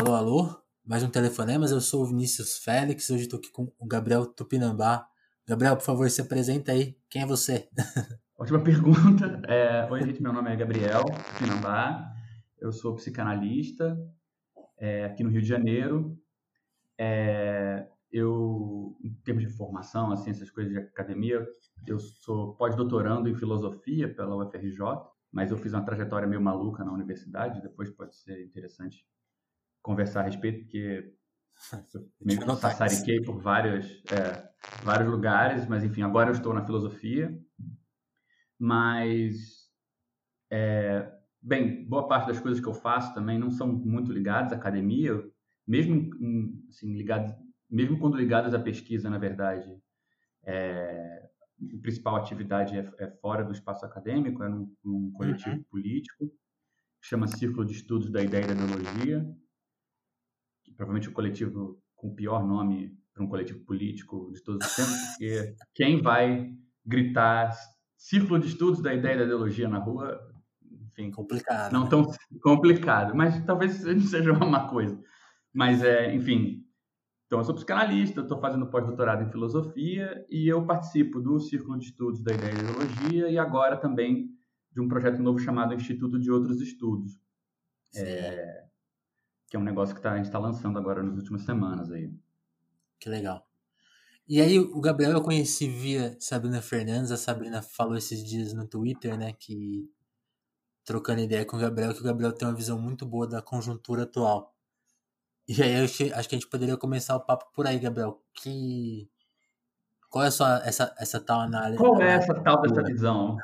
Alô, 0.00 0.14
alô? 0.14 0.48
Mais 0.82 1.02
um 1.02 1.10
telefonemas, 1.10 1.70
eu 1.70 1.78
sou 1.78 2.02
o 2.02 2.06
Vinícius 2.06 2.56
Félix, 2.56 3.10
hoje 3.10 3.24
estou 3.24 3.38
aqui 3.38 3.52
com 3.52 3.70
o 3.78 3.86
Gabriel 3.86 4.24
Tupinambá. 4.24 5.06
Gabriel, 5.46 5.76
por 5.76 5.84
favor, 5.84 6.08
se 6.08 6.22
apresenta 6.22 6.72
aí. 6.72 6.96
Quem 7.10 7.20
é 7.20 7.26
você? 7.26 7.68
Ótima 8.34 8.64
pergunta. 8.64 9.42
É, 9.46 9.86
Oi, 9.90 10.00
gente, 10.00 10.22
meu 10.22 10.32
nome 10.32 10.50
é 10.50 10.56
Gabriel 10.56 11.04
Tupinambá, 11.04 12.14
eu 12.58 12.72
sou 12.72 12.94
psicanalista 12.94 13.94
é, 14.78 15.04
aqui 15.04 15.22
no 15.22 15.28
Rio 15.28 15.42
de 15.42 15.48
Janeiro. 15.48 16.18
É, 16.98 17.86
eu, 18.10 18.96
em 19.04 19.12
termos 19.22 19.44
de 19.44 19.50
formação, 19.50 20.12
assim, 20.12 20.30
essas 20.30 20.50
coisas 20.50 20.72
de 20.72 20.78
academia, 20.78 21.46
eu 21.86 22.00
sou 22.00 22.54
pós-doutorando 22.54 23.28
em 23.28 23.34
filosofia 23.34 24.10
pela 24.14 24.34
UFRJ, 24.34 24.78
mas 25.30 25.50
eu 25.50 25.58
fiz 25.58 25.74
uma 25.74 25.84
trajetória 25.84 26.26
meio 26.26 26.40
maluca 26.40 26.82
na 26.82 26.90
universidade, 26.90 27.60
depois 27.60 27.90
pode 27.90 28.16
ser 28.16 28.42
interessante 28.42 29.04
conversar 29.82 30.20
a 30.20 30.24
respeito, 30.24 30.60
porque 30.60 31.12
meio 32.20 32.40
que 32.40 32.46
passariquei 32.46 33.20
por 33.22 33.40
vários, 33.40 34.02
é, 34.12 34.48
vários 34.82 35.10
lugares, 35.10 35.66
mas 35.66 35.84
enfim, 35.84 36.02
agora 36.02 36.30
eu 36.30 36.34
estou 36.34 36.54
na 36.54 36.64
filosofia, 36.64 37.36
mas, 38.58 39.70
é, 40.50 41.10
bem, 41.40 41.84
boa 41.86 42.06
parte 42.06 42.28
das 42.28 42.40
coisas 42.40 42.60
que 42.60 42.68
eu 42.68 42.74
faço 42.74 43.14
também 43.14 43.38
não 43.38 43.50
são 43.50 43.66
muito 43.68 44.12
ligadas 44.12 44.52
à 44.52 44.56
academia, 44.56 45.12
mesmo 45.66 46.10
assim, 46.68 46.94
ligadas, 46.94 47.34
mesmo 47.68 47.98
quando 47.98 48.16
ligadas 48.16 48.52
à 48.52 48.58
pesquisa, 48.58 49.08
na 49.08 49.18
verdade, 49.18 49.80
é, 50.44 51.30
a 51.62 51.80
principal 51.80 52.16
atividade 52.16 52.76
é, 52.76 52.90
é, 52.98 53.10
fora 53.20 53.44
do 53.44 53.52
espaço 53.52 53.84
acadêmico, 53.84 54.42
é 54.42 54.48
num, 54.48 54.74
num 54.82 55.12
coletivo 55.12 55.56
uhum. 55.56 55.64
político, 55.70 56.30
chama 57.00 57.26
Círculo 57.26 57.64
de 57.64 57.72
Estudos 57.72 58.10
da 58.10 58.22
Ideia 58.22 58.44
e 58.44 58.46
da 58.48 58.54
Ideologia, 58.54 59.26
provavelmente 60.76 61.08
o 61.08 61.12
coletivo 61.12 61.80
com 61.94 62.08
o 62.08 62.14
pior 62.14 62.46
nome 62.46 62.96
para 63.12 63.24
um 63.24 63.28
coletivo 63.28 63.64
político 63.64 64.30
de 64.32 64.42
todos 64.42 64.66
os 64.66 64.76
tempos, 64.76 64.96
porque 65.10 65.54
quem 65.74 66.00
vai 66.00 66.50
gritar 66.84 67.54
Círculo 67.96 68.38
de 68.38 68.48
Estudos 68.48 68.80
da 68.80 68.94
Ideia 68.94 69.14
e 69.14 69.18
da 69.18 69.24
Ideologia 69.24 69.68
na 69.68 69.78
rua, 69.78 70.18
enfim, 70.88 71.10
complicado. 71.10 71.72
Não 71.72 71.84
né? 71.84 71.90
tão 71.90 72.06
complicado, 72.42 73.14
mas 73.14 73.44
talvez 73.44 73.72
seja 74.08 74.32
uma 74.32 74.68
coisa. 74.68 74.98
Mas, 75.52 75.82
é, 75.82 76.14
enfim, 76.14 76.64
então, 77.30 77.38
eu 77.38 77.44
sou 77.44 77.54
psicanalista, 77.54 78.22
estou 78.22 78.40
fazendo 78.40 78.66
pós-doutorado 78.66 79.22
em 79.22 79.30
filosofia 79.30 80.26
e 80.28 80.48
eu 80.48 80.66
participo 80.66 81.20
do 81.20 81.38
Círculo 81.38 81.78
de 81.78 81.84
Estudos 81.84 82.22
da 82.24 82.32
Ideia 82.32 82.52
e 82.52 82.58
Ideologia 82.58 83.28
e 83.28 83.38
agora 83.38 83.76
também 83.76 84.30
de 84.72 84.80
um 84.80 84.88
projeto 84.88 85.22
novo 85.22 85.38
chamado 85.38 85.72
Instituto 85.72 86.18
de 86.18 86.28
Outros 86.28 86.60
Estudos, 86.60 87.20
é, 87.94 88.64
que 89.50 89.56
é 89.56 89.58
um 89.60 89.64
negócio 89.64 89.94
que 89.94 90.00
tá, 90.00 90.12
a 90.12 90.16
gente 90.16 90.26
está 90.26 90.38
lançando 90.38 90.78
agora 90.78 91.02
nas 91.02 91.16
últimas 91.16 91.42
semanas 91.42 91.90
aí. 91.90 92.08
Que 93.00 93.08
legal. 93.08 93.44
E 94.28 94.40
aí, 94.40 94.60
o 94.60 94.80
Gabriel 94.80 95.10
eu 95.10 95.22
conheci 95.22 95.68
via 95.68 96.16
Sabrina 96.20 96.62
Fernandes, 96.62 97.10
a 97.10 97.16
Sabrina 97.16 97.60
falou 97.60 97.96
esses 97.96 98.24
dias 98.24 98.52
no 98.52 98.64
Twitter, 98.64 99.18
né, 99.18 99.32
que 99.32 99.90
trocando 100.84 101.20
ideia 101.20 101.44
com 101.44 101.56
o 101.56 101.60
Gabriel, 101.60 101.92
que 101.92 102.00
o 102.00 102.04
Gabriel 102.04 102.32
tem 102.32 102.46
uma 102.46 102.54
visão 102.54 102.80
muito 102.80 103.04
boa 103.04 103.26
da 103.26 103.42
conjuntura 103.42 104.04
atual. 104.04 104.54
E 105.48 105.60
aí 105.60 105.82
acho, 105.82 106.04
acho 106.14 106.28
que 106.28 106.36
a 106.36 106.38
gente 106.38 106.48
poderia 106.48 106.76
começar 106.76 107.16
o 107.16 107.20
papo 107.20 107.50
por 107.52 107.66
aí, 107.66 107.76
Gabriel. 107.80 108.22
Que 108.32 109.10
qual 110.08 110.24
é 110.24 110.28
a 110.28 110.30
sua 110.30 110.62
essa, 110.64 110.94
essa 110.96 111.20
tal 111.20 111.40
análise? 111.40 111.78
Qual 111.78 112.00
é 112.00 112.12
essa 112.12 112.34
tal 112.34 112.62
dessa 112.62 112.84
visão? 112.84 113.36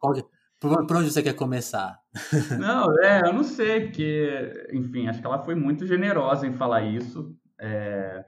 Qual, 0.00 0.14
por, 0.60 0.86
por, 0.86 0.96
onde 0.96 1.10
você 1.10 1.22
quer 1.22 1.34
começar? 1.34 2.00
Não, 2.58 2.98
é, 3.00 3.22
eu 3.26 3.32
não 3.32 3.44
sei, 3.44 3.82
porque, 3.82 4.68
enfim, 4.72 5.08
acho 5.08 5.20
que 5.20 5.26
ela 5.26 5.44
foi 5.44 5.54
muito 5.54 5.86
generosa 5.86 6.46
em 6.46 6.52
falar 6.52 6.82
isso. 6.82 7.36
É, 7.60 8.24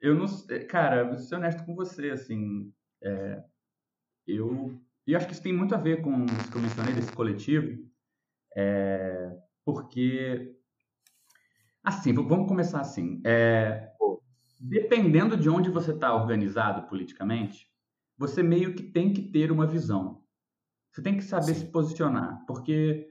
eu 0.00 0.14
não 0.14 0.26
cara, 0.68 1.04
vou 1.04 1.18
ser 1.18 1.36
honesto 1.36 1.64
com 1.64 1.74
você, 1.74 2.10
assim, 2.10 2.72
é, 3.02 3.42
eu, 4.26 4.78
acho 5.14 5.26
que 5.26 5.32
isso 5.32 5.42
tem 5.42 5.52
muito 5.52 5.74
a 5.74 5.78
ver 5.78 6.00
com 6.00 6.24
isso 6.24 6.50
que 6.50 6.56
eu 6.56 6.62
mencionei 6.62 6.94
desse 6.94 7.12
coletivo, 7.12 7.78
é, 8.56 9.36
porque 9.64 10.56
Assim, 11.82 12.12
vamos 12.12 12.46
começar 12.46 12.80
assim. 12.80 13.20
É, 13.24 13.90
dependendo 14.58 15.36
de 15.36 15.48
onde 15.48 15.70
você 15.70 15.92
está 15.92 16.14
organizado 16.14 16.86
politicamente, 16.88 17.66
você 18.18 18.42
meio 18.42 18.74
que 18.74 18.82
tem 18.82 19.12
que 19.12 19.22
ter 19.22 19.50
uma 19.50 19.66
visão. 19.66 20.19
Você 20.92 21.02
tem 21.02 21.16
que 21.16 21.22
saber 21.22 21.54
Sim. 21.54 21.60
se 21.60 21.66
posicionar, 21.66 22.44
porque, 22.46 23.08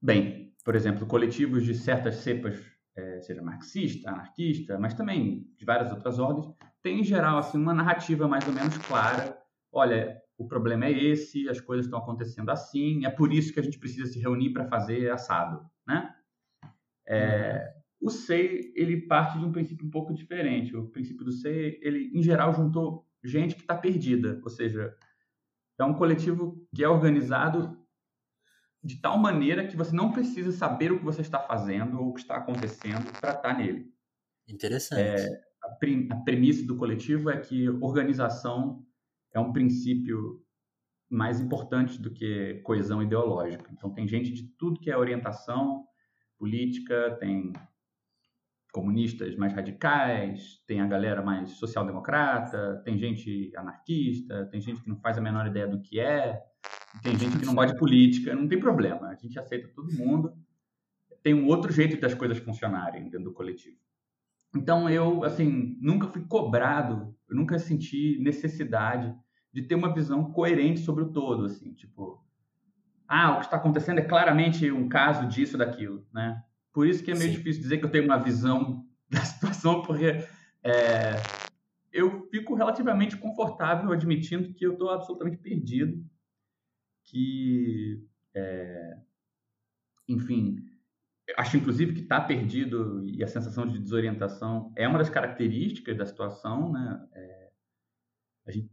bem, 0.00 0.54
por 0.64 0.74
exemplo, 0.74 1.06
coletivos 1.06 1.64
de 1.64 1.74
certas 1.74 2.16
cepas, 2.16 2.60
é, 2.96 3.20
seja 3.20 3.42
marxista, 3.42 4.10
anarquista, 4.10 4.78
mas 4.78 4.94
também 4.94 5.50
de 5.56 5.64
várias 5.64 5.90
outras 5.90 6.18
ordens, 6.18 6.54
tem 6.82 7.00
em 7.00 7.04
geral 7.04 7.38
assim 7.38 7.58
uma 7.58 7.72
narrativa 7.72 8.26
mais 8.28 8.46
ou 8.46 8.52
menos 8.52 8.76
clara. 8.78 9.38
Olha, 9.70 10.20
o 10.36 10.46
problema 10.46 10.86
é 10.86 10.92
esse, 10.92 11.48
as 11.48 11.60
coisas 11.60 11.86
estão 11.86 12.00
acontecendo 12.00 12.50
assim, 12.50 13.06
é 13.06 13.10
por 13.10 13.32
isso 13.32 13.52
que 13.52 13.60
a 13.60 13.62
gente 13.62 13.78
precisa 13.78 14.06
se 14.06 14.18
reunir 14.18 14.50
para 14.52 14.66
fazer 14.66 15.10
assado, 15.10 15.64
né? 15.86 16.12
É, 17.06 17.72
o 18.00 18.10
SEI, 18.10 18.72
ele 18.74 19.06
parte 19.06 19.38
de 19.38 19.44
um 19.44 19.52
princípio 19.52 19.86
um 19.86 19.90
pouco 19.90 20.12
diferente. 20.12 20.76
O 20.76 20.88
princípio 20.88 21.24
do 21.24 21.32
SEI, 21.32 21.78
ele, 21.80 22.10
em 22.12 22.22
geral, 22.22 22.52
juntou 22.52 23.06
gente 23.22 23.54
que 23.54 23.60
está 23.60 23.76
perdida, 23.76 24.40
ou 24.42 24.50
seja, 24.50 24.92
é 25.82 25.86
um 25.86 25.94
coletivo 25.94 26.66
que 26.74 26.82
é 26.82 26.88
organizado 26.88 27.78
de 28.82 29.00
tal 29.00 29.16
maneira 29.16 29.66
que 29.66 29.76
você 29.76 29.94
não 29.94 30.10
precisa 30.10 30.50
saber 30.50 30.90
o 30.90 30.98
que 30.98 31.04
você 31.04 31.20
está 31.20 31.38
fazendo 31.38 32.00
ou 32.00 32.08
o 32.08 32.14
que 32.14 32.20
está 32.20 32.36
acontecendo 32.36 33.04
para 33.20 33.30
estar 33.30 33.42
tá 33.42 33.54
nele. 33.54 33.92
Interessante. 34.48 35.00
É, 35.00 35.26
a, 35.62 35.68
prim, 35.70 36.08
a 36.10 36.16
premissa 36.16 36.66
do 36.66 36.76
coletivo 36.76 37.30
é 37.30 37.38
que 37.38 37.68
organização 37.68 38.84
é 39.32 39.38
um 39.38 39.52
princípio 39.52 40.42
mais 41.08 41.40
importante 41.40 42.00
do 42.00 42.10
que 42.10 42.60
coesão 42.64 43.02
ideológica. 43.02 43.70
Então, 43.72 43.92
tem 43.92 44.08
gente 44.08 44.32
de 44.32 44.48
tudo 44.56 44.80
que 44.80 44.90
é 44.90 44.96
orientação, 44.96 45.84
política, 46.38 47.16
tem 47.20 47.52
comunistas 48.72 49.36
mais 49.36 49.52
radicais, 49.52 50.62
tem 50.66 50.80
a 50.80 50.86
galera 50.86 51.22
mais 51.22 51.50
social-democrata, 51.50 52.80
tem 52.84 52.98
gente 52.98 53.52
anarquista, 53.54 54.46
tem 54.46 54.60
gente 54.60 54.80
que 54.80 54.88
não 54.88 54.96
faz 54.96 55.18
a 55.18 55.20
menor 55.20 55.46
ideia 55.46 55.68
do 55.68 55.80
que 55.80 56.00
é, 56.00 56.42
tem 57.02 57.16
gente 57.18 57.38
que 57.38 57.44
não 57.44 57.54
gosta 57.54 57.74
de 57.74 57.78
política, 57.78 58.34
não 58.34 58.48
tem 58.48 58.58
problema, 58.58 59.08
a 59.08 59.14
gente 59.14 59.38
aceita 59.38 59.68
todo 59.74 59.92
mundo. 59.92 60.32
Tem 61.22 61.34
um 61.34 61.46
outro 61.46 61.70
jeito 61.70 62.00
das 62.00 62.14
coisas 62.14 62.38
funcionarem 62.38 63.04
dentro 63.04 63.24
do 63.24 63.32
coletivo. 63.32 63.76
Então 64.56 64.88
eu, 64.88 65.22
assim, 65.22 65.78
nunca 65.80 66.08
fui 66.08 66.24
cobrado, 66.24 67.14
eu 67.28 67.36
nunca 67.36 67.58
senti 67.58 68.18
necessidade 68.20 69.14
de 69.52 69.62
ter 69.62 69.74
uma 69.74 69.92
visão 69.92 70.32
coerente 70.32 70.80
sobre 70.80 71.04
o 71.04 71.12
todo, 71.12 71.44
assim, 71.44 71.72
tipo, 71.74 72.24
ah, 73.06 73.32
o 73.32 73.38
que 73.40 73.44
está 73.44 73.58
acontecendo 73.58 73.98
é 73.98 74.04
claramente 74.04 74.70
um 74.70 74.88
caso 74.88 75.26
disso, 75.26 75.58
daquilo, 75.58 76.06
né? 76.12 76.42
Por 76.72 76.86
isso 76.86 77.04
que 77.04 77.10
é 77.10 77.14
meio 77.14 77.30
Sim. 77.30 77.36
difícil 77.36 77.62
dizer 77.62 77.78
que 77.78 77.84
eu 77.84 77.90
tenho 77.90 78.04
uma 78.04 78.18
visão 78.18 78.86
da 79.10 79.20
situação, 79.20 79.82
porque 79.82 80.24
é, 80.62 81.14
eu 81.92 82.26
fico 82.30 82.54
relativamente 82.54 83.16
confortável 83.16 83.92
admitindo 83.92 84.54
que 84.54 84.64
eu 84.64 84.72
estou 84.72 84.90
absolutamente 84.90 85.36
perdido, 85.36 86.02
que, 87.04 88.02
é, 88.34 88.96
enfim, 90.08 90.64
acho 91.36 91.56
inclusive 91.56 91.92
que 91.92 92.00
estar 92.00 92.20
tá 92.20 92.26
perdido 92.26 93.04
e 93.04 93.22
a 93.22 93.28
sensação 93.28 93.66
de 93.66 93.78
desorientação 93.78 94.72
é 94.76 94.88
uma 94.88 94.98
das 94.98 95.10
características 95.10 95.96
da 95.96 96.06
situação, 96.06 96.72
né? 96.72 97.08
É, 97.12 97.50
a 98.46 98.50
gente, 98.50 98.70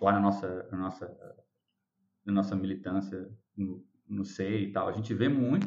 lá 0.00 0.12
na 0.12 0.20
nossa, 0.20 0.68
na 0.70 0.78
nossa, 0.78 1.36
na 2.24 2.32
nossa 2.32 2.56
militância 2.56 3.30
no, 3.56 3.84
no 4.08 4.24
SEI 4.24 4.64
e 4.64 4.72
tal, 4.72 4.88
a 4.88 4.92
gente 4.92 5.12
vê 5.14 5.28
muito, 5.28 5.66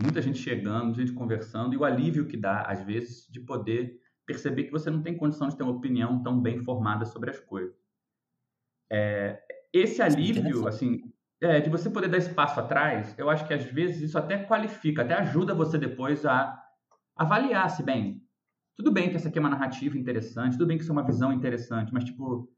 muita 0.00 0.22
gente 0.22 0.38
chegando, 0.38 0.94
gente 0.94 1.12
conversando, 1.12 1.74
e 1.74 1.76
o 1.76 1.84
alívio 1.84 2.26
que 2.26 2.36
dá, 2.36 2.62
às 2.62 2.82
vezes, 2.82 3.26
de 3.30 3.40
poder 3.40 4.00
perceber 4.24 4.64
que 4.64 4.72
você 4.72 4.90
não 4.90 5.02
tem 5.02 5.16
condição 5.16 5.48
de 5.48 5.56
ter 5.56 5.62
uma 5.62 5.72
opinião 5.72 6.22
tão 6.22 6.40
bem 6.40 6.62
formada 6.62 7.04
sobre 7.04 7.30
as 7.30 7.40
coisas. 7.40 7.76
É, 8.90 9.42
esse 9.72 10.00
alívio, 10.00 10.68
assim, 10.68 11.00
é, 11.40 11.60
de 11.60 11.70
você 11.70 11.88
poder 11.88 12.08
dar 12.08 12.18
espaço 12.18 12.58
atrás, 12.60 13.18
eu 13.18 13.30
acho 13.30 13.46
que 13.46 13.54
às 13.54 13.64
vezes 13.64 14.02
isso 14.02 14.18
até 14.18 14.44
qualifica, 14.44 15.02
até 15.02 15.14
ajuda 15.14 15.54
você 15.54 15.78
depois 15.78 16.24
a 16.26 16.62
avaliar 17.16 17.68
se 17.70 17.82
bem. 17.82 18.22
Tudo 18.76 18.92
bem 18.92 19.10
que 19.10 19.16
essa 19.16 19.28
aqui 19.28 19.38
é 19.38 19.40
uma 19.40 19.50
narrativa 19.50 19.98
interessante, 19.98 20.52
tudo 20.52 20.66
bem 20.66 20.76
que 20.76 20.82
isso 20.82 20.92
é 20.92 20.94
uma 20.94 21.06
visão 21.06 21.32
interessante, 21.32 21.92
mas 21.92 22.04
tipo, 22.04 22.24
o 22.24 22.48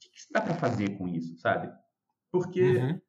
que, 0.00 0.10
que 0.10 0.32
dá 0.32 0.40
para 0.40 0.54
fazer 0.54 0.96
com 0.98 1.08
isso, 1.08 1.36
sabe? 1.38 1.72
Porque 2.30 2.76
uhum. 2.76 3.00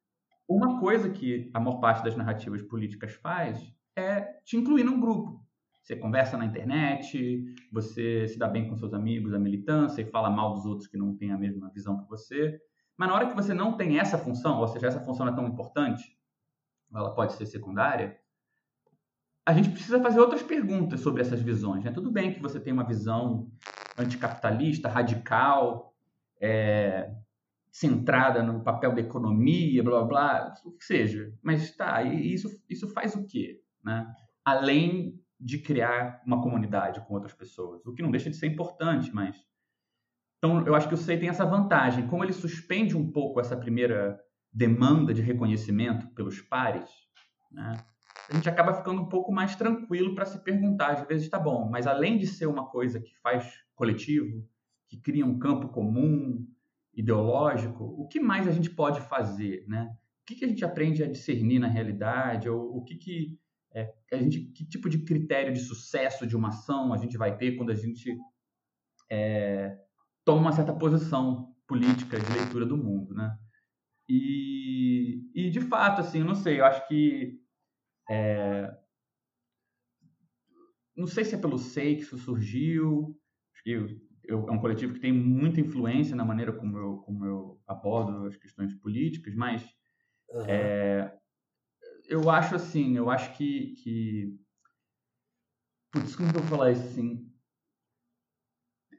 Uma 0.50 0.80
coisa 0.80 1.12
que 1.12 1.52
a 1.54 1.60
maior 1.60 1.80
parte 1.80 2.04
das 2.04 2.16
narrativas 2.16 2.64
políticas 2.64 3.14
faz 3.14 3.72
é 3.96 4.22
te 4.44 4.58
incluir 4.58 4.84
num 4.84 5.00
grupo. 5.00 5.46
Você 5.84 5.96
conversa 5.96 6.38
na 6.38 6.46
internet, 6.46 7.46
você 7.72 8.28
se 8.28 8.40
dá 8.40 8.48
bem 8.48 8.68
com 8.68 8.76
seus 8.76 8.92
amigos, 8.92 9.32
a 9.32 9.38
militância, 9.38 10.02
e 10.02 10.10
fala 10.10 10.28
mal 10.28 10.56
dos 10.56 10.66
outros 10.66 10.88
que 10.88 10.98
não 10.98 11.16
têm 11.16 11.32
a 11.32 11.38
mesma 11.38 11.70
visão 11.70 12.00
que 12.00 12.10
você. 12.10 12.60
Mas 12.98 13.08
na 13.08 13.16
hora 13.16 13.28
que 13.28 13.36
você 13.36 13.54
não 13.54 13.78
tem 13.78 14.00
essa 14.00 14.18
função, 14.18 14.60
ou 14.60 14.68
seja, 14.68 14.88
essa 14.88 15.00
função 15.00 15.24
não 15.24 15.34
é 15.34 15.36
tão 15.36 15.48
importante, 15.48 16.18
ela 16.92 17.14
pode 17.14 17.34
ser 17.34 17.46
secundária, 17.46 18.20
a 19.46 19.54
gente 19.54 19.70
precisa 19.70 20.02
fazer 20.02 20.20
outras 20.20 20.42
perguntas 20.42 21.00
sobre 21.00 21.22
essas 21.22 21.42
visões. 21.42 21.84
Né? 21.84 21.92
Tudo 21.92 22.12
bem 22.12 22.34
que 22.34 22.42
você 22.42 22.60
tem 22.60 22.74
uma 22.74 22.84
visão 22.84 23.52
anticapitalista, 23.96 24.90
radical, 24.90 25.96
é, 26.42 27.14
centrada 27.72 28.42
no 28.42 28.64
papel 28.64 28.94
da 28.94 29.02
economia, 29.02 29.84
blá, 29.84 30.04
blá, 30.04 30.54
o 30.66 30.72
que 30.72 30.84
seja. 30.84 31.34
Mas 31.42 31.76
tá, 31.76 32.04
isso, 32.04 32.50
isso 32.70 32.88
faz 32.90 33.16
o 33.16 33.26
quê? 33.26 33.62
Né? 33.84 34.08
Além 34.44 35.20
de 35.40 35.60
criar 35.60 36.22
uma 36.26 36.42
comunidade 36.42 37.00
com 37.02 37.14
outras 37.14 37.34
pessoas, 37.34 37.86
o 37.86 37.94
que 37.94 38.02
não 38.02 38.12
deixa 38.12 38.30
de 38.30 38.36
ser 38.36 38.48
importante, 38.48 39.14
mas... 39.14 39.38
Então, 40.38 40.66
eu 40.66 40.74
acho 40.74 40.88
que 40.88 40.94
o 40.94 40.98
SEI 40.98 41.20
tem 41.20 41.28
essa 41.28 41.46
vantagem. 41.46 42.08
Como 42.08 42.24
ele 42.24 42.32
suspende 42.32 42.96
um 42.96 43.12
pouco 43.12 43.42
essa 43.42 43.58
primeira 43.58 44.18
demanda 44.52 45.14
de 45.14 45.22
reconhecimento 45.22 46.08
pelos 46.14 46.42
pares, 46.42 46.90
né? 47.52 47.74
a 48.30 48.34
gente 48.36 48.48
acaba 48.48 48.74
ficando 48.74 49.02
um 49.02 49.10
pouco 49.10 49.32
mais 49.32 49.56
tranquilo 49.56 50.14
para 50.14 50.26
se 50.26 50.40
perguntar, 50.44 50.92
às 50.92 51.08
vezes, 51.08 51.30
tá 51.30 51.40
bom, 51.40 51.68
mas 51.70 51.88
além 51.88 52.18
de 52.18 52.28
ser 52.28 52.46
uma 52.46 52.68
coisa 52.68 53.00
que 53.00 53.16
faz 53.22 53.52
coletivo, 53.76 54.48
que 54.88 54.98
cria 54.98 55.26
um 55.26 55.40
campo 55.40 55.70
comum, 55.70 56.48
ideológico, 57.00 57.86
o 57.86 58.08
que 58.10 58.20
mais 58.20 58.46
a 58.46 58.52
gente 58.52 58.70
pode 58.70 59.00
fazer, 59.02 59.66
né? 59.68 59.90
O 60.22 60.26
que, 60.26 60.36
que 60.36 60.44
a 60.44 60.48
gente 60.48 60.66
aprende 60.66 61.02
a 61.02 61.08
discernir 61.08 61.58
na 61.58 61.68
realidade, 61.68 62.50
ou 62.50 62.78
o 62.78 62.84
que, 62.84 62.96
que 62.96 63.40
é, 63.74 63.94
a 64.12 64.18
gente, 64.18 64.42
que 64.52 64.68
tipo 64.68 64.90
de 64.90 65.00
critério 65.06 65.54
de 65.54 65.62
sucesso 65.62 66.28
de 66.28 66.36
uma 66.36 66.50
ação 66.50 66.92
a 66.94 66.98
gente 66.98 67.18
vai 67.18 67.38
ter 67.38 67.56
quando 67.56 67.72
a 67.72 67.76
gente 67.76 68.18
é, 69.10 69.80
toma 70.26 70.42
uma 70.42 70.52
certa 70.52 70.74
posição 70.74 71.56
política 71.66 72.20
de 72.20 72.34
leitura 72.34 72.66
do 72.66 72.76
mundo, 72.76 73.14
né? 73.14 73.38
E, 74.10 75.32
e 75.34 75.50
de 75.50 75.62
fato, 75.62 76.02
assim, 76.02 76.22
não 76.22 76.36
sei, 76.36 76.60
eu 76.60 76.66
acho 76.66 76.86
que 76.88 77.40
é... 78.10 78.76
Não 80.98 81.08
sei 81.08 81.24
se 81.24 81.36
é 81.36 81.38
pelo 81.38 81.58
SEI 81.58 81.96
que 81.96 82.02
isso 82.02 82.18
surgiu, 82.18 83.18
eu, 83.66 83.88
eu, 84.30 84.48
é 84.48 84.52
um 84.52 84.60
coletivo 84.60 84.94
que 84.94 85.00
tem 85.00 85.12
muita 85.12 85.60
influência 85.60 86.16
na 86.16 86.24
maneira 86.24 86.54
como 86.54 86.78
eu, 86.78 86.98
como 86.98 87.26
eu 87.26 87.62
abordo 87.68 88.26
as 88.26 88.36
questões 88.36 88.74
políticas, 88.76 89.34
mas 89.34 89.64
uhum. 90.30 90.46
é, 90.48 91.18
eu 92.08 92.30
acho 92.30 92.56
assim, 92.56 92.96
eu 92.96 93.10
acho 93.10 93.36
que, 93.36 93.74
que 93.84 94.40
Putz, 95.92 96.16
como 96.16 96.30
eu 96.30 96.34
vou 96.34 96.44
falar 96.44 96.72
isso 96.72 96.84
assim? 96.84 97.28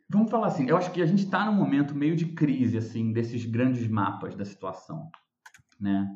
Vamos 0.09 0.29
falar 0.29 0.49
assim, 0.49 0.69
eu 0.69 0.77
acho 0.77 0.93
que 0.93 1.01
a 1.01 1.07
gente 1.07 1.25
está 1.25 1.47
num 1.47 1.55
momento 1.55 1.95
meio 1.95 2.17
de 2.17 2.33
crise, 2.33 2.77
assim, 2.77 3.13
desses 3.13 3.45
grandes 3.45 3.87
mapas 3.87 4.35
da 4.35 4.45
situação, 4.45 5.09
né? 5.79 6.09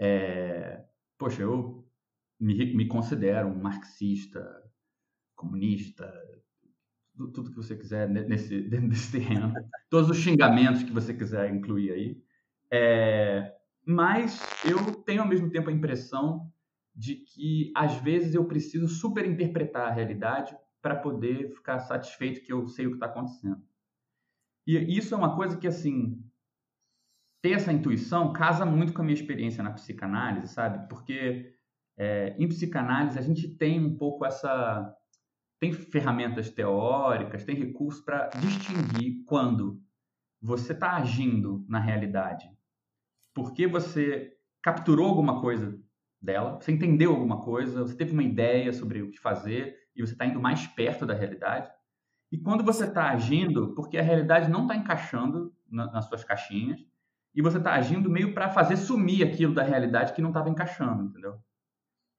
É, 0.00 0.86
poxa, 1.18 1.42
eu 1.42 1.86
me, 2.40 2.74
me 2.74 2.88
considero 2.88 3.48
um 3.48 3.60
marxista, 3.60 4.42
comunista, 5.34 6.10
tudo, 7.16 7.50
que 7.50 7.56
você 7.56 7.76
quiser 7.76 8.08
nesse, 8.08 8.60
dentro 8.68 8.88
desse 8.88 9.12
terreno, 9.12 9.52
todos 9.90 10.10
os 10.10 10.16
xingamentos 10.18 10.82
que 10.82 10.92
você 10.92 11.14
quiser 11.14 11.52
incluir 11.54 11.92
aí. 11.92 12.22
É, 12.70 13.54
mas 13.84 14.40
eu 14.64 14.92
tenho 15.02 15.22
ao 15.22 15.28
mesmo 15.28 15.50
tempo 15.50 15.70
a 15.70 15.72
impressão 15.72 16.50
de 16.94 17.16
que 17.16 17.72
às 17.74 17.94
vezes 17.96 18.34
eu 18.34 18.44
preciso 18.44 18.88
superinterpretar 18.88 19.88
a 19.88 19.92
realidade 19.92 20.56
para 20.80 20.96
poder 20.96 21.50
ficar 21.50 21.80
satisfeito 21.80 22.42
que 22.42 22.52
eu 22.52 22.66
sei 22.68 22.86
o 22.86 22.90
que 22.90 22.96
está 22.96 23.06
acontecendo. 23.06 23.60
E 24.66 24.76
isso 24.96 25.14
é 25.14 25.16
uma 25.16 25.36
coisa 25.36 25.56
que, 25.56 25.66
assim, 25.66 26.24
ter 27.42 27.52
essa 27.52 27.72
intuição 27.72 28.32
casa 28.32 28.66
muito 28.66 28.92
com 28.92 29.02
a 29.02 29.04
minha 29.04 29.14
experiência 29.14 29.62
na 29.62 29.70
psicanálise, 29.70 30.52
sabe? 30.52 30.88
Porque 30.88 31.54
é, 31.96 32.34
em 32.38 32.48
psicanálise, 32.48 33.18
a 33.18 33.22
gente 33.22 33.48
tem 33.48 33.80
um 33.80 33.96
pouco 33.96 34.24
essa. 34.24 34.94
Tem 35.58 35.72
ferramentas 35.72 36.50
teóricas, 36.50 37.44
tem 37.44 37.56
recursos 37.56 38.04
para 38.04 38.28
distinguir 38.28 39.24
quando 39.24 39.82
você 40.40 40.72
está 40.72 40.96
agindo 40.96 41.64
na 41.68 41.78
realidade 41.78 42.56
porque 43.36 43.66
você 43.66 44.34
capturou 44.62 45.06
alguma 45.06 45.42
coisa 45.42 45.78
dela, 46.18 46.58
você 46.58 46.72
entendeu 46.72 47.10
alguma 47.10 47.44
coisa, 47.44 47.82
você 47.82 47.94
teve 47.94 48.14
uma 48.14 48.22
ideia 48.22 48.72
sobre 48.72 49.02
o 49.02 49.10
que 49.10 49.20
fazer 49.20 49.76
e 49.94 50.00
você 50.00 50.14
está 50.14 50.24
indo 50.24 50.40
mais 50.40 50.66
perto 50.66 51.04
da 51.04 51.12
realidade. 51.12 51.70
E 52.32 52.38
quando 52.38 52.64
você 52.64 52.86
está 52.86 53.10
agindo, 53.10 53.74
porque 53.74 53.98
a 53.98 54.02
realidade 54.02 54.50
não 54.50 54.62
está 54.62 54.74
encaixando 54.74 55.54
na, 55.70 55.92
nas 55.92 56.06
suas 56.06 56.24
caixinhas, 56.24 56.80
e 57.34 57.42
você 57.42 57.58
está 57.58 57.74
agindo 57.74 58.08
meio 58.08 58.32
para 58.32 58.48
fazer 58.48 58.78
sumir 58.78 59.22
aquilo 59.22 59.52
da 59.52 59.62
realidade 59.62 60.14
que 60.14 60.22
não 60.22 60.30
estava 60.30 60.48
encaixando, 60.48 61.04
entendeu? 61.04 61.38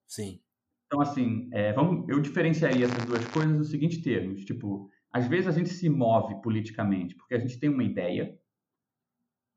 Sim. 0.05 0.39
Então, 0.87 1.01
assim, 1.01 1.49
é, 1.51 1.73
vamos, 1.73 2.07
eu 2.07 2.19
diferenciaria 2.21 2.85
essas 2.85 3.05
duas 3.05 3.25
coisas 3.27 3.55
nos 3.55 3.69
seguintes 3.69 4.01
termos. 4.01 4.43
Tipo, 4.45 4.89
às 5.11 5.27
vezes 5.27 5.47
a 5.47 5.51
gente 5.51 5.69
se 5.69 5.89
move 5.89 6.41
politicamente 6.41 7.13
porque 7.15 7.35
a 7.35 7.39
gente 7.39 7.59
tem 7.59 7.69
uma 7.69 7.83
ideia. 7.83 8.37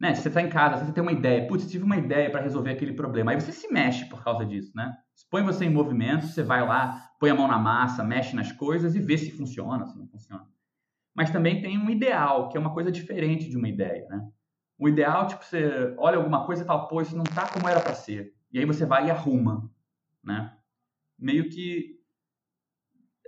Né? 0.01 0.15
Você 0.15 0.29
está 0.29 0.43
em 0.43 0.49
casa, 0.49 0.85
você 0.85 0.93
tem 0.93 1.03
uma 1.03 1.13
ideia. 1.13 1.47
Putz, 1.47 1.71
tive 1.71 1.85
uma 1.85 1.97
ideia 1.97 2.31
para 2.31 2.41
resolver 2.41 2.71
aquele 2.71 2.95
problema. 2.95 3.31
Aí 3.31 3.41
você 3.41 3.53
se 3.53 3.73
mexe 3.73 4.07
por 4.07 4.25
causa 4.25 4.45
disso, 4.45 4.73
né? 4.75 4.97
Põe 5.31 5.45
você 5.45 5.67
em 5.67 5.71
movimento, 5.71 6.27
você 6.27 6.43
vai 6.43 6.67
lá, 6.67 7.11
põe 7.21 7.31
a 7.31 7.35
mão 7.35 7.47
na 7.47 7.59
massa, 7.59 8.03
mexe 8.03 8.35
nas 8.35 8.51
coisas 8.51 8.97
e 8.97 8.99
vê 8.99 9.17
se 9.17 9.31
funciona, 9.31 9.87
se 9.87 9.97
não 9.97 10.09
funciona. 10.09 10.49
Mas 11.15 11.31
também 11.31 11.61
tem 11.61 11.79
um 11.79 11.91
ideal, 11.91 12.49
que 12.49 12.57
é 12.57 12.61
uma 12.61 12.73
coisa 12.73 12.91
diferente 12.91 13.49
de 13.49 13.57
uma 13.57 13.69
ideia, 13.69 14.07
né? 14.09 14.27
O 14.79 14.89
ideal, 14.89 15.27
tipo, 15.27 15.45
você 15.45 15.95
olha 15.99 16.17
alguma 16.17 16.47
coisa 16.47 16.63
e 16.63 16.67
fala, 16.67 16.89
pô, 16.89 17.03
isso 17.03 17.15
não 17.15 17.25
tá 17.25 17.47
como 17.47 17.69
era 17.69 17.81
para 17.81 17.95
ser. 17.95 18.35
E 18.51 18.59
aí 18.59 18.65
você 18.65 18.87
vai 18.87 19.07
e 19.07 19.11
arruma 19.11 19.71
né? 20.23 20.53
Meio 21.21 21.49
que 21.51 22.01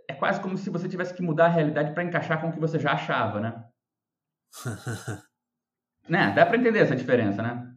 é 0.08 0.14
quase 0.14 0.40
como 0.40 0.56
se 0.56 0.70
você 0.70 0.88
tivesse 0.88 1.14
que 1.14 1.22
mudar 1.22 1.46
a 1.46 1.50
realidade 1.50 1.92
para 1.92 2.04
encaixar 2.04 2.40
com 2.40 2.48
o 2.48 2.52
que 2.52 2.60
você 2.60 2.78
já 2.78 2.92
achava, 2.92 3.40
né? 3.40 3.64
né? 6.08 6.32
Dá 6.34 6.46
para 6.46 6.56
entender 6.56 6.80
essa 6.80 6.96
diferença, 6.96 7.42
né? 7.42 7.70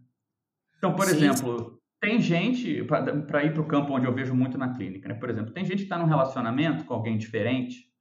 Então, 0.78 0.96
por 0.96 1.06
Sim. 1.06 1.16
exemplo, 1.16 1.82
tem 2.00 2.20
gente, 2.20 2.84
para 2.84 3.44
ir 3.44 3.54
para 3.54 3.62
o 3.62 3.68
campo 3.68 3.94
onde 3.94 4.06
eu 4.06 4.14
vejo 4.14 4.36
muito 4.36 4.58
na 4.58 4.74
clínica, 4.74 5.08
né? 5.08 5.16
Por 5.16 5.30
exemplo, 5.30 5.54
tem 5.54 5.66
gente 5.66 5.78
que 5.78 5.84
está 5.84 5.98
num 5.98 6.06
relacionamento 6.06 6.86
com 6.86 6.94
alguém 6.94 7.18
diferente, 7.18 7.92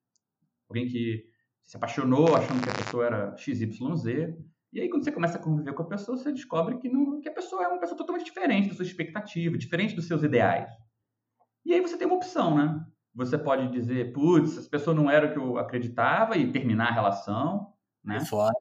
alguém 0.69 0.87
que 0.87 1.25
se 1.63 1.77
apaixonou 1.77 2.37
achando 2.37 2.63
que 2.63 2.69
a 2.69 2.75
pessoa 2.75 3.07
era 3.07 3.37
XYZ, 3.37 4.05
e 4.73 4.81
aí 4.81 4.89
quando 4.91 5.05
você 5.05 5.13
começa 5.13 5.39
a 5.39 5.41
conviver 5.41 5.73
com 5.73 5.83
a 5.85 5.89
pessoa, 5.89 6.19
você 6.19 6.33
descobre 6.33 6.77
que, 6.79 6.89
não, 6.89 7.21
que 7.21 7.29
a 7.29 7.33
pessoa 7.33 7.63
é 7.63 7.69
uma 7.69 7.79
pessoa 7.79 7.97
totalmente 7.97 8.25
diferente 8.25 8.69
da 8.69 8.75
sua 8.75 8.85
expectativa, 8.85 9.57
diferente 9.57 9.95
dos 9.95 10.07
seus 10.07 10.23
ideais. 10.23 10.69
E 11.65 11.73
aí 11.73 11.81
você 11.81 11.97
tem 11.97 12.07
uma 12.07 12.17
opção, 12.17 12.57
né? 12.57 12.85
Você 13.15 13.39
pode 13.39 13.69
dizer, 13.69 14.13
putz, 14.13 14.59
essa 14.59 14.69
pessoa 14.69 14.95
não 14.95 15.09
era 15.09 15.29
o 15.29 15.33
que 15.33 15.39
eu 15.39 15.57
acreditava 15.57 16.37
e 16.37 16.51
terminar 16.51 16.89
a 16.89 16.95
relação, 16.95 17.73
né? 18.03 18.17
Cair 18.17 18.27
fora. 18.27 18.55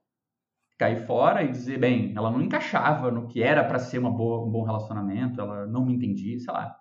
Cair 0.78 1.06
fora 1.08 1.44
e 1.44 1.52
dizer, 1.52 1.80
bem, 1.80 2.14
ela 2.16 2.30
não 2.30 2.42
encaixava 2.42 3.10
no 3.10 3.28
que 3.28 3.42
era 3.42 3.64
para 3.64 3.80
ser 3.80 3.98
uma 3.98 4.12
boa, 4.12 4.46
um 4.46 4.52
bom 4.52 4.64
relacionamento, 4.64 5.42
ela 5.42 5.66
não 5.66 5.84
me 5.84 5.94
entendia, 5.94 6.40
sei 6.40 6.54
lá. 6.54 6.78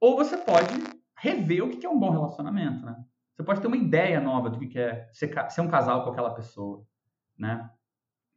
Ou 0.00 0.16
você 0.16 0.36
pode 0.36 0.74
rever 1.16 1.64
o 1.64 1.70
que 1.70 1.86
é 1.86 1.88
um 1.88 1.98
bom 1.98 2.10
relacionamento, 2.10 2.84
né? 2.84 2.96
Você 3.34 3.44
pode 3.44 3.60
ter 3.60 3.66
uma 3.66 3.76
ideia 3.76 4.20
nova 4.20 4.50
do 4.50 4.58
que 4.58 4.78
é 4.78 5.08
ser, 5.12 5.32
ser 5.50 5.60
um 5.60 5.68
casal 5.68 6.02
com 6.02 6.10
aquela 6.10 6.34
pessoa, 6.34 6.84
né? 7.38 7.70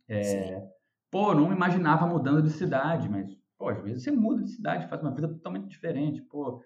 É, 0.08 0.62
pô, 1.10 1.34
não 1.34 1.52
imaginava 1.52 2.06
mudando 2.06 2.42
de 2.42 2.50
cidade, 2.50 3.10
mas, 3.10 3.36
pô, 3.58 3.70
às 3.70 3.82
vezes 3.82 4.04
você 4.04 4.12
muda 4.12 4.44
de 4.44 4.52
cidade, 4.52 4.88
faz 4.88 5.02
uma 5.02 5.14
vida 5.14 5.28
totalmente 5.28 5.68
diferente, 5.68 6.22
pô 6.22 6.62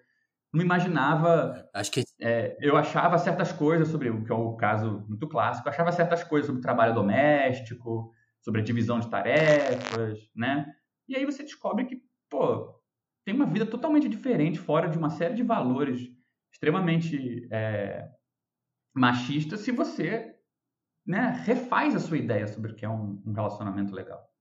não 0.54 0.64
imaginava. 0.64 1.68
Acho 1.74 1.90
que 1.90 2.04
é, 2.20 2.56
eu 2.60 2.76
achava 2.76 3.18
certas 3.18 3.52
coisas 3.52 3.88
sobre 3.88 4.08
o 4.08 4.24
que 4.24 4.32
é 4.32 4.34
o 4.34 4.54
caso 4.56 5.04
muito 5.08 5.28
clássico. 5.28 5.68
Eu 5.68 5.72
achava 5.72 5.90
certas 5.90 6.22
coisas 6.22 6.46
sobre 6.46 6.60
o 6.60 6.62
trabalho 6.62 6.94
doméstico, 6.94 8.12
sobre 8.40 8.60
a 8.60 8.64
divisão 8.64 9.00
de 9.00 9.10
tarefas, 9.10 10.18
né? 10.34 10.66
E 11.08 11.16
aí 11.16 11.24
você 11.24 11.42
descobre 11.42 11.84
que, 11.84 12.02
pô, 12.30 12.80
tem 13.24 13.34
uma 13.34 13.46
vida 13.46 13.66
totalmente 13.66 14.08
diferente, 14.08 14.58
fora 14.58 14.88
de 14.88 14.96
uma 14.96 15.10
série 15.10 15.34
de 15.34 15.42
valores 15.42 16.08
extremamente 16.52 17.48
é, 17.50 18.08
machistas, 18.94 19.60
se 19.60 19.72
você 19.72 20.36
né, 21.04 21.42
refaz 21.44 21.94
a 21.96 22.00
sua 22.00 22.16
ideia 22.16 22.46
sobre 22.46 22.72
o 22.72 22.76
que 22.76 22.84
é 22.84 22.88
um, 22.88 23.20
um 23.26 23.32
relacionamento 23.32 23.92
legal. 23.92 24.33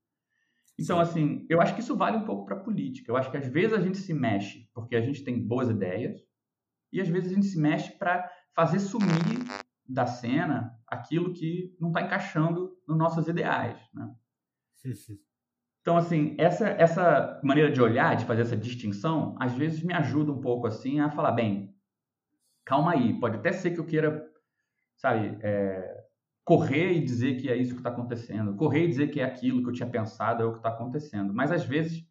Então, 0.80 1.00
assim, 1.00 1.46
eu 1.50 1.62
acho 1.62 1.76
que 1.76 1.82
isso 1.82 1.96
vale 1.96 2.18
um 2.18 2.26
pouco 2.26 2.46
para 2.46 2.56
a 2.56 2.60
política. 2.60 3.12
Eu 3.12 3.18
acho 3.18 3.30
que 3.30 3.38
às 3.38 3.48
vezes 3.48 3.74
a 3.74 3.82
gente 3.82 3.98
se 3.98 4.14
mexe 4.14 4.70
porque 4.74 4.96
a 4.96 5.02
gente 5.02 5.24
tem 5.24 5.46
boas 5.46 5.70
ideias 5.70 6.20
e 6.92 7.00
às 7.00 7.08
vezes 7.08 7.32
a 7.32 7.36
gente 7.36 7.48
se 7.48 7.60
mexe 7.60 7.92
para 7.98 8.30
fazer 8.56 8.80
sumir 8.80 9.40
da 9.88 10.06
cena 10.06 10.74
aquilo 10.88 11.34
que 11.34 11.76
não 11.80 11.90
está 11.90 12.02
encaixando 12.02 12.76
nos 12.88 12.98
nossos 12.98 13.28
ideais, 13.28 13.80
né? 13.94 14.10
Então, 15.82 15.98
assim, 15.98 16.34
essa, 16.40 16.70
essa 16.70 17.42
maneira 17.44 17.70
de 17.70 17.82
olhar, 17.82 18.16
de 18.16 18.24
fazer 18.24 18.44
essa 18.44 18.56
distinção, 18.56 19.36
às 19.38 19.52
vezes 19.54 19.84
me 19.84 19.94
ajuda 19.94 20.32
um 20.32 20.40
pouco, 20.40 20.66
assim, 20.66 21.02
a 21.02 21.12
falar, 21.12 21.34
bem, 21.34 21.76
calma 22.64 22.94
aí, 22.94 23.20
pode 23.20 23.36
até 23.36 23.52
ser 23.52 23.72
que 23.72 23.82
eu 23.82 23.86
queira, 23.86 24.26
sabe, 24.96 25.38
é, 25.42 26.03
correr 26.44 26.94
e 26.94 27.04
dizer 27.04 27.40
que 27.40 27.50
é 27.50 27.56
isso 27.56 27.74
que 27.74 27.80
está 27.80 27.90
acontecendo, 27.90 28.56
correr 28.56 28.86
e 28.86 28.90
dizer 28.90 29.08
que 29.10 29.20
é 29.20 29.24
aquilo 29.24 29.64
que 29.64 29.70
eu 29.70 29.74
tinha 29.74 29.90
pensado 29.90 30.44
é 30.44 30.46
o 30.46 30.52
que 30.52 30.58
está 30.58 30.70
acontecendo. 30.70 31.34
Mas 31.34 31.52
às 31.52 31.66
vezes 31.66 32.06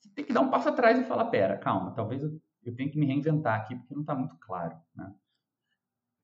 você 0.00 0.10
tem 0.14 0.24
que 0.24 0.32
dar 0.32 0.40
um 0.40 0.50
passo 0.50 0.68
atrás 0.68 0.98
e 0.98 1.04
falar, 1.04 1.26
pera, 1.26 1.58
calma, 1.58 1.92
talvez 1.92 2.22
eu 2.22 2.40
eu 2.64 2.74
tenho 2.74 2.90
que 2.90 2.98
me 2.98 3.06
reinventar 3.06 3.60
aqui 3.60 3.74
porque 3.74 3.94
não 3.94 4.02
está 4.02 4.14
muito 4.14 4.36
claro, 4.38 4.76
né? 4.94 5.12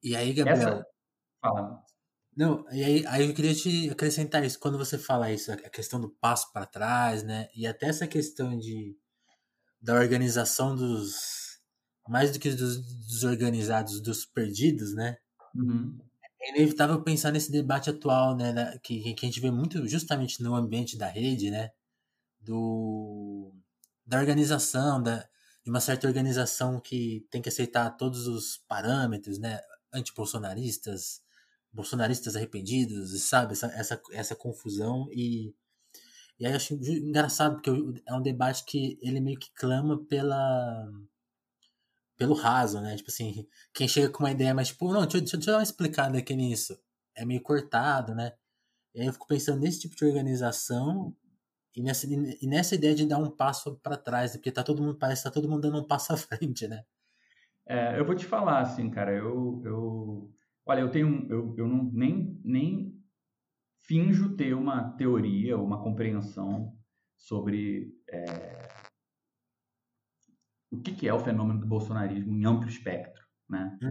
E 0.03 0.15
aí, 0.15 0.33
Gabriel? 0.33 0.57
Essa... 0.57 0.87
Fala. 1.41 1.83
Não, 2.37 2.65
e 2.71 2.85
aí, 2.85 3.07
aí 3.07 3.29
eu 3.29 3.35
queria 3.35 3.55
te 3.55 3.91
acrescentar 3.91 4.45
isso. 4.45 4.61
Quando 4.61 4.79
você 4.79 4.97
fala 4.97 5.33
isso, 5.33 5.51
a 5.51 5.57
questão 5.57 6.01
do 6.01 6.09
passo 6.09 6.53
para 6.53 6.67
trás, 6.67 7.25
né? 7.25 7.49
E 7.55 7.67
até 7.67 7.87
essa 7.89 8.07
questão 8.07 8.57
de 8.57 8.97
da 9.81 9.95
organização 9.95 10.75
dos 10.75 11.61
mais 12.09 12.33
do 12.33 12.39
que 12.39 12.51
dos 12.51 12.81
desorganizados, 13.07 14.01
dos 14.01 14.25
perdidos, 14.25 14.95
né? 14.95 15.19
Uhum. 15.55 15.99
É 16.41 16.51
inevitável 16.51 17.03
pensar 17.03 17.33
nesse 17.33 17.51
debate 17.51 17.91
atual, 17.91 18.37
né? 18.37 18.79
Que, 18.83 19.15
que 19.15 19.27
a 19.27 19.29
gente 19.29 19.41
vê 19.41 19.51
muito 19.51 19.87
justamente 19.89 20.43
no 20.43 20.55
ambiente 20.55 20.97
da 20.97 21.09
rede, 21.09 21.51
né? 21.51 21.71
Do, 22.41 23.53
da 24.07 24.19
organização, 24.19 25.03
da, 25.03 25.29
de 25.65 25.71
uma 25.71 25.81
certa 25.81 26.07
organização 26.07 26.81
que 26.81 27.27
tem 27.31 27.43
que 27.43 27.49
aceitar 27.49 27.91
todos 27.97 28.27
os 28.27 28.59
parâmetros, 28.69 29.39
né? 29.39 29.61
Antibolsonaristas, 29.93 31.23
bolsonaristas 31.73 32.37
arrependidos, 32.37 33.29
sabe? 33.29 33.53
Essa, 33.55 33.67
essa, 33.69 34.03
essa 34.13 34.37
confusão 34.37 35.09
e 35.13 35.55
e 36.39 36.47
aí 36.47 36.53
eu 36.53 36.57
acho 36.57 36.75
engraçado, 36.75 37.55
porque 37.57 37.71
é 38.07 38.15
um 38.15 38.23
debate 38.23 38.65
que 38.65 38.97
ele 39.03 39.21
meio 39.21 39.39
que 39.39 39.51
clama 39.55 39.99
pela. 40.07 40.89
Pelo 42.19 42.35
raso, 42.35 42.81
né? 42.81 42.97
Tipo 42.97 43.11
assim, 43.11 43.47
quem 43.73 43.87
chega 43.87 44.11
com 44.11 44.25
uma 44.25 44.33
ideia 44.33 44.53
mais, 44.53 44.69
tipo, 44.69 44.93
não, 44.93 45.03
deixa, 45.03 45.19
deixa, 45.19 45.37
deixa 45.37 45.51
eu 45.51 45.55
dar 45.55 45.59
uma 45.61 45.63
explicada 45.63 46.19
aqui 46.19 46.35
nisso. 46.35 46.77
É 47.17 47.25
meio 47.25 47.41
cortado, 47.41 48.15
né? 48.15 48.33
E 48.95 49.01
aí 49.01 49.07
eu 49.07 49.13
fico 49.13 49.29
pensando 49.29 49.61
nesse 49.61 49.81
tipo 49.81 49.95
de 49.95 50.05
organização 50.05 51.15
e 51.77 51.83
nessa, 51.83 52.07
e 52.07 52.47
nessa 52.47 52.75
ideia 52.75 52.95
de 52.95 53.07
dar 53.07 53.19
um 53.19 53.31
passo 53.31 53.77
para 53.77 53.97
trás, 53.97 54.33
porque 54.33 54.51
tá 54.51 54.65
todo 54.65 54.83
mundo, 54.83 54.99
parece 54.99 55.23
que 55.23 55.29
tá 55.29 55.33
todo 55.33 55.49
mundo 55.49 55.63
dando 55.63 55.79
um 55.79 55.87
passo 55.87 56.13
à 56.13 56.17
frente, 56.19 56.67
né? 56.67 56.83
É, 57.67 57.99
eu 57.99 58.05
vou 58.05 58.17
te 58.17 58.27
falar, 58.27 58.61
assim, 58.61 58.91
cara, 58.91 59.13
eu. 59.13 59.63
eu 59.65 60.35
olha, 60.67 60.81
eu 60.81 60.91
tenho. 60.91 61.27
Eu, 61.31 61.55
eu 61.57 61.69
não, 61.69 61.85
nem, 61.93 62.41
nem 62.43 62.99
finjo 63.83 64.35
ter 64.35 64.55
uma 64.55 64.91
teoria, 64.97 65.57
uma 65.57 65.83
compreensão 65.83 66.75
sobre 67.17 67.93
é, 68.09 68.58
o 70.71 70.81
que, 70.81 70.93
que, 70.93 71.09
é 71.09 71.15
o 71.15 71.21
fenômeno 71.21 71.61
do 71.61 71.67
bolsonarismo 71.67 72.33
em 72.33 72.45
amplo 72.45 72.69
espectro, 72.69 73.23
né? 73.49 73.79
Hum, 73.83 73.91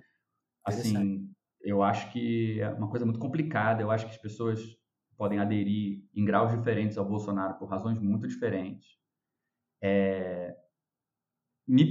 assim, 0.66 1.34
eu 1.62 1.82
acho 1.82 2.12
que 2.12 2.60
é 2.62 2.70
uma 2.70 2.90
coisa 2.90 3.06
muito 3.06 3.20
complicada. 3.20 3.82
Eu 3.82 3.92
acho 3.92 4.06
que 4.06 4.12
as 4.12 4.22
pessoas 4.22 4.62
podem 5.18 5.40
aderir 5.40 6.04
em 6.14 6.24
graus 6.24 6.52
diferentes 6.52 6.98
ao 6.98 7.08
Bolsonaro 7.08 7.58
por 7.58 7.68
razões 7.68 8.00
muito 8.00 8.28
diferentes. 8.28 8.88
É, 9.82 10.56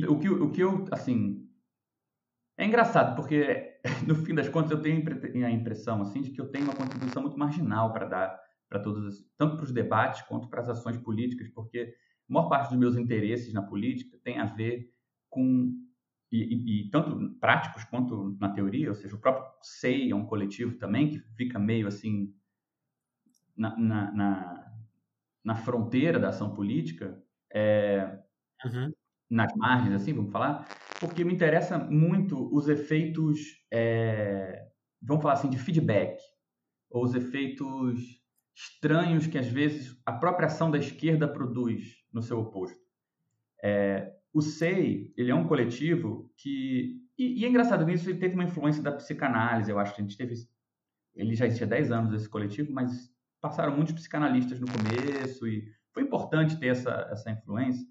o, 0.09 0.19
que, 0.19 0.29
o 0.29 0.51
que 0.53 0.61
eu, 0.61 0.85
assim, 0.93 1.49
é 2.57 2.65
engraçado 2.65 3.15
porque 3.17 3.81
no 4.07 4.15
fim 4.15 4.35
das 4.35 4.49
contas, 4.49 4.71
eu 4.71 4.81
tenho 4.81 5.47
a 5.47 5.51
impressão 5.51 6.01
assim 6.03 6.23
de 6.23 6.31
que 6.31 6.41
eu 6.41 6.51
tenho 6.51 6.65
uma 6.65 6.77
contribuição 6.77 7.23
muito 7.23 7.39
marginal 7.39 7.93
para 7.93 8.07
dar 8.07 8.47
para 8.69 8.81
todos, 8.81 9.25
tanto 9.39 9.57
para 9.57 9.65
os 9.65 9.73
debates 9.73 10.23
quanto 10.23 10.49
para 10.49 10.61
as 10.61 10.69
ações 10.69 10.97
políticas, 10.99 11.49
porque 11.51 11.95
a 12.29 12.33
maior 12.33 12.49
parte 12.49 12.71
dos 12.71 12.79
meus 12.79 12.97
interesses 12.97 13.53
na 13.53 13.63
política 13.63 14.19
tem 14.23 14.39
a 14.39 14.47
ver 14.47 14.91
com 15.31 15.73
e, 16.31 16.43
e, 16.43 16.81
e, 16.81 16.91
tanto 16.91 17.39
práticos 17.39 17.85
quanto 17.85 18.37
na 18.41 18.49
teoria, 18.49 18.89
ou 18.89 18.95
seja, 18.95 19.15
o 19.15 19.21
próprio 19.21 19.47
SEI 19.63 20.11
é 20.11 20.15
um 20.15 20.27
coletivo 20.27 20.77
também 20.77 21.11
que 21.11 21.21
fica 21.37 21.59
meio 21.59 21.87
assim 21.87 22.35
na, 23.57 23.77
na, 23.79 24.13
na, 24.13 24.73
na 25.45 25.55
fronteira 25.55 26.19
da 26.19 26.29
ação 26.31 26.53
política, 26.53 27.23
é, 27.53 28.19
uhum. 28.65 28.93
nas 29.31 29.55
margens, 29.55 29.95
assim, 29.95 30.13
vamos 30.13 30.33
falar, 30.33 30.67
porque 30.99 31.25
me 31.25 31.33
interessa 31.33 31.79
muito 31.79 32.53
os 32.55 32.69
efeitos, 32.69 33.39
é, 33.73 34.69
vamos 35.01 35.23
falar 35.23 35.35
assim, 35.35 35.49
de 35.49 35.59
feedback, 35.59 36.21
ou 36.91 37.05
os 37.05 37.15
efeitos 37.15 38.21
estranhos 38.55 39.27
que 39.27 39.39
às 39.39 39.47
vezes 39.47 40.01
a 40.05 40.13
própria 40.13 40.47
ação 40.47 40.71
da 40.71 40.79
esquerda 40.79 41.29
produz 41.29 41.95
no 42.17 42.23
seu 42.23 42.41
oposto. 42.41 42.81
É, 43.63 44.13
o 44.33 44.41
SEI, 44.41 45.13
ele 45.17 45.31
é 45.31 45.35
um 45.35 45.47
coletivo 45.47 46.33
que, 46.37 46.99
e, 47.17 47.41
e, 47.41 47.45
é 47.45 47.49
engraçado 47.49 47.85
nisso, 47.85 48.09
ele 48.09 48.19
teve 48.19 48.35
uma 48.35 48.45
influência 48.45 48.83
da 48.83 48.93
psicanálise, 48.93 49.71
eu 49.71 49.79
acho 49.79 49.95
que 49.95 50.01
a 50.01 50.05
gente 50.05 50.17
teve, 50.17 50.35
ele 51.15 51.35
já 51.35 51.47
existia 51.47 51.67
há 51.67 51.71
10 51.71 51.91
anos 51.93 52.13
esse 52.15 52.29
coletivo, 52.29 52.73
mas 52.73 53.15
passaram 53.41 53.77
muitos 53.77 53.95
psicanalistas 53.95 54.59
no 54.59 54.67
começo 54.67 55.47
e 55.47 55.71
foi 55.93 56.03
importante 56.03 56.59
ter 56.59 56.69
essa, 56.69 57.07
essa 57.11 57.31
influência, 57.31 57.87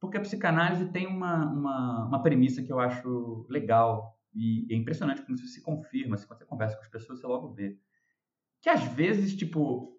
porque 0.00 0.16
a 0.16 0.20
psicanálise 0.20 0.90
tem 0.92 1.06
uma, 1.06 1.50
uma, 1.52 2.06
uma 2.06 2.22
premissa 2.22 2.62
que 2.62 2.72
eu 2.72 2.78
acho 2.78 3.44
legal 3.48 4.16
e 4.32 4.72
é 4.72 4.76
impressionante 4.76 5.22
quando 5.22 5.38
isso 5.38 5.48
se 5.48 5.62
confirma, 5.62 6.16
quando 6.16 6.38
você 6.38 6.44
conversa 6.44 6.76
com 6.76 6.82
as 6.82 6.88
pessoas, 6.88 7.20
você 7.20 7.26
logo 7.26 7.52
vê. 7.52 7.76
Que 8.60 8.68
às 8.68 8.82
vezes, 8.84 9.36
tipo, 9.36 9.96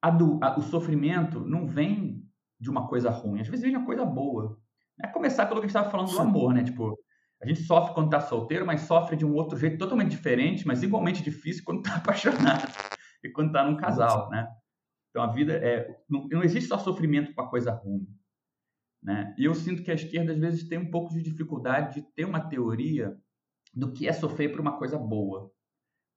a 0.00 0.10
do, 0.10 0.38
a, 0.42 0.58
o 0.58 0.62
sofrimento 0.62 1.40
não 1.40 1.66
vem 1.66 2.28
de 2.62 2.70
uma 2.70 2.86
coisa 2.86 3.10
ruim, 3.10 3.40
às 3.40 3.48
vezes 3.48 3.64
vem 3.64 3.76
uma 3.76 3.84
coisa 3.84 4.04
boa. 4.04 4.56
É 5.02 5.08
começar 5.08 5.46
pelo 5.46 5.60
que 5.60 5.66
a 5.66 5.68
gente 5.68 5.76
estava 5.76 5.90
falando 5.90 6.12
do 6.12 6.20
amor, 6.20 6.54
né? 6.54 6.62
Tipo, 6.62 6.96
a 7.42 7.46
gente 7.46 7.62
sofre 7.62 7.92
quando 7.92 8.06
está 8.06 8.20
solteiro, 8.20 8.64
mas 8.64 8.82
sofre 8.82 9.16
de 9.16 9.26
um 9.26 9.34
outro 9.34 9.58
jeito 9.58 9.76
totalmente 9.76 10.12
diferente, 10.12 10.64
mas 10.64 10.82
igualmente 10.82 11.24
difícil 11.24 11.64
quando 11.64 11.80
está 11.80 11.96
apaixonado 11.98 12.68
e 13.24 13.28
quando 13.30 13.48
está 13.48 13.64
num 13.64 13.76
casal, 13.76 14.30
né? 14.30 14.46
Então 15.10 15.22
a 15.22 15.32
vida 15.32 15.54
é. 15.54 15.88
Não, 16.08 16.28
não 16.28 16.44
existe 16.44 16.68
só 16.68 16.78
sofrimento 16.78 17.34
com 17.34 17.42
a 17.42 17.50
coisa 17.50 17.72
ruim. 17.72 18.06
Né? 19.02 19.34
E 19.36 19.44
eu 19.44 19.54
sinto 19.54 19.82
que 19.82 19.90
a 19.90 19.94
esquerda, 19.94 20.32
às 20.32 20.38
vezes, 20.38 20.68
tem 20.68 20.78
um 20.78 20.90
pouco 20.90 21.12
de 21.12 21.20
dificuldade 21.20 21.96
de 21.96 22.02
ter 22.14 22.24
uma 22.24 22.40
teoria 22.48 23.16
do 23.74 23.92
que 23.92 24.06
é 24.06 24.12
sofrer 24.12 24.52
por 24.52 24.60
uma 24.60 24.78
coisa 24.78 24.96
boa. 24.96 25.50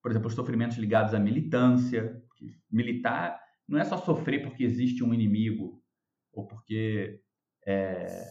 Por 0.03 0.11
exemplo, 0.11 0.27
os 0.27 0.35
sofrimentos 0.35 0.77
ligados 0.77 1.15
à 1.15 1.19
militância. 1.19 2.21
Militar 2.71 3.41
não 3.67 3.79
é 3.79 3.83
só 3.83 3.97
sofrer 3.97 4.43
porque 4.43 4.63
existe 4.63 5.03
um 5.03 5.11
inimigo 5.11 5.81
ou 6.35 6.45
porque 6.45 7.21
é, 7.65 8.27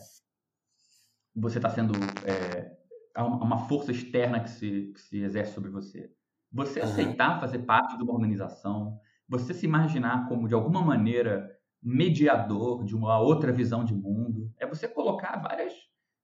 você 1.34 1.58
está 1.58 1.70
sendo. 1.70 1.92
É, 2.24 2.76
há 3.14 3.24
uma 3.24 3.66
força 3.66 3.90
externa 3.90 4.40
que 4.40 4.50
se, 4.50 4.92
que 4.94 5.00
se 5.00 5.22
exerce 5.22 5.54
sobre 5.54 5.70
você. 5.70 6.12
Você 6.52 6.80
uhum. 6.80 6.86
aceitar 6.86 7.40
fazer 7.40 7.60
parte 7.60 7.96
de 7.96 8.02
uma 8.02 8.12
organização, 8.12 9.00
você 9.28 9.52
se 9.52 9.66
imaginar 9.66 10.28
como, 10.28 10.46
de 10.46 10.54
alguma 10.54 10.82
maneira, 10.82 11.50
mediador 11.82 12.84
de 12.84 12.94
uma 12.94 13.18
outra 13.18 13.52
visão 13.52 13.84
de 13.84 13.94
mundo. 13.94 14.52
É 14.58 14.66
você 14.66 14.86
colocar 14.86 15.36
várias, 15.36 15.74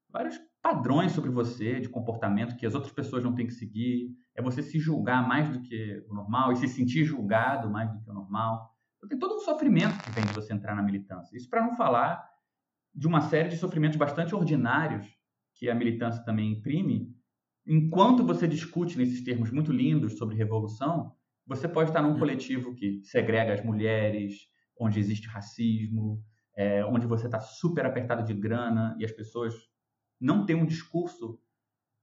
vários 0.08 0.38
padrões 0.62 1.12
sobre 1.12 1.30
você 1.30 1.80
de 1.80 1.88
comportamento 1.88 2.56
que 2.56 2.66
as 2.66 2.74
outras 2.74 2.92
pessoas 2.92 3.24
não 3.24 3.34
têm 3.34 3.46
que 3.46 3.54
seguir. 3.54 4.14
É 4.34 4.40
você 4.40 4.62
se 4.62 4.78
julgar 4.78 5.26
mais 5.26 5.48
do 5.50 5.60
que 5.60 6.04
o 6.08 6.14
normal 6.14 6.52
e 6.52 6.56
se 6.56 6.68
sentir 6.68 7.04
julgado 7.04 7.68
mais 7.68 7.92
do 7.92 8.00
que 8.00 8.10
o 8.10 8.14
normal. 8.14 8.69
Então, 9.00 9.08
tem 9.08 9.18
todo 9.18 9.34
um 9.34 9.40
sofrimento 9.40 10.02
que 10.04 10.10
vem 10.10 10.24
de 10.24 10.32
você 10.34 10.52
entrar 10.52 10.74
na 10.74 10.82
militância. 10.82 11.34
Isso 11.34 11.48
para 11.48 11.62
não 11.62 11.74
falar 11.74 12.22
de 12.94 13.06
uma 13.06 13.22
série 13.22 13.48
de 13.48 13.56
sofrimentos 13.56 13.96
bastante 13.96 14.34
ordinários 14.34 15.06
que 15.54 15.70
a 15.70 15.74
militância 15.74 16.22
também 16.22 16.52
imprime. 16.52 17.14
Enquanto 17.66 18.24
você 18.24 18.46
discute 18.46 18.98
nesses 18.98 19.22
termos 19.24 19.50
muito 19.50 19.72
lindos 19.72 20.18
sobre 20.18 20.36
revolução, 20.36 21.14
você 21.46 21.66
pode 21.66 21.90
estar 21.90 22.02
num 22.02 22.18
coletivo 22.18 22.74
que 22.74 23.00
segrega 23.02 23.54
as 23.54 23.64
mulheres, 23.64 24.48
onde 24.78 25.00
existe 25.00 25.28
racismo, 25.28 26.22
é, 26.56 26.84
onde 26.84 27.06
você 27.06 27.26
está 27.26 27.40
super 27.40 27.86
apertado 27.86 28.22
de 28.22 28.34
grana 28.34 28.94
e 28.98 29.04
as 29.04 29.12
pessoas 29.12 29.54
não 30.20 30.44
têm 30.44 30.56
um 30.56 30.66
discurso 30.66 31.40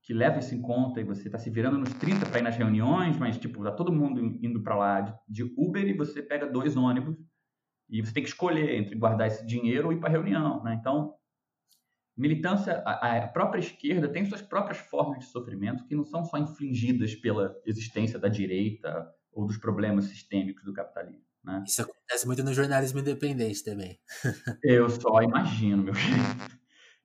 que 0.08 0.14
leva 0.14 0.40
isso 0.40 0.56
em 0.56 0.62
conta 0.62 1.02
e 1.02 1.04
você 1.04 1.28
está 1.28 1.38
se 1.38 1.50
virando 1.50 1.78
nos 1.78 1.94
30 1.96 2.28
para 2.28 2.40
ir 2.40 2.42
nas 2.42 2.56
reuniões, 2.56 3.18
mas 3.18 3.38
tipo, 3.38 3.62
tá 3.62 3.74
todo 3.74 3.92
mundo 3.92 4.22
indo 4.42 4.64
para 4.64 4.74
lá 4.74 5.02
de, 5.02 5.14
de, 5.28 5.54
Uber 5.58 5.86
e 5.86 5.92
você 5.92 6.24
pega 6.24 6.48
dois 6.48 6.78
ônibus 6.78 7.18
e 7.90 8.02
você 8.02 8.14
tem 8.14 8.24
que 8.24 8.30
escolher 8.30 8.74
entre 8.76 8.96
guardar 8.96 9.28
esse 9.28 9.46
dinheiro 9.46 9.88
ou 9.88 9.94
ir 9.94 10.00
para 10.00 10.08
a 10.08 10.12
reunião, 10.14 10.64
né? 10.64 10.78
Então, 10.80 11.14
militância, 12.16 12.82
a, 12.86 13.18
a 13.18 13.28
própria 13.28 13.60
esquerda 13.60 14.08
tem 14.08 14.24
suas 14.24 14.42
próprias 14.42 14.78
formas 14.78 15.20
de 15.20 15.26
sofrimento 15.26 15.86
que 15.86 15.94
não 15.94 16.06
são 16.06 16.24
só 16.24 16.38
infligidas 16.38 17.14
pela 17.14 17.54
existência 17.66 18.18
da 18.18 18.30
direita 18.30 19.14
ou 19.30 19.46
dos 19.46 19.58
problemas 19.58 20.06
sistêmicos 20.06 20.64
do 20.64 20.72
capitalismo. 20.72 21.28
Né? 21.44 21.66
Isso 21.68 21.82
acontece 21.82 22.26
muito 22.26 22.46
no 22.46 22.54
jornalismo 22.54 23.02
independente 23.02 23.62
também. 23.62 24.00
eu 24.64 24.90
só 24.90 25.22
imagino, 25.22 25.84
meu 25.84 25.94
filho. 25.94 26.24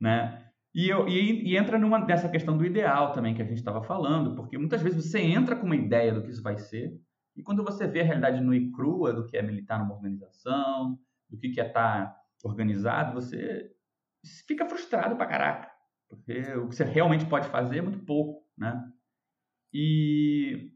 né? 0.00 0.51
E, 0.75 0.88
eu, 0.88 1.07
e, 1.07 1.50
e, 1.50 1.57
entra 1.57 1.79
numa 1.79 1.99
dessa 2.00 2.29
questão 2.29 2.57
do 2.57 2.64
ideal 2.64 3.12
também 3.12 3.35
que 3.35 3.43
a 3.43 3.45
gente 3.45 3.59
estava 3.59 3.83
falando, 3.83 4.35
porque 4.35 4.57
muitas 4.57 4.81
vezes 4.81 5.05
você 5.05 5.21
entra 5.21 5.55
com 5.55 5.67
uma 5.67 5.76
ideia 5.76 6.12
do 6.14 6.23
que 6.23 6.31
isso 6.31 6.43
vai 6.43 6.57
ser, 6.57 6.99
e 7.37 7.43
quando 7.43 7.62
você 7.62 7.87
vê 7.87 8.00
a 8.00 8.05
realidade 8.05 8.41
nua 8.41 8.57
e 8.57 8.71
crua 8.73 9.12
do 9.12 9.26
que 9.26 9.37
é 9.37 9.43
militar 9.43 9.79
numa 9.79 9.95
organização, 9.95 10.99
do 11.29 11.38
que 11.38 11.49
é 11.61 11.67
estar 11.67 12.07
tá 12.07 12.17
organizado, 12.45 13.14
você 13.14 13.71
fica 14.47 14.67
frustrado 14.67 15.17
pra 15.17 15.26
caraca. 15.26 15.71
Porque 16.09 16.41
o 16.57 16.69
que 16.69 16.76
você 16.76 16.85
realmente 16.85 17.25
pode 17.26 17.49
fazer 17.49 17.79
é 17.79 17.83
muito 17.83 18.05
pouco, 18.05 18.47
né? 18.57 18.83
E 19.73 20.71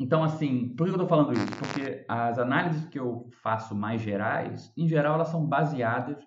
então, 0.00 0.24
assim, 0.24 0.74
por 0.74 0.84
que 0.84 0.90
eu 0.90 0.94
estou 0.94 1.06
falando 1.06 1.34
isso? 1.34 1.46
Porque 1.58 2.06
as 2.08 2.38
análises 2.38 2.86
que 2.86 2.98
eu 2.98 3.28
faço 3.42 3.74
mais 3.74 4.00
gerais, 4.00 4.72
em 4.74 4.88
geral, 4.88 5.14
elas 5.14 5.28
são 5.28 5.46
baseadas 5.46 6.26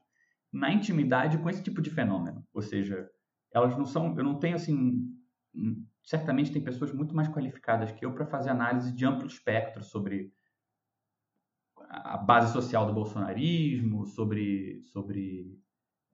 na 0.54 0.72
intimidade 0.72 1.40
com 1.40 1.50
esse 1.50 1.64
tipo 1.64 1.82
de 1.82 1.90
fenômeno. 1.90 2.46
Ou 2.54 2.62
seja, 2.62 3.10
elas 3.52 3.76
não 3.76 3.86
são, 3.86 4.16
eu 4.16 4.24
não 4.24 4.40
tenho 4.40 4.56
assim, 4.56 5.12
certamente 6.04 6.52
tem 6.52 6.64
pessoas 6.64 6.94
muito 6.94 7.16
mais 7.16 7.28
qualificadas 7.28 7.92
que 7.92 8.06
eu 8.06 8.14
para 8.14 8.28
fazer 8.28 8.52
análise 8.52 8.94
de 8.94 9.04
amplo 9.04 9.26
espectro 9.26 9.84
sobre 9.84 10.32
a 11.90 12.18
base 12.18 12.54
social 12.54 12.86
do 12.86 12.94
bolsonarismo, 12.94 14.06
sobre, 14.06 14.82
sobre 14.86 15.60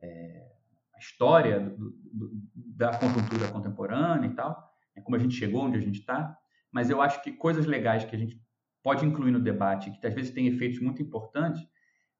é, 0.01 0.51
a 0.95 0.99
história 0.99 1.59
do, 1.59 1.91
do, 2.13 2.31
da 2.53 2.97
conjuntura 2.97 3.51
contemporânea 3.51 4.27
e 4.27 4.35
tal, 4.35 4.73
né, 4.95 5.01
como 5.01 5.15
a 5.15 5.19
gente 5.19 5.35
chegou 5.35 5.63
onde 5.63 5.77
a 5.77 5.81
gente 5.81 5.99
está, 5.99 6.37
mas 6.71 6.89
eu 6.89 7.01
acho 7.01 7.21
que 7.21 7.33
coisas 7.33 7.65
legais 7.65 8.05
que 8.05 8.15
a 8.15 8.19
gente 8.19 8.41
pode 8.81 9.05
incluir 9.05 9.31
no 9.31 9.39
debate, 9.39 9.91
que 9.91 10.07
às 10.07 10.13
vezes 10.13 10.31
tem 10.31 10.47
efeitos 10.47 10.79
muito 10.79 11.01
importantes, 11.01 11.61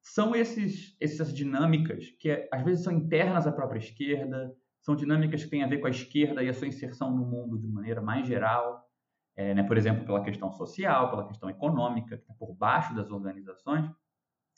são 0.01 0.35
esses, 0.35 0.95
essas 0.99 1.33
dinâmicas 1.33 2.09
que 2.19 2.47
às 2.51 2.63
vezes 2.63 2.83
são 2.83 2.93
internas 2.93 3.45
à 3.45 3.51
própria 3.51 3.79
esquerda, 3.79 4.53
são 4.81 4.95
dinâmicas 4.95 5.43
que 5.43 5.49
têm 5.49 5.63
a 5.63 5.67
ver 5.67 5.79
com 5.79 5.87
a 5.87 5.91
esquerda 5.91 6.43
e 6.43 6.49
a 6.49 6.53
sua 6.53 6.67
inserção 6.67 7.15
no 7.15 7.25
mundo 7.25 7.59
de 7.59 7.67
maneira 7.67 8.01
mais 8.01 8.25
geral, 8.25 8.87
é, 9.35 9.53
né, 9.53 9.63
por 9.63 9.77
exemplo, 9.77 10.05
pela 10.05 10.23
questão 10.23 10.51
social, 10.51 11.09
pela 11.09 11.27
questão 11.27 11.49
econômica, 11.49 12.17
que 12.17 12.23
está 12.23 12.33
por 12.33 12.53
baixo 12.53 12.95
das 12.95 13.09
organizações, 13.11 13.89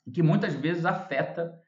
e 0.05 0.11
que 0.11 0.23
muitas 0.23 0.53
vezes 0.55 0.85
afeta 0.85 1.59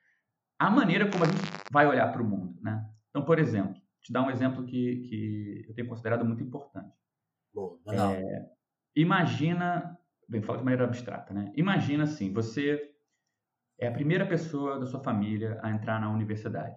a 0.58 0.70
maneira 0.70 1.10
como 1.10 1.24
a 1.24 1.27
gente 1.27 1.42
vai 1.72 1.88
olhar 1.88 2.12
para 2.12 2.22
o 2.22 2.25
mundo. 2.25 2.60
Né? 2.62 2.84
Então, 3.10 3.24
por 3.24 3.39
exemplo, 3.39 3.75
te 4.01 4.12
dar 4.12 4.22
um 4.22 4.30
exemplo 4.30 4.65
que, 4.65 5.01
que 5.08 5.65
eu 5.68 5.74
tenho 5.74 5.88
considerado 5.88 6.25
muito 6.25 6.44
importante. 6.44 6.94
É, 8.15 8.50
imagina, 8.96 9.98
bem, 10.27 10.42
falo 10.42 10.60
de 10.60 10.63
maneira 10.63 10.86
abstrata, 10.86 11.34
né? 11.34 11.51
Imagina 11.56 12.03
assim, 12.03 12.34
você 12.34 12.92
é 13.80 13.88
a 13.88 13.92
primeira 13.92 14.25
pessoa 14.25 14.80
da 14.80 14.86
sua 14.86 15.00
família 15.00 15.60
a 15.62 15.70
entrar 15.72 16.00
na 16.00 16.12
universidade. 16.12 16.75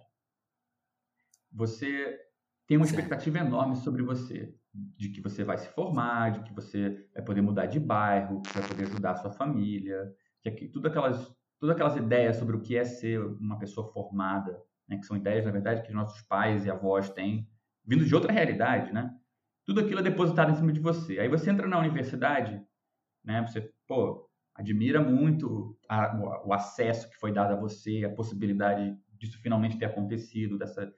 Você 1.51 2.17
tem 2.67 2.77
uma 2.77 2.85
expectativa 2.85 3.39
enorme 3.39 3.75
sobre 3.77 4.03
você, 4.03 4.53
de 4.73 5.09
que 5.09 5.21
você 5.21 5.43
vai 5.43 5.57
se 5.57 5.69
formar, 5.69 6.31
de 6.31 6.43
que 6.43 6.53
você 6.53 7.07
vai 7.13 7.23
poder 7.23 7.41
mudar 7.41 7.65
de 7.65 7.79
bairro, 7.79 8.41
que 8.41 8.53
vai 8.53 8.67
poder 8.67 8.83
ajudar 8.83 9.11
a 9.11 9.15
sua 9.15 9.31
família, 9.31 10.13
que 10.41 10.49
aqui, 10.49 10.67
tudo 10.67 10.87
aquelas, 10.87 11.33
todas 11.59 11.75
aquelas 11.75 11.95
ideias 11.95 12.35
sobre 12.35 12.55
o 12.55 12.61
que 12.61 12.75
é 12.75 12.83
ser 12.83 13.19
uma 13.19 13.57
pessoa 13.57 13.91
formada, 13.91 14.61
né, 14.87 14.97
que 14.97 15.05
são 15.05 15.17
ideias, 15.17 15.45
na 15.45 15.51
verdade, 15.51 15.83
que 15.83 15.93
nossos 15.93 16.21
pais 16.23 16.65
e 16.65 16.69
avós 16.69 17.09
têm, 17.09 17.49
vindo 17.85 18.05
de 18.05 18.13
outra 18.13 18.31
realidade, 18.31 18.91
né? 18.93 19.13
Tudo 19.65 19.81
aquilo 19.81 19.99
é 19.99 20.03
depositado 20.03 20.51
em 20.51 20.55
cima 20.55 20.71
de 20.71 20.79
você. 20.79 21.19
Aí 21.19 21.27
você 21.27 21.49
entra 21.49 21.67
na 21.67 21.79
universidade, 21.79 22.61
né? 23.23 23.41
Você, 23.41 23.73
pô, 23.87 24.26
admira 24.57 24.99
muito 24.99 25.77
a, 25.87 26.17
o, 26.45 26.51
acesso 26.53 27.09
que 27.09 27.15
foi 27.17 27.31
dado 27.31 27.53
a 27.53 27.55
você, 27.55 28.03
a 28.03 28.13
possibilidade 28.13 28.97
disso 29.13 29.39
finalmente 29.41 29.77
ter 29.77 29.85
acontecido, 29.85 30.57
dessa 30.57 30.91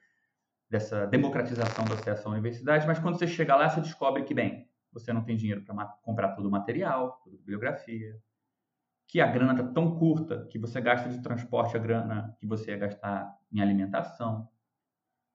dessa 0.70 1.04
democratização 1.06 1.84
do 1.84 1.94
acesso 1.94 2.28
à 2.28 2.30
universidade, 2.30 2.86
mas 2.86 3.00
quando 3.00 3.18
você 3.18 3.26
chega 3.26 3.56
lá, 3.56 3.68
você 3.68 3.80
descobre 3.80 4.22
que, 4.22 4.32
bem, 4.32 4.68
você 4.92 5.12
não 5.12 5.24
tem 5.24 5.36
dinheiro 5.36 5.64
para 5.64 5.84
comprar 6.00 6.28
todo 6.28 6.46
o 6.46 6.50
material, 6.50 7.20
toda 7.24 7.34
a 7.34 7.38
bibliografia, 7.40 8.16
que 9.08 9.20
a 9.20 9.26
grana 9.26 9.52
está 9.52 9.64
tão 9.72 9.98
curta 9.98 10.46
que 10.46 10.60
você 10.60 10.80
gasta 10.80 11.08
de 11.08 11.20
transporte 11.20 11.76
a 11.76 11.80
grana 11.80 12.36
que 12.38 12.46
você 12.46 12.70
ia 12.70 12.76
gastar 12.76 13.36
em 13.52 13.60
alimentação, 13.60 14.48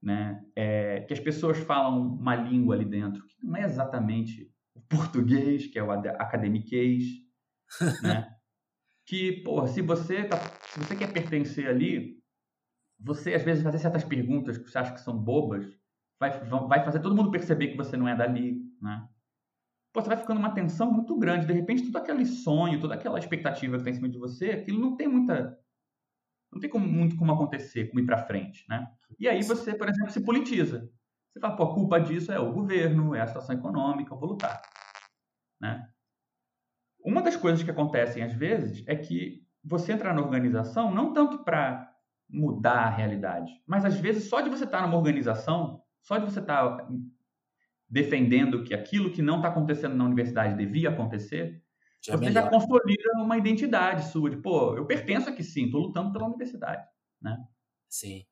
né? 0.02 0.42
É, 0.56 1.02
que 1.02 1.12
as 1.12 1.20
pessoas 1.20 1.58
falam 1.58 2.16
uma 2.16 2.36
língua 2.36 2.76
ali 2.76 2.86
dentro 2.86 3.26
que 3.28 3.36
não 3.46 3.58
é 3.58 3.64
exatamente 3.64 4.50
o 4.74 4.80
português, 4.88 5.68
que 5.68 5.78
é 5.78 5.84
o 5.84 5.92
academiquez, 5.92 7.25
né? 8.02 8.36
que, 9.06 9.44
porra, 9.44 9.68
se 9.68 9.82
você, 9.82 10.24
tá, 10.26 10.38
se 10.68 10.80
você 10.80 10.96
quer 10.96 11.12
pertencer 11.12 11.68
ali, 11.68 12.20
você 13.00 13.34
às 13.34 13.44
vezes 13.44 13.64
fazer 13.64 13.80
certas 13.80 14.04
perguntas 14.04 14.58
que 14.58 14.70
você 14.70 14.78
acha 14.78 14.94
que 14.94 15.02
são 15.02 15.18
bobas, 15.18 15.78
vai, 16.20 16.40
vai 16.40 16.84
fazer 16.84 17.00
todo 17.00 17.16
mundo 17.16 17.32
perceber 17.32 17.70
que 17.70 17.78
você 17.78 17.98
não 17.98 18.08
é 18.08 18.16
dali, 18.16 18.62
né? 18.82 19.08
Pô, 19.94 20.02
você 20.02 20.10
vai 20.10 20.18
ficando 20.18 20.40
uma 20.40 20.54
tensão 20.54 20.92
muito 20.92 21.18
grande. 21.18 21.46
De 21.46 21.54
repente, 21.54 21.86
todo 21.86 21.96
aquele 21.96 22.26
sonho, 22.26 22.82
toda 22.82 22.96
aquela 22.96 23.18
expectativa 23.18 23.78
que 23.78 23.82
está 23.82 23.90
em 23.90 23.94
cima 23.94 24.10
de 24.10 24.18
você, 24.18 24.52
aquilo 24.52 24.80
não 24.80 24.98
tem 24.98 25.08
muita. 25.08 25.58
Não 26.52 26.60
tem 26.60 26.70
como, 26.70 26.86
muito 26.86 27.16
como 27.16 27.32
acontecer, 27.32 27.88
como 27.88 28.02
ir 28.02 28.06
para 28.06 28.26
frente, 28.26 28.66
né? 28.68 28.92
E 29.18 29.28
aí 29.28 29.42
você, 29.42 29.74
por 29.74 29.88
exemplo, 29.88 30.12
se 30.12 30.24
politiza. 30.24 30.90
Você 31.32 31.40
fala, 31.40 31.56
pô, 31.56 31.64
a 31.64 31.74
culpa 31.74 32.00
disso 32.00 32.32
é 32.32 32.40
o 32.40 32.52
governo, 32.52 33.16
é 33.16 33.22
a 33.22 33.28
situação 33.28 33.56
econômica, 33.56 34.14
eu 34.14 34.18
vou 34.18 34.30
lutar. 34.30 34.62
Né? 35.62 35.90
Uma 37.06 37.22
das 37.22 37.36
coisas 37.36 37.62
que 37.62 37.70
acontecem 37.70 38.24
às 38.24 38.34
vezes 38.34 38.84
é 38.88 38.96
que 38.96 39.46
você 39.64 39.94
entra 39.94 40.12
na 40.14 40.22
organização 40.22 40.94
não 40.94 41.14
tanto 41.14 41.44
para 41.44 41.92
mudar 42.28 42.86
a 42.86 42.90
realidade. 42.90 43.52
Mas 43.66 43.86
às 43.86 44.00
vezes 44.00 44.28
só 44.28 44.42
de 44.42 44.50
você 44.50 44.64
estar 44.64 44.82
numa 44.82 44.98
organização, 44.98 45.84
só 46.02 46.18
de 46.18 46.26
você 46.26 46.40
estar 46.40 46.88
defendendo 47.88 48.64
que 48.64 48.74
aquilo 48.74 49.12
que 49.12 49.22
não 49.22 49.38
está 49.38 49.50
acontecendo 49.50 49.96
na 49.96 50.04
universidade 50.04 50.58
devia 50.58 50.90
acontecer, 50.90 51.64
já 52.04 52.14
é 52.14 52.18
você 52.18 52.32
já 52.32 52.50
consolida 52.50 53.12
uma 53.18 53.38
identidade 53.38 54.10
sua 54.10 54.30
de, 54.30 54.38
pô, 54.38 54.76
eu 54.76 54.86
pertenço 54.86 55.30
aqui 55.30 55.44
sim, 55.44 55.66
estou 55.66 55.82
lutando 55.82 56.12
pela 56.12 56.26
universidade, 56.26 56.84
né? 57.22 57.38
Sim. 57.88 58.24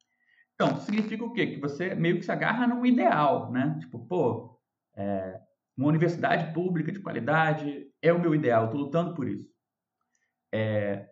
Então, 0.56 0.80
significa 0.80 1.24
o 1.24 1.32
quê? 1.32 1.48
Que 1.48 1.60
você 1.60 1.96
meio 1.96 2.18
que 2.18 2.26
se 2.26 2.32
agarra 2.32 2.68
num 2.68 2.86
ideal, 2.86 3.52
né? 3.52 3.78
Tipo, 3.80 4.00
pô, 4.06 4.60
é, 4.96 5.40
uma 5.78 5.88
universidade 5.88 6.54
pública 6.54 6.92
de 6.92 7.00
qualidade 7.00 7.88
é 8.04 8.12
o 8.12 8.20
meu 8.20 8.36
ideal, 8.36 8.66
estou 8.66 8.82
lutando 8.82 9.14
por 9.16 9.28
isso. 9.28 9.50
É, 10.54 11.10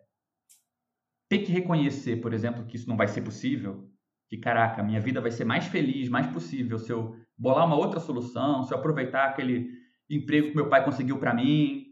ter 1.28 1.38
que 1.38 1.50
reconhecer, 1.50 2.16
por 2.20 2.34
exemplo, 2.34 2.66
que 2.66 2.76
isso 2.76 2.88
não 2.88 2.96
vai 2.96 3.08
ser 3.08 3.22
possível, 3.22 3.90
que 4.28 4.36
caraca, 4.36 4.82
minha 4.82 5.00
vida 5.00 5.20
vai 5.20 5.30
ser 5.30 5.46
mais 5.46 5.66
feliz, 5.66 6.10
mais 6.10 6.26
possível 6.26 6.78
se 6.78 6.92
eu 6.92 7.16
bolar 7.36 7.66
uma 7.66 7.76
outra 7.76 7.98
solução, 7.98 8.62
se 8.62 8.72
eu 8.72 8.78
aproveitar 8.78 9.24
aquele 9.24 9.70
emprego 10.08 10.50
que 10.50 10.54
meu 10.54 10.68
pai 10.68 10.84
conseguiu 10.84 11.18
para 11.18 11.34
mim 11.34 11.86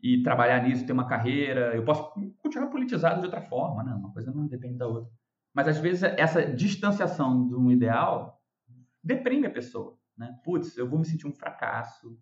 e 0.00 0.22
trabalhar 0.22 0.62
nisso, 0.62 0.86
ter 0.86 0.92
uma 0.92 1.08
carreira, 1.08 1.74
eu 1.74 1.84
posso 1.84 2.12
continuar 2.38 2.68
politizado 2.68 3.18
de 3.18 3.26
outra 3.26 3.42
forma, 3.42 3.82
né? 3.82 3.92
Uma 3.92 4.12
coisa 4.12 4.32
não 4.32 4.46
depende 4.46 4.78
da 4.78 4.86
outra. 4.86 5.10
Mas 5.52 5.66
às 5.66 5.78
vezes 5.78 6.02
essa 6.02 6.44
distanciação 6.44 7.48
de 7.48 7.54
um 7.54 7.70
ideal 7.70 8.40
deprime 9.02 9.46
a 9.46 9.50
pessoa, 9.50 9.98
né? 10.16 10.32
Putz, 10.44 10.76
eu 10.76 10.88
vou 10.88 10.98
me 10.98 11.04
sentir 11.04 11.26
um 11.26 11.32
fracasso, 11.32 12.16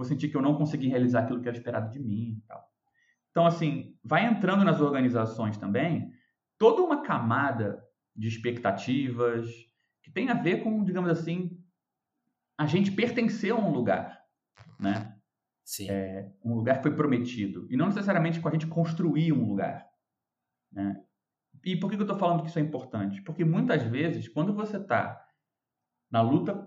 vou 0.00 0.06
sentir 0.06 0.30
que 0.30 0.36
eu 0.36 0.40
não 0.40 0.56
consegui 0.56 0.88
realizar 0.88 1.20
aquilo 1.20 1.42
que 1.42 1.48
era 1.48 1.56
esperado 1.58 1.92
de 1.92 2.00
mim 2.00 2.38
e 2.38 2.40
tal. 2.48 2.66
Então, 3.30 3.44
assim, 3.44 3.94
vai 4.02 4.24
entrando 4.24 4.64
nas 4.64 4.80
organizações 4.80 5.58
também 5.58 6.10
toda 6.56 6.80
uma 6.80 7.02
camada 7.02 7.84
de 8.16 8.26
expectativas 8.26 9.50
que 10.02 10.10
tem 10.10 10.30
a 10.30 10.34
ver 10.34 10.62
com, 10.62 10.82
digamos 10.82 11.10
assim, 11.10 11.62
a 12.56 12.64
gente 12.64 12.90
pertencer 12.90 13.52
a 13.52 13.56
um 13.56 13.70
lugar, 13.70 14.18
né? 14.78 15.14
Sim. 15.62 15.90
É, 15.90 16.32
um 16.42 16.54
lugar 16.54 16.78
que 16.78 16.84
foi 16.84 16.96
prometido. 16.96 17.66
E 17.70 17.76
não 17.76 17.86
necessariamente 17.86 18.40
com 18.40 18.48
a 18.48 18.52
gente 18.52 18.66
construir 18.66 19.32
um 19.34 19.46
lugar. 19.46 19.86
Né? 20.72 20.96
E 21.62 21.76
por 21.76 21.90
que 21.90 21.96
eu 21.96 22.00
estou 22.00 22.18
falando 22.18 22.42
que 22.42 22.48
isso 22.48 22.58
é 22.58 22.62
importante? 22.62 23.20
Porque 23.20 23.44
muitas 23.44 23.82
vezes, 23.82 24.28
quando 24.28 24.54
você 24.54 24.78
está 24.78 25.22
na 26.10 26.22
luta 26.22 26.66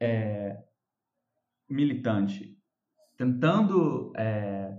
é, 0.00 0.62
militante, 1.70 2.60
tentando 3.22 4.12
é, 4.16 4.76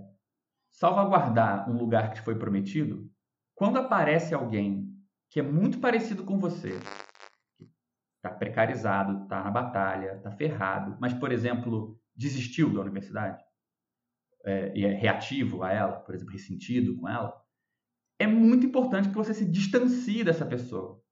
salvaguardar 0.70 1.70
um 1.70 1.78
lugar 1.78 2.10
que 2.10 2.16
te 2.16 2.20
foi 2.20 2.38
prometido, 2.38 3.10
quando 3.54 3.78
aparece 3.78 4.34
alguém 4.34 4.94
que 5.30 5.40
é 5.40 5.42
muito 5.42 5.78
parecido 5.78 6.24
com 6.24 6.38
você, 6.38 6.78
está 8.16 8.28
precarizado, 8.28 9.22
está 9.22 9.42
na 9.42 9.50
batalha, 9.50 10.16
está 10.16 10.30
ferrado, 10.30 10.94
mas, 11.00 11.14
por 11.14 11.32
exemplo, 11.32 11.98
desistiu 12.14 12.70
da 12.70 12.82
universidade 12.82 13.42
é, 14.44 14.76
e 14.76 14.84
é 14.84 14.92
reativo 14.92 15.62
a 15.62 15.72
ela, 15.72 16.00
por 16.00 16.14
exemplo, 16.14 16.34
ressentido 16.34 16.96
com 16.96 17.08
ela, 17.08 17.34
é 18.18 18.26
muito 18.26 18.66
importante 18.66 19.08
que 19.08 19.14
você 19.14 19.32
se 19.32 19.50
distancie 19.50 20.22
dessa 20.22 20.44
pessoa. 20.44 21.02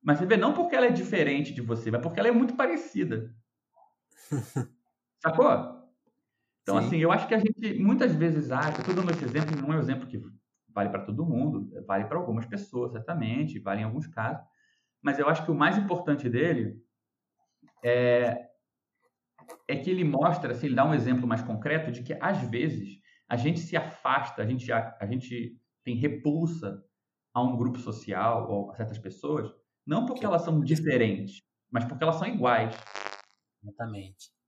Mas 0.00 0.18
você 0.18 0.26
vê, 0.26 0.36
não 0.36 0.54
porque 0.54 0.76
ela 0.76 0.86
é 0.86 0.90
diferente 0.90 1.52
de 1.52 1.60
você, 1.60 1.90
mas 1.90 2.00
porque 2.00 2.20
ela 2.20 2.28
é 2.28 2.32
muito 2.32 2.54
parecida. 2.54 3.34
Sacou? 5.20 5.79
Então, 6.70 6.80
Sim. 6.82 6.86
assim, 6.86 6.98
eu 6.98 7.10
acho 7.10 7.26
que 7.26 7.34
a 7.34 7.38
gente 7.38 7.82
muitas 7.82 8.14
vezes 8.14 8.52
acha, 8.52 8.76
eu 8.76 8.80
estou 8.80 8.94
dando 8.94 9.10
esse 9.10 9.24
exemplo, 9.24 9.60
não 9.60 9.72
é 9.72 9.76
um 9.76 9.80
exemplo 9.80 10.06
que 10.06 10.22
vale 10.72 10.88
para 10.88 11.04
todo 11.04 11.26
mundo, 11.26 11.68
vale 11.84 12.04
para 12.04 12.16
algumas 12.16 12.46
pessoas, 12.46 12.92
certamente, 12.92 13.58
vale 13.58 13.80
em 13.80 13.84
alguns 13.84 14.06
casos, 14.06 14.40
mas 15.02 15.18
eu 15.18 15.28
acho 15.28 15.44
que 15.44 15.50
o 15.50 15.54
mais 15.54 15.76
importante 15.76 16.28
dele 16.28 16.80
é, 17.82 18.46
é 19.66 19.76
que 19.76 19.90
ele 19.90 20.04
mostra, 20.04 20.52
assim, 20.52 20.66
ele 20.66 20.76
dá 20.76 20.84
um 20.84 20.94
exemplo 20.94 21.26
mais 21.26 21.42
concreto 21.42 21.90
de 21.90 22.04
que, 22.04 22.16
às 22.20 22.40
vezes, 22.48 23.00
a 23.28 23.36
gente 23.36 23.58
se 23.58 23.76
afasta, 23.76 24.40
a 24.40 24.46
gente, 24.46 24.70
a, 24.70 24.96
a 25.00 25.06
gente 25.06 25.58
tem 25.82 25.96
repulsa 25.96 26.84
a 27.34 27.42
um 27.42 27.56
grupo 27.56 27.80
social 27.80 28.48
ou 28.48 28.70
a 28.70 28.76
certas 28.76 28.98
pessoas, 28.98 29.52
não 29.84 30.06
porque 30.06 30.24
elas 30.24 30.42
são 30.42 30.60
diferentes, 30.60 31.42
mas 31.68 31.84
porque 31.84 32.04
elas 32.04 32.14
são 32.14 32.28
iguais. 32.28 32.76
Exatamente. 33.60 34.39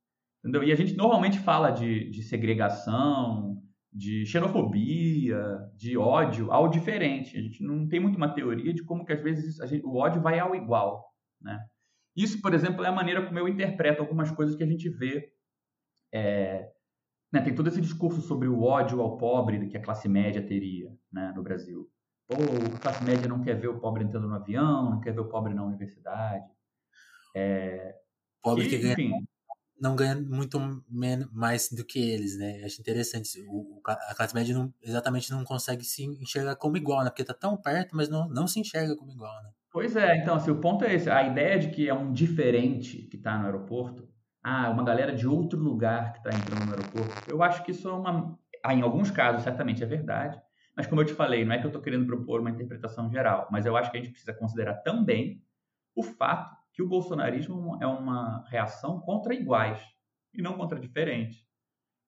Entendeu? 0.42 0.64
E 0.64 0.72
a 0.72 0.74
gente 0.74 0.96
normalmente 0.96 1.38
fala 1.38 1.70
de, 1.70 2.11
de 2.11 2.22
segregação, 2.22 3.62
de 3.92 4.26
xenofobia, 4.26 5.40
de 5.76 5.96
ódio 5.96 6.50
ao 6.50 6.68
diferente. 6.68 7.37
A 7.37 7.40
gente 7.40 7.62
não 7.62 7.87
tem 7.87 8.00
muito 8.00 8.16
uma 8.16 8.35
teoria 8.35 8.74
de 8.74 8.83
como 8.83 9.05
que 9.05 9.12
às 9.12 9.22
vezes 9.22 9.57
gente, 9.68 9.87
o 9.87 9.96
ódio 9.96 10.20
vai 10.20 10.40
ao 10.40 10.55
igual, 10.55 11.05
né? 11.40 11.61
Isso, 12.16 12.42
por 12.42 12.52
exemplo, 12.52 12.85
é 12.85 12.88
a 12.88 12.92
maneira 12.92 13.24
como 13.24 13.38
eu 13.38 13.48
interpreto 13.48 14.02
algumas 14.02 14.31
coisas 14.31 14.57
que 14.57 14.62
a 14.62 14.66
gente 14.66 14.88
vê. 14.88 15.33
É, 16.12 16.70
né, 17.33 17.40
tem 17.40 17.55
todo 17.55 17.68
esse 17.68 17.81
discurso 17.81 18.20
sobre 18.20 18.48
o 18.48 18.62
ódio 18.62 19.00
ao 19.00 19.16
pobre 19.16 19.66
que 19.68 19.76
a 19.76 19.83
classe 19.83 20.09
média 20.09 20.46
teria 20.46 20.90
né, 21.11 21.33
no 21.35 21.42
Brasil. 21.42 21.88
Pô, 22.28 22.35
a 22.76 22.78
classe 22.81 23.02
média 23.05 23.28
não 23.28 23.40
quer 23.40 23.59
ver 23.59 23.68
o 23.68 23.81
pobre 23.81 24.05
entrando 24.05 24.28
no 24.28 24.35
avião, 24.35 24.90
não 24.90 25.00
quer 25.00 25.12
ver 25.12 25.20
o 25.20 25.28
pobre 25.28 25.55
na 25.55 25.64
universidade. 25.64 26.44
É, 27.35 27.94
pobre 28.42 28.64
que, 28.64 28.76
que 28.76 28.78
ganha, 28.78 28.92
enfim, 28.92 29.26
não 29.83 29.97
ganha 29.97 30.14
muito 30.14 30.61
mais 31.33 31.68
do 31.71 31.85
que 31.85 31.99
eles, 31.99 32.38
né? 32.38 32.62
Acho 32.64 32.81
interessante. 32.81 33.29
O, 33.49 33.81
a 33.85 34.14
classe 34.14 34.33
média 34.33 34.55
não, 34.55 34.73
exatamente 34.81 35.29
não 35.33 35.42
consegue 35.42 35.85
se 35.85 36.05
enxergar 36.05 36.55
como 36.55 36.77
igual, 36.77 37.03
né? 37.03 37.11
Porque 37.11 37.25
tá 37.25 37.35
tão 37.35 37.57
perto, 37.57 37.97
mas 37.97 38.09
não, 38.09 38.29
não 38.29 38.47
se 38.47 38.61
enxerga 38.61 38.95
como 38.97 39.11
igual, 39.11 39.35
né? 39.42 39.51
Pois 39.73 39.97
é, 39.97 40.18
então, 40.18 40.37
assim, 40.37 40.53
o 40.53 40.61
ponto 40.61 40.85
é 40.85 40.95
esse. 40.95 41.11
A 41.11 41.25
ideia 41.25 41.59
de 41.59 41.71
que 41.71 41.88
é 41.88 41.95
um 41.95 42.12
diferente 42.12 43.03
que 43.11 43.16
está 43.16 43.37
no 43.37 43.47
aeroporto, 43.47 44.09
ah, 44.40 44.71
uma 44.71 44.85
galera 44.85 45.12
de 45.12 45.27
outro 45.27 45.59
lugar 45.59 46.12
que 46.12 46.18
está 46.18 46.31
entrando 46.31 46.64
no 46.64 46.73
aeroporto, 46.73 47.29
eu 47.29 47.42
acho 47.42 47.64
que 47.64 47.73
isso 47.73 47.88
é 47.88 47.92
uma. 47.92 48.38
Ah, 48.62 48.75
em 48.75 48.83
alguns 48.83 49.11
casos, 49.11 49.42
certamente 49.42 49.83
é 49.83 49.87
verdade, 49.87 50.40
mas 50.77 50.87
como 50.87 51.01
eu 51.01 51.07
te 51.07 51.14
falei, 51.14 51.45
não 51.45 51.55
é 51.55 51.59
que 51.59 51.64
eu 51.64 51.71
estou 51.71 51.83
querendo 51.83 52.07
propor 52.07 52.40
uma 52.40 52.51
interpretação 52.51 53.11
geral, 53.11 53.49
mas 53.51 53.66
eu 53.66 53.77
acho 53.77 53.90
que 53.90 53.97
a 53.97 54.01
gente 54.01 54.12
precisa 54.12 54.33
considerar 54.33 54.75
também 54.77 55.42
o 55.97 56.05
fato 56.05 56.62
que 56.72 56.82
o 56.82 56.88
bolsonarismo 56.88 57.78
é 57.82 57.87
uma 57.87 58.44
reação 58.48 59.00
contra 59.00 59.35
iguais 59.35 59.80
e 60.32 60.40
não 60.40 60.56
contra 60.56 60.80
diferentes. 60.80 61.44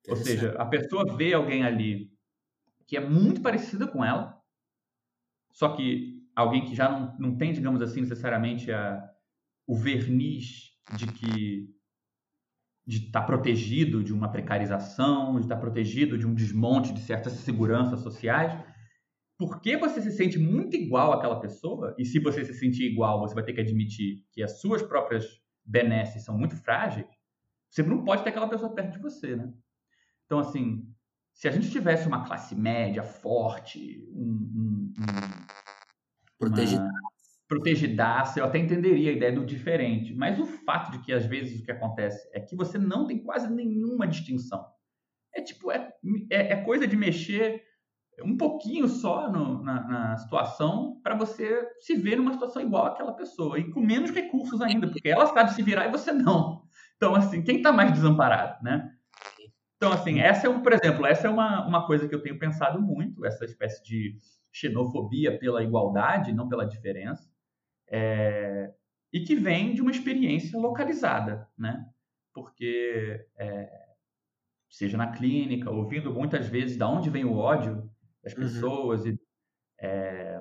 Ou 0.08 0.16
seja, 0.16 0.54
a 0.58 0.66
pessoa 0.66 1.16
vê 1.16 1.32
alguém 1.32 1.64
ali 1.64 2.12
que 2.86 2.96
é 2.96 3.00
muito 3.00 3.40
parecida 3.40 3.86
com 3.86 4.04
ela, 4.04 4.38
só 5.52 5.74
que 5.74 6.22
alguém 6.34 6.64
que 6.64 6.74
já 6.74 6.90
não, 6.90 7.16
não 7.18 7.36
tem, 7.36 7.52
digamos 7.52 7.80
assim, 7.80 8.00
necessariamente 8.00 8.70
a, 8.70 9.02
o 9.66 9.74
verniz 9.76 10.72
de 10.96 11.06
que 11.06 11.74
de 12.86 13.06
estar 13.06 13.22
tá 13.22 13.26
protegido 13.26 14.04
de 14.04 14.12
uma 14.12 14.30
precarização, 14.30 15.36
de 15.36 15.46
estar 15.46 15.54
tá 15.54 15.60
protegido 15.60 16.18
de 16.18 16.26
um 16.26 16.34
desmonte 16.34 16.92
de 16.92 17.00
certas 17.00 17.32
seguranças 17.32 18.00
sociais, 18.00 18.52
porque 19.38 19.76
você 19.76 20.00
se 20.00 20.12
sente 20.12 20.38
muito 20.38 20.76
igual 20.76 21.12
àquela 21.12 21.40
pessoa, 21.40 21.94
e 21.98 22.04
se 22.04 22.18
você 22.18 22.44
se 22.44 22.54
sentir 22.54 22.84
igual, 22.84 23.20
você 23.20 23.34
vai 23.34 23.44
ter 23.44 23.52
que 23.52 23.60
admitir 23.60 24.24
que 24.32 24.42
as 24.42 24.60
suas 24.60 24.82
próprias 24.82 25.42
benesses 25.64 26.24
são 26.24 26.36
muito 26.36 26.56
frágeis, 26.56 27.06
você 27.68 27.82
não 27.82 28.04
pode 28.04 28.22
ter 28.22 28.30
aquela 28.30 28.48
pessoa 28.48 28.72
perto 28.72 28.92
de 28.92 28.98
você, 29.00 29.34
né? 29.34 29.52
Então, 30.26 30.38
assim, 30.38 30.88
se 31.32 31.48
a 31.48 31.50
gente 31.50 31.70
tivesse 31.70 32.06
uma 32.06 32.24
classe 32.24 32.54
média 32.54 33.02
forte, 33.02 34.06
um, 34.12 34.22
um, 34.22 34.92
um 34.98 35.44
Protegidaça. 36.38 36.90
Protegidaça, 37.48 38.40
eu 38.40 38.44
até 38.44 38.58
entenderia 38.58 39.10
a 39.10 39.14
ideia 39.14 39.32
do 39.32 39.44
diferente. 39.44 40.14
Mas 40.14 40.38
o 40.38 40.46
fato 40.46 40.92
de 40.92 40.98
que 41.00 41.12
às 41.12 41.26
vezes 41.26 41.60
o 41.60 41.64
que 41.64 41.72
acontece 41.72 42.28
é 42.32 42.40
que 42.40 42.56
você 42.56 42.78
não 42.78 43.06
tem 43.06 43.18
quase 43.18 43.52
nenhuma 43.52 44.06
distinção. 44.06 44.64
É 45.34 45.42
tipo, 45.42 45.70
é, 45.70 45.92
é, 46.30 46.52
é 46.52 46.64
coisa 46.64 46.86
de 46.86 46.96
mexer 46.96 47.62
um 48.22 48.36
pouquinho 48.36 48.86
só 48.86 49.30
no, 49.30 49.62
na, 49.62 49.86
na, 49.86 50.16
situação 50.16 51.00
para 51.02 51.16
você 51.16 51.66
se 51.80 51.94
ver 51.96 52.16
numa 52.16 52.32
situação 52.32 52.62
igual 52.62 52.86
àquela 52.86 53.12
pessoa 53.12 53.58
e 53.58 53.70
com 53.70 53.80
menos 53.80 54.10
recursos 54.10 54.60
ainda, 54.60 54.88
porque 54.88 55.08
ela 55.08 55.26
sabe 55.26 55.52
se 55.52 55.62
virar 55.62 55.86
e 55.86 55.90
você 55.90 56.12
não. 56.12 56.62
Então, 56.96 57.14
assim, 57.14 57.42
quem 57.42 57.56
está 57.56 57.72
mais 57.72 57.92
desamparado, 57.92 58.62
né? 58.62 58.90
Então, 59.76 59.92
assim, 59.92 60.20
essa 60.20 60.46
é 60.46 60.50
um, 60.50 60.62
por 60.62 60.72
exemplo, 60.72 61.04
essa 61.04 61.26
é 61.26 61.30
uma, 61.30 61.66
uma 61.66 61.86
coisa 61.86 62.08
que 62.08 62.14
eu 62.14 62.22
tenho 62.22 62.38
pensado 62.38 62.80
muito, 62.80 63.24
essa 63.24 63.44
espécie 63.44 63.82
de 63.84 64.16
xenofobia 64.52 65.36
pela 65.38 65.62
igualdade, 65.62 66.32
não 66.32 66.48
pela 66.48 66.66
diferença, 66.66 67.28
é, 67.90 68.72
e 69.12 69.20
que 69.20 69.34
vem 69.34 69.74
de 69.74 69.82
uma 69.82 69.90
experiência 69.90 70.58
localizada, 70.58 71.48
né? 71.58 71.84
Porque, 72.32 73.26
é, 73.36 73.68
seja 74.70 74.96
na 74.96 75.12
clínica, 75.12 75.70
ouvindo 75.70 76.12
muitas 76.12 76.48
vezes 76.48 76.76
de 76.76 76.84
onde 76.84 77.10
vem 77.10 77.24
o 77.24 77.36
ódio 77.36 77.90
das 78.24 78.32
uhum. 78.32 78.40
pessoas, 78.40 79.04
uhum. 79.04 79.10
e, 79.10 79.20
é, 79.80 80.40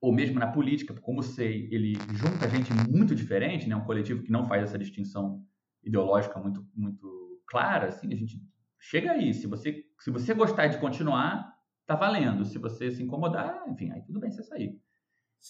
ou 0.00 0.12
mesmo 0.12 0.38
na 0.38 0.50
política, 0.50 0.94
como 1.00 1.22
sei, 1.22 1.68
ele 1.70 1.94
junta 2.12 2.48
gente 2.50 2.72
muito 2.90 3.14
diferente, 3.14 3.68
né? 3.68 3.76
Um 3.76 3.84
coletivo 3.84 4.22
que 4.22 4.32
não 4.32 4.46
faz 4.46 4.64
essa 4.64 4.78
distinção 4.78 5.44
ideológica 5.82 6.38
muito, 6.40 6.66
muito 6.74 7.42
clara, 7.46 7.88
assim, 7.88 8.12
a 8.12 8.16
gente 8.16 8.38
chega 8.78 9.12
aí. 9.12 9.32
Se 9.32 9.46
você, 9.46 9.84
se 9.98 10.10
você 10.10 10.34
gostar 10.34 10.66
de 10.66 10.78
continuar, 10.78 11.54
tá 11.86 11.94
valendo. 11.94 12.44
Se 12.44 12.58
você 12.58 12.90
se 12.90 13.02
incomodar, 13.02 13.64
enfim, 13.68 13.90
aí 13.90 14.02
tudo 14.02 14.20
bem 14.20 14.30
você 14.30 14.42
sair. 14.42 14.78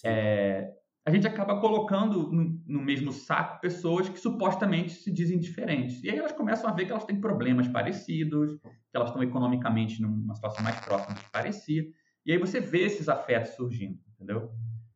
É, 0.05 0.73
a 1.05 1.11
gente 1.11 1.27
acaba 1.27 1.59
colocando 1.59 2.31
no, 2.31 2.63
no, 2.65 2.81
mesmo 2.81 3.11
saco 3.11 3.61
pessoas 3.61 4.09
que 4.09 4.19
supostamente 4.19 4.91
se 4.91 5.11
dizem 5.11 5.37
diferentes. 5.37 6.03
E 6.03 6.09
aí 6.09 6.17
elas 6.17 6.31
começam 6.31 6.69
a 6.69 6.73
ver 6.73 6.85
que 6.85 6.91
elas 6.91 7.05
têm 7.05 7.21
problemas 7.21 7.67
parecidos, 7.67 8.57
elas 8.95 9.09
estão 9.09 9.23
economicamente 9.23 10.01
numa 10.01 10.35
situação 10.35 10.63
mais 10.63 10.79
próxima 10.79 11.15
do 11.15 11.21
que 11.21 11.29
parecia. 11.31 11.85
E 12.25 12.31
aí 12.31 12.37
você 12.37 12.59
vê 12.59 12.85
esses 12.85 13.07
afetos 13.07 13.51
surgindo, 13.51 13.99
entendeu? 14.13 14.51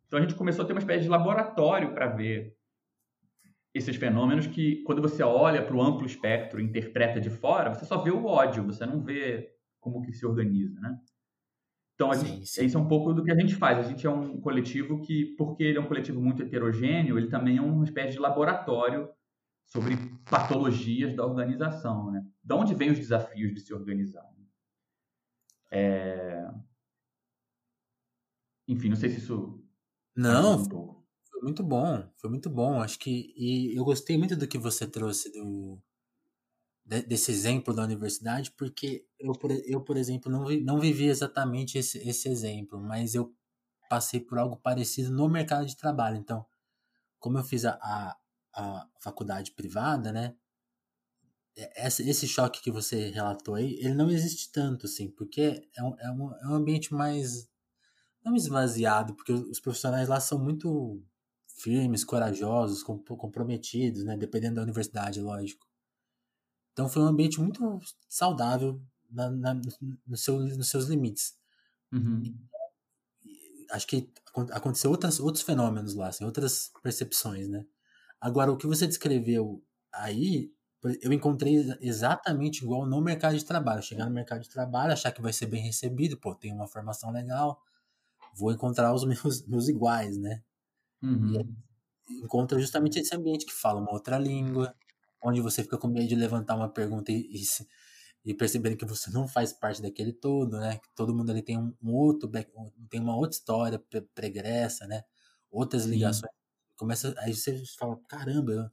Então 0.08 0.18
a 0.18 0.22
gente 0.22 0.36
começou 0.36 0.64
a 0.64 0.68
ter 0.68 0.74
uma 0.74 0.80
espécie 0.80 1.04
de 1.04 1.10
laboratório 1.10 1.94
para 1.94 2.08
ver 2.08 2.56
esses 3.74 3.96
fenômenos 3.96 4.48
que, 4.48 4.82
quando 4.84 5.02
você 5.02 5.22
olha 5.22 5.62
para 5.62 5.76
o 5.76 5.82
amplo 5.82 6.06
espectro 6.06 6.60
e 6.60 6.64
interpreta 6.64 7.22
de 7.22 7.30
fora, 7.30 7.74
você 7.74 7.86
só 7.86 8.02
vê 8.02 8.10
o 8.10 8.26
ódio, 8.26 8.64
você 8.64 8.86
não 8.86 9.00
vê 9.00 9.50
como 9.80 10.02
que 10.02 10.12
se 10.12 10.26
organiza, 10.26 10.80
né? 10.80 10.98
Então, 11.94 12.14
gente, 12.14 12.48
sim, 12.48 12.62
sim. 12.62 12.66
isso 12.66 12.78
é 12.78 12.80
um 12.80 12.88
pouco 12.88 13.14
do 13.14 13.24
que 13.24 13.32
a 13.32 13.36
gente 13.36 13.56
faz. 13.56 13.78
A 13.78 13.84
gente 13.84 14.08
é 14.08 14.10
um 14.10 14.40
coletivo 14.40 15.02
que, 15.02 15.36
porque 15.38 15.64
ele 15.64 15.78
é 15.78 15.82
um 15.82 15.86
coletivo 15.86 16.22
muito 16.22 16.42
heterogêneo, 16.42 17.18
ele 17.18 17.28
também 17.28 17.58
é 17.58 17.62
uma 17.62 17.84
espécie 17.84 18.14
de 18.14 18.20
laboratório 18.20 19.10
sobre 19.70 19.96
patologias 20.30 21.16
da 21.16 21.26
organização, 21.26 22.12
né? 22.12 22.26
De 22.44 22.54
onde 22.54 22.76
vêm 22.76 22.92
os 22.92 23.00
desafios 23.00 23.54
de 23.54 23.62
se 23.62 23.74
organizar? 23.74 24.28
Né? 24.38 24.46
É... 25.72 26.52
Enfim, 28.68 28.90
não 28.90 28.96
sei 28.96 29.10
se 29.10 29.20
isso... 29.20 29.64
Não, 30.16 30.62
um 30.62 31.04
foi 31.30 31.42
muito 31.42 31.64
bom, 31.64 32.12
foi 32.18 32.30
muito 32.30 32.50
bom. 32.50 32.82
Acho 32.82 33.00
que... 33.00 33.34
E 33.38 33.78
eu 33.78 33.86
gostei 33.86 34.18
muito 34.18 34.36
do 34.36 34.48
que 34.48 34.58
você 34.58 34.86
trouxe 34.88 35.32
do 35.32 35.82
desse 36.90 37.32
exemplo 37.32 37.72
da 37.72 37.84
universidade, 37.84 38.52
porque 38.58 39.06
eu, 39.20 39.32
por, 39.34 39.52
eu, 39.52 39.80
por 39.80 39.96
exemplo, 39.96 40.32
não, 40.32 40.46
não 40.62 40.80
vivi 40.80 41.06
exatamente 41.06 41.78
esse, 41.78 42.00
esse 42.00 42.28
exemplo, 42.28 42.80
mas 42.82 43.14
eu 43.14 43.32
passei 43.88 44.20
por 44.20 44.40
algo 44.40 44.58
parecido 44.58 45.12
no 45.12 45.30
mercado 45.30 45.68
de 45.68 45.78
trabalho. 45.78 46.18
Então, 46.18 46.44
como 47.20 47.38
eu 47.38 47.44
fiz 47.44 47.64
a, 47.64 47.74
a, 47.74 48.18
a 48.54 48.88
faculdade 49.00 49.52
privada, 49.52 50.12
né? 50.12 50.36
Esse, 51.76 52.08
esse 52.10 52.28
choque 52.28 52.62
que 52.62 52.72
você 52.72 53.10
relatou 53.10 53.56
aí, 53.56 53.74
ele 53.80 53.94
não 53.94 54.10
existe 54.10 54.52
tanto, 54.52 54.86
assim, 54.86 55.10
porque 55.10 55.68
é 55.76 55.84
um, 55.84 55.96
é 56.00 56.12
um, 56.12 56.34
é 56.36 56.48
um 56.48 56.54
ambiente 56.54 56.94
mais. 56.94 57.50
não 58.24 58.36
esvaziado, 58.36 59.14
porque 59.14 59.34
os 59.34 59.60
profissionais 59.60 60.08
lá 60.08 60.20
são 60.20 60.40
muito 60.40 61.04
firmes, 61.48 62.06
corajosos, 62.06 62.84
comprometidos, 62.84 64.04
né? 64.04 64.16
Dependendo 64.16 64.56
da 64.56 64.62
universidade, 64.62 65.20
lógico. 65.20 65.68
Então 66.72 66.88
foi 66.88 67.04
um 67.04 67.08
ambiente 67.08 67.42
muito 67.42 67.80
saudável 68.08 68.82
na, 69.10 69.30
na, 69.30 69.62
no 70.08 70.16
seu, 70.16 70.40
nos 70.40 70.70
seus 70.70 70.86
limites. 70.86 71.38
Uhum. 71.92 72.24
Acho 73.72 73.86
que 73.86 74.10
aconteceu 74.52 74.90
outras, 74.90 75.20
outros 75.20 75.44
fenômenos 75.44 75.94
lá, 75.94 76.08
assim, 76.08 76.24
outras 76.24 76.72
percepções, 76.82 77.50
né? 77.50 77.66
Agora, 78.22 78.52
o 78.52 78.58
que 78.58 78.68
você 78.68 78.86
descreveu 78.88 79.64
aí, 79.94 80.52
eu 81.02 81.12
encontrei 81.14 81.56
exatamente 81.82 82.64
igual 82.64 82.86
no 82.86 83.02
mercado 83.02 83.38
de 83.38 83.46
trabalho. 83.46 83.84
Chegar 83.84 84.06
no 84.06 84.12
mercado 84.12 84.42
de 84.42 84.50
trabalho, 84.50 84.94
achar 84.94 85.12
que 85.12 85.22
vai 85.22 85.34
ser 85.34 85.48
bem 85.48 85.62
recebido, 85.64 86.18
pô, 86.18 86.36
tem 86.36 86.54
uma 86.54 86.68
formação 86.68 87.12
legal, 87.12 87.62
vou 88.36 88.52
encontrar 88.52 88.94
os 88.94 89.06
meus, 89.06 89.46
meus 89.48 89.68
iguais, 89.70 90.18
né? 90.18 90.44
Uhum. 91.04 91.56
Encontra 92.24 92.60
justamente 92.60 93.00
esse 93.00 93.16
ambiente 93.16 93.46
que 93.46 93.54
fala 93.54 93.80
uma 93.80 93.92
outra 93.94 94.18
língua, 94.18 94.76
onde 95.24 95.42
você 95.42 95.64
fica 95.64 95.78
com 95.78 95.88
medo 95.88 96.08
de 96.08 96.16
levantar 96.16 96.56
uma 96.56 96.70
pergunta 96.70 97.12
e, 97.12 97.30
e, 97.34 97.44
e 98.26 98.34
percebendo 98.34 98.78
que 98.78 98.86
você 98.86 99.12
não 99.12 99.28
faz 99.28 99.54
parte 99.54 99.82
daquele 99.82 100.14
todo, 100.14 100.60
né? 100.60 100.78
Que 100.80 100.90
todo 100.96 101.16
mundo 101.16 101.32
ali 101.32 101.42
tem 101.42 101.58
um, 101.58 101.74
um 101.82 101.94
outro 101.94 102.30
tem 102.90 103.00
uma 103.02 103.16
outra 103.16 103.38
história 103.38 103.84
pregressa, 104.16 104.88
né? 104.88 105.04
Outras 105.52 105.86
ligações. 105.86 106.39
Começa 106.80 107.14
aí 107.20 107.34
você 107.34 107.62
fala, 107.78 108.00
caramba, 108.08 108.72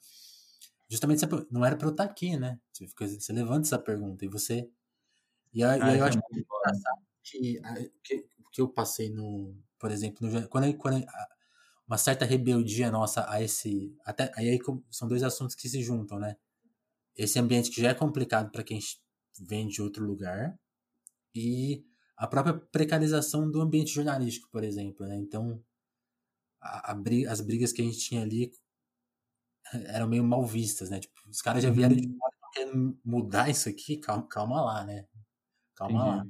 justamente 0.88 1.26
não 1.50 1.64
era 1.64 1.76
para 1.76 1.88
eu 1.88 1.90
estar 1.90 2.04
aqui, 2.04 2.36
né? 2.36 2.60
Você, 2.72 2.86
fica, 2.86 3.06
você 3.06 3.32
levanta 3.32 3.66
essa 3.66 3.78
pergunta 3.78 4.24
e 4.24 4.28
você 4.28 4.70
e 5.52 5.64
aí, 5.64 5.80
ah, 5.80 5.96
eu 5.96 6.04
acho 6.04 6.18
que, 7.22 7.60
que, 7.62 7.92
que, 8.04 8.28
que 8.52 8.60
eu 8.60 8.68
passei 8.68 9.10
no, 9.10 9.56
por 9.78 9.90
exemplo, 9.90 10.28
no, 10.28 10.48
quando, 10.48 10.76
quando 10.76 11.04
uma 11.86 11.96
certa 11.96 12.24
rebeldia 12.24 12.90
nossa 12.90 13.28
a 13.30 13.42
esse. 13.42 13.96
Até, 14.04 14.30
aí 14.36 14.58
são 14.90 15.08
dois 15.08 15.22
assuntos 15.22 15.54
que 15.54 15.68
se 15.68 15.82
juntam, 15.82 16.18
né? 16.18 16.36
Esse 17.16 17.38
ambiente 17.38 17.70
que 17.70 17.80
já 17.80 17.90
é 17.90 17.94
complicado 17.94 18.50
para 18.50 18.62
quem 18.62 18.78
vem 19.40 19.66
de 19.66 19.80
outro 19.80 20.04
lugar 20.04 20.58
e 21.34 21.84
a 22.16 22.26
própria 22.26 22.54
precarização 22.54 23.50
do 23.50 23.60
ambiente 23.60 23.92
jornalístico, 23.92 24.48
por 24.50 24.64
exemplo, 24.64 25.06
né? 25.06 25.16
Então, 25.16 25.62
a, 26.66 26.92
a, 26.92 27.33
as 27.33 27.40
brigas 27.40 27.72
que 27.72 27.83
a 27.83 27.85
gente 27.85 27.98
tinha 27.98 28.22
ali 28.22 28.50
eram 29.87 30.09
meio 30.09 30.24
mal 30.24 30.44
vistas, 30.44 30.90
né? 30.90 31.00
Tipo, 31.00 31.14
os 31.29 31.42
caras 31.42 31.62
já 31.62 31.70
vieram 31.70 31.94
de 31.94 32.07
uhum. 32.07 32.16
fora 32.18 32.37
querendo 32.52 32.98
mudar 33.05 33.50
isso 33.50 33.68
aqui, 33.68 33.98
calma, 33.98 34.26
calma 34.29 34.62
lá, 34.62 34.85
né? 34.85 35.07
Calma 35.74 36.00
Entendi. 36.00 36.16
lá. 36.16 36.26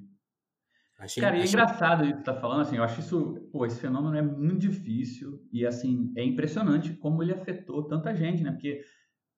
Achei, 0.98 1.20
Cara, 1.22 1.36
e 1.36 1.40
é 1.40 1.42
achei... 1.44 1.54
engraçado 1.54 2.04
isso 2.04 2.12
que 2.14 2.18
você 2.18 2.24
tá 2.24 2.40
falando, 2.40 2.62
assim, 2.62 2.76
eu 2.76 2.82
acho 2.82 3.00
isso, 3.00 3.48
pô, 3.52 3.66
esse 3.66 3.78
fenômeno 3.78 4.16
é 4.16 4.22
muito 4.22 4.58
difícil 4.58 5.46
e, 5.52 5.66
assim, 5.66 6.12
é 6.16 6.24
impressionante 6.24 6.94
como 6.94 7.22
ele 7.22 7.34
afetou 7.34 7.86
tanta 7.86 8.14
gente, 8.14 8.42
né? 8.42 8.50
Porque, 8.50 8.82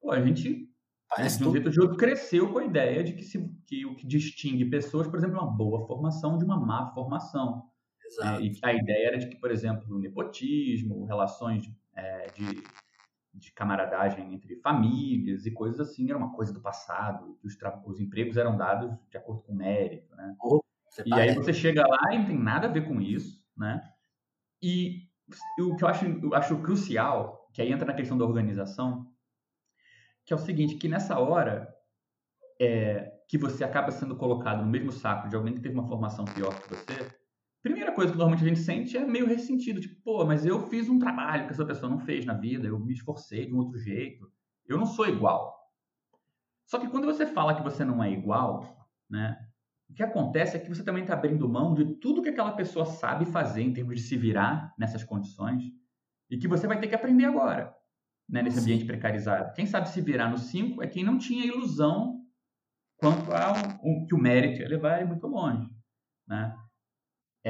pô, 0.01 0.13
a 0.13 0.21
gente, 0.25 0.71
Parece 1.09 1.39
de 1.39 1.49
um 1.49 1.53
jeito 1.53 1.73
jogo 1.73 1.97
cresceu 1.97 2.53
com 2.53 2.59
a 2.59 2.65
ideia 2.65 3.03
de 3.03 3.15
que, 3.15 3.25
se, 3.25 3.51
que 3.67 3.87
o 3.87 3.97
que 3.97 4.07
distingue 4.07 4.65
pessoas, 4.67 5.09
por 5.09 5.19
exemplo, 5.19 5.37
é 5.37 5.41
uma 5.41 5.57
boa 5.57 5.87
formação 5.87 6.37
de 6.37 6.45
uma 6.45 6.61
má 6.61 6.93
formação. 6.93 7.65
Exato. 8.09 8.43
E 8.43 8.59
a 8.63 8.73
ideia 8.73 9.07
era 9.09 9.19
de 9.19 9.29
que, 9.29 9.37
por 9.37 9.51
exemplo, 9.51 9.95
o 9.95 9.99
nepotismo, 9.99 11.05
relações 11.05 11.71
é, 11.95 12.27
de, 12.29 12.63
de 13.35 13.53
camaradagem 13.53 14.35
entre 14.35 14.57
famílias 14.57 15.47
e 15.47 15.51
coisas 15.51 15.79
assim 15.79 16.09
era 16.09 16.19
uma 16.19 16.35
coisa 16.35 16.53
do 16.53 16.61
passado, 16.61 17.39
que 17.41 17.47
os, 17.47 17.57
os 17.85 18.01
empregos 18.01 18.37
eram 18.37 18.57
dados 18.57 18.91
de 19.11 19.17
acordo 19.17 19.43
com 19.43 19.55
mérito, 19.55 20.17
né? 20.17 20.35
Oh 20.43 20.61
e 21.05 21.13
aí 21.15 21.35
você 21.35 21.53
chega 21.53 21.87
lá 21.87 22.15
e 22.15 22.19
não 22.19 22.27
tem 22.27 22.39
nada 22.39 22.67
a 22.67 22.71
ver 22.71 22.87
com 22.87 23.01
isso, 23.01 23.45
né? 23.57 23.83
E 24.63 25.09
o 25.61 25.77
que 25.77 25.85
eu 25.85 25.89
acho, 25.89 26.05
eu 26.07 26.35
acho 26.35 26.63
crucial, 26.63 27.49
que 27.53 27.61
aí 27.61 27.71
entra 27.71 27.87
na 27.87 27.95
questão 27.95 28.17
da 28.17 28.25
organização, 28.25 29.07
que 30.25 30.33
é 30.33 30.37
o 30.37 30.41
seguinte, 30.41 30.77
que 30.77 30.89
nessa 30.89 31.19
hora 31.19 31.73
é, 32.61 33.13
que 33.29 33.39
você 33.39 33.63
acaba 33.63 33.91
sendo 33.91 34.17
colocado 34.17 34.65
no 34.65 34.71
mesmo 34.71 34.91
saco 34.91 35.29
de 35.29 35.37
alguém 35.37 35.55
que 35.55 35.61
teve 35.61 35.75
uma 35.75 35.87
formação 35.87 36.25
pior 36.25 36.59
que 36.61 36.69
você, 36.69 37.09
primeira 37.63 37.93
coisa 37.93 38.13
que 38.13 38.19
normalmente 38.19 38.45
a 38.45 38.49
gente 38.49 38.61
sente 38.61 38.97
é 38.97 39.05
meio 39.05 39.27
ressentido, 39.27 39.81
tipo, 39.81 40.01
pô, 40.03 40.25
mas 40.25 40.47
eu 40.47 40.69
fiz 40.69 40.89
um 40.89 40.99
trabalho 40.99 41.47
que 41.47 41.53
essa 41.53 41.65
pessoa 41.65 41.91
não 41.91 41.99
fez 41.99 42.25
na 42.25 42.35
vida, 42.35 42.67
eu 42.67 42.79
me 42.79 42.93
esforcei 42.93 43.47
de 43.47 43.55
um 43.55 43.59
outro 43.59 43.79
jeito, 43.79 44.31
eu 44.67 44.79
não 44.79 44.87
sou 44.87 45.09
igual. 45.09 45.57
Só 46.67 46.79
que 46.79 46.89
quando 46.89 47.07
você 47.07 47.27
fala 47.27 47.55
que 47.55 47.63
você 47.63 47.85
não 47.85 48.03
é 48.03 48.11
igual, 48.13 48.87
né, 49.09 49.37
o 49.89 49.95
que 49.95 50.03
acontece 50.03 50.57
é 50.57 50.61
que 50.61 50.69
você 50.69 50.85
também 50.85 51.03
está 51.03 51.15
abrindo 51.15 51.49
mão 51.49 51.75
de 51.75 51.95
tudo 51.95 52.23
que 52.23 52.29
aquela 52.29 52.53
pessoa 52.53 52.85
sabe 52.85 53.25
fazer 53.25 53.63
em 53.63 53.73
termos 53.73 53.97
de 53.97 54.03
se 54.03 54.17
virar 54.17 54.75
nessas 54.79 55.03
condições 55.03 55.63
e 56.31 56.37
que 56.37 56.47
você 56.47 56.67
vai 56.67 56.79
ter 56.79 56.89
que 56.89 56.95
aprender 56.95 57.25
agora, 57.25 57.75
né, 58.29 58.43
nesse 58.43 58.61
ambiente 58.61 58.85
precarizado. 58.85 59.55
Quem 59.55 59.65
sabe 59.65 59.89
se 59.89 60.01
virar 60.03 60.29
no 60.29 60.37
5 60.37 60.83
é 60.83 60.87
quem 60.87 61.03
não 61.03 61.17
tinha 61.17 61.47
ilusão 61.47 62.23
quanto 62.99 63.33
ao 63.33 63.55
que 64.07 64.15
o 64.15 64.19
mérito 64.19 64.61
ia 64.61 64.69
levar 64.69 64.99
ele 64.99 65.09
muito 65.09 65.27
longe. 65.27 65.67
Né? 66.27 66.55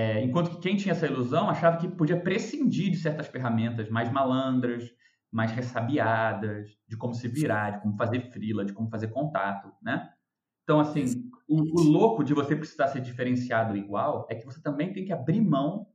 É, 0.00 0.22
enquanto 0.22 0.50
que 0.50 0.60
quem 0.60 0.76
tinha 0.76 0.92
essa 0.92 1.08
ilusão 1.08 1.50
achava 1.50 1.76
que 1.76 1.88
podia 1.88 2.20
prescindir 2.20 2.88
de 2.88 2.98
certas 2.98 3.26
ferramentas 3.26 3.90
mais 3.90 4.08
malandras, 4.12 4.88
mais 5.28 5.50
ressabiadas, 5.50 6.68
de 6.86 6.96
como 6.96 7.12
se 7.12 7.26
virar, 7.26 7.70
de 7.70 7.80
como 7.80 7.96
fazer 7.96 8.30
frila, 8.30 8.64
de 8.64 8.72
como 8.72 8.88
fazer 8.88 9.08
contato, 9.08 9.72
né? 9.82 10.08
Então, 10.62 10.78
assim, 10.78 11.28
o, 11.48 11.80
o, 11.80 11.82
louco 11.82 12.22
de 12.22 12.32
você 12.32 12.54
precisar 12.54 12.86
ser 12.86 13.00
diferenciado 13.00 13.76
igual 13.76 14.24
é 14.30 14.36
que 14.36 14.46
você 14.46 14.62
também 14.62 14.92
tem 14.92 15.04
que 15.04 15.12
abrir 15.12 15.40
mão 15.40 15.88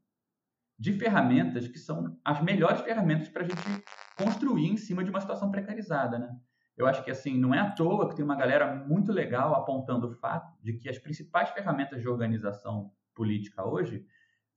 de 0.77 0.91
ferramentas 0.91 1.65
que 1.69 1.79
são 1.79 2.19
as 2.25 2.43
melhores 2.43 2.81
ferramentas 2.81 3.29
para 3.29 3.43
a 3.43 3.47
gente 3.47 3.83
construir 4.17 4.67
em 4.67 4.75
cima 4.75 5.01
de 5.01 5.11
uma 5.11 5.21
situação 5.21 5.49
precarizada, 5.49 6.19
né? 6.19 6.29
Eu 6.75 6.87
acho 6.87 7.05
que 7.05 7.11
assim 7.11 7.39
não 7.39 7.53
é 7.53 7.59
à 7.59 7.71
toa 7.71 8.09
que 8.09 8.17
tem 8.17 8.25
uma 8.25 8.35
galera 8.35 8.75
muito 8.85 9.13
legal 9.13 9.55
apontando 9.55 10.07
o 10.07 10.11
fato 10.11 10.51
de 10.61 10.73
que 10.73 10.89
as 10.89 10.97
principais 10.97 11.51
ferramentas 11.51 12.01
de 12.01 12.09
organização 12.09 12.91
política 13.13 13.65
hoje 13.67 14.05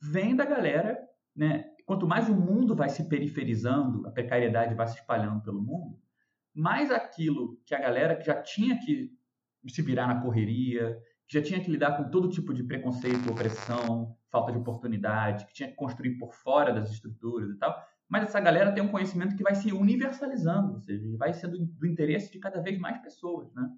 vêm 0.01 0.35
da 0.37 0.45
galera, 0.45 0.99
né? 1.35 1.65
Quanto 1.85 2.07
mais 2.07 2.29
o 2.29 2.35
mundo 2.35 2.75
vai 2.75 2.89
se 2.89 3.09
periferizando, 3.09 4.07
a 4.07 4.11
precariedade 4.11 4.75
vai 4.75 4.89
se 4.89 4.97
espalhando 4.97 5.43
pelo 5.43 5.63
mundo, 5.63 6.01
mais 6.53 6.91
aquilo 6.91 7.61
que 7.65 7.75
a 7.75 7.81
galera 7.81 8.17
que 8.17 8.25
já 8.25 8.43
tinha 8.43 8.79
que 8.79 9.11
se 9.69 9.83
virar 9.83 10.07
na 10.07 10.21
correria, 10.21 10.99
que 11.29 11.39
já 11.39 11.43
tinha 11.43 11.61
que 11.61 11.71
lidar 11.71 11.97
com 11.97 12.11
todo 12.11 12.29
tipo 12.29 12.53
de 12.55 12.65
preconceito, 12.65 13.31
opressão, 13.31 14.17
falta 14.31 14.53
de 14.53 14.59
oportunidade, 14.59 15.47
que 15.47 15.53
tinha 15.53 15.69
que 15.69 15.75
construir 15.75 16.19
por 16.19 16.33
fora 16.35 16.73
das 16.73 16.91
estruturas 16.91 17.51
e 17.51 17.59
tal. 17.59 17.77
Mas 18.09 18.25
essa 18.25 18.41
galera 18.41 18.73
tem 18.73 18.83
um 18.83 18.91
conhecimento 18.91 19.37
que 19.37 19.43
vai 19.43 19.55
se 19.55 19.73
universalizando, 19.73 20.75
ou 20.75 20.81
seja, 20.81 21.05
vai 21.17 21.33
sendo 21.33 21.59
do 21.59 21.87
interesse 21.87 22.33
de 22.33 22.39
cada 22.39 22.61
vez 22.61 22.79
mais 22.79 22.99
pessoas, 22.99 23.53
né? 23.53 23.69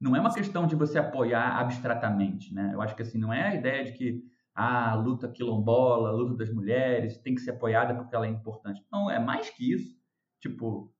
Não 0.00 0.14
é 0.14 0.20
uma 0.20 0.32
questão 0.32 0.66
de 0.66 0.76
você 0.76 0.98
apoiar 0.98 1.58
abstratamente, 1.58 2.52
né? 2.52 2.70
Eu 2.74 2.82
acho 2.82 2.94
que 2.94 3.02
assim 3.02 3.18
não 3.18 3.32
é 3.32 3.48
a 3.48 3.54
ideia 3.54 3.84
de 3.84 3.92
que 3.92 4.22
ah, 4.54 4.92
a 4.92 4.94
luta 4.94 5.28
quilombola, 5.28 6.08
a 6.08 6.12
luta 6.12 6.34
das 6.34 6.50
mulheres 6.50 7.18
tem 7.18 7.34
que 7.34 7.40
ser 7.40 7.52
apoiada 7.52 7.94
porque 7.94 8.14
ela 8.14 8.26
é 8.26 8.30
importante. 8.30 8.84
Não, 8.90 9.10
é 9.10 9.18
mais 9.18 9.50
que 9.50 9.72
isso. 9.72 9.96
Tipo, 10.40 10.92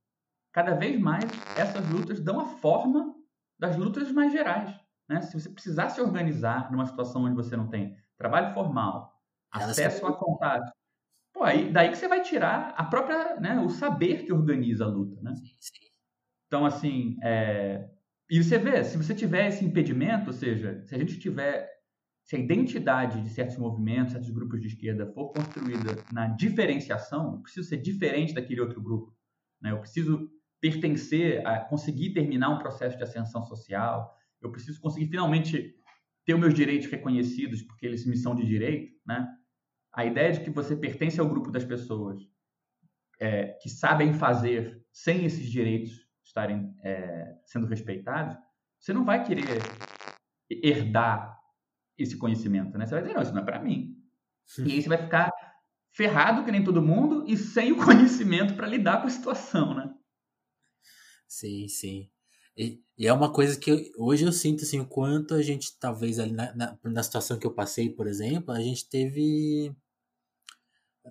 cada 0.52 0.74
vez 0.74 1.00
mais 1.00 1.24
essas 1.56 1.88
lutas 1.88 2.20
dão 2.20 2.40
a 2.40 2.46
forma 2.46 3.14
das 3.58 3.76
lutas 3.76 4.12
mais 4.12 4.32
gerais. 4.32 4.74
Né? 5.08 5.22
Se 5.22 5.38
você 5.38 5.48
precisar 5.48 5.88
se 5.90 6.00
organizar 6.00 6.70
numa 6.70 6.86
situação 6.86 7.24
onde 7.24 7.34
você 7.34 7.56
não 7.56 7.68
tem 7.68 7.96
trabalho 8.16 8.52
formal, 8.52 9.12
acesso 9.50 10.06
a 10.06 10.16
contato, 10.16 10.70
pô, 11.32 11.44
aí, 11.44 11.70
daí 11.72 11.90
que 11.90 11.96
você 11.96 12.08
vai 12.08 12.22
tirar 12.22 12.74
a 12.76 12.84
própria, 12.84 13.38
né, 13.40 13.58
o 13.60 13.68
saber 13.68 14.24
que 14.24 14.32
organiza 14.32 14.84
a 14.84 14.88
luta. 14.88 15.20
Né? 15.22 15.32
Então, 16.46 16.64
assim, 16.64 17.16
é... 17.22 17.90
e 18.28 18.42
você 18.42 18.58
vê, 18.58 18.82
se 18.82 18.96
você 18.96 19.14
tiver 19.14 19.48
esse 19.48 19.64
impedimento, 19.64 20.28
ou 20.28 20.32
seja, 20.32 20.82
se 20.84 20.94
a 20.94 20.98
gente 20.98 21.18
tiver, 21.18 21.68
se 22.24 22.34
a 22.34 22.38
identidade 22.38 23.22
de 23.22 23.28
certos 23.30 23.56
movimentos, 23.56 24.12
certos 24.12 24.30
grupos 24.30 24.60
de 24.60 24.66
esquerda 24.66 25.06
for 25.12 25.32
construída 25.32 26.02
na 26.12 26.26
diferenciação, 26.28 27.34
eu 27.34 27.42
preciso 27.42 27.68
ser 27.68 27.76
diferente 27.76 28.34
daquele 28.34 28.60
outro 28.60 28.80
grupo. 28.80 29.16
Né? 29.62 29.70
Eu 29.70 29.78
preciso 29.78 30.28
pertencer, 30.60 31.46
a 31.46 31.60
conseguir 31.60 32.12
terminar 32.12 32.50
um 32.50 32.58
processo 32.58 32.96
de 32.96 33.02
ascensão 33.04 33.44
social, 33.44 34.16
eu 34.42 34.50
preciso 34.50 34.80
conseguir 34.80 35.06
finalmente 35.08 35.74
ter 36.24 36.34
os 36.34 36.40
meus 36.40 36.54
direitos 36.54 36.88
reconhecidos, 36.88 37.62
porque 37.62 37.86
eles 37.86 38.04
me 38.04 38.16
são 38.16 38.34
de 38.34 38.44
direito, 38.44 38.92
né? 39.06 39.26
A 39.92 40.04
ideia 40.04 40.32
de 40.32 40.40
que 40.40 40.50
você 40.50 40.76
pertence 40.76 41.20
ao 41.20 41.28
grupo 41.28 41.50
das 41.50 41.64
pessoas 41.64 42.20
é, 43.20 43.56
que 43.62 43.70
sabem 43.70 44.12
fazer 44.12 44.84
sem 44.92 45.24
esses 45.24 45.48
direitos 45.48 46.05
estarem 46.36 46.76
é, 46.82 47.34
sendo 47.46 47.66
respeitados, 47.66 48.36
você 48.78 48.92
não 48.92 49.04
vai 49.04 49.24
querer 49.24 49.46
herdar 50.50 51.40
esse 51.96 52.18
conhecimento, 52.18 52.76
né? 52.76 52.84
Você 52.84 52.94
vai 52.94 53.02
dizer, 53.02 53.14
não, 53.14 53.22
isso 53.22 53.32
não 53.32 53.40
é 53.40 53.44
para 53.44 53.62
mim. 53.62 53.96
E 54.58 54.72
aí 54.72 54.82
você 54.82 54.88
vai 54.88 54.98
ficar 54.98 55.32
ferrado 55.90 56.44
que 56.44 56.52
nem 56.52 56.62
todo 56.62 56.82
mundo 56.82 57.24
e 57.26 57.36
sem 57.38 57.72
o 57.72 57.76
conhecimento 57.82 58.54
para 58.54 58.66
lidar 58.66 59.00
com 59.00 59.06
a 59.06 59.10
situação, 59.10 59.74
né? 59.74 59.92
Sim, 61.26 61.66
sim. 61.68 62.10
E, 62.56 62.82
e, 62.96 63.06
é 63.06 63.12
uma 63.12 63.32
coisa 63.32 63.58
que 63.58 63.70
eu, 63.70 63.78
hoje 63.98 64.24
eu 64.24 64.32
sinto 64.32 64.62
assim, 64.62 64.78
o 64.78 64.86
quanto 64.86 65.34
a 65.34 65.42
gente, 65.42 65.76
talvez, 65.78 66.18
ali 66.18 66.32
na, 66.32 66.54
na, 66.54 66.78
na, 66.84 67.02
situação 67.02 67.38
que 67.38 67.46
eu 67.46 67.52
passei, 67.52 67.90
por 67.90 68.06
exemplo, 68.06 68.52
a 68.52 68.60
gente 68.60 68.88
teve. 68.88 69.74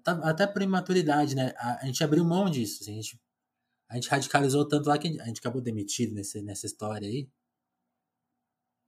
Até 0.04 0.48
por 0.48 0.62
imaturidade, 0.62 1.36
né? 1.36 1.54
A, 1.58 1.84
a 1.84 1.86
gente 1.86 2.04
abriu 2.04 2.24
mão 2.26 2.50
disso. 2.50 2.82
Assim, 2.82 2.94
a, 2.94 2.96
gente, 2.96 3.22
a 3.90 3.96
gente 3.96 4.10
radicalizou 4.10 4.68
tanto 4.68 4.88
lá 4.88 4.98
que 4.98 5.20
a 5.20 5.26
gente 5.26 5.40
acabou 5.40 5.62
demitido 5.62 6.14
nesse, 6.14 6.42
nessa 6.42 6.66
história 6.66 7.08
aí. 7.08 7.30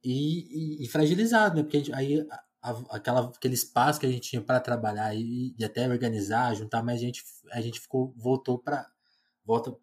E, 0.02 0.80
e, 0.82 0.84
e 0.84 0.88
fragilizado, 0.88 1.56
né? 1.56 1.62
Porque 1.62 1.78
gente, 1.78 1.92
aí 1.92 2.26
a, 2.62 2.70
aquela, 2.90 3.28
aquele 3.28 3.54
espaço 3.54 4.00
que 4.00 4.06
a 4.06 4.10
gente 4.10 4.30
tinha 4.30 4.42
para 4.42 4.60
trabalhar 4.60 5.14
e, 5.14 5.54
e, 5.58 5.64
até 5.64 5.88
organizar, 5.88 6.54
juntar 6.54 6.82
mais 6.82 7.00
gente, 7.00 7.22
a 7.52 7.60
gente 7.60 7.80
ficou, 7.80 8.12
voltou 8.16 8.58
para. 8.58 8.90
Volta 9.44 9.74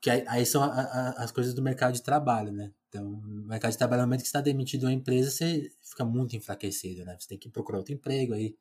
que 0.00 0.10
aí 0.10 0.46
são 0.46 0.62
a, 0.62 0.68
a, 0.68 1.24
as 1.24 1.32
coisas 1.32 1.52
do 1.54 1.62
mercado 1.62 1.94
de 1.94 2.02
trabalho, 2.02 2.52
né? 2.52 2.72
Então, 2.88 3.04
no 3.04 3.46
mercado 3.46 3.72
de 3.72 3.78
trabalho, 3.78 4.02
no 4.02 4.08
momento 4.08 4.20
que 4.20 4.26
você 4.26 4.30
está 4.30 4.40
demitido 4.40 4.84
uma 4.84 4.92
empresa, 4.92 5.30
você 5.30 5.70
fica 5.82 6.04
muito 6.04 6.36
enfraquecido, 6.36 7.04
né? 7.04 7.16
Você 7.18 7.28
tem 7.28 7.38
que 7.38 7.50
procurar 7.50 7.78
outro 7.78 7.92
emprego, 7.92 8.34
aí 8.34 8.56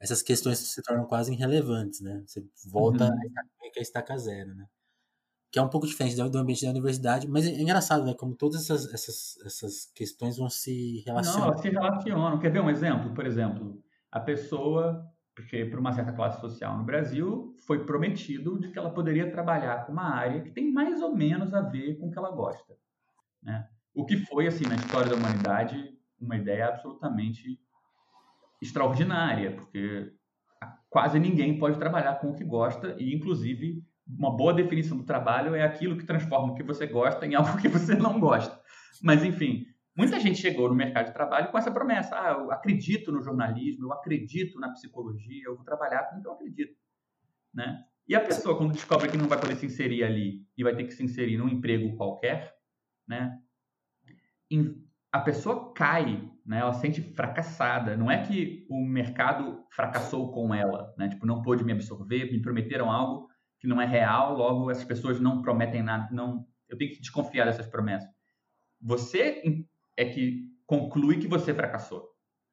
essas 0.00 0.22
questões 0.22 0.58
se 0.58 0.82
tornam 0.82 1.04
quase 1.04 1.32
irrelevantes, 1.32 2.00
né? 2.00 2.22
Você 2.26 2.44
volta 2.66 3.04
uhum. 3.04 3.70
a 3.76 3.80
estaca 3.80 4.16
zero, 4.16 4.54
né? 4.54 4.66
Que 5.50 5.58
é 5.58 5.62
um 5.62 5.68
pouco 5.68 5.86
diferente 5.86 6.16
do 6.16 6.38
ambiente 6.38 6.64
da 6.64 6.70
universidade, 6.70 7.26
mas 7.26 7.44
é 7.44 7.60
engraçado, 7.60 8.04
né? 8.04 8.14
Como 8.14 8.34
todas 8.34 8.62
essas, 8.62 8.92
essas, 8.92 9.38
essas 9.44 9.86
questões 9.94 10.36
vão 10.36 10.48
se 10.48 11.02
relacionar. 11.04 11.38
Não, 11.38 11.46
elas 11.48 11.60
se 11.60 11.70
relacionam. 11.70 12.38
Quer 12.38 12.52
ver 12.52 12.60
um 12.60 12.70
exemplo? 12.70 13.12
Por 13.12 13.26
exemplo, 13.26 13.82
a 14.12 14.20
pessoa 14.20 15.10
porque 15.34 15.64
para 15.64 15.80
uma 15.80 15.92
certa 15.92 16.12
classe 16.12 16.40
social 16.40 16.76
no 16.76 16.84
Brasil 16.84 17.54
foi 17.66 17.84
prometido 17.84 18.58
de 18.58 18.70
que 18.70 18.78
ela 18.78 18.90
poderia 18.90 19.30
trabalhar 19.30 19.86
com 19.86 19.92
uma 19.92 20.14
área 20.14 20.42
que 20.42 20.50
tem 20.50 20.70
mais 20.70 21.00
ou 21.00 21.16
menos 21.16 21.54
a 21.54 21.62
ver 21.62 21.98
com 21.98 22.08
o 22.08 22.10
que 22.10 22.18
ela 22.18 22.30
gosta, 22.30 22.76
né? 23.42 23.66
O 23.94 24.04
que 24.04 24.18
foi 24.18 24.46
assim 24.46 24.66
na 24.66 24.74
história 24.74 25.08
da 25.08 25.16
humanidade 25.16 25.96
uma 26.20 26.36
ideia 26.36 26.68
absolutamente 26.68 27.58
extraordinária, 28.60 29.56
porque 29.56 30.12
quase 30.90 31.18
ninguém 31.18 31.58
pode 31.58 31.78
trabalhar 31.78 32.16
com 32.16 32.30
o 32.30 32.34
que 32.34 32.44
gosta 32.44 32.94
e 32.98 33.14
inclusive 33.14 33.82
uma 34.18 34.36
boa 34.36 34.52
definição 34.52 34.96
do 34.96 35.04
trabalho 35.04 35.54
é 35.54 35.62
aquilo 35.62 35.96
que 35.96 36.04
transforma 36.04 36.52
o 36.52 36.54
que 36.54 36.62
você 36.62 36.86
gosta 36.86 37.26
em 37.26 37.34
algo 37.34 37.56
que 37.60 37.68
você 37.68 37.94
não 37.94 38.18
gosta. 38.18 38.60
Mas 39.02 39.24
enfim, 39.24 39.66
Muita 39.96 40.20
gente 40.20 40.38
chegou 40.38 40.68
no 40.68 40.74
mercado 40.74 41.06
de 41.06 41.12
trabalho 41.12 41.50
com 41.50 41.58
essa 41.58 41.70
promessa: 41.70 42.16
ah, 42.16 42.32
eu 42.32 42.50
acredito 42.50 43.12
no 43.12 43.20
jornalismo, 43.20 43.86
eu 43.86 43.92
acredito 43.92 44.58
na 44.58 44.70
psicologia, 44.70 45.42
eu 45.44 45.56
vou 45.56 45.64
trabalhar 45.64 46.04
com 46.04 46.16
o 46.16 46.22
que 46.22 46.28
eu 46.28 46.32
acredito. 46.32 46.74
Né? 47.52 47.84
E 48.08 48.14
a 48.14 48.20
pessoa, 48.20 48.56
quando 48.56 48.72
descobre 48.72 49.10
que 49.10 49.16
não 49.16 49.28
vai 49.28 49.38
poder 49.38 49.56
se 49.56 49.66
inserir 49.66 50.04
ali 50.04 50.46
e 50.56 50.64
vai 50.64 50.74
ter 50.74 50.84
que 50.84 50.94
se 50.94 51.02
inserir 51.02 51.36
num 51.36 51.48
emprego 51.48 51.96
qualquer, 51.96 52.54
né? 53.06 53.38
A 55.12 55.20
pessoa 55.20 55.72
cai, 55.74 56.30
né? 56.46 56.60
Ela 56.60 56.72
se 56.72 56.80
sente 56.80 57.02
fracassada. 57.02 57.96
Não 57.96 58.10
é 58.10 58.24
que 58.24 58.66
o 58.70 58.84
mercado 58.84 59.64
fracassou 59.70 60.32
com 60.32 60.54
ela, 60.54 60.94
né? 60.96 61.08
Tipo, 61.08 61.26
não 61.26 61.42
pôde 61.42 61.62
me 61.62 61.72
absorver, 61.72 62.32
me 62.32 62.40
prometeram 62.40 62.90
algo 62.90 63.28
que 63.60 63.66
não 63.66 63.80
é 63.80 63.86
real, 63.86 64.36
logo 64.36 64.70
essas 64.70 64.84
pessoas 64.84 65.20
não 65.20 65.42
prometem 65.42 65.82
nada, 65.82 66.08
não. 66.10 66.46
Eu 66.68 66.78
tenho 66.78 66.90
que 66.90 67.00
desconfiar 67.00 67.44
dessas 67.44 67.66
promessas. 67.66 68.08
Você 68.80 69.42
é 69.96 70.04
que 70.06 70.48
conclui 70.66 71.18
que 71.18 71.28
você 71.28 71.52
fracassou, 71.52 72.08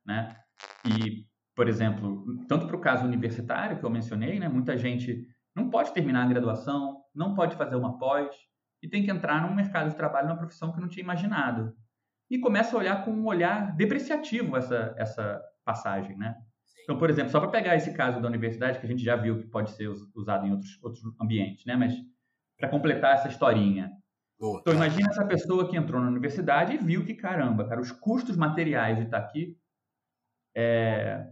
né? 0.05 0.37
E, 0.85 1.25
por 1.55 1.69
exemplo, 1.69 2.25
tanto 2.47 2.67
para 2.67 2.75
o 2.75 2.81
caso 2.81 3.05
universitário 3.05 3.79
que 3.79 3.85
eu 3.85 3.89
mencionei, 3.89 4.39
né? 4.39 4.49
Muita 4.49 4.75
gente 4.75 5.25
não 5.55 5.69
pode 5.69 5.93
terminar 5.93 6.23
a 6.23 6.27
graduação, 6.27 7.01
não 7.15 7.33
pode 7.33 7.55
fazer 7.55 7.75
uma 7.75 7.97
pós 7.97 8.35
e 8.83 8.89
tem 8.89 9.03
que 9.03 9.11
entrar 9.11 9.41
num 9.41 9.55
mercado 9.55 9.89
de 9.89 9.95
trabalho, 9.95 10.27
numa 10.27 10.37
profissão 10.37 10.73
que 10.73 10.81
não 10.81 10.89
tinha 10.89 11.03
imaginado. 11.03 11.73
E 12.29 12.37
começa 12.37 12.75
a 12.75 12.79
olhar 12.79 13.05
com 13.05 13.11
um 13.11 13.25
olhar 13.25 13.75
depreciativo 13.75 14.57
essa, 14.57 14.93
essa 14.97 15.41
passagem, 15.63 16.17
né? 16.17 16.35
Então, 16.87 16.97
por 16.97 17.09
exemplo, 17.09 17.29
só 17.29 17.41
para 17.41 17.49
pegar 17.49 17.75
esse 17.75 17.93
caso 17.93 18.21
da 18.21 18.29
universidade, 18.29 18.79
que 18.79 18.85
a 18.85 18.89
gente 18.89 19.03
já 19.03 19.17
viu 19.17 19.37
que 19.37 19.47
pode 19.47 19.71
ser 19.71 19.89
usado 20.15 20.45
em 20.45 20.51
outros, 20.51 20.81
outros 20.81 21.03
ambientes, 21.21 21.65
né? 21.65 21.75
Mas 21.75 21.93
para 22.57 22.69
completar 22.69 23.15
essa 23.15 23.27
historinha. 23.27 23.91
Boa. 24.39 24.61
Então, 24.61 24.73
imagina 24.73 25.09
essa 25.09 25.25
pessoa 25.25 25.69
que 25.69 25.75
entrou 25.75 25.99
na 25.99 26.07
universidade 26.07 26.73
e 26.73 26.77
viu 26.77 27.03
que, 27.03 27.13
caramba, 27.13 27.67
cara, 27.67 27.81
os 27.81 27.91
custos 27.91 28.37
materiais 28.37 28.97
de 28.97 29.03
estar 29.03 29.17
aqui 29.17 29.59
é, 30.55 31.29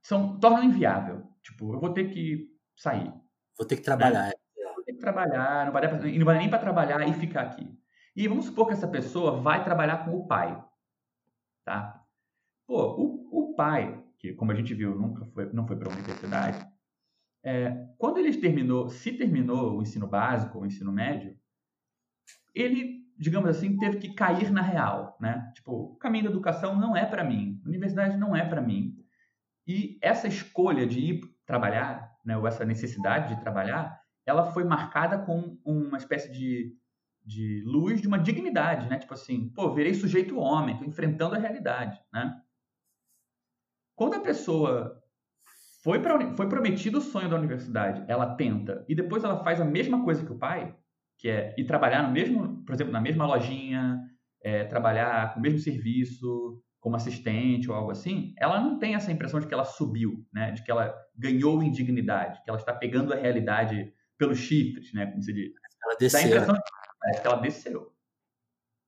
são, 0.00 0.38
tornam 0.38 0.62
inviável. 0.62 1.28
Tipo, 1.42 1.74
eu 1.74 1.80
vou 1.80 1.92
ter 1.92 2.08
que 2.12 2.48
sair. 2.76 3.12
Vou 3.58 3.66
ter 3.66 3.78
que 3.78 3.82
trabalhar. 3.82 4.28
Né? 4.28 4.32
Vou 4.76 4.84
ter 4.84 4.92
que 4.92 5.00
trabalhar, 5.00 5.66
não 5.66 5.72
vai, 5.72 5.88
pra, 5.88 5.98
não 5.98 6.24
vai 6.24 6.38
nem 6.38 6.48
para 6.48 6.60
trabalhar 6.60 7.04
e 7.08 7.12
ficar 7.14 7.42
aqui. 7.42 7.76
E 8.14 8.28
vamos 8.28 8.44
supor 8.44 8.68
que 8.68 8.74
essa 8.74 8.86
pessoa 8.86 9.40
vai 9.40 9.64
trabalhar 9.64 10.04
com 10.04 10.16
o 10.16 10.28
pai, 10.28 10.64
tá? 11.64 12.00
Pô, 12.64 12.94
o, 12.96 13.50
o 13.50 13.54
pai, 13.56 13.99
que 14.20 14.34
como 14.34 14.52
a 14.52 14.54
gente 14.54 14.74
viu, 14.74 14.94
nunca 14.94 15.24
foi, 15.26 15.50
não 15.52 15.66
foi 15.66 15.76
para 15.76 15.90
a 15.90 15.94
universidade, 15.94 16.64
é, 17.42 17.88
quando 17.96 18.18
ele 18.18 18.36
terminou, 18.36 18.88
se 18.88 19.12
terminou 19.12 19.78
o 19.78 19.82
ensino 19.82 20.06
básico, 20.06 20.58
o 20.58 20.66
ensino 20.66 20.92
médio, 20.92 21.34
ele, 22.54 23.00
digamos 23.18 23.48
assim, 23.48 23.78
teve 23.78 23.96
que 23.96 24.14
cair 24.14 24.50
na 24.52 24.60
real, 24.60 25.16
né? 25.18 25.50
Tipo, 25.54 25.72
o 25.72 25.96
caminho 25.96 26.24
da 26.24 26.30
educação 26.30 26.76
não 26.76 26.94
é 26.94 27.06
para 27.06 27.24
mim, 27.24 27.60
universidade 27.64 28.16
não 28.18 28.36
é 28.36 28.44
para 28.46 28.60
mim. 28.60 28.94
E 29.66 29.98
essa 30.02 30.28
escolha 30.28 30.86
de 30.86 31.00
ir 31.00 31.20
trabalhar 31.46 32.10
né, 32.24 32.36
ou 32.36 32.46
essa 32.46 32.64
necessidade 32.64 33.34
de 33.34 33.40
trabalhar, 33.40 33.98
ela 34.26 34.52
foi 34.52 34.64
marcada 34.64 35.18
com 35.18 35.58
uma 35.64 35.96
espécie 35.96 36.30
de, 36.30 36.76
de 37.24 37.62
luz 37.64 38.00
de 38.00 38.06
uma 38.06 38.18
dignidade, 38.18 38.88
né? 38.88 38.98
Tipo 38.98 39.14
assim, 39.14 39.48
pô, 39.50 39.72
virei 39.72 39.94
sujeito 39.94 40.38
homem, 40.38 40.74
estou 40.74 40.88
enfrentando 40.88 41.34
a 41.34 41.38
realidade, 41.38 41.98
né? 42.12 42.38
Quando 44.00 44.14
a 44.14 44.20
pessoa 44.20 44.98
foi, 45.84 46.00
pra, 46.00 46.34
foi 46.34 46.48
prometido 46.48 46.96
o 46.96 47.02
sonho 47.02 47.28
da 47.28 47.36
universidade, 47.36 48.02
ela 48.08 48.34
tenta, 48.34 48.82
e 48.88 48.94
depois 48.94 49.22
ela 49.24 49.44
faz 49.44 49.60
a 49.60 49.64
mesma 49.66 50.02
coisa 50.02 50.24
que 50.24 50.32
o 50.32 50.38
pai, 50.38 50.74
que 51.18 51.28
é 51.28 51.54
ir 51.58 51.66
trabalhar 51.66 52.04
no 52.04 52.10
mesmo, 52.10 52.64
por 52.64 52.74
exemplo, 52.74 52.94
na 52.94 53.00
mesma 53.02 53.26
lojinha, 53.26 54.00
é, 54.42 54.64
trabalhar 54.64 55.34
com 55.34 55.40
o 55.40 55.42
mesmo 55.42 55.58
serviço, 55.58 56.62
como 56.80 56.96
assistente 56.96 57.70
ou 57.70 57.76
algo 57.76 57.90
assim, 57.90 58.32
ela 58.38 58.58
não 58.58 58.78
tem 58.78 58.94
essa 58.94 59.12
impressão 59.12 59.38
de 59.38 59.46
que 59.46 59.52
ela 59.52 59.66
subiu, 59.66 60.26
né? 60.32 60.52
De 60.52 60.64
que 60.64 60.70
ela 60.70 60.96
ganhou 61.14 61.62
em 61.62 61.70
dignidade, 61.70 62.42
que 62.42 62.48
ela 62.48 62.58
está 62.58 62.72
pegando 62.72 63.12
a 63.12 63.16
realidade 63.16 63.92
pelos 64.16 64.38
chifres, 64.38 64.94
né? 64.94 65.08
Como 65.08 65.20
se 65.20 65.34
diz. 65.34 65.52
Ela 65.84 65.96
desceu. 65.98 66.20
Dá 66.20 66.24
a 66.24 66.30
impressão 66.30 66.54
de 66.54 67.20
que 67.20 67.26
ela 67.26 67.36
desceu. 67.36 67.92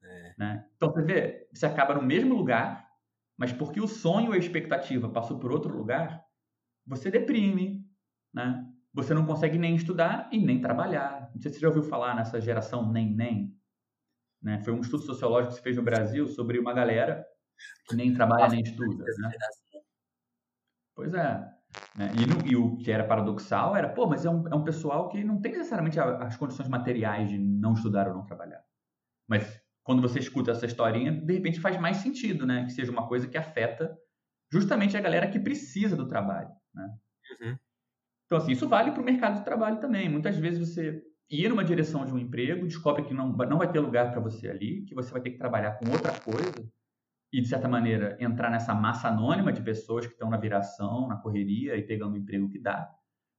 É. 0.02 0.34
Né? 0.38 0.66
Então 0.74 0.90
você 0.90 1.02
vê, 1.02 1.48
você 1.52 1.66
acaba 1.66 1.92
no 1.92 2.02
mesmo 2.02 2.34
lugar, 2.34 2.91
mas 3.36 3.52
porque 3.52 3.80
o 3.80 3.88
sonho 3.88 4.32
e 4.32 4.36
a 4.36 4.38
expectativa 4.38 5.08
passou 5.08 5.38
por 5.38 5.52
outro 5.52 5.76
lugar, 5.76 6.24
você 6.86 7.10
deprime, 7.10 7.84
né? 8.32 8.66
Você 8.94 9.14
não 9.14 9.24
consegue 9.24 9.58
nem 9.58 9.74
estudar 9.74 10.28
e 10.30 10.38
nem 10.38 10.60
trabalhar. 10.60 11.30
Não 11.34 11.40
sei 11.40 11.50
se 11.50 11.56
você 11.56 11.62
já 11.62 11.68
ouviu 11.68 11.82
falar 11.82 12.14
nessa 12.14 12.40
geração 12.40 12.92
nem 12.92 13.14
nem. 13.14 13.56
Né? 14.42 14.60
Foi 14.64 14.72
um 14.72 14.80
estudo 14.80 15.04
sociológico 15.04 15.52
que 15.52 15.58
se 15.58 15.62
fez 15.62 15.76
no 15.76 15.82
Brasil 15.82 16.26
sobre 16.28 16.58
uma 16.58 16.74
galera 16.74 17.24
que 17.88 17.96
nem 17.96 18.12
trabalha 18.12 18.48
nem 18.48 18.60
estuda, 18.60 19.04
né? 19.18 19.30
Pois 20.94 21.14
é. 21.14 21.52
Né? 21.96 22.12
E, 22.18 22.26
no, 22.26 22.46
e, 22.46 22.56
o 22.56 22.76
que 22.76 22.90
era 22.90 23.06
paradoxal 23.06 23.76
era, 23.76 23.88
pô, 23.88 24.06
mas 24.06 24.26
é 24.26 24.30
um, 24.30 24.46
é 24.48 24.54
um 24.54 24.64
pessoal 24.64 25.08
que 25.08 25.24
não 25.24 25.40
tem 25.40 25.52
necessariamente 25.52 25.98
as 25.98 26.36
condições 26.36 26.68
materiais 26.68 27.30
de 27.30 27.38
não 27.38 27.72
estudar 27.72 28.08
ou 28.08 28.14
não 28.14 28.26
trabalhar. 28.26 28.62
Mas 29.26 29.61
quando 29.84 30.02
você 30.02 30.18
escuta 30.18 30.52
essa 30.52 30.66
historinha, 30.66 31.12
de 31.12 31.32
repente 31.32 31.60
faz 31.60 31.78
mais 31.80 31.98
sentido, 31.98 32.46
né? 32.46 32.64
Que 32.64 32.72
seja 32.72 32.90
uma 32.90 33.08
coisa 33.08 33.26
que 33.26 33.36
afeta 33.36 33.96
justamente 34.52 34.96
a 34.96 35.00
galera 35.00 35.30
que 35.30 35.40
precisa 35.40 35.96
do 35.96 36.06
trabalho, 36.06 36.50
né? 36.74 36.88
Uhum. 37.40 37.56
Então, 38.26 38.38
assim, 38.38 38.52
isso 38.52 38.68
vale 38.68 38.92
para 38.92 39.02
o 39.02 39.04
mercado 39.04 39.38
de 39.38 39.44
trabalho 39.44 39.80
também. 39.80 40.08
Muitas 40.08 40.36
vezes 40.36 40.58
você 40.58 41.02
ir 41.30 41.48
numa 41.48 41.64
direção 41.64 42.04
de 42.04 42.12
um 42.12 42.18
emprego, 42.18 42.66
descobre 42.66 43.04
que 43.04 43.14
não, 43.14 43.32
não 43.32 43.58
vai 43.58 43.70
ter 43.70 43.80
lugar 43.80 44.10
para 44.10 44.20
você 44.20 44.48
ali, 44.48 44.84
que 44.84 44.94
você 44.94 45.10
vai 45.10 45.20
ter 45.20 45.30
que 45.30 45.38
trabalhar 45.38 45.72
com 45.72 45.90
outra 45.90 46.12
coisa, 46.20 46.70
e, 47.32 47.40
de 47.40 47.48
certa 47.48 47.66
maneira, 47.66 48.16
entrar 48.20 48.50
nessa 48.50 48.74
massa 48.74 49.08
anônima 49.08 49.52
de 49.52 49.62
pessoas 49.62 50.06
que 50.06 50.12
estão 50.12 50.28
na 50.28 50.36
viração, 50.36 51.08
na 51.08 51.16
correria 51.16 51.76
e 51.76 51.82
pegando 51.82 52.12
o 52.14 52.18
emprego 52.18 52.50
que 52.50 52.58
dá. 52.58 52.90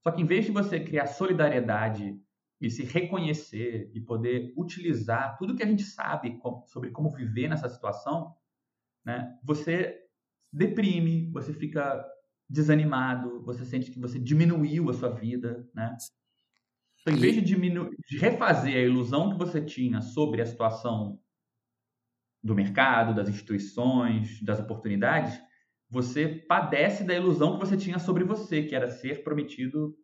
Só 0.01 0.11
que, 0.11 0.21
em 0.21 0.25
vez 0.25 0.45
de 0.45 0.51
você 0.51 0.79
criar 0.79 1.05
solidariedade 1.05 2.19
e 2.63 2.69
se 2.69 2.83
reconhecer 2.83 3.91
e 3.93 3.99
poder 3.99 4.53
utilizar 4.55 5.37
tudo 5.37 5.53
que 5.53 5.61
a 5.61 5.67
gente 5.67 5.83
sabe 5.83 6.39
sobre 6.65 6.91
como 6.91 7.09
viver 7.09 7.49
nessa 7.49 7.67
situação, 7.67 8.33
né, 9.05 9.37
você 9.43 9.99
deprime, 10.51 11.29
você 11.31 11.51
fica 11.51 12.01
desanimado, 12.49 13.43
você 13.43 13.65
sente 13.65 13.91
que 13.91 13.99
você 13.99 14.17
diminuiu 14.17 14.89
a 14.89 14.93
sua 14.93 15.09
vida, 15.09 15.67
né? 15.73 15.97
Então, 17.01 17.13
em 17.13 17.19
vez 17.19 17.35
de, 17.35 17.41
diminuir, 17.41 17.97
de 18.07 18.17
refazer 18.17 18.77
a 18.77 18.87
ilusão 18.87 19.31
que 19.31 19.37
você 19.37 19.59
tinha 19.59 19.99
sobre 19.99 20.41
a 20.41 20.45
situação 20.45 21.19
do 22.41 22.55
mercado, 22.55 23.13
das 23.13 23.27
instituições, 23.27 24.41
das 24.41 24.59
oportunidades, 24.59 25.37
você 25.89 26.29
padece 26.47 27.03
da 27.03 27.13
ilusão 27.13 27.59
que 27.59 27.65
você 27.65 27.75
tinha 27.75 27.99
sobre 27.99 28.23
você, 28.23 28.63
que 28.63 28.73
era 28.73 28.89
ser 28.89 29.21
prometido 29.21 29.97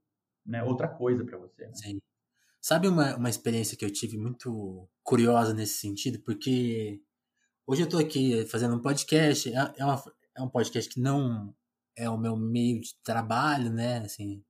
né, 0.45 0.61
outra 0.61 0.89
coisa 0.89 1.23
para 1.23 1.37
você. 1.37 1.67
Né? 1.67 1.73
Sim. 1.73 1.99
Sabe 2.61 2.87
uma, 2.87 3.15
uma 3.15 3.29
experiência 3.29 3.77
que 3.77 3.85
eu 3.85 3.91
tive 3.91 4.17
muito 4.17 4.87
curiosa 5.03 5.53
nesse 5.53 5.79
sentido? 5.79 6.19
Porque 6.19 7.01
hoje 7.65 7.81
eu 7.81 7.85
estou 7.85 7.99
aqui 7.99 8.45
fazendo 8.47 8.75
um 8.75 8.81
podcast, 8.81 9.49
é, 9.49 9.73
é, 9.77 9.85
uma, 9.85 10.03
é 10.35 10.41
um 10.41 10.49
podcast 10.49 10.89
que 10.89 10.99
não 10.99 11.55
é 11.95 12.09
o 12.09 12.17
meu 12.17 12.35
meio 12.35 12.81
de 12.81 12.95
trabalho, 13.03 13.71
né? 13.71 13.99
Assim, 13.99 14.43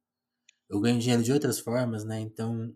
eu 0.69 0.79
ganho 0.79 0.99
dinheiro 0.99 1.23
de 1.23 1.31
outras 1.31 1.59
formas, 1.59 2.03
né? 2.03 2.19
Então. 2.19 2.73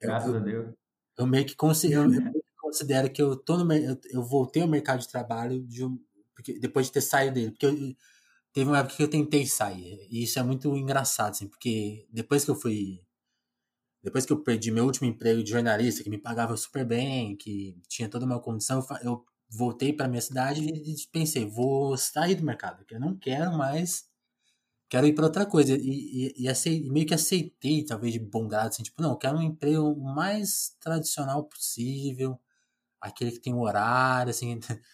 Graças 0.00 0.28
eu, 0.28 0.36
a 0.36 0.40
Deus. 0.40 0.74
Eu 1.18 1.26
meio 1.26 1.44
que 1.44 1.56
consigo. 1.56 1.94
Eu, 1.94 2.04
eu 2.12 2.42
considero 2.60 3.10
que 3.10 3.20
eu 3.20 3.36
tô 3.36 3.56
no 3.56 3.72
eu, 3.72 3.98
eu 4.10 4.22
voltei 4.22 4.62
ao 4.62 4.68
mercado 4.68 5.00
de 5.00 5.08
trabalho 5.08 5.60
de 5.66 5.84
um, 5.84 5.98
porque, 6.34 6.58
depois 6.58 6.86
de 6.86 6.92
ter 6.92 7.00
saído 7.00 7.34
dele, 7.34 7.50
porque 7.50 7.66
eu, 7.66 7.74
teve 8.52 8.70
uma 8.70 8.78
época 8.78 8.96
que 8.96 9.02
eu 9.02 9.10
tentei 9.10 9.46
sair, 9.46 10.06
e 10.10 10.22
isso 10.22 10.38
é 10.38 10.42
muito 10.42 10.74
engraçado, 10.76 11.30
assim, 11.30 11.48
porque 11.48 12.06
depois 12.10 12.44
que 12.44 12.50
eu 12.50 12.54
fui 12.54 13.00
depois 14.02 14.24
que 14.24 14.32
eu 14.32 14.42
perdi 14.42 14.70
meu 14.70 14.84
último 14.84 15.06
emprego 15.08 15.42
de 15.42 15.50
jornalista, 15.50 16.02
que 16.02 16.10
me 16.10 16.18
pagava 16.18 16.56
super 16.56 16.84
bem, 16.84 17.36
que 17.36 17.76
tinha 17.88 18.08
toda 18.08 18.24
uma 18.24 18.40
condição, 18.40 18.84
eu 19.02 19.24
voltei 19.48 19.92
para 19.92 20.08
minha 20.08 20.20
cidade 20.22 20.64
e 20.64 20.94
pensei, 21.12 21.44
vou 21.44 21.96
sair 21.96 22.34
do 22.34 22.44
mercado, 22.44 22.78
porque 22.78 22.94
eu 22.94 23.00
não 23.00 23.16
quero 23.16 23.52
mais, 23.58 24.04
quero 24.88 25.06
ir 25.06 25.14
para 25.14 25.26
outra 25.26 25.44
coisa. 25.44 25.74
E, 25.74 26.34
e, 26.36 26.44
e 26.44 26.48
aceitei, 26.48 26.90
meio 26.90 27.06
que 27.06 27.14
aceitei, 27.14 27.84
talvez 27.84 28.12
de 28.12 28.20
bom 28.20 28.48
grado, 28.48 28.68
assim, 28.68 28.82
tipo, 28.82 29.02
não, 29.02 29.10
eu 29.10 29.16
quero 29.18 29.36
um 29.38 29.42
emprego 29.42 29.94
mais 30.00 30.76
tradicional 30.80 31.44
possível, 31.44 32.40
aquele 33.00 33.32
que 33.32 33.40
tem 33.40 33.54
horário, 33.54 34.30
assim, 34.30 34.58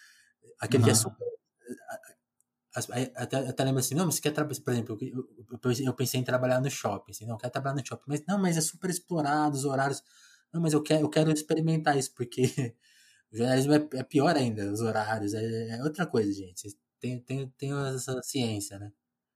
aquele 0.59 0.83
uhum. 0.83 0.85
que 0.85 0.91
é 0.91 0.95
super. 0.95 1.26
Até, 3.15 3.37
até 3.37 3.63
lembro 3.63 3.79
assim, 3.79 3.95
não, 3.95 4.05
mas 4.05 4.15
você 4.15 4.21
quer 4.21 4.31
trabalhar, 4.31 4.61
por 4.61 4.71
exemplo, 4.71 4.97
eu, 5.01 5.29
eu, 5.85 5.93
pensei 5.93 6.19
em 6.19 6.23
trabalhar 6.23 6.61
no 6.61 6.69
shopping, 6.69 7.11
assim, 7.11 7.25
não, 7.25 7.37
quero 7.37 7.51
trabalhar 7.51 7.75
no 7.75 7.85
shopping, 7.85 8.03
mas 8.07 8.23
não, 8.27 8.37
mas 8.37 8.57
é 8.57 8.61
super 8.61 8.89
explorado 8.89 9.55
os 9.55 9.65
horários. 9.65 10.03
Não, 10.53 10.61
mas 10.61 10.73
eu 10.73 10.81
quero, 10.83 11.01
eu 11.01 11.09
quero 11.09 11.31
experimentar 11.31 11.97
isso, 11.97 12.13
porque 12.13 12.43
o 13.31 13.37
jornalismo 13.37 13.73
é, 13.73 13.87
é 13.93 14.03
pior 14.03 14.35
ainda, 14.35 14.71
os 14.71 14.81
horários, 14.81 15.33
é, 15.33 15.69
é, 15.69 15.83
outra 15.83 16.05
coisa, 16.05 16.31
gente. 16.31 16.77
Tem, 16.99 17.19
tem, 17.19 17.47
tem 17.57 17.71
essa 17.93 18.21
ciência, 18.23 18.79
né? 18.79 18.91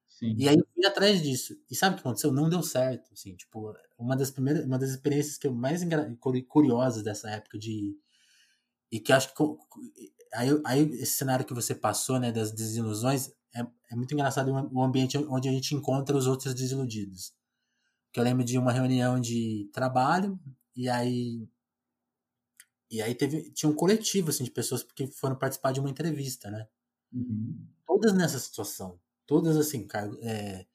Sim. 0.08 0.36
E 0.38 0.48
aí 0.48 0.56
eu 0.56 0.68
fui 0.74 0.86
atrás 0.86 1.22
disso. 1.22 1.60
E 1.70 1.76
sabe 1.76 1.94
o 1.94 1.96
que 1.98 2.02
aconteceu? 2.02 2.32
Não 2.32 2.50
deu 2.50 2.62
certo, 2.62 3.12
assim, 3.14 3.36
tipo, 3.36 3.76
uma 3.98 4.16
das 4.16 4.32
primeiras, 4.32 4.66
uma 4.66 4.78
das 4.78 4.92
experiências 4.92 5.38
que 5.38 5.48
eu 5.48 5.54
mais 5.54 5.82
curiosas 6.48 7.04
dessa 7.04 7.30
época 7.30 7.58
de 7.58 7.96
e 8.92 9.00
que 9.00 9.14
acho 9.14 9.34
que 9.34 9.44
aí, 10.34 10.50
aí 10.66 10.82
esse 10.94 11.14
cenário 11.14 11.46
que 11.46 11.54
você 11.54 11.76
passou, 11.76 12.20
né, 12.20 12.32
das 12.32 12.52
desilusões, 12.52 13.30
é, 13.56 13.62
é 13.92 13.96
muito 13.96 14.14
engraçado 14.14 14.52
o 14.52 14.84
ambiente 14.84 15.18
onde 15.18 15.50
a 15.50 15.52
gente 15.52 15.76
encontra 15.76 16.16
os 16.16 16.28
outros 16.28 16.54
desiludidos. 16.54 17.34
que 18.14 18.20
eu 18.20 18.24
lembro 18.24 18.44
de 18.46 18.58
uma 18.58 18.72
reunião 18.74 19.20
de 19.20 19.70
trabalho 19.74 20.40
e 20.76 20.90
aí 20.90 21.48
e 22.90 23.02
aí 23.02 23.16
teve 23.16 23.52
tinha 23.54 23.70
um 23.70 23.76
coletivo 23.76 24.30
assim 24.30 24.44
de 24.44 24.52
pessoas 24.52 24.84
que 24.84 25.08
foram 25.08 25.38
participar 25.38 25.72
de 25.72 25.80
uma 25.80 25.90
entrevista, 25.90 26.52
né? 26.52 26.68
Uhum. 27.14 27.68
Todas 27.88 28.14
nessa 28.14 28.40
situação, 28.40 29.00
todas 29.26 29.58
assim, 29.58 29.88
é, 30.22 30.66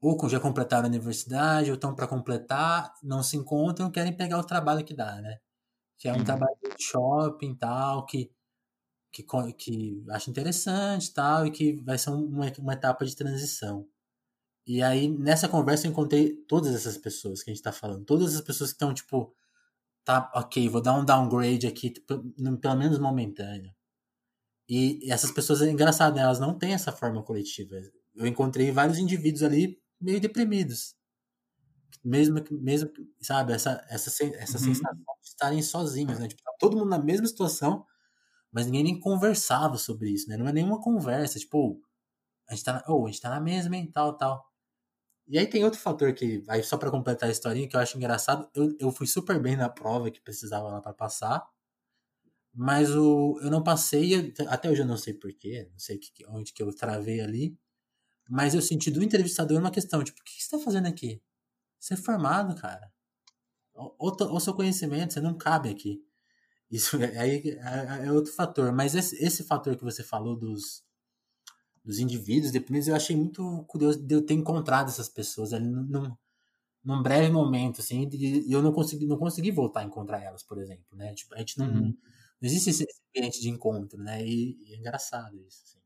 ou 0.00 0.28
já 0.28 0.40
completaram 0.40 0.84
a 0.86 0.88
universidade, 0.88 1.70
ou 1.70 1.74
estão 1.74 1.94
para 1.94 2.06
completar, 2.08 2.94
não 3.02 3.22
se 3.22 3.36
encontram, 3.36 3.90
querem 3.90 4.16
pegar 4.16 4.38
o 4.38 4.44
trabalho 4.44 4.84
que 4.84 4.94
dá, 4.94 5.20
né? 5.20 5.38
Que 5.98 6.08
é 6.08 6.12
um 6.12 6.24
trabalho 6.24 6.56
de 6.62 6.82
shopping 6.82 7.54
tal, 7.56 8.06
que 8.06 8.30
que, 9.22 9.52
que 9.54 10.04
acha 10.10 10.30
interessante 10.30 11.12
tal, 11.12 11.46
e 11.46 11.50
que 11.50 11.76
vai 11.82 11.98
ser 11.98 12.10
uma, 12.10 12.52
uma 12.58 12.72
etapa 12.72 13.04
de 13.04 13.14
transição. 13.14 13.86
E 14.66 14.82
aí, 14.82 15.08
nessa 15.08 15.48
conversa, 15.48 15.86
eu 15.86 15.92
encontrei 15.92 16.34
todas 16.48 16.74
essas 16.74 16.98
pessoas 16.98 17.42
que 17.42 17.50
a 17.50 17.54
gente 17.54 17.62
tá 17.62 17.72
falando. 17.72 18.04
Todas 18.04 18.34
as 18.34 18.40
pessoas 18.40 18.70
que 18.70 18.74
estão, 18.74 18.92
tipo, 18.92 19.32
tá, 20.04 20.30
ok, 20.34 20.68
vou 20.68 20.82
dar 20.82 20.98
um 20.98 21.04
downgrade 21.04 21.66
aqui, 21.66 21.90
pelo 21.90 22.76
menos 22.76 22.98
momentâneo. 22.98 23.72
E 24.68 25.10
essas 25.10 25.30
pessoas, 25.30 25.62
é 25.62 25.70
engraçado, 25.70 26.16
né? 26.16 26.22
Elas 26.22 26.40
não 26.40 26.58
têm 26.58 26.72
essa 26.72 26.90
forma 26.90 27.22
coletiva. 27.22 27.76
Eu 28.14 28.26
encontrei 28.26 28.72
vários 28.72 28.98
indivíduos 28.98 29.44
ali 29.44 29.80
meio 30.00 30.20
deprimidos. 30.20 30.96
Mesmo, 32.04 32.42
mesmo 32.50 32.90
sabe, 33.20 33.52
essa, 33.52 33.84
essa, 33.88 34.10
essa 34.10 34.58
uhum. 34.58 34.64
sensação 34.64 34.96
de 35.22 35.28
estarem 35.28 35.62
sozinhos, 35.62 36.18
né? 36.18 36.26
Tipo, 36.28 36.42
tá 36.42 36.52
todo 36.58 36.76
mundo 36.76 36.90
na 36.90 36.98
mesma 36.98 37.26
situação, 37.26 37.84
mas 38.56 38.64
ninguém 38.64 38.84
nem 38.84 38.98
conversava 38.98 39.76
sobre 39.76 40.08
isso, 40.08 40.30
né? 40.30 40.36
Não 40.38 40.48
é 40.48 40.52
nenhuma 40.52 40.80
conversa, 40.80 41.38
tipo, 41.38 41.78
a 42.48 42.54
gente 42.54 42.64
tá, 42.64 42.82
oh, 42.88 43.04
a 43.04 43.10
gente 43.10 43.20
tá 43.20 43.28
na 43.28 43.38
mesma, 43.38 43.76
hein, 43.76 43.90
tal, 43.92 44.16
tal. 44.16 44.50
E 45.28 45.38
aí 45.38 45.46
tem 45.46 45.62
outro 45.62 45.78
fator 45.78 46.14
que, 46.14 46.42
aí 46.48 46.62
só 46.62 46.78
para 46.78 46.90
completar 46.90 47.28
a 47.28 47.32
historinha, 47.32 47.68
que 47.68 47.76
eu 47.76 47.80
acho 47.80 47.98
engraçado, 47.98 48.48
eu, 48.54 48.74
eu 48.80 48.90
fui 48.90 49.06
super 49.06 49.38
bem 49.42 49.56
na 49.56 49.68
prova 49.68 50.10
que 50.10 50.22
precisava 50.22 50.68
lá 50.68 50.80
para 50.80 50.94
passar, 50.94 51.46
mas 52.54 52.96
o, 52.96 53.38
eu 53.42 53.50
não 53.50 53.62
passei, 53.62 54.32
até 54.48 54.70
hoje 54.70 54.80
eu 54.80 54.86
não 54.86 54.96
sei 54.96 55.12
porquê, 55.12 55.68
não 55.70 55.78
sei 55.78 55.98
que, 55.98 56.26
onde 56.28 56.54
que 56.54 56.62
eu 56.62 56.74
travei 56.74 57.20
ali, 57.20 57.58
mas 58.26 58.54
eu 58.54 58.62
senti 58.62 58.90
do 58.90 59.02
entrevistador 59.04 59.60
uma 59.60 59.70
questão, 59.70 60.02
tipo, 60.02 60.18
o 60.18 60.24
que 60.24 60.42
você 60.42 60.56
tá 60.56 60.58
fazendo 60.64 60.88
aqui? 60.88 61.22
Você 61.78 61.92
é 61.92 61.96
formado, 61.98 62.54
cara. 62.56 62.90
O 63.98 64.40
seu 64.40 64.54
conhecimento, 64.54 65.12
você 65.12 65.20
não 65.20 65.36
cabe 65.36 65.68
aqui. 65.68 66.05
Isso 66.70 66.96
aí 66.96 67.42
é, 67.48 68.02
é, 68.02 68.06
é, 68.06 68.12
outro 68.12 68.32
fator. 68.32 68.72
Mas 68.72 68.94
esse, 68.94 69.16
esse 69.24 69.44
fator 69.44 69.76
que 69.76 69.84
você 69.84 70.02
falou 70.02 70.36
dos, 70.36 70.84
dos 71.84 71.98
indivíduos 71.98 72.52
deprimidos, 72.52 72.88
eu 72.88 72.96
achei 72.96 73.16
muito 73.16 73.64
curioso 73.68 74.04
de 74.04 74.14
eu 74.14 74.24
ter 74.24 74.34
encontrado 74.34 74.88
essas 74.88 75.08
pessoas 75.08 75.52
ali 75.52 75.66
num, 75.66 76.16
num 76.84 77.02
breve 77.02 77.30
momento, 77.30 77.80
assim, 77.80 78.08
e 78.12 78.52
eu 78.52 78.62
não 78.62 78.72
consegui, 78.72 79.06
não 79.06 79.16
consegui 79.16 79.50
voltar 79.50 79.80
a 79.80 79.84
encontrar 79.84 80.22
elas, 80.22 80.42
por 80.42 80.58
exemplo, 80.58 80.96
né? 80.96 81.14
Tipo, 81.14 81.34
a 81.34 81.38
gente 81.38 81.58
não, 81.58 81.66
uhum. 81.66 81.96
não 82.40 82.48
existe 82.48 82.70
esse 82.70 82.86
ambiente 83.16 83.40
de 83.40 83.48
encontro, 83.48 83.98
né? 84.02 84.24
E, 84.24 84.56
e 84.64 84.74
é 84.74 84.76
engraçado 84.76 85.36
isso, 85.46 85.62
assim. 85.64 85.78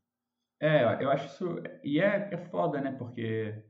É, 0.59 1.03
eu 1.03 1.09
acho 1.09 1.25
isso. 1.25 1.45
E 1.83 1.99
é, 1.99 2.29
é 2.31 2.37
foda, 2.49 2.79
né? 2.79 2.91
Porque 2.91 3.63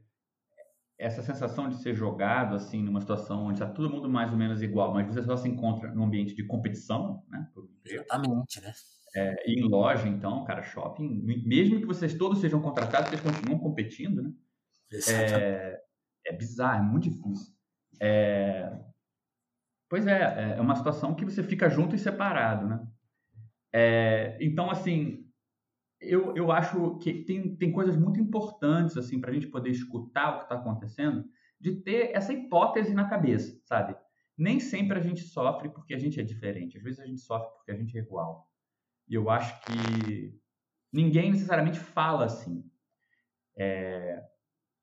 essa 1.02 1.24
sensação 1.24 1.68
de 1.68 1.78
ser 1.78 1.96
jogado, 1.96 2.56
assim, 2.56 2.84
numa 2.84 3.02
situação 3.02 3.46
onde 3.46 3.54
está 3.62 3.68
todo 3.68 3.90
mundo 3.90 4.08
mais 4.08 4.32
ou 4.32 4.38
menos 4.38 4.62
igual, 4.62 4.94
mas 4.94 5.08
você 5.08 5.24
só 5.24 5.36
se 5.36 5.50
encontra 5.50 5.92
num 5.92 6.04
ambiente 6.04 6.36
de 6.36 6.44
competição, 6.44 7.24
né? 7.28 7.50
Exatamente, 7.84 8.62
né? 8.62 8.72
É, 9.16 9.50
e 9.50 9.60
em 9.60 9.68
loja, 9.68 10.08
então, 10.08 10.46
cara, 10.46 10.62
shopping, 10.62 11.10
mesmo 11.44 11.80
que 11.80 11.88
vocês 11.88 12.14
todos 12.14 12.40
sejam 12.40 12.62
contratados, 12.62 13.10
vocês 13.10 13.22
continuam 13.22 13.58
competindo, 13.58 14.22
né? 14.22 14.32
É, 15.10 15.82
é 16.28 16.34
bizarro, 16.34 16.84
é 16.84 16.88
muito 16.88 17.10
difícil. 17.10 17.52
É, 18.00 18.72
pois 19.90 20.06
é, 20.06 20.56
é 20.56 20.62
uma 20.62 20.76
situação 20.76 21.16
que 21.16 21.26
você 21.26 21.42
fica 21.42 21.68
junto 21.68 21.96
e 21.96 22.00
separado, 22.00 22.68
né? 22.68 22.88
É, 23.74 24.38
então, 24.40 24.70
assim, 24.70 25.31
eu, 26.02 26.36
eu 26.36 26.52
acho 26.52 26.98
que 26.98 27.14
tem, 27.24 27.56
tem 27.56 27.72
coisas 27.72 27.96
muito 27.96 28.20
importantes 28.20 28.98
assim 28.98 29.22
para 29.22 29.30
a 29.30 29.34
gente 29.34 29.48
poder 29.48 29.70
escutar 29.70 30.36
o 30.36 30.38
que 30.40 30.44
está 30.44 30.56
acontecendo, 30.56 31.24
de 31.60 31.76
ter 31.76 32.12
essa 32.16 32.34
hipótese 32.34 32.94
na 32.94 33.08
cabeça, 33.08 33.62
sabe? 33.66 33.96
Nem 34.36 34.60
sempre 34.60 34.98
a 34.98 35.02
gente 35.02 35.22
sofre 35.22 35.70
porque 35.70 35.94
a 35.94 36.00
gente 36.00 36.20
é 36.20 36.24
diferente, 36.24 36.78
às 36.78 36.84
vezes 36.84 37.00
a 37.00 37.06
gente 37.06 37.22
sofre 37.22 37.50
porque 37.56 37.72
a 37.72 37.76
gente 37.76 37.96
é 37.96 38.02
igual. 38.02 38.50
E 39.08 39.14
eu 39.14 39.30
acho 39.30 39.62
que 39.62 40.40
ninguém 40.92 41.32
necessariamente 41.32 41.80
fala 41.80 42.26
assim. 42.26 42.66
É... 43.56 44.24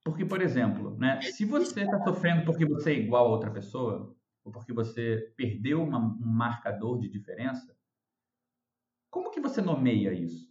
Porque, 0.05 0.25
por 0.25 0.41
exemplo, 0.41 0.97
né, 0.97 1.21
se 1.21 1.45
você 1.45 1.83
está 1.83 2.03
sofrendo 2.05 2.45
porque 2.45 2.65
você 2.65 2.93
é 2.93 2.99
igual 2.99 3.27
a 3.27 3.31
outra 3.31 3.51
pessoa, 3.51 4.17
ou 4.45 4.53
porque 4.53 4.73
você 4.73 5.33
perdeu 5.37 5.83
uma, 5.83 5.99
um 5.99 6.27
marcador 6.27 6.99
de 7.01 7.09
diferença, 7.09 7.77
como 9.11 9.31
que 9.31 9.41
você 9.41 9.61
nomeia 9.61 10.13
isso? 10.13 10.48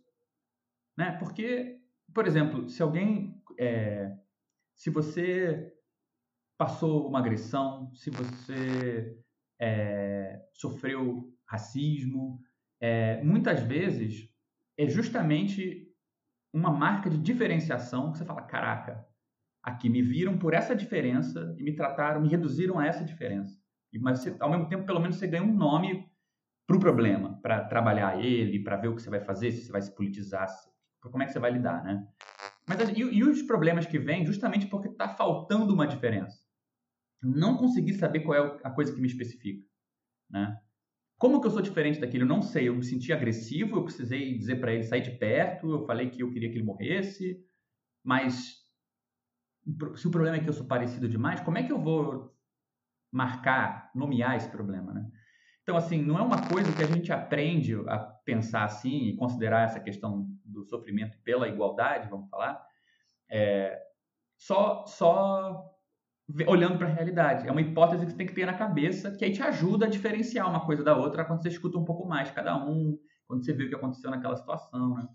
Né? 0.97 1.11
Porque, 1.19 1.79
por 2.13 2.25
exemplo, 2.25 2.67
se 2.67 2.81
alguém. 2.81 3.41
É, 3.59 4.11
se 4.75 4.89
você 4.89 5.73
passou 6.57 7.07
uma 7.07 7.19
agressão, 7.19 7.91
se 7.93 8.09
você 8.09 9.17
é, 9.59 10.41
sofreu 10.53 11.31
racismo, 11.47 12.39
é, 12.81 13.23
muitas 13.23 13.61
vezes 13.61 14.29
é 14.77 14.87
justamente 14.87 15.87
uma 16.53 16.71
marca 16.71 17.09
de 17.09 17.17
diferenciação 17.17 18.11
que 18.11 18.17
você 18.17 18.25
fala: 18.25 18.41
caraca, 18.41 19.05
aqui 19.63 19.89
me 19.89 20.01
viram 20.01 20.37
por 20.37 20.53
essa 20.53 20.75
diferença 20.75 21.55
e 21.57 21.63
me 21.63 21.75
trataram, 21.75 22.21
me 22.21 22.29
reduziram 22.29 22.79
a 22.79 22.85
essa 22.85 23.03
diferença. 23.03 23.57
Mas 23.99 24.19
você, 24.19 24.35
ao 24.39 24.49
mesmo 24.49 24.67
tempo, 24.67 24.85
pelo 24.85 24.99
menos 24.99 25.15
você 25.15 25.27
ganha 25.27 25.43
um 25.43 25.55
nome 25.55 26.07
para 26.67 26.77
o 26.77 26.79
problema, 26.79 27.39
para 27.41 27.63
trabalhar 27.65 28.23
ele, 28.23 28.63
para 28.63 28.75
ver 28.75 28.89
o 28.89 28.95
que 28.95 29.01
você 29.01 29.09
vai 29.09 29.21
fazer, 29.21 29.51
se 29.51 29.63
você 29.63 29.71
vai 29.71 29.81
se 29.81 29.95
politizar, 29.95 30.47
como 31.01 31.23
é 31.23 31.25
que 31.25 31.31
você 31.31 31.39
vai 31.39 31.51
lidar, 31.51 31.83
né? 31.83 32.05
Mas 32.67 32.89
e, 32.89 33.01
e 33.01 33.23
os 33.23 33.41
problemas 33.43 33.85
que 33.85 33.97
vêm 33.97 34.25
justamente 34.25 34.67
porque 34.67 34.89
está 34.89 35.07
faltando 35.07 35.73
uma 35.73 35.87
diferença. 35.87 36.37
Não 37.21 37.57
consegui 37.57 37.93
saber 37.93 38.21
qual 38.21 38.37
é 38.37 38.59
a 38.63 38.69
coisa 38.69 38.93
que 38.93 39.01
me 39.01 39.07
especifica, 39.07 39.65
né? 40.29 40.59
Como 41.17 41.41
que 41.41 41.47
eu 41.47 41.51
sou 41.51 41.61
diferente 41.61 41.99
daquele? 41.99 42.23
Eu 42.23 42.27
não 42.27 42.43
sei. 42.43 42.67
Eu 42.67 42.75
me 42.75 42.83
senti 42.83 43.11
agressivo, 43.11 43.77
eu 43.77 43.83
precisei 43.83 44.37
dizer 44.37 44.59
para 44.59 44.73
ele 44.73 44.83
sair 44.83 45.01
de 45.01 45.11
perto, 45.11 45.71
eu 45.71 45.85
falei 45.85 46.09
que 46.09 46.21
eu 46.21 46.31
queria 46.31 46.49
que 46.49 46.57
ele 46.57 46.65
morresse, 46.65 47.43
mas 48.03 48.67
se 49.95 50.07
o 50.07 50.11
problema 50.11 50.37
é 50.37 50.39
que 50.39 50.47
eu 50.47 50.53
sou 50.53 50.67
parecido 50.67 51.09
demais, 51.09 51.41
como 51.41 51.57
é 51.57 51.63
que 51.63 51.71
eu 51.71 51.81
vou 51.81 52.33
marcar, 53.11 53.91
nomear 53.95 54.35
esse 54.35 54.49
problema, 54.49 54.93
né? 54.93 55.09
Então, 55.67 55.75
assim, 55.75 56.01
não 56.01 56.17
é 56.17 56.21
uma 56.21 56.47
coisa 56.47 56.71
que 56.71 56.81
a 56.81 56.85
gente 56.85 57.11
aprende 57.11 57.75
a 57.89 57.99
pensar 57.99 58.63
assim 58.63 59.09
e 59.09 59.17
considerar 59.17 59.65
essa 59.65 59.81
questão 59.81 60.25
do 60.45 60.63
sofrimento 60.63 61.17
pela 61.25 61.49
igualdade, 61.49 62.07
vamos 62.07 62.29
falar, 62.29 62.65
é, 63.29 63.77
só, 64.37 64.85
só 64.85 65.69
olhando 66.47 66.77
para 66.77 66.87
a 66.87 66.93
realidade. 66.93 67.49
É 67.49 67.51
uma 67.51 67.59
hipótese 67.59 68.05
que 68.05 68.11
você 68.11 68.17
tem 68.17 68.25
que 68.25 68.33
ter 68.33 68.45
na 68.45 68.53
cabeça, 68.53 69.11
que 69.11 69.25
aí 69.25 69.33
te 69.33 69.43
ajuda 69.43 69.87
a 69.87 69.89
diferenciar 69.89 70.49
uma 70.49 70.65
coisa 70.65 70.85
da 70.85 70.95
outra 70.95 71.25
quando 71.25 71.41
você 71.41 71.49
escuta 71.49 71.77
um 71.77 71.83
pouco 71.83 72.07
mais 72.07 72.31
cada 72.31 72.55
um, 72.65 72.97
quando 73.27 73.43
você 73.43 73.51
vê 73.51 73.65
o 73.65 73.69
que 73.69 73.75
aconteceu 73.75 74.09
naquela 74.09 74.37
situação, 74.37 74.95
né? 74.95 75.05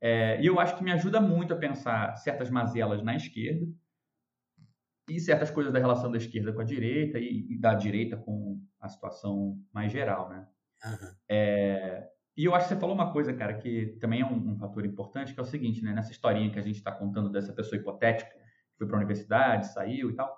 É, 0.00 0.40
e 0.40 0.46
eu 0.46 0.58
acho 0.58 0.78
que 0.78 0.84
me 0.84 0.92
ajuda 0.92 1.20
muito 1.20 1.52
a 1.52 1.56
pensar 1.58 2.16
certas 2.16 2.48
mazelas 2.48 3.02
na 3.02 3.14
esquerda 3.14 3.66
e 5.06 5.20
certas 5.20 5.50
coisas 5.50 5.70
da 5.70 5.78
relação 5.78 6.10
da 6.10 6.16
esquerda 6.16 6.50
com 6.50 6.62
a 6.62 6.64
direita 6.64 7.18
e, 7.18 7.46
e 7.50 7.58
da 7.58 7.74
direita 7.74 8.16
com 8.16 8.55
a 8.86 8.88
situação 8.88 9.58
mais 9.72 9.92
geral, 9.92 10.28
né? 10.28 10.46
Uhum. 10.84 11.14
É, 11.28 12.08
e 12.36 12.44
eu 12.44 12.54
acho 12.54 12.68
que 12.68 12.74
você 12.74 12.80
falou 12.80 12.94
uma 12.94 13.12
coisa, 13.12 13.32
cara, 13.32 13.54
que 13.54 13.96
também 14.00 14.20
é 14.20 14.26
um, 14.26 14.52
um 14.52 14.58
fator 14.58 14.84
importante, 14.84 15.32
que 15.32 15.40
é 15.40 15.42
o 15.42 15.46
seguinte, 15.46 15.82
né? 15.82 15.92
Nessa 15.92 16.12
historinha 16.12 16.50
que 16.50 16.58
a 16.58 16.62
gente 16.62 16.76
está 16.76 16.92
contando 16.92 17.30
dessa 17.30 17.52
pessoa 17.52 17.80
hipotética, 17.80 18.30
que 18.30 18.78
foi 18.78 18.86
para 18.86 18.96
a 18.96 18.98
universidade, 18.98 19.72
saiu 19.72 20.10
e 20.10 20.14
tal. 20.14 20.36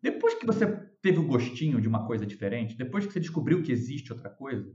Depois 0.00 0.34
que 0.34 0.44
você 0.44 0.66
teve 1.00 1.18
o 1.18 1.26
gostinho 1.26 1.80
de 1.80 1.86
uma 1.86 2.06
coisa 2.06 2.26
diferente, 2.26 2.76
depois 2.76 3.06
que 3.06 3.12
você 3.12 3.20
descobriu 3.20 3.62
que 3.62 3.70
existe 3.70 4.12
outra 4.12 4.28
coisa, 4.28 4.74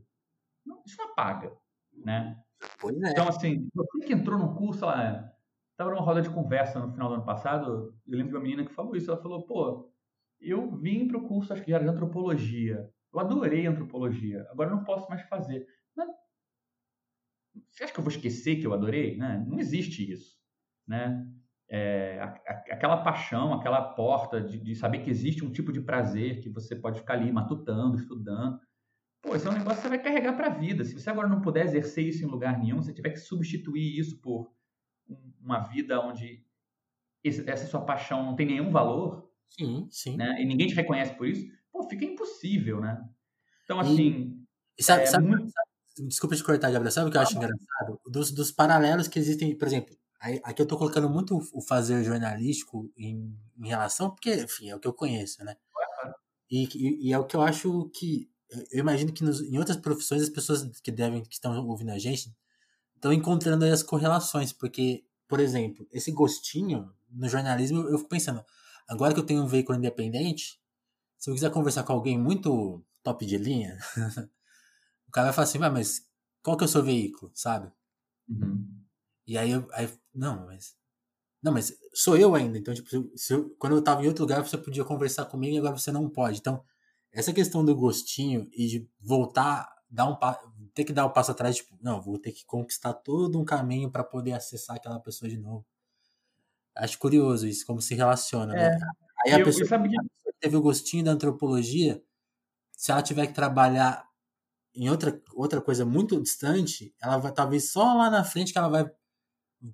não, 0.66 0.82
isso 0.86 0.98
não 0.98 1.12
apaga, 1.12 1.52
né? 1.94 2.38
É. 2.62 3.12
Então, 3.12 3.28
assim, 3.28 3.70
você 3.74 4.06
que 4.06 4.14
entrou 4.14 4.40
no 4.40 4.56
curso, 4.56 4.86
lá, 4.86 5.32
estava 5.72 5.92
numa 5.92 6.02
roda 6.02 6.22
de 6.22 6.30
conversa 6.30 6.80
no 6.80 6.92
final 6.92 7.10
do 7.10 7.16
ano 7.16 7.26
passado, 7.26 7.94
eu 8.08 8.18
lembro 8.18 8.32
de 8.32 8.36
uma 8.36 8.44
menina 8.44 8.66
que 8.66 8.74
falou 8.74 8.96
isso, 8.96 9.12
ela 9.12 9.22
falou, 9.22 9.46
pô, 9.46 9.92
eu 10.40 10.70
vim 10.76 11.08
para 11.08 11.18
o 11.18 11.28
curso, 11.28 11.54
acho 11.54 11.64
que 11.64 11.74
era 11.74 11.84
de 11.84 11.90
antropologia. 11.90 12.90
Eu 13.14 13.20
adorei 13.20 13.66
antropologia. 13.66 14.46
Agora 14.52 14.70
não 14.70 14.84
posso 14.84 15.10
mais 15.10 15.22
fazer. 15.24 15.66
Mas, 15.96 16.10
você 17.72 17.84
acha 17.84 17.94
que 17.94 18.00
eu 18.00 18.04
vou 18.04 18.12
esquecer 18.12 18.58
que 18.58 18.68
eu 18.68 18.74
adorei? 18.74 19.18
Né? 19.18 19.44
Não 19.48 19.60
existe 19.60 20.10
isso. 20.10 20.38
Né? 20.88 21.26
É, 21.70 22.20
a, 22.20 22.26
a, 22.26 22.54
aquela 22.74 23.04
paixão, 23.04 23.54
aquela 23.54 23.82
porta 23.82 24.40
de, 24.42 24.58
de, 24.58 24.76
saber 24.76 25.00
que 25.00 25.10
existe 25.10 25.44
um 25.44 25.52
tipo 25.52 25.74
de 25.74 25.82
prazer 25.82 26.42
que 26.42 26.50
você 26.50 26.76
pode 26.76 27.00
ficar 27.00 27.16
ali 27.16 27.32
matutando, 27.32 27.98
estudando. 27.98 28.60
Pô, 29.22 29.36
esse 29.36 29.48
é 29.48 29.50
um 29.50 29.54
negócio 29.54 29.78
que 29.78 29.84
você 29.84 29.90
vai 29.90 30.02
carregar 30.02 30.34
para 30.38 30.48
a 30.48 30.58
vida. 30.58 30.84
Se 30.86 30.94
você 30.94 31.10
agora 31.10 31.28
não 31.28 31.42
puder 31.42 31.66
exercer 31.66 32.06
isso 32.06 32.24
em 32.24 32.28
lugar 32.28 32.58
nenhum, 32.58 32.82
você 32.82 32.94
tiver 32.94 33.10
que 33.10 33.20
substituir 33.20 33.98
isso 34.00 34.22
por 34.22 34.54
uma 35.42 35.60
vida 35.60 36.00
onde 36.00 36.46
esse, 37.24 37.50
essa 37.50 37.68
sua 37.68 37.82
paixão 37.82 38.24
não 38.24 38.36
tem 38.36 38.46
nenhum 38.46 38.72
valor, 38.72 39.27
Sim, 39.50 39.88
sim. 39.90 40.18
Né? 40.18 40.42
E 40.42 40.46
ninguém 40.46 40.68
te 40.68 40.76
reconhece 40.76 41.14
por 41.16 41.28
isso, 41.28 41.48
pô, 41.72 41.88
fica 41.88 42.06
impossível, 42.06 42.80
né? 42.80 43.04
Então, 43.64 43.80
assim. 43.80 44.44
E, 44.78 44.84
sabe, 44.84 45.04
é 45.04 45.06
sabe, 45.08 45.28
muito... 45.28 45.52
sabe, 45.52 46.08
desculpa 46.08 46.36
te 46.36 46.44
cortar, 46.44 46.72
Gabriel. 46.72 46.92
Sabe 46.92 47.10
o 47.10 47.12
que 47.12 47.18
eu 47.18 47.22
acho 47.22 47.36
engraçado? 47.36 48.00
Dos, 48.06 48.32
dos 48.32 48.52
paralelos 48.52 49.08
que 49.08 49.20
existem, 49.20 49.56
por 49.56 49.68
exemplo, 49.68 49.96
aqui 50.44 50.62
eu 50.62 50.66
tô 50.66 50.78
colocando 50.78 51.10
muito 51.10 51.38
o 51.54 51.62
fazer 51.62 52.04
jornalístico 52.04 52.92
em, 52.96 53.36
em 53.58 53.68
relação, 53.68 54.10
porque, 54.10 54.34
enfim, 54.36 54.70
é 54.70 54.76
o 54.76 54.80
que 54.80 54.88
eu 54.88 54.94
conheço, 54.94 55.44
né? 55.44 55.56
E, 56.50 56.64
e, 56.76 57.10
e 57.10 57.14
é 57.14 57.20
o 57.20 57.26
que 57.26 57.36
eu 57.36 57.42
acho 57.42 57.90
que. 57.90 58.30
Eu 58.72 58.80
imagino 58.80 59.12
que 59.12 59.24
nos, 59.24 59.42
em 59.42 59.58
outras 59.58 59.76
profissões 59.76 60.22
as 60.22 60.30
pessoas 60.30 60.80
que 60.80 60.92
devem, 60.92 61.22
que 61.22 61.34
estão 61.34 61.68
ouvindo 61.68 61.92
a 61.92 62.00
gente, 62.00 62.34
estão 62.96 63.12
encontrando 63.12 63.66
aí 63.66 63.72
as 63.72 63.84
correlações, 63.84 64.54
porque, 64.54 65.04
por 65.28 65.42
exemplo, 65.42 65.86
esse 65.92 66.12
gostinho 66.12 66.90
no 67.12 67.28
jornalismo, 67.28 67.82
eu 67.82 67.98
fico 67.98 68.10
pensando, 68.10 68.44
agora 68.88 69.14
que 69.14 69.20
eu 69.20 69.26
tenho 69.26 69.44
um 69.44 69.48
veículo 69.48 69.78
independente, 69.78 70.60
se 71.18 71.30
eu 71.30 71.34
quiser 71.34 71.52
conversar 71.52 71.84
com 71.84 71.94
alguém 71.94 72.18
muito 72.18 72.84
top 73.04 73.26
de 73.26 73.38
linha, 73.38 73.78
o 75.08 75.12
cara 75.12 75.28
vai 75.28 75.34
falar 75.34 75.44
assim, 75.44 75.58
mas 75.58 76.02
qual 76.42 76.58
que 76.58 76.64
é 76.64 76.66
o 76.66 76.70
seu 76.70 76.84
veículo, 76.84 77.32
sabe? 77.34 77.72
Uhum. 78.30 78.68
E 79.26 79.38
aí, 79.38 79.52
eu, 79.52 79.68
aí, 79.74 79.90
não, 80.14 80.46
mas 80.46 80.78
não, 81.42 81.54
mas 81.54 81.72
sou 81.94 82.18
eu 82.18 82.36
ainda. 82.36 82.58
Então, 82.58 82.74
tipo, 82.74 82.90
se 83.16 83.34
eu, 83.34 83.50
quando 83.60 83.76
eu 83.76 83.82
tava 83.82 84.04
em 84.04 84.08
outro 84.08 84.24
lugar, 84.24 84.46
você 84.46 84.58
podia 84.58 84.84
conversar 84.84 85.26
comigo 85.26 85.56
e 85.56 85.60
agora 85.60 85.78
você 85.78 85.92
não 85.92 86.10
pode. 86.10 86.40
Então, 86.40 86.64
essa 87.12 87.34
questão 87.34 87.64
do 87.64 87.76
gostinho 87.76 88.50
e 88.54 88.68
de 88.68 88.90
voltar, 89.00 89.68
dar 89.90 90.10
um 90.10 90.18
ter 90.74 90.84
que 90.84 90.94
dar 90.94 91.06
o 91.06 91.10
um 91.10 91.14
passo 91.14 91.32
atrás, 91.32 91.56
tipo, 91.56 91.78
não, 91.82 92.02
vou 92.02 92.20
ter 92.20 92.32
que 92.32 92.46
conquistar 92.46 92.94
todo 92.94 93.40
um 93.40 93.46
caminho 93.46 93.90
para 93.90 94.04
poder 94.04 94.34
acessar 94.34 94.76
aquela 94.76 95.00
pessoa 95.00 95.30
de 95.30 95.38
novo. 95.38 95.66
Acho 96.78 96.98
curioso 97.00 97.48
isso, 97.48 97.66
como 97.66 97.82
se 97.82 97.96
relaciona, 97.96 98.54
né? 98.54 98.66
é. 98.68 98.70
né? 98.78 98.88
Aí 99.26 99.34
a, 99.34 99.40
eu, 99.40 99.46
pessoa, 99.46 99.66
eu 99.66 99.92
que 99.92 100.40
teve 100.40 100.56
o 100.56 100.62
gostinho 100.62 101.04
da 101.04 101.12
antropologia, 101.12 102.02
se 102.72 102.92
ela 102.92 103.02
tiver 103.02 103.28
que 103.28 103.34
trabalhar 103.34 104.08
em 104.76 104.90
outra, 104.90 105.20
outra 105.34 105.60
coisa 105.60 105.84
muito 105.84 106.22
distante, 106.22 106.94
ela 107.02 107.18
vai 107.18 107.32
talvez 107.32 107.72
só 107.72 107.96
lá 107.96 108.10
na 108.10 108.24
frente 108.24 108.52
que 108.54 108.58
ela 108.60 108.70
vai 108.70 108.90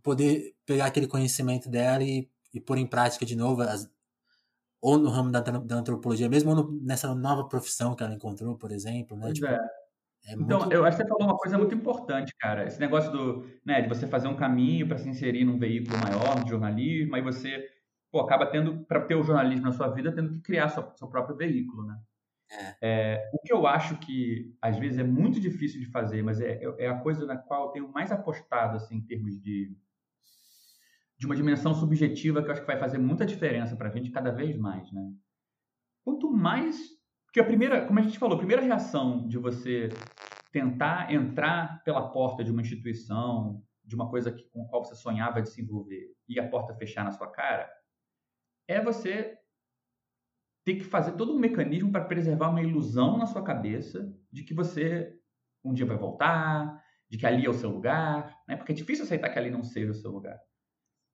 poder 0.01 0.55
pegar 0.65 0.85
aquele 0.85 1.07
conhecimento 1.07 1.69
dela 1.69 2.03
e, 2.03 2.29
e 2.53 2.59
pôr 2.61 2.77
em 2.77 2.87
prática 2.87 3.25
de 3.25 3.35
novo, 3.35 3.61
as, 3.61 3.89
ou 4.81 4.97
no 4.97 5.09
ramo 5.09 5.31
da, 5.31 5.41
da 5.41 5.75
antropologia 5.75 6.29
mesmo, 6.29 6.51
ou 6.51 6.55
no, 6.55 6.71
nessa 6.81 7.13
nova 7.13 7.47
profissão 7.47 7.95
que 7.95 8.03
ela 8.03 8.13
encontrou, 8.13 8.57
por 8.57 8.71
exemplo, 8.71 9.17
né? 9.17 9.33
Tipo, 9.33 9.47
é. 9.47 9.59
É 10.25 10.33
então, 10.33 10.59
muito... 10.59 10.73
eu 10.73 10.85
acho 10.85 10.97
que 10.97 11.03
você 11.03 11.09
falou 11.09 11.27
uma 11.27 11.37
coisa 11.37 11.57
muito 11.57 11.75
importante, 11.75 12.33
cara. 12.39 12.65
Esse 12.65 12.79
negócio 12.79 13.11
do, 13.11 13.45
né, 13.65 13.81
de 13.81 13.89
você 13.89 14.07
fazer 14.07 14.27
um 14.27 14.35
caminho 14.35 14.87
para 14.87 14.97
se 14.97 15.09
inserir 15.09 15.43
num 15.43 15.57
veículo 15.57 15.97
maior 15.97 16.43
de 16.43 16.49
jornalismo, 16.49 17.15
aí 17.15 17.21
você 17.21 17.67
pô, 18.11 18.19
acaba 18.19 18.45
tendo, 18.45 18.85
para 18.85 19.01
ter 19.01 19.15
o 19.15 19.23
jornalismo 19.23 19.65
na 19.65 19.71
sua 19.71 19.89
vida, 19.89 20.11
tendo 20.11 20.33
que 20.33 20.41
criar 20.41 20.69
seu, 20.69 20.87
seu 20.95 21.07
próprio 21.07 21.35
veículo, 21.35 21.83
né? 21.83 21.99
É. 22.51 22.75
É, 22.81 23.31
o 23.33 23.39
que 23.39 23.51
eu 23.51 23.65
acho 23.65 23.97
que 23.97 24.55
às 24.61 24.77
vezes 24.77 24.99
é 24.99 25.03
muito 25.03 25.39
difícil 25.39 25.79
de 25.79 25.87
fazer, 25.87 26.21
mas 26.21 26.39
é, 26.39 26.61
é 26.77 26.87
a 26.87 26.99
coisa 26.99 27.25
na 27.25 27.35
qual 27.35 27.67
eu 27.67 27.71
tenho 27.71 27.91
mais 27.91 28.11
apostado 28.11 28.77
assim, 28.77 28.97
em 28.97 29.01
termos 29.01 29.41
de, 29.41 29.75
de 31.17 31.25
uma 31.25 31.35
dimensão 31.35 31.73
subjetiva 31.73 32.43
que 32.43 32.49
eu 32.49 32.51
acho 32.51 32.61
que 32.61 32.67
vai 32.67 32.77
fazer 32.77 32.99
muita 32.99 33.25
diferença 33.25 33.75
para 33.75 33.89
a 33.89 33.91
gente 33.91 34.11
cada 34.11 34.31
vez 34.31 34.55
mais. 34.55 34.91
Né? 34.91 35.11
Quanto 36.03 36.31
mais. 36.31 36.77
Porque 37.33 37.41
a 37.41 37.45
primeira, 37.45 37.83
como 37.87 37.97
a 37.97 38.03
gente 38.03 38.19
falou, 38.19 38.35
a 38.35 38.37
primeira 38.37 38.61
reação 38.61 39.27
de 39.27 39.39
você 39.39 39.89
tentar 40.51 41.11
entrar 41.11 41.83
pela 41.83 42.11
porta 42.11 42.43
de 42.43 42.51
uma 42.51 42.61
instituição, 42.61 43.59
de 43.83 43.95
uma 43.95 44.07
coisa 44.07 44.31
que, 44.31 44.43
com 44.51 44.61
a 44.61 44.67
qual 44.67 44.85
você 44.85 44.93
sonhava 44.93 45.41
de 45.41 45.49
se 45.49 45.59
envolver, 45.59 46.13
e 46.29 46.39
a 46.39 46.47
porta 46.47 46.75
fechar 46.75 47.03
na 47.03 47.09
sua 47.09 47.25
cara, 47.25 47.67
é 48.67 48.79
você 48.79 49.35
ter 50.63 50.75
que 50.75 50.83
fazer 50.83 51.13
todo 51.13 51.33
um 51.33 51.39
mecanismo 51.39 51.91
para 51.91 52.05
preservar 52.05 52.49
uma 52.49 52.61
ilusão 52.61 53.17
na 53.17 53.25
sua 53.25 53.43
cabeça 53.43 54.15
de 54.31 54.43
que 54.43 54.53
você 54.53 55.11
um 55.63 55.73
dia 55.73 55.87
vai 55.87 55.97
voltar, 55.97 56.83
de 57.09 57.17
que 57.17 57.25
ali 57.25 57.47
é 57.47 57.49
o 57.49 57.53
seu 57.55 57.71
lugar, 57.71 58.31
né? 58.47 58.55
Porque 58.55 58.73
é 58.73 58.75
difícil 58.75 59.05
aceitar 59.05 59.29
que 59.29 59.39
ali 59.39 59.49
não 59.49 59.63
seja 59.63 59.89
o 59.89 59.95
seu 59.95 60.11
lugar. 60.11 60.39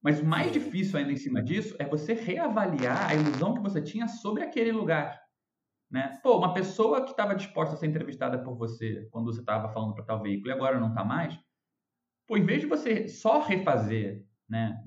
Mas 0.02 0.20
o 0.20 0.26
mais 0.26 0.52
difícil 0.52 1.00
ainda 1.00 1.14
em 1.14 1.18
cima 1.18 1.42
disso 1.42 1.78
é 1.80 1.86
você 1.86 2.12
reavaliar 2.12 3.10
a 3.10 3.16
ilusão 3.16 3.54
que 3.54 3.62
você 3.62 3.82
tinha 3.82 4.10
sobre 4.10 4.44
aquele 4.44 4.74
lugar. 4.74 5.29
Né? 5.90 6.20
Pô, 6.22 6.38
uma 6.38 6.54
pessoa 6.54 7.04
que 7.04 7.12
estava 7.12 7.36
disposta 7.36 7.74
a 7.74 7.78
ser 7.78 7.88
entrevistada 7.88 8.38
por 8.38 8.56
você 8.56 9.08
quando 9.12 9.26
você 9.26 9.40
estava 9.40 9.74
falando 9.74 9.96
para 9.96 10.06
tal 10.06 10.22
veículo 10.22 10.50
e 10.50 10.54
agora 10.54 10.80
não 10.80 10.90
está 10.90 11.04
mais, 11.04 11.38
pô, 12.28 12.38
em 12.38 12.46
vez 12.46 12.62
de 12.62 12.68
você 12.68 13.08
só 13.08 13.40
refazer 13.42 14.24
né, 14.48 14.84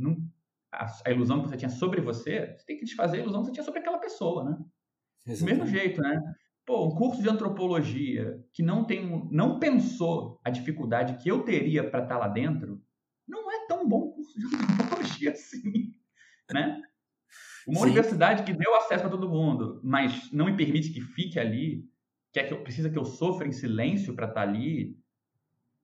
a, 0.72 0.86
a, 1.06 1.10
ilusão 1.10 1.42
que 1.42 1.48
você 1.48 1.56
tinha 1.56 1.68
sobre 1.68 2.00
você, 2.00 2.54
você 2.56 2.64
tem 2.64 2.78
que 2.78 2.84
desfazer 2.84 3.18
a 3.18 3.20
ilusão 3.20 3.40
que 3.40 3.46
você 3.46 3.52
tinha 3.52 3.64
sobre 3.64 3.80
aquela 3.80 3.98
pessoa, 3.98 4.44
né? 4.44 4.58
Do 5.26 5.44
mesmo 5.44 5.66
jeito, 5.66 6.00
né? 6.00 6.20
Pô, 6.64 6.86
um 6.86 6.94
curso 6.94 7.20
de 7.20 7.28
antropologia 7.28 8.40
que 8.52 8.62
não 8.62 8.84
tem, 8.84 9.28
não 9.30 9.58
pensou 9.58 10.40
a 10.44 10.50
dificuldade 10.50 11.20
que 11.20 11.28
eu 11.28 11.42
teria 11.44 11.88
para 11.88 12.04
estar 12.04 12.14
tá 12.14 12.20
lá 12.20 12.28
dentro, 12.28 12.80
não 13.26 13.50
é 13.50 13.66
tão 13.66 13.88
bom 13.88 14.12
curso 14.12 14.38
de 14.38 14.46
antropologia 14.46 15.32
assim, 15.32 15.92
né? 16.52 16.80
Uma 17.66 17.78
Sim. 17.78 17.82
universidade 17.84 18.42
que 18.42 18.52
deu 18.52 18.74
acesso 18.76 19.02
para 19.02 19.10
todo 19.10 19.28
mundo, 19.28 19.80
mas 19.84 20.30
não 20.32 20.46
me 20.46 20.56
permite 20.56 20.90
que 20.90 21.00
fique 21.00 21.38
ali, 21.38 21.84
quer 22.32 22.44
que 22.44 22.52
eu 22.52 22.62
precisa 22.62 22.90
que 22.90 22.98
eu 22.98 23.04
sofra 23.04 23.46
em 23.46 23.52
silêncio 23.52 24.14
para 24.14 24.26
estar 24.26 24.42
tá 24.42 24.48
ali, 24.48 24.96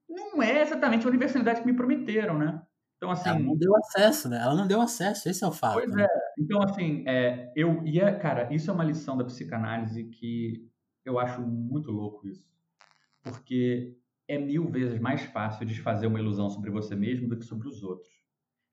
não 0.09 0.41
é 0.41 0.61
exatamente 0.61 1.05
a 1.05 1.09
universidade 1.09 1.61
que 1.61 1.67
me 1.67 1.75
prometeram, 1.75 2.37
né? 2.37 2.61
Então, 2.97 3.11
assim. 3.11 3.29
Ela 3.29 3.39
não 3.39 3.55
deu 3.55 3.75
acesso, 3.77 4.27
né? 4.27 4.41
Ela 4.41 4.55
não 4.55 4.67
deu 4.67 4.81
acesso, 4.81 5.29
esse 5.29 5.43
é 5.43 5.47
o 5.47 5.51
fato. 5.51 5.75
Pois 5.75 5.91
né? 5.91 6.03
é. 6.03 6.07
Então, 6.37 6.61
assim, 6.61 7.03
é, 7.07 7.51
eu 7.55 7.85
ia. 7.85 8.13
Cara, 8.17 8.53
isso 8.53 8.69
é 8.69 8.73
uma 8.73 8.83
lição 8.83 9.15
da 9.15 9.23
psicanálise 9.23 10.03
que 10.05 10.67
eu 11.05 11.17
acho 11.17 11.41
muito 11.41 11.91
louco 11.91 12.27
isso. 12.27 12.45
Porque 13.23 13.95
é 14.27 14.37
mil 14.37 14.69
vezes 14.69 14.99
mais 14.99 15.21
fácil 15.21 15.65
desfazer 15.65 16.07
uma 16.07 16.19
ilusão 16.19 16.49
sobre 16.49 16.69
você 16.69 16.95
mesmo 16.95 17.29
do 17.29 17.37
que 17.37 17.45
sobre 17.45 17.67
os 17.67 17.83
outros. 17.83 18.13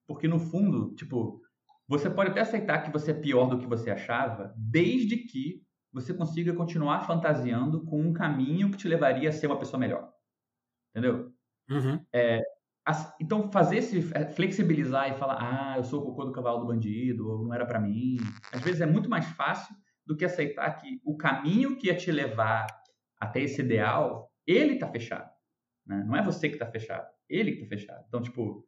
Porque, 0.06 0.26
no 0.26 0.38
fundo, 0.38 0.94
tipo, 0.94 1.40
você 1.88 2.10
pode 2.10 2.30
até 2.30 2.40
aceitar 2.40 2.82
que 2.82 2.90
você 2.90 3.12
é 3.12 3.14
pior 3.14 3.46
do 3.48 3.58
que 3.58 3.66
você 3.66 3.90
achava, 3.90 4.52
desde 4.56 5.16
que 5.18 5.62
você 5.92 6.12
consiga 6.12 6.52
continuar 6.52 7.06
fantasiando 7.06 7.84
com 7.84 8.00
um 8.00 8.12
caminho 8.12 8.70
que 8.70 8.76
te 8.76 8.88
levaria 8.88 9.28
a 9.28 9.32
ser 9.32 9.46
uma 9.46 9.58
pessoa 9.58 9.80
melhor. 9.80 10.12
Entendeu? 10.90 11.32
Uhum. 11.70 12.04
É, 12.12 12.42
então, 13.20 13.50
fazer 13.50 13.78
esse 13.78 14.10
é, 14.14 14.26
flexibilizar 14.26 15.10
e 15.10 15.18
falar, 15.18 15.38
ah, 15.40 15.76
eu 15.76 15.84
sou 15.84 16.02
o 16.02 16.04
cocô 16.04 16.24
do 16.24 16.32
cavalo 16.32 16.60
do 16.60 16.66
bandido, 16.66 17.28
ou 17.28 17.44
não 17.44 17.54
era 17.54 17.66
para 17.66 17.80
mim, 17.80 18.18
às 18.52 18.60
vezes 18.60 18.80
é 18.80 18.86
muito 18.86 19.08
mais 19.08 19.26
fácil 19.26 19.74
do 20.04 20.16
que 20.16 20.24
aceitar 20.24 20.70
que 20.74 21.00
o 21.04 21.16
caminho 21.16 21.76
que 21.76 21.88
ia 21.88 21.96
te 21.96 22.12
levar 22.12 22.66
até 23.18 23.40
esse 23.40 23.60
ideal, 23.60 24.30
ele 24.46 24.78
tá 24.78 24.88
fechado. 24.88 25.30
Né? 25.84 26.04
Não 26.06 26.16
é 26.16 26.22
você 26.22 26.48
que 26.48 26.58
tá 26.58 26.66
fechado, 26.66 27.08
ele 27.28 27.52
que 27.52 27.62
tá 27.62 27.68
fechado. 27.68 28.04
Então, 28.06 28.22
tipo, 28.22 28.64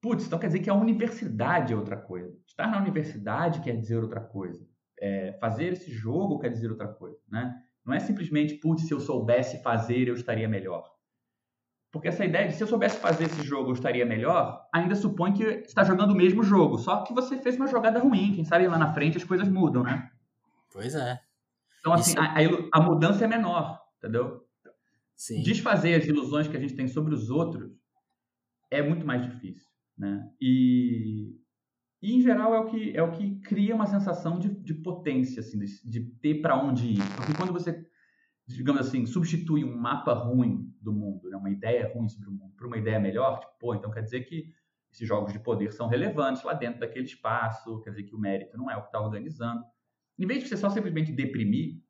putz, 0.00 0.26
então 0.26 0.38
quer 0.38 0.48
dizer 0.48 0.60
que 0.60 0.70
a 0.70 0.74
universidade 0.74 1.72
é 1.72 1.76
outra 1.76 1.96
coisa. 1.96 2.36
Estar 2.46 2.66
na 2.66 2.78
universidade 2.78 3.60
quer 3.60 3.76
dizer 3.76 4.02
outra 4.02 4.20
coisa. 4.20 4.66
É, 5.00 5.32
fazer 5.40 5.72
esse 5.72 5.90
jogo 5.90 6.38
quer 6.38 6.50
dizer 6.50 6.70
outra 6.70 6.88
coisa, 6.88 7.20
né? 7.30 7.54
Não 7.84 7.94
é 7.94 8.00
simplesmente, 8.00 8.54
putz, 8.54 8.86
se 8.86 8.92
eu 8.92 9.00
soubesse 9.00 9.62
fazer, 9.62 10.08
eu 10.08 10.14
estaria 10.14 10.48
melhor. 10.48 10.84
Porque 11.90 12.08
essa 12.08 12.24
ideia 12.24 12.46
de 12.46 12.54
se 12.54 12.62
eu 12.62 12.66
soubesse 12.66 12.98
fazer 12.98 13.24
esse 13.24 13.42
jogo 13.42 13.70
eu 13.70 13.74
estaria 13.74 14.04
melhor, 14.04 14.66
ainda 14.72 14.94
supõe 14.94 15.32
que 15.32 15.42
está 15.42 15.82
jogando 15.84 16.10
o 16.10 16.16
mesmo 16.16 16.42
jogo, 16.42 16.76
só 16.76 17.02
que 17.02 17.14
você 17.14 17.38
fez 17.38 17.56
uma 17.56 17.66
jogada 17.66 17.98
ruim. 17.98 18.34
Quem 18.34 18.44
sabe 18.44 18.68
lá 18.68 18.76
na 18.76 18.92
frente 18.92 19.16
as 19.16 19.24
coisas 19.24 19.48
mudam, 19.48 19.82
né? 19.82 20.10
Pois 20.70 20.94
é. 20.94 21.18
Então, 21.80 21.92
assim, 21.94 22.10
Isso... 22.10 22.20
a, 22.20 22.78
a, 22.78 22.80
mudança 22.82 23.24
é 23.24 23.26
menor, 23.26 23.80
entendeu? 23.96 24.44
Sim. 25.16 25.42
Desfazer 25.42 25.94
as 25.94 26.06
ilusões 26.06 26.46
que 26.46 26.56
a 26.56 26.60
gente 26.60 26.74
tem 26.74 26.86
sobre 26.86 27.14
os 27.14 27.30
outros 27.30 27.72
é 28.70 28.82
muito 28.82 29.06
mais 29.06 29.22
difícil, 29.22 29.66
né? 29.98 30.30
E, 30.40 31.34
e 32.00 32.14
em 32.14 32.20
geral 32.20 32.54
é 32.54 32.60
o 32.60 32.66
que 32.66 32.96
é 32.96 33.02
o 33.02 33.10
que 33.10 33.40
cria 33.40 33.74
uma 33.74 33.86
sensação 33.86 34.38
de, 34.38 34.48
de 34.48 34.74
potência, 34.74 35.40
assim, 35.40 35.58
de, 35.58 35.66
de 35.84 36.00
ter 36.20 36.40
para 36.40 36.56
onde 36.56 36.92
ir. 36.92 37.16
Porque 37.16 37.34
quando 37.34 37.52
você 37.52 37.86
digamos 38.48 38.86
assim, 38.86 39.04
substitui 39.04 39.62
um 39.62 39.76
mapa 39.76 40.14
ruim 40.14 40.74
do 40.80 40.90
mundo, 40.90 41.28
né, 41.28 41.36
uma 41.36 41.50
ideia 41.50 41.92
ruim 41.94 42.08
sobre 42.08 42.30
o 42.30 42.32
mundo, 42.32 42.54
por 42.56 42.66
uma 42.66 42.78
ideia 42.78 42.98
melhor, 42.98 43.40
tipo, 43.40 43.52
pô, 43.60 43.74
então 43.74 43.90
quer 43.90 44.02
dizer 44.02 44.22
que 44.22 44.50
esses 44.90 45.06
jogos 45.06 45.34
de 45.34 45.38
poder 45.38 45.70
são 45.70 45.86
relevantes 45.86 46.42
lá 46.42 46.54
dentro 46.54 46.80
daquele 46.80 47.04
espaço, 47.04 47.80
quer 47.82 47.90
dizer 47.90 48.04
que 48.04 48.14
o 48.14 48.18
mérito 48.18 48.56
não 48.56 48.70
é 48.70 48.76
o 48.76 48.80
que 48.80 48.86
está 48.86 49.00
organizando. 49.00 49.62
Em 50.18 50.26
vez 50.26 50.42
de 50.42 50.48
você 50.48 50.56
só 50.56 50.70
simplesmente 50.70 51.12
deprimir, 51.12 51.82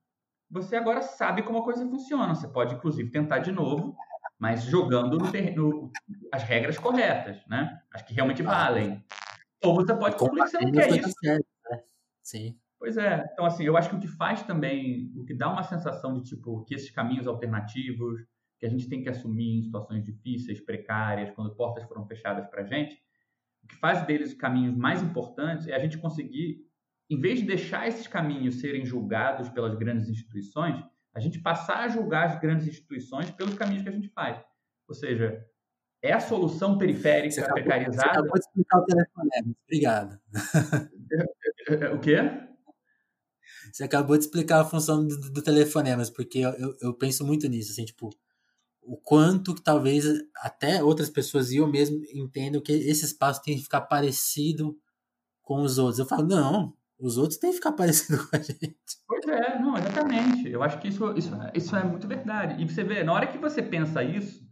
você 0.51 0.75
agora 0.75 1.01
sabe 1.01 1.43
como 1.43 1.59
a 1.59 1.65
coisa 1.65 1.89
funciona. 1.89 2.35
Você 2.35 2.49
pode, 2.49 2.75
inclusive, 2.75 3.11
tentar 3.11 3.39
de 3.39 3.53
novo, 3.53 3.95
mas 4.39 4.63
jogando 4.65 5.19
no 5.19 5.31
terreno, 5.31 5.91
as 6.33 6.43
regras 6.43 6.79
corretas, 6.79 7.45
né? 7.49 7.81
As 7.93 8.03
que 8.03 8.15
realmente 8.15 8.43
valem. 8.43 9.05
Ou 9.65 9.75
você 9.75 9.95
pode 9.95 10.17
concluir 10.17 10.45
que 10.45 10.51
você 10.51 10.61
não 10.61 10.73
quer 10.73 10.91
isso. 10.91 11.15
Né? 11.23 11.39
Sim. 12.23 12.59
Pois 12.79 12.97
é. 12.97 13.29
Então, 13.33 13.45
assim, 13.45 13.65
eu 13.65 13.77
acho 13.77 13.91
que 13.91 13.97
o 13.97 14.01
que 14.01 14.07
faz 14.07 14.43
também, 14.43 15.13
o 15.17 15.25
que 15.25 15.35
dá 15.35 15.51
uma 15.51 15.65
sensação 15.65 16.15
de, 16.15 16.23
tipo, 16.23 16.65
que 16.65 16.75
esses 16.75 16.91
caminhos 16.91 17.27
alternativos, 17.27 18.21
que 18.59 18.67
a 18.67 18.69
gente 18.69 18.89
tem 18.89 19.03
que 19.03 19.09
assumir 19.09 19.59
em 19.59 19.63
situações 19.63 20.05
difíceis, 20.05 20.61
precárias, 20.61 21.31
quando 21.35 21.55
portas 21.57 21.85
foram 21.85 22.07
fechadas 22.07 22.47
para 22.47 22.63
a 22.63 22.65
gente, 22.65 22.97
o 23.63 23.67
que 23.67 23.77
faz 23.77 24.07
deles 24.07 24.33
caminhos 24.35 24.77
mais 24.77 25.03
importantes 25.03 25.67
é 25.67 25.75
a 25.75 25.79
gente 25.79 25.99
conseguir 25.99 26.69
em 27.11 27.19
vez 27.19 27.41
de 27.41 27.47
deixar 27.47 27.89
esses 27.89 28.07
caminhos 28.07 28.61
serem 28.61 28.85
julgados 28.85 29.49
pelas 29.49 29.75
grandes 29.75 30.09
instituições, 30.09 30.79
a 31.15 31.21
gente 31.21 31.41
passar 31.41 31.81
a 31.81 31.89
julgar 31.89 32.27
as 32.27 32.41
grandes 32.41 32.67
instituições 32.67 33.31
pelos 33.31 33.55
caminhos 33.55 33.83
que 33.83 33.89
a 33.89 33.93
gente 33.93 34.09
faz. 34.09 34.41
Ou 34.87 34.95
seja, 34.95 35.45
é 36.03 36.13
a 36.13 36.21
solução 36.21 36.79
periférica 36.79 37.35
você 37.35 37.41
acabou, 37.41 37.63
precarizada. 37.63 37.97
Você 37.97 38.09
acabou 38.09 38.33
de 38.33 38.41
explicar 38.41 38.79
o 38.79 38.85
telefonema. 38.85 39.57
Obrigado. 39.65 40.21
o 41.95 41.99
quê? 42.01 42.17
Você 43.73 43.85
acabou 43.85 44.17
de 44.17 44.25
explicar 44.25 44.61
a 44.61 44.65
função 44.65 45.07
do, 45.07 45.33
do 45.33 45.43
telefonemas, 45.43 46.09
porque 46.09 46.39
eu, 46.39 46.51
eu, 46.51 46.77
eu, 46.81 46.95
penso 46.95 47.27
muito 47.27 47.49
nisso, 47.49 47.73
assim, 47.73 47.85
tipo, 47.85 48.11
o 48.81 48.97
quanto 48.97 49.55
que 49.55 49.63
talvez 49.63 50.05
até 50.37 50.83
outras 50.83 51.11
pessoas 51.11 51.51
e 51.51 51.57
eu 51.57 51.67
mesmo 51.67 52.01
entendam 52.15 52.61
que 52.63 52.73
esse 52.73 53.05
espaço 53.05 53.43
tem 53.43 53.57
que 53.57 53.65
ficar 53.65 53.83
parecido 53.83 54.79
com 55.43 55.63
os 55.63 55.79
outros. 55.79 55.99
Eu 55.99 56.07
falo, 56.07 56.27
não, 56.27 56.75
os 56.99 57.17
outros 57.17 57.39
têm 57.39 57.51
que 57.51 57.57
ficar 57.57 57.73
parecido 57.73 58.27
com 58.29 58.37
a 58.37 58.41
gente. 58.41 58.77
Pois 59.07 59.27
é, 59.29 59.59
não, 59.59 59.77
exatamente. 59.77 60.49
Eu 60.49 60.63
acho 60.63 60.79
que 60.81 60.89
isso, 60.89 61.17
isso, 61.17 61.31
isso 61.55 61.77
é 61.77 61.85
muito 61.85 62.09
verdade. 62.09 62.63
E 62.63 62.69
você 62.69 62.83
vê, 62.83 63.05
na 63.05 63.13
hora 63.13 63.27
que 63.27 63.39
você 63.39 63.63
pensa 63.63 64.03
isso, 64.03 64.47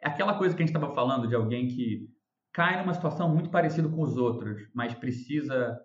é 0.00 0.08
aquela 0.08 0.38
coisa 0.38 0.54
que 0.54 0.62
a 0.62 0.66
gente 0.66 0.74
estava 0.74 0.94
falando 0.94 1.28
de 1.28 1.34
alguém 1.34 1.68
que 1.68 2.08
cai 2.52 2.80
numa 2.80 2.94
situação 2.94 3.28
muito 3.28 3.50
parecida 3.50 3.88
com 3.88 4.02
os 4.02 4.16
outros, 4.16 4.68
mas 4.74 4.94
precisa 4.94 5.80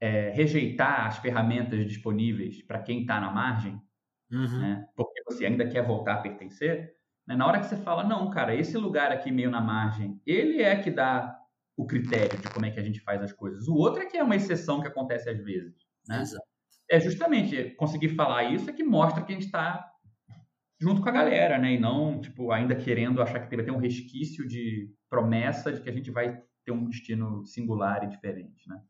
é, 0.00 0.30
rejeitar 0.30 1.06
as 1.06 1.18
ferramentas 1.18 1.86
disponíveis 1.86 2.62
para 2.62 2.80
quem 2.80 3.00
está 3.00 3.20
na 3.20 3.30
margem, 3.30 3.80
uhum. 4.30 4.58
né? 4.60 4.88
porque 4.94 5.22
você 5.24 5.46
ainda 5.46 5.66
quer 5.68 5.86
voltar 5.86 6.14
a 6.14 6.20
pertencer. 6.20 6.94
Né? 7.26 7.36
Na 7.36 7.46
hora 7.46 7.58
que 7.58 7.66
você 7.66 7.76
fala, 7.76 8.04
não, 8.04 8.30
cara, 8.30 8.54
esse 8.54 8.76
lugar 8.76 9.10
aqui 9.10 9.30
meio 9.30 9.50
na 9.50 9.60
margem, 9.60 10.20
ele 10.26 10.62
é 10.62 10.76
que 10.76 10.90
dá 10.90 11.37
o 11.78 11.86
critério 11.86 12.36
de 12.36 12.50
como 12.50 12.66
é 12.66 12.72
que 12.72 12.80
a 12.80 12.82
gente 12.82 12.98
faz 13.00 13.22
as 13.22 13.32
coisas. 13.32 13.68
O 13.68 13.74
outro 13.76 14.02
é 14.02 14.06
que 14.06 14.16
é 14.16 14.22
uma 14.22 14.34
exceção 14.34 14.80
que 14.82 14.88
acontece 14.88 15.30
às 15.30 15.38
vezes. 15.38 15.76
Né? 16.08 16.24
É 16.90 16.98
justamente 16.98 17.70
conseguir 17.76 18.16
falar 18.16 18.52
isso 18.52 18.68
é 18.68 18.72
que 18.72 18.82
mostra 18.82 19.22
que 19.22 19.30
a 19.30 19.34
gente 19.36 19.46
está 19.46 19.88
junto 20.80 21.00
com 21.00 21.08
a 21.08 21.12
galera, 21.12 21.56
né? 21.56 21.74
E 21.74 21.78
não, 21.78 22.20
tipo, 22.20 22.50
ainda 22.50 22.74
querendo 22.74 23.22
achar 23.22 23.38
que 23.40 23.54
vai 23.54 23.64
ter 23.64 23.70
um 23.70 23.78
resquício 23.78 24.46
de 24.46 24.92
promessa 25.08 25.72
de 25.72 25.80
que 25.80 25.88
a 25.88 25.92
gente 25.92 26.10
vai 26.10 26.42
ter 26.64 26.72
um 26.72 26.88
destino 26.88 27.46
singular 27.46 28.02
e 28.02 28.08
diferente, 28.08 28.68
né? 28.68 28.82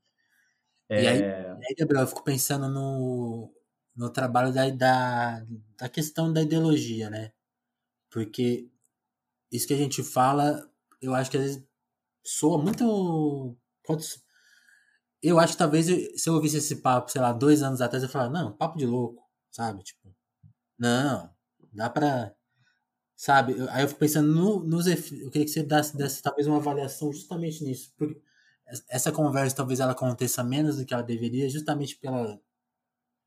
É... 0.89 1.03
E, 1.03 1.07
aí, 1.07 1.23
aí, 1.23 1.75
Gabriel, 1.79 2.05
eu 2.05 2.09
fico 2.09 2.25
pensando 2.25 2.71
no, 2.71 3.53
no 3.95 4.11
trabalho 4.11 4.51
da, 4.51 4.71
da, 4.71 5.45
da 5.79 5.89
questão 5.91 6.33
da 6.33 6.41
ideologia, 6.41 7.11
né? 7.11 7.33
Porque 8.11 8.71
isso 9.53 9.67
que 9.67 9.75
a 9.75 9.79
gente 9.79 10.03
fala, 10.03 10.67
eu 11.03 11.15
acho 11.15 11.31
que 11.31 11.37
às 11.37 11.43
vezes 11.43 11.68
soa 12.29 12.59
muito. 12.63 13.57
Eu 15.23 15.39
acho 15.39 15.55
que 15.55 15.59
talvez 15.59 15.87
se 15.87 16.29
eu 16.29 16.35
ouvisse 16.35 16.59
esse 16.59 16.77
papo, 16.77 17.11
sei 17.11 17.21
lá, 17.21 17.33
dois 17.33 17.63
anos 17.63 17.81
atrás, 17.81 18.03
eu 18.03 18.09
falaria, 18.09 18.33
não, 18.33 18.53
papo 18.57 18.79
de 18.79 18.87
louco, 18.87 19.23
sabe? 19.51 19.83
Tipo, 19.83 20.15
não, 20.79 21.31
Dá 21.73 21.89
pra. 21.91 22.33
Sabe? 23.17 23.55
Aí 23.71 23.83
eu 23.83 23.89
fico 23.89 24.01
pensando 24.01 24.33
no, 24.33 24.61
nos 24.61 24.87
efeitos. 24.87 25.25
Eu 25.25 25.31
queria 25.31 25.45
que 25.45 25.53
você 25.53 25.63
desse, 25.63 25.97
desse 25.97 26.23
talvez 26.23 26.47
uma 26.47 26.59
avaliação 26.59 27.13
justamente 27.13 27.65
nisso. 27.65 27.93
Porque 27.97 28.21
essa 28.89 29.11
conversa 29.11 29.57
talvez 29.57 29.81
ela 29.81 29.93
aconteça 29.93 30.45
menos 30.45 30.77
do 30.77 30.85
que 30.85 30.95
ela 30.95 31.03
deveria, 31.03 31.49
justamente 31.49 31.97
pela, 31.97 32.39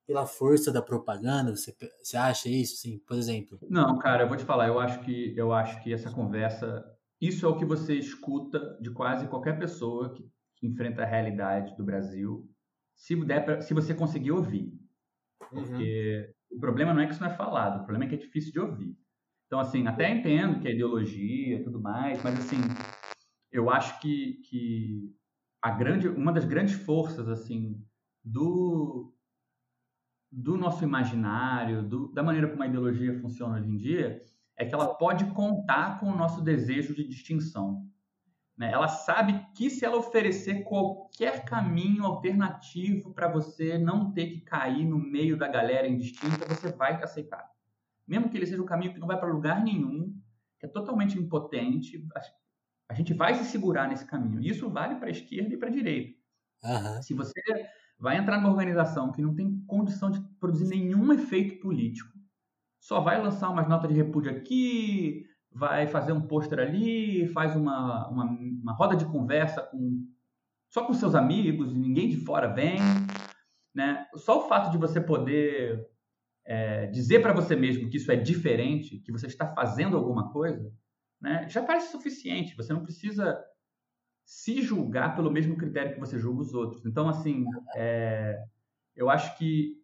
pela 0.07 0.25
força 0.25 0.71
da 0.71 0.81
propaganda. 0.81 1.55
Você, 1.55 1.75
você 2.01 2.15
acha 2.15 2.47
isso, 2.47 2.77
sim? 2.77 2.99
Por 2.99 3.17
exemplo? 3.17 3.59
Não, 3.69 3.97
cara, 3.97 4.23
eu 4.23 4.27
vou 4.29 4.37
te 4.37 4.45
falar. 4.45 4.67
Eu 4.67 4.79
acho 4.79 5.01
que 5.01 5.33
eu 5.35 5.51
acho 5.51 5.81
que 5.83 5.93
essa 5.93 6.09
conversa, 6.09 6.85
isso 7.21 7.45
é 7.45 7.49
o 7.49 7.55
que 7.55 7.65
você 7.65 7.95
escuta 7.95 8.77
de 8.81 8.89
quase 8.91 9.27
qualquer 9.27 9.59
pessoa 9.59 10.13
que, 10.13 10.29
enfrenta 10.63 11.01
a 11.01 11.07
realidade 11.07 11.75
do 11.75 11.83
Brasil, 11.83 12.47
se 12.95 13.15
der 13.25 13.43
pra, 13.43 13.61
se 13.61 13.73
você 13.73 13.95
conseguir 13.95 14.31
ouvir, 14.31 14.71
uhum. 15.51 15.63
porque 15.63 16.27
uhum. 16.27 16.41
O 16.51 16.59
problema 16.59 16.93
não 16.93 17.01
é 17.01 17.05
que 17.05 17.13
isso 17.13 17.21
não 17.21 17.29
é 17.29 17.35
falado, 17.35 17.77
o 17.77 17.85
problema 17.85 18.03
é 18.03 18.07
que 18.09 18.15
é 18.15 18.17
difícil 18.17 18.51
de 18.51 18.59
ouvir. 18.59 18.97
Então, 19.45 19.59
assim, 19.59 19.87
até 19.87 20.09
entendo 20.09 20.59
que 20.59 20.67
é 20.67 20.73
ideologia 20.73 21.57
e 21.57 21.63
tudo 21.63 21.79
mais, 21.79 22.21
mas, 22.23 22.37
assim, 22.39 22.57
eu 23.51 23.69
acho 23.69 23.99
que, 24.01 24.41
que 24.49 25.13
a 25.61 25.71
grande, 25.71 26.07
uma 26.09 26.31
das 26.31 26.45
grandes 26.45 26.73
forças, 26.73 27.27
assim, 27.29 27.81
do, 28.23 29.13
do 30.31 30.57
nosso 30.57 30.83
imaginário, 30.83 31.83
do, 31.83 32.11
da 32.11 32.21
maneira 32.21 32.49
como 32.49 32.63
a 32.63 32.67
ideologia 32.67 33.19
funciona 33.19 33.57
hoje 33.57 33.69
em 33.69 33.77
dia, 33.77 34.21
é 34.61 34.65
que 34.65 34.75
ela 34.75 34.93
pode 34.93 35.25
contar 35.31 35.99
com 35.99 36.05
o 36.05 36.15
nosso 36.15 36.39
desejo 36.39 36.93
de 36.93 37.07
distinção. 37.07 37.83
Né? 38.55 38.71
Ela 38.71 38.87
sabe 38.87 39.43
que 39.55 39.71
se 39.71 39.83
ela 39.83 39.97
oferecer 39.97 40.63
qualquer 40.63 41.43
caminho 41.45 42.05
alternativo 42.05 43.11
para 43.11 43.27
você 43.27 43.79
não 43.79 44.11
ter 44.11 44.27
que 44.27 44.41
cair 44.41 44.85
no 44.85 44.99
meio 44.99 45.35
da 45.35 45.47
galera 45.47 45.87
indistinta, 45.87 46.45
você 46.45 46.71
vai 46.71 46.93
aceitar. 47.01 47.49
Mesmo 48.07 48.29
que 48.29 48.37
ele 48.37 48.45
seja 48.45 48.61
um 48.61 48.65
caminho 48.67 48.93
que 48.93 48.99
não 48.99 49.07
vai 49.07 49.19
para 49.19 49.33
lugar 49.33 49.63
nenhum, 49.63 50.15
que 50.59 50.67
é 50.67 50.69
totalmente 50.69 51.17
impotente, 51.17 52.07
a 52.87 52.93
gente 52.93 53.15
vai 53.15 53.33
se 53.33 53.45
segurar 53.45 53.89
nesse 53.89 54.05
caminho. 54.05 54.39
Isso 54.41 54.69
vale 54.69 54.93
para 54.93 55.07
a 55.07 55.11
esquerda 55.11 55.55
e 55.55 55.57
para 55.57 55.69
a 55.69 55.73
direita. 55.73 56.15
Uhum. 56.63 57.01
Se 57.01 57.15
você 57.15 57.41
vai 57.97 58.17
entrar 58.17 58.37
numa 58.37 58.51
organização 58.51 59.11
que 59.11 59.23
não 59.23 59.33
tem 59.33 59.59
condição 59.65 60.11
de 60.11 60.21
produzir 60.39 60.67
nenhum 60.67 61.11
efeito 61.11 61.59
político, 61.59 62.20
só 62.81 62.99
vai 62.99 63.21
lançar 63.21 63.49
umas 63.49 63.69
notas 63.69 63.89
de 63.89 63.95
repúdio 63.95 64.31
aqui, 64.31 65.23
vai 65.51 65.85
fazer 65.85 66.11
um 66.13 66.27
pôster 66.27 66.59
ali, 66.59 67.27
faz 67.27 67.55
uma, 67.55 68.09
uma, 68.09 68.25
uma, 68.25 68.73
roda 68.73 68.95
de 68.95 69.05
conversa 69.05 69.61
com 69.61 70.07
só 70.67 70.85
com 70.85 70.93
seus 70.93 71.13
amigos 71.13 71.75
ninguém 71.75 72.09
de 72.09 72.17
fora 72.25 72.47
vem, 72.47 72.79
né? 73.75 74.07
Só 74.15 74.39
o 74.39 74.47
fato 74.47 74.71
de 74.71 74.77
você 74.77 74.99
poder 74.99 75.87
é, 76.43 76.87
dizer 76.87 77.21
para 77.21 77.33
você 77.33 77.55
mesmo 77.55 77.87
que 77.87 77.97
isso 77.97 78.11
é 78.11 78.15
diferente, 78.15 78.99
que 78.99 79.11
você 79.11 79.27
está 79.27 79.53
fazendo 79.53 79.95
alguma 79.95 80.31
coisa, 80.31 80.73
né? 81.21 81.47
Já 81.49 81.61
parece 81.61 81.91
suficiente. 81.91 82.55
Você 82.55 82.73
não 82.73 82.81
precisa 82.81 83.39
se 84.25 84.61
julgar 84.61 85.15
pelo 85.15 85.29
mesmo 85.29 85.55
critério 85.55 85.93
que 85.93 85.99
você 85.99 86.17
julga 86.17 86.41
os 86.41 86.53
outros. 86.53 86.85
Então, 86.85 87.07
assim, 87.07 87.45
é, 87.75 88.41
eu 88.95 89.09
acho 89.09 89.37
que 89.37 89.80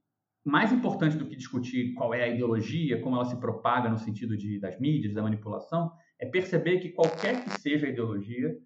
mais 0.47 0.71
importante 0.71 1.17
do 1.17 1.27
que 1.27 1.35
discutir 1.35 1.93
qual 1.93 2.13
é 2.13 2.23
a 2.23 2.27
ideologia, 2.27 3.01
como 3.01 3.15
ela 3.15 3.25
se 3.25 3.37
propaga 3.37 3.89
no 3.89 3.97
sentido 3.97 4.37
de, 4.37 4.59
das 4.59 4.79
mídias, 4.79 5.13
da 5.13 5.21
manipulação, 5.21 5.91
é 6.17 6.25
perceber 6.25 6.79
que 6.79 6.89
qualquer 6.89 7.43
que 7.43 7.49
seja 7.59 7.85
a 7.85 7.89
ideologia, 7.89 8.57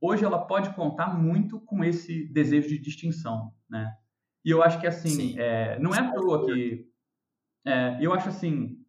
hoje 0.00 0.24
ela 0.24 0.46
pode 0.46 0.74
contar 0.74 1.18
muito 1.18 1.60
com 1.60 1.82
esse 1.82 2.26
desejo 2.32 2.68
de 2.68 2.78
distinção, 2.78 3.52
né? 3.68 3.90
E 4.44 4.50
eu 4.50 4.62
acho 4.62 4.78
que 4.78 4.86
assim, 4.86 5.38
é, 5.38 5.78
não 5.78 5.94
é 5.94 6.00
à 6.00 6.12
toa 6.12 6.44
que 6.44 6.86
é, 7.66 7.98
eu 8.00 8.12
acho 8.12 8.28
assim, 8.28 8.84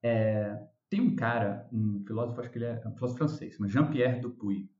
é, 0.00 0.56
tem 0.88 1.00
um 1.00 1.16
cara, 1.16 1.68
um 1.72 2.04
filósofo, 2.06 2.40
acho 2.40 2.50
que 2.50 2.58
ele 2.58 2.66
é 2.66 2.80
um 2.86 2.94
filósofo 2.94 3.18
francês, 3.18 3.56
mas 3.58 3.72
Jean-Pierre 3.72 4.20
Dupuy. 4.20 4.70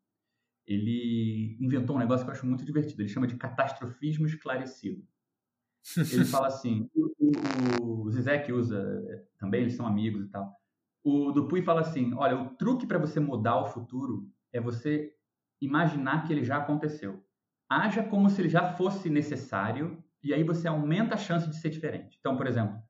Ele 0.64 1.56
inventou 1.60 1.96
um 1.96 1.98
negócio 1.98 2.24
que 2.24 2.30
eu 2.30 2.34
acho 2.34 2.46
muito 2.46 2.64
divertido. 2.64 3.02
Ele 3.02 3.08
chama 3.08 3.26
de 3.26 3.34
catastrofismo 3.34 4.26
esclarecido. 4.26 5.04
Ele 6.12 6.24
fala 6.24 6.46
assim, 6.46 6.88
o, 6.94 8.04
o, 8.04 8.10
Zizek 8.10 8.52
usa 8.52 8.78
é, 9.08 9.24
também, 9.38 9.62
eles 9.62 9.74
são 9.74 9.86
amigos 9.86 10.26
e 10.26 10.28
tal. 10.30 10.54
O 11.04 11.32
Dupuy 11.32 11.62
fala 11.62 11.80
assim, 11.80 12.14
olha, 12.14 12.40
o 12.40 12.50
truque 12.50 12.86
para 12.86 12.98
você 12.98 13.18
mudar 13.18 13.60
o 13.60 13.66
futuro 13.66 14.30
é 14.52 14.60
você 14.60 15.12
imaginar 15.60 16.26
que 16.26 16.32
ele 16.32 16.44
já 16.44 16.58
aconteceu. 16.58 17.24
Haja 17.68 18.02
como 18.02 18.30
se 18.30 18.40
ele 18.40 18.48
já 18.48 18.72
fosse 18.74 19.10
necessário 19.10 20.02
e 20.22 20.32
aí 20.32 20.44
você 20.44 20.68
aumenta 20.68 21.14
a 21.14 21.18
chance 21.18 21.48
de 21.48 21.56
ser 21.56 21.70
diferente. 21.70 22.16
Então, 22.20 22.36
por 22.36 22.46
exemplo, 22.46 22.80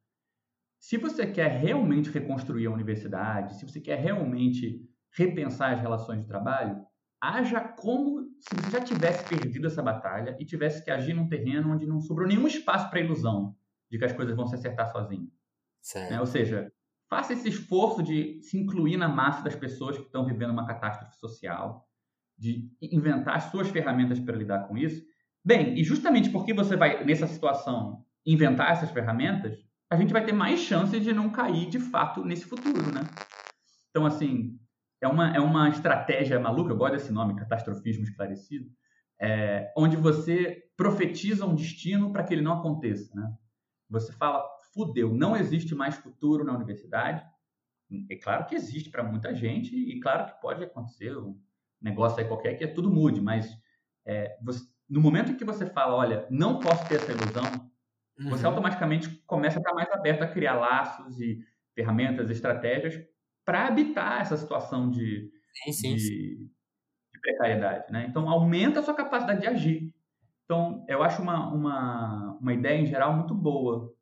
se 0.78 0.98
você 0.98 1.26
quer 1.26 1.48
realmente 1.48 2.10
reconstruir 2.10 2.66
a 2.66 2.72
universidade, 2.72 3.54
se 3.54 3.66
você 3.66 3.80
quer 3.80 4.00
realmente 4.00 4.84
repensar 5.12 5.72
as 5.72 5.80
relações 5.80 6.20
de 6.20 6.26
trabalho, 6.26 6.84
haja 7.20 7.60
como 7.60 8.31
se 8.42 8.56
você 8.56 8.70
já 8.70 8.80
tivesse 8.80 9.24
perdido 9.28 9.68
essa 9.68 9.80
batalha 9.80 10.36
e 10.38 10.44
tivesse 10.44 10.84
que 10.84 10.90
agir 10.90 11.14
num 11.14 11.28
terreno 11.28 11.72
onde 11.72 11.86
não 11.86 12.00
sobrou 12.00 12.26
nenhum 12.26 12.46
espaço 12.46 12.90
para 12.90 13.00
ilusão 13.00 13.56
de 13.88 13.98
que 13.98 14.04
as 14.04 14.12
coisas 14.12 14.34
vão 14.34 14.46
se 14.46 14.56
acertar 14.56 14.90
sozinho. 14.90 15.30
Né? 16.10 16.18
Ou 16.18 16.26
seja, 16.26 16.72
faça 17.08 17.32
esse 17.32 17.48
esforço 17.48 18.02
de 18.02 18.40
se 18.42 18.58
incluir 18.58 18.96
na 18.96 19.08
massa 19.08 19.44
das 19.44 19.54
pessoas 19.54 19.96
que 19.96 20.04
estão 20.04 20.26
vivendo 20.26 20.50
uma 20.50 20.66
catástrofe 20.66 21.16
social, 21.16 21.88
de 22.36 22.68
inventar 22.80 23.36
as 23.36 23.44
suas 23.44 23.68
ferramentas 23.68 24.18
para 24.18 24.36
lidar 24.36 24.66
com 24.66 24.76
isso. 24.76 25.04
Bem, 25.44 25.78
e 25.78 25.84
justamente 25.84 26.30
porque 26.30 26.52
você 26.52 26.74
vai, 26.74 27.04
nessa 27.04 27.26
situação, 27.28 28.04
inventar 28.26 28.72
essas 28.72 28.90
ferramentas, 28.90 29.56
a 29.88 29.96
gente 29.96 30.12
vai 30.12 30.24
ter 30.24 30.32
mais 30.32 30.58
chances 30.60 31.02
de 31.02 31.12
não 31.12 31.30
cair 31.30 31.68
de 31.68 31.78
fato 31.78 32.24
nesse 32.24 32.46
futuro, 32.46 32.92
né? 32.92 33.02
Então, 33.90 34.06
assim, 34.06 34.58
é 35.02 35.08
uma, 35.08 35.36
é 35.36 35.40
uma 35.40 35.68
estratégia 35.68 36.38
maluca, 36.38 36.70
eu 36.70 36.76
gosto 36.76 36.92
desse 36.92 37.12
nome, 37.12 37.34
catastrofismo 37.34 38.04
esclarecido, 38.04 38.70
é, 39.20 39.72
onde 39.76 39.96
você 39.96 40.62
profetiza 40.76 41.44
um 41.44 41.56
destino 41.56 42.12
para 42.12 42.22
que 42.22 42.32
ele 42.32 42.40
não 42.40 42.60
aconteça. 42.60 43.12
Né? 43.14 43.34
Você 43.90 44.12
fala, 44.12 44.48
fudeu, 44.72 45.12
não 45.12 45.36
existe 45.36 45.74
mais 45.74 45.96
futuro 45.96 46.44
na 46.44 46.54
universidade. 46.54 47.24
É 48.08 48.16
claro 48.16 48.46
que 48.46 48.54
existe 48.54 48.90
para 48.90 49.02
muita 49.02 49.34
gente 49.34 49.74
e 49.74 50.00
claro 50.00 50.26
que 50.26 50.40
pode 50.40 50.62
acontecer 50.62 51.16
um 51.18 51.36
negócio 51.80 52.20
aí 52.20 52.28
qualquer 52.28 52.54
que 52.54 52.66
tudo 52.68 52.88
mude, 52.88 53.20
mas 53.20 53.52
é, 54.06 54.38
você, 54.40 54.64
no 54.88 55.00
momento 55.00 55.32
em 55.32 55.36
que 55.36 55.44
você 55.44 55.66
fala, 55.66 55.96
olha, 55.96 56.26
não 56.30 56.60
posso 56.60 56.88
ter 56.88 56.94
essa 56.94 57.10
ilusão, 57.10 57.42
uhum. 58.20 58.30
você 58.30 58.46
automaticamente 58.46 59.08
começa 59.26 59.58
a 59.58 59.60
estar 59.60 59.74
mais 59.74 59.90
aberto 59.90 60.22
a 60.22 60.28
criar 60.28 60.54
laços 60.54 61.20
e 61.20 61.44
ferramentas, 61.74 62.30
estratégias 62.30 63.11
para 63.44 63.66
habitar 63.66 64.20
essa 64.20 64.36
situação 64.36 64.90
de, 64.90 65.30
sim, 65.64 65.72
sim, 65.72 65.94
de, 65.94 66.00
sim. 66.00 66.08
de, 66.08 66.50
precariedade. 67.20 67.92
Né? 67.92 68.06
Então, 68.08 68.28
aumenta 68.28 68.80
a 68.80 68.82
sua 68.82 68.94
capacidade 68.94 69.40
de 69.40 69.46
agir. 69.46 69.94
Então, 70.44 70.84
eu 70.88 71.02
acho 71.02 71.22
uma, 71.22 71.52
uma, 71.52 72.38
uma 72.40 72.52
ideia, 72.52 72.80
em 72.80 72.86
geral, 72.86 73.14
muito 73.14 73.34
boa. 73.34 73.92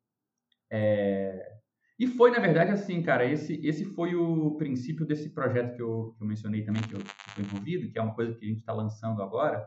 É... 0.71 1.51
E 1.99 2.07
foi, 2.07 2.31
na 2.31 2.39
verdade, 2.39 2.71
assim, 2.71 3.03
cara, 3.03 3.25
esse, 3.25 3.63
esse 3.65 3.85
foi 3.85 4.15
o 4.15 4.57
princípio 4.57 5.05
desse 5.05 5.29
projeto 5.29 5.75
que 5.75 5.81
eu, 5.81 6.15
que 6.17 6.23
eu 6.23 6.27
mencionei 6.27 6.63
também, 6.65 6.81
que 6.81 6.95
eu 6.95 6.99
estou 6.99 7.43
envolvido, 7.43 7.91
que 7.91 7.99
é 7.99 8.01
uma 8.01 8.15
coisa 8.15 8.33
que 8.33 8.43
a 8.43 8.47
gente 8.47 8.59
está 8.59 8.73
lançando 8.73 9.21
agora, 9.21 9.63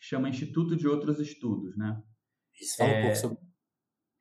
que 0.00 0.06
chama 0.06 0.30
Instituto 0.30 0.76
de 0.76 0.88
Outros 0.88 1.20
Estudos, 1.20 1.76
né? 1.76 2.02
Isso, 2.58 2.76
fala 2.78 2.90
é... 2.90 2.98
um 2.98 3.02
pouco 3.02 3.16
sobre... 3.16 3.38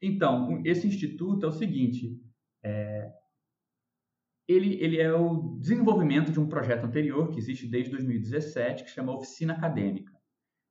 Então, 0.01 0.62
esse 0.66 0.86
instituto 0.86 1.45
é 1.45 1.47
o 1.47 1.54
seguinte, 1.54 2.20
é, 2.62 3.10
ele, 4.48 4.76
ele 4.82 5.00
é 5.00 5.14
o 5.14 5.58
desenvolvimento 5.60 6.32
de 6.32 6.39
um 6.39 6.48
projeto 6.48 6.86
anterior 6.86 7.30
que 7.30 7.38
existe 7.38 7.68
desde 7.68 7.91
2017, 7.91 8.84
que 8.84 8.89
chama 8.89 9.16
Oficina 9.16 9.54
Acadêmica. 9.54 10.14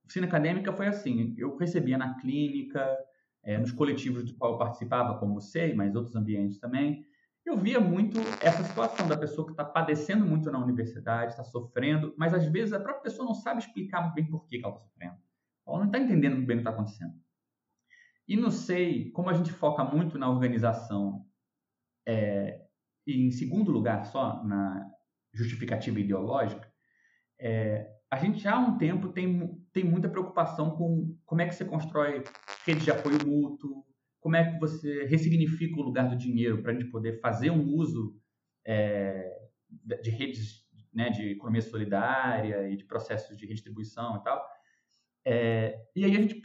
Oficina 0.04 0.26
Acadêmica 0.26 0.72
foi 0.72 0.86
assim, 0.86 1.34
eu 1.38 1.56
recebia 1.56 1.96
na 1.96 2.14
clínica, 2.18 2.86
é, 3.42 3.58
nos 3.58 3.72
coletivos 3.72 4.24
do 4.24 4.34
qual 4.36 4.52
eu 4.52 4.58
participava, 4.58 5.18
como 5.18 5.34
você, 5.34 5.72
mas 5.74 5.94
outros 5.94 6.14
ambientes 6.14 6.58
também, 6.58 7.06
eu 7.44 7.58
via 7.58 7.80
muito 7.80 8.18
essa 8.40 8.62
situação 8.62 9.08
da 9.08 9.16
pessoa 9.16 9.46
que 9.46 9.52
está 9.52 9.64
padecendo 9.64 10.24
muito 10.24 10.50
na 10.50 10.62
universidade, 10.62 11.32
está 11.32 11.42
sofrendo, 11.42 12.14
mas 12.16 12.32
às 12.32 12.46
vezes 12.46 12.72
a 12.72 12.78
própria 12.78 13.02
pessoa 13.02 13.26
não 13.26 13.34
sabe 13.34 13.60
explicar 13.60 14.14
bem 14.14 14.26
por 14.26 14.46
que 14.46 14.60
ela 14.62 14.74
está 14.74 14.80
sofrendo. 14.80 15.16
Ela 15.66 15.78
não 15.78 15.86
está 15.86 15.98
entendendo 15.98 16.36
bem 16.36 16.56
o 16.56 16.60
que 16.60 16.68
está 16.68 16.70
acontecendo. 16.70 17.14
E 18.28 18.36
não 18.36 18.50
sei, 18.50 19.10
como 19.10 19.28
a 19.28 19.32
gente 19.32 19.52
foca 19.52 19.82
muito 19.82 20.18
na 20.18 20.30
organização 20.30 21.26
é, 22.06 22.64
e 23.06 23.26
em 23.26 23.30
segundo 23.30 23.70
lugar 23.70 24.04
só 24.06 24.42
na 24.44 24.88
justificativa 25.32 25.98
ideológica, 25.98 26.70
é, 27.40 27.88
a 28.10 28.16
gente 28.16 28.38
já 28.38 28.54
há 28.54 28.58
um 28.58 28.76
tempo 28.76 29.08
tem, 29.08 29.58
tem 29.72 29.84
muita 29.84 30.08
preocupação 30.08 30.76
com 30.76 31.16
como 31.24 31.40
é 31.40 31.48
que 31.48 31.54
você 31.54 31.64
constrói 31.64 32.22
redes 32.66 32.84
de 32.84 32.90
apoio 32.90 33.18
mútuo, 33.26 33.84
como 34.20 34.36
é 34.36 34.52
que 34.52 34.60
você 34.60 35.04
ressignifica 35.06 35.80
o 35.80 35.82
lugar 35.82 36.08
do 36.08 36.16
dinheiro 36.16 36.62
para 36.62 36.72
a 36.72 36.74
gente 36.74 36.90
poder 36.90 37.20
fazer 37.20 37.50
um 37.50 37.66
uso 37.74 38.16
é, 38.64 39.28
de 40.02 40.10
redes 40.10 40.62
né, 40.92 41.10
de 41.10 41.30
economia 41.30 41.62
solidária 41.62 42.68
e 42.68 42.76
de 42.76 42.84
processos 42.84 43.36
de 43.36 43.46
redistribuição 43.46 44.18
e 44.18 44.22
tal. 44.22 44.46
É, 45.24 45.80
e 45.94 46.04
aí 46.04 46.16
a 46.16 46.20
gente 46.20 46.40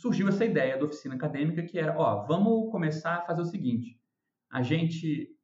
surgiu 0.00 0.28
essa 0.28 0.44
ideia 0.44 0.76
da 0.76 0.84
oficina 0.84 1.14
acadêmica 1.14 1.62
que 1.62 1.78
era, 1.78 1.96
ó, 1.98 2.26
vamos 2.26 2.70
começar 2.70 3.16
a 3.16 3.26
fazer 3.26 3.42
o 3.42 3.46
seguinte, 3.46 3.98
a 4.50 4.62
gente 4.62 5.35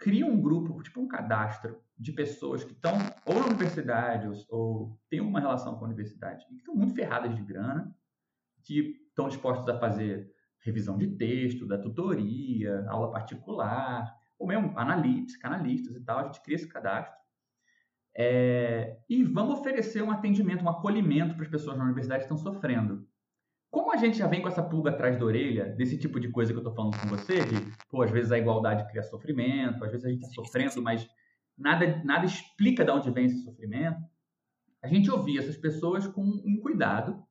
cria 0.00 0.26
um 0.26 0.40
grupo, 0.40 0.82
tipo 0.82 0.98
um 0.98 1.06
cadastro 1.06 1.78
de 1.96 2.10
pessoas 2.10 2.64
que 2.64 2.72
estão 2.72 2.94
ou 3.26 3.34
na 3.34 3.46
universidade 3.46 4.26
ou, 4.26 4.34
ou 4.48 5.00
têm 5.10 5.20
uma 5.20 5.38
relação 5.38 5.76
com 5.76 5.84
a 5.84 5.88
universidade 5.88 6.46
e 6.50 6.54
que 6.54 6.60
estão 6.60 6.74
muito 6.74 6.94
ferradas 6.94 7.36
de 7.36 7.42
grana, 7.42 7.94
que 8.64 9.06
estão 9.08 9.28
dispostos 9.28 9.68
a 9.68 9.78
fazer 9.78 10.32
revisão 10.60 10.96
de 10.96 11.06
texto, 11.16 11.66
da 11.66 11.78
tutoria, 11.78 12.84
aula 12.88 13.10
particular, 13.10 14.10
ou 14.38 14.48
mesmo 14.48 14.72
analítica, 14.78 15.46
analistas 15.46 15.94
e 15.94 16.00
tal, 16.00 16.18
a 16.18 16.24
gente 16.24 16.42
cria 16.42 16.56
esse 16.56 16.66
cadastro. 16.66 17.20
É, 18.16 18.98
e 19.08 19.22
vamos 19.22 19.60
oferecer 19.60 20.02
um 20.02 20.10
atendimento, 20.10 20.64
um 20.64 20.68
acolhimento 20.68 21.34
para 21.34 21.44
as 21.44 21.50
pessoas 21.50 21.76
na 21.76 21.84
universidade 21.84 22.26
que 22.26 22.32
estão 22.32 22.38
sofrendo. 22.38 23.06
Como 23.70 23.92
a 23.92 23.96
gente 23.96 24.18
já 24.18 24.26
vem 24.26 24.42
com 24.42 24.48
essa 24.48 24.62
pulga 24.62 24.90
atrás 24.90 25.16
da 25.16 25.24
orelha, 25.24 25.66
desse 25.66 25.96
tipo 25.96 26.18
de 26.18 26.28
coisa 26.28 26.52
que 26.52 26.58
eu 26.58 26.60
estou 26.60 26.74
falando 26.74 27.00
com 27.00 27.08
você, 27.08 27.44
de, 27.44 27.54
pô, 27.88 28.02
às 28.02 28.10
vezes 28.10 28.32
a 28.32 28.38
igualdade 28.38 28.86
cria 28.88 29.02
sofrimento, 29.02 29.84
às 29.84 29.92
vezes 29.92 30.04
a 30.04 30.10
gente 30.10 30.22
está 30.22 30.34
sofrendo, 30.34 30.82
mas 30.82 31.08
nada, 31.56 32.02
nada 32.04 32.24
explica 32.24 32.84
de 32.84 32.90
onde 32.90 33.10
vem 33.10 33.26
esse 33.26 33.44
sofrimento, 33.44 34.00
a 34.82 34.88
gente 34.88 35.10
ouvia 35.10 35.40
essas 35.40 35.56
pessoas 35.56 36.06
com 36.06 36.22
um 36.22 36.58
cuidado, 36.60 37.22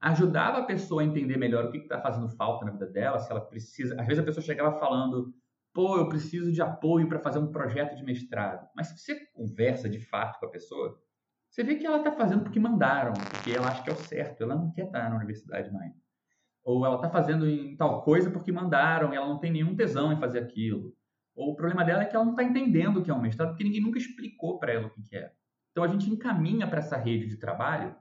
ajudava 0.00 0.58
a 0.58 0.64
pessoa 0.64 1.02
a 1.02 1.04
entender 1.04 1.36
melhor 1.36 1.66
o 1.66 1.70
que 1.70 1.78
está 1.78 2.00
fazendo 2.00 2.28
falta 2.30 2.64
na 2.64 2.72
vida 2.72 2.86
dela, 2.86 3.18
se 3.18 3.30
ela 3.30 3.40
precisa. 3.40 3.94
Às 4.00 4.06
vezes 4.06 4.22
a 4.22 4.26
pessoa 4.26 4.44
chegava 4.44 4.78
falando, 4.78 5.34
pô, 5.72 5.98
eu 5.98 6.08
preciso 6.08 6.50
de 6.50 6.62
apoio 6.62 7.08
para 7.08 7.20
fazer 7.20 7.38
um 7.38 7.52
projeto 7.52 7.94
de 7.94 8.02
mestrado. 8.02 8.66
Mas 8.74 8.88
se 8.88 8.98
você 8.98 9.26
conversa 9.34 9.88
de 9.88 10.00
fato 10.00 10.40
com 10.40 10.46
a 10.46 10.50
pessoa, 10.50 10.98
você 11.56 11.64
vê 11.64 11.76
que 11.76 11.86
ela 11.86 11.96
está 11.96 12.12
fazendo 12.12 12.42
porque 12.42 12.60
mandaram, 12.60 13.14
porque 13.14 13.50
ela 13.50 13.68
acha 13.68 13.82
que 13.82 13.88
é 13.88 13.92
o 13.94 13.96
certo, 13.96 14.42
ela 14.42 14.54
não 14.54 14.70
quer 14.72 14.84
estar 14.84 15.08
na 15.08 15.16
universidade 15.16 15.72
mais. 15.72 15.90
Ou 16.62 16.84
ela 16.84 16.96
está 16.96 17.08
fazendo 17.08 17.48
em 17.48 17.74
tal 17.78 18.02
coisa 18.02 18.30
porque 18.30 18.52
mandaram 18.52 19.10
e 19.10 19.16
ela 19.16 19.26
não 19.26 19.38
tem 19.38 19.50
nenhum 19.50 19.74
tesão 19.74 20.12
em 20.12 20.20
fazer 20.20 20.40
aquilo. 20.40 20.94
Ou 21.34 21.52
o 21.52 21.56
problema 21.56 21.82
dela 21.82 22.02
é 22.02 22.04
que 22.04 22.14
ela 22.14 22.26
não 22.26 22.32
está 22.32 22.44
entendendo 22.44 22.98
o 22.98 23.02
que 23.02 23.10
é 23.10 23.14
um 23.14 23.22
mestrado 23.22 23.48
porque 23.48 23.64
ninguém 23.64 23.80
nunca 23.80 23.96
explicou 23.96 24.58
para 24.58 24.72
ela 24.72 24.88
o 24.88 24.90
que 24.90 25.16
é. 25.16 25.32
Então 25.70 25.82
a 25.82 25.88
gente 25.88 26.10
encaminha 26.10 26.68
para 26.68 26.80
essa 26.80 26.98
rede 26.98 27.26
de 27.26 27.38
trabalho 27.38 27.96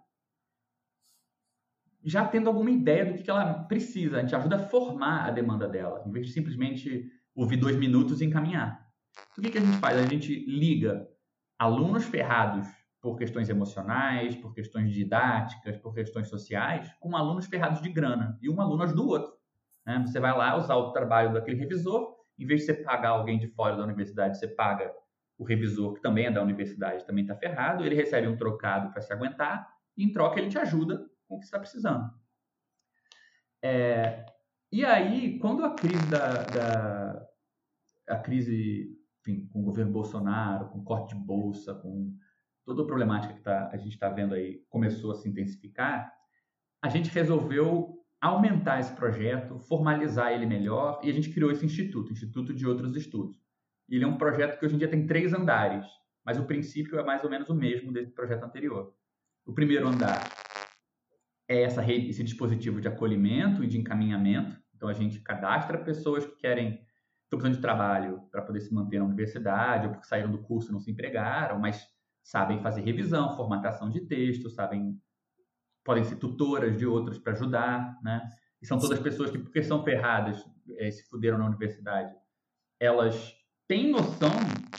já 2.04 2.28
tendo 2.28 2.50
alguma 2.50 2.72
ideia 2.72 3.06
do 3.06 3.24
que 3.24 3.30
ela 3.30 3.64
precisa. 3.64 4.18
A 4.18 4.20
gente 4.20 4.36
ajuda 4.36 4.58
a 4.58 4.68
formar 4.68 5.30
a 5.30 5.32
demanda 5.32 5.66
dela, 5.66 6.04
em 6.06 6.12
vez 6.12 6.28
de 6.28 6.34
simplesmente 6.34 7.10
ouvir 7.34 7.56
dois 7.56 7.78
minutos 7.78 8.20
e 8.20 8.26
encaminhar. 8.26 8.86
Então, 9.32 9.38
o 9.38 9.42
que, 9.42 9.52
que 9.52 9.58
a 9.58 9.62
gente 9.62 9.78
faz? 9.78 9.98
A 9.98 10.06
gente 10.06 10.46
liga 10.46 11.08
alunos 11.58 12.04
ferrados 12.04 12.68
por 13.06 13.16
questões 13.18 13.50
emocionais, 13.50 14.36
por 14.36 14.52
questões 14.52 14.92
didáticas, 14.92 15.78
por 15.78 15.94
questões 15.94 16.28
sociais, 16.28 16.92
com 17.00 17.16
alunos 17.16 17.46
ferrados 17.46 17.80
de 17.80 17.90
grana. 17.90 18.36
E 18.42 18.50
um 18.50 18.60
aluno 18.60 18.82
ajuda 18.82 19.02
o 19.04 19.08
outro. 19.08 19.34
Né? 19.86 20.04
Você 20.08 20.20
vai 20.20 20.36
lá 20.36 20.58
usar 20.58 20.74
o 20.76 20.92
trabalho 20.92 21.32
daquele 21.32 21.56
revisor, 21.56 22.16
em 22.36 22.48
vez 22.48 22.62
de 22.62 22.66
você 22.66 22.74
pagar 22.74 23.10
alguém 23.10 23.38
de 23.38 23.48
fora 23.50 23.78
da 23.78 23.84
universidade, 23.84 24.40
você 24.40 24.48
paga 24.48 24.92
o 25.38 25.44
revisor, 25.44 25.94
que 25.94 26.02
também 26.02 26.26
é 26.26 26.32
da 26.32 26.42
universidade, 26.42 27.06
também 27.06 27.24
está 27.24 27.36
ferrado, 27.36 27.86
ele 27.86 27.94
recebe 27.94 28.28
um 28.28 28.36
trocado 28.36 28.92
para 28.92 29.04
se 29.04 29.14
aguentar, 29.14 29.70
e 29.96 30.04
em 30.04 30.12
troca 30.12 30.40
ele 30.40 30.50
te 30.50 30.58
ajuda 30.58 31.06
com 31.28 31.36
o 31.36 31.40
que 31.40 31.46
você 31.46 31.50
está 31.50 31.60
precisando. 31.60 32.10
É, 33.62 34.26
e 34.72 34.84
aí, 34.84 35.38
quando 35.38 35.64
a 35.64 35.76
crise 35.76 36.10
da, 36.10 36.42
da 36.42 37.28
a 38.10 38.18
crise 38.18 38.98
enfim, 39.20 39.48
com 39.48 39.62
o 39.62 39.64
governo 39.64 39.92
Bolsonaro, 39.92 40.70
com 40.70 40.84
corte 40.84 41.16
de 41.16 41.22
bolsa, 41.22 41.76
com 41.76 42.16
toda 42.66 42.82
a 42.82 42.86
problemática 42.86 43.34
que 43.34 43.42
tá, 43.42 43.70
a 43.72 43.78
gente 43.78 43.94
está 43.94 44.10
vendo 44.10 44.34
aí 44.34 44.64
começou 44.70 45.12
a 45.12 45.16
se 45.16 45.30
intensificar, 45.30 46.12
a 46.82 46.90
gente 46.90 47.10
resolveu 47.10 47.96
aumentar 48.20 48.80
esse 48.80 48.94
projeto, 48.94 49.60
formalizar 49.60 50.34
ele 50.34 50.46
melhor 50.46 51.00
e 51.04 51.10
a 51.10 51.14
gente 51.14 51.30
criou 51.30 51.52
esse 51.52 51.66
instituto, 51.66 52.12
Instituto 52.12 52.54
de 52.54 52.68
Outros 52.68 52.96
Estudos. 52.96 53.38
Ele 53.88 54.04
é 54.04 54.08
um 54.08 54.18
projeto 54.18 54.58
que 54.58 54.66
hoje 54.66 54.76
em 54.76 54.80
dia 54.80 54.88
tem 54.88 55.06
três 55.06 55.32
andares, 55.32 55.86
mas 56.26 56.40
o 56.40 56.46
princípio 56.46 57.00
é 57.00 57.04
mais 57.04 57.24
ou 57.24 57.30
menos 57.30 57.50
o 57.50 57.54
mesmo 57.54 57.92
desse 57.92 58.12
projeto 58.12 58.44
anterior. 58.44 58.94
O 59.46 59.54
primeiro 59.54 59.88
andar 59.88 60.28
é 61.48 61.62
essa 61.62 61.82
rede, 61.82 62.10
esse 62.10 62.24
dispositivo 62.24 62.82
de 62.82 62.88
acolhimento 62.88 63.64
e 63.64 63.68
de 63.68 63.78
encaminhamento. 63.78 64.60
Então 64.76 64.90
a 64.90 64.94
gente 64.94 65.20
cadastra 65.20 65.78
pessoas 65.78 66.26
que 66.26 66.36
querem 66.38 66.80
estão 67.24 67.40
precisando 67.40 67.56
de 67.56 67.62
trabalho 67.62 68.22
para 68.32 68.42
poder 68.42 68.62
se 68.62 68.74
manter 68.74 69.00
na 69.00 69.06
universidade 69.06 69.86
ou 69.86 69.94
porque 69.94 70.08
saíram 70.08 70.32
do 70.32 70.42
curso 70.42 70.70
e 70.70 70.72
não 70.72 70.80
se 70.80 70.90
empregaram, 70.90 71.60
mas 71.60 71.86
sabem 72.26 72.60
fazer 72.60 72.82
revisão, 72.82 73.36
formatação 73.36 73.88
de 73.90 74.02
texto, 74.02 74.50
sabem 74.50 75.00
podem 75.84 76.04
ser 76.04 76.16
tutoras 76.16 76.76
de 76.76 76.86
outros 76.86 77.20
para 77.20 77.34
ajudar, 77.34 78.00
né? 78.02 78.28
E 78.60 78.66
são 78.66 78.80
todas 78.80 79.00
pessoas 79.00 79.30
que, 79.30 79.38
porque 79.38 79.62
são 79.62 79.84
ferradas, 79.84 80.44
é, 80.80 80.90
se 80.90 81.08
fuderam 81.08 81.38
na 81.38 81.46
universidade, 81.46 82.12
elas 82.80 83.32
têm 83.68 83.92
noção 83.92 84.32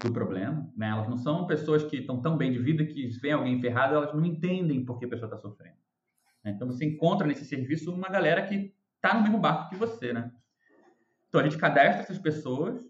do 0.03 0.13
problema, 0.13 0.69
né? 0.77 0.89
Elas 0.89 1.09
não 1.09 1.17
são 1.17 1.47
pessoas 1.47 1.85
que 1.85 1.99
estão 1.99 2.21
tão 2.21 2.37
bem 2.37 2.51
de 2.53 2.59
vida 2.59 2.85
que 2.85 3.07
vem 3.21 3.31
alguém 3.31 3.61
ferrado, 3.61 3.95
elas 3.95 4.13
não 4.13 4.25
entendem 4.25 4.85
por 4.85 4.99
que 4.99 5.05
a 5.05 5.09
pessoa 5.09 5.29
está 5.33 5.39
sofrendo. 5.39 5.77
Né? 6.45 6.51
Então 6.51 6.67
você 6.67 6.85
encontra 6.85 7.25
nesse 7.25 7.45
serviço 7.45 7.95
uma 7.95 8.09
galera 8.09 8.45
que 8.45 8.75
está 8.97 9.15
no 9.15 9.23
mesmo 9.23 9.39
barco 9.39 9.71
que 9.71 9.77
você, 9.77 10.13
né? 10.13 10.33
Então 11.29 11.41
a 11.41 11.45
gente 11.45 11.59
cadastra 11.59 12.03
essas 12.03 12.19
pessoas 12.19 12.85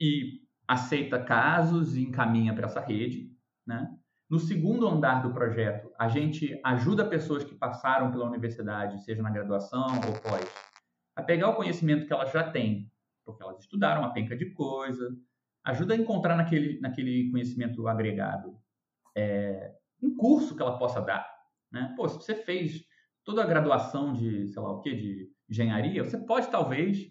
e 0.00 0.40
aceita 0.66 1.22
casos 1.22 1.96
e 1.96 2.02
encaminha 2.02 2.52
para 2.52 2.66
essa 2.66 2.80
rede, 2.80 3.32
né? 3.64 3.88
No 4.30 4.38
segundo 4.38 4.86
andar 4.86 5.22
do 5.22 5.34
projeto, 5.34 5.90
a 5.98 6.06
gente 6.06 6.58
ajuda 6.64 7.04
pessoas 7.04 7.42
que 7.42 7.52
passaram 7.52 8.12
pela 8.12 8.28
universidade, 8.28 9.02
seja 9.02 9.20
na 9.20 9.30
graduação 9.30 9.88
ou 10.06 10.20
pós, 10.20 10.48
a 11.16 11.22
pegar 11.22 11.48
o 11.48 11.56
conhecimento 11.56 12.06
que 12.06 12.12
elas 12.12 12.30
já 12.30 12.48
têm, 12.48 12.88
porque 13.26 13.42
elas 13.42 13.58
estudaram 13.58 14.02
uma 14.02 14.12
penca 14.12 14.36
de 14.36 14.52
coisa, 14.52 15.12
ajuda 15.64 15.94
a 15.94 15.96
encontrar 15.96 16.36
naquele, 16.36 16.78
naquele 16.80 17.28
conhecimento 17.32 17.88
agregado 17.88 18.56
é, 19.16 19.74
um 20.00 20.14
curso 20.14 20.54
que 20.54 20.62
ela 20.62 20.78
possa 20.78 21.00
dar. 21.00 21.28
Né? 21.72 21.92
Pô, 21.96 22.08
se 22.08 22.14
você 22.16 22.36
fez 22.36 22.84
toda 23.24 23.42
a 23.42 23.46
graduação 23.46 24.12
de, 24.12 24.46
sei 24.46 24.62
lá 24.62 24.70
o 24.70 24.80
que, 24.80 24.94
de 24.94 25.28
engenharia, 25.50 26.04
você 26.04 26.16
pode 26.16 26.48
talvez 26.48 27.10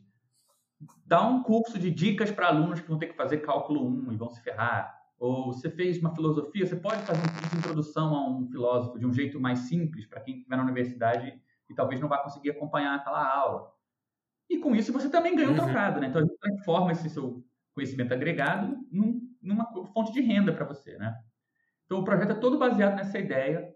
dar 1.06 1.28
um 1.28 1.44
curso 1.44 1.78
de 1.78 1.92
dicas 1.92 2.32
para 2.32 2.48
alunos 2.48 2.80
que 2.80 2.88
vão 2.88 2.98
ter 2.98 3.08
que 3.08 3.18
fazer 3.18 3.40
cálculo 3.40 3.86
1 4.08 4.14
e 4.14 4.16
vão 4.16 4.30
se 4.30 4.42
ferrar 4.42 4.99
ou 5.20 5.52
você 5.52 5.70
fez 5.70 6.00
uma 6.00 6.16
filosofia, 6.16 6.66
você 6.66 6.78
pode 6.78 7.02
fazer 7.04 7.20
um 7.20 7.34
curso 7.34 7.50
de 7.50 7.58
introdução 7.58 8.16
a 8.16 8.30
um 8.30 8.48
filósofo 8.48 8.98
de 8.98 9.06
um 9.06 9.14
jeito 9.14 9.40
mais 9.40 9.60
simples 9.60 10.06
para 10.06 10.22
quem 10.22 10.38
estiver 10.38 10.56
na 10.56 10.64
universidade 10.64 11.40
e 11.70 11.76
talvez 11.76 12.00
não 12.00 12.08
vá 12.08 12.18
conseguir 12.20 12.52
acompanhar 12.52 12.96
aquela 12.96 13.28
aula. 13.32 13.72
E 14.50 14.58
com 14.58 14.76
isso 14.76 14.94
você 14.94 15.10
também 15.10 15.36
ganha 15.36 15.50
um 15.50 15.52
uhum. 15.52 15.58
trocado, 15.58 16.00
né? 16.00 16.08
Então 16.08 16.22
a 16.22 16.26
gente 16.26 16.38
transforma 16.40 16.94
esse 16.94 17.10
seu 17.10 17.44
conhecimento 17.76 18.14
agregado 18.14 18.78
num, 18.92 19.22
numa 19.42 19.66
fonte 19.94 20.12
de 20.14 20.22
renda 20.22 20.54
para 20.54 20.66
você, 20.66 20.98
né? 20.98 21.16
Então 21.86 22.00
o 22.00 22.04
projeto 22.06 22.32
é 22.32 22.36
todo 22.36 22.58
baseado 22.58 22.96
nessa 22.96 23.20
ideia. 23.20 23.74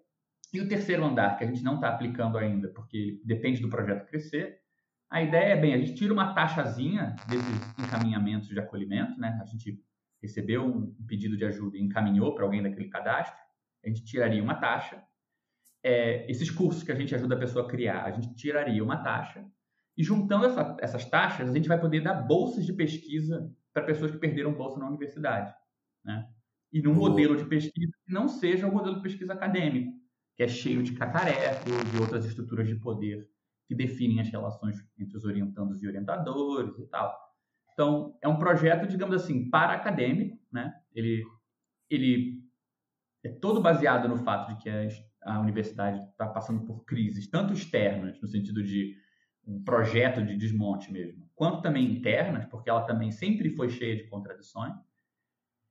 E 0.53 0.61
o 0.61 0.67
terceiro 0.67 1.03
andar, 1.03 1.35
que 1.37 1.43
a 1.43 1.47
gente 1.47 1.63
não 1.63 1.75
está 1.75 1.89
aplicando 1.89 2.37
ainda, 2.37 2.69
porque 2.69 3.19
depende 3.25 3.59
do 3.59 3.69
projeto 3.69 4.05
crescer, 4.05 4.61
a 5.09 5.21
ideia 5.21 5.53
é, 5.53 5.55
bem, 5.55 5.73
a 5.73 5.77
gente 5.77 5.95
tira 5.95 6.13
uma 6.13 6.33
taxazinha 6.33 7.15
desses 7.27 7.79
encaminhamentos 7.79 8.47
de 8.47 8.59
acolhimento, 8.59 9.19
né? 9.19 9.39
A 9.41 9.45
gente 9.45 9.79
recebeu 10.24 10.65
um 10.65 10.95
pedido 11.05 11.36
de 11.36 11.43
ajuda 11.43 11.78
e 11.78 11.82
encaminhou 11.82 12.34
para 12.34 12.45
alguém 12.45 12.63
daquele 12.63 12.88
cadastro, 12.88 13.38
a 13.84 13.89
gente 13.89 14.05
tiraria 14.05 14.41
uma 14.41 14.55
taxa. 14.55 15.03
É, 15.84 16.26
esses 16.32 16.49
cursos 16.49 16.82
que 16.82 16.93
a 16.93 16.95
gente 16.95 17.13
ajuda 17.13 17.36
a 17.36 17.39
pessoa 17.39 17.65
a 17.65 17.67
criar, 17.67 18.05
a 18.05 18.11
gente 18.11 18.34
tiraria 18.34 18.82
uma 18.82 19.03
taxa. 19.03 19.45
E 19.97 20.03
juntando 20.03 20.45
essa, 20.45 20.78
essas 20.80 21.05
taxas, 21.05 21.49
a 21.49 21.53
gente 21.53 21.67
vai 21.67 21.80
poder 21.80 22.01
dar 22.01 22.13
bolsas 22.13 22.65
de 22.65 22.71
pesquisa 22.71 23.53
para 23.74 23.84
pessoas 23.84 24.11
que 24.11 24.17
perderam 24.17 24.53
bolsa 24.53 24.80
na 24.80 24.88
universidade. 24.88 25.53
Né? 26.05 26.26
E 26.71 26.82
num 26.82 26.93
modelo 26.93 27.36
de 27.36 27.45
pesquisa 27.45 27.91
que 28.05 28.13
não 28.13 28.30
seja 28.30 28.65
o 28.65 28.71
modelo 28.71 28.95
de 28.95 29.01
pesquisa 29.01 29.34
acadêmico, 29.34 29.91
que 30.38 30.43
é 30.43 30.47
cheio 30.47 30.82
de 30.82 30.93
cacareco, 30.93 31.69
de 31.91 31.97
outras 31.99 32.26
estruturas 32.26 32.67
de 32.67 32.76
poder 32.76 33.30
que 33.67 33.76
definem 33.76 34.21
as 34.21 34.30
relações 34.30 34.78
entre 34.97 35.17
os 35.17 35.26
orientandos 35.26 35.84
e 35.84 35.88
orientadores 35.88 36.80
e 36.80 36.88
tal. 36.88 37.13
Então, 37.74 38.17
é 38.21 38.28
um 38.28 38.38
projeto, 38.38 38.88
digamos 38.88 39.15
assim, 39.15 39.49
para 39.49 39.74
acadêmico, 39.74 40.39
né? 40.51 40.74
Ele, 40.93 41.24
ele 41.89 42.43
é 43.24 43.30
todo 43.30 43.61
baseado 43.61 44.07
no 44.07 44.17
fato 44.17 44.49
de 44.53 44.63
que 44.63 44.69
a, 44.69 44.88
a 45.34 45.39
universidade 45.39 45.99
está 46.11 46.28
passando 46.28 46.65
por 46.65 46.86
crises, 46.86 47.28
tanto 47.30 47.53
externas, 47.53 48.21
no 48.21 48.28
sentido 48.28 48.63
de 48.63 48.95
um 49.45 49.63
projeto 49.63 50.24
de 50.24 50.38
desmonte 50.38 50.91
mesmo, 50.91 51.30
quanto 51.36 51.61
também 51.61 51.91
internas, 51.91 52.45
porque 52.45 52.69
ela 52.69 52.84
também 52.86 53.11
sempre 53.11 53.49
foi 53.49 53.69
cheia 53.69 53.95
de 53.95 54.07
contradições. 54.07 54.74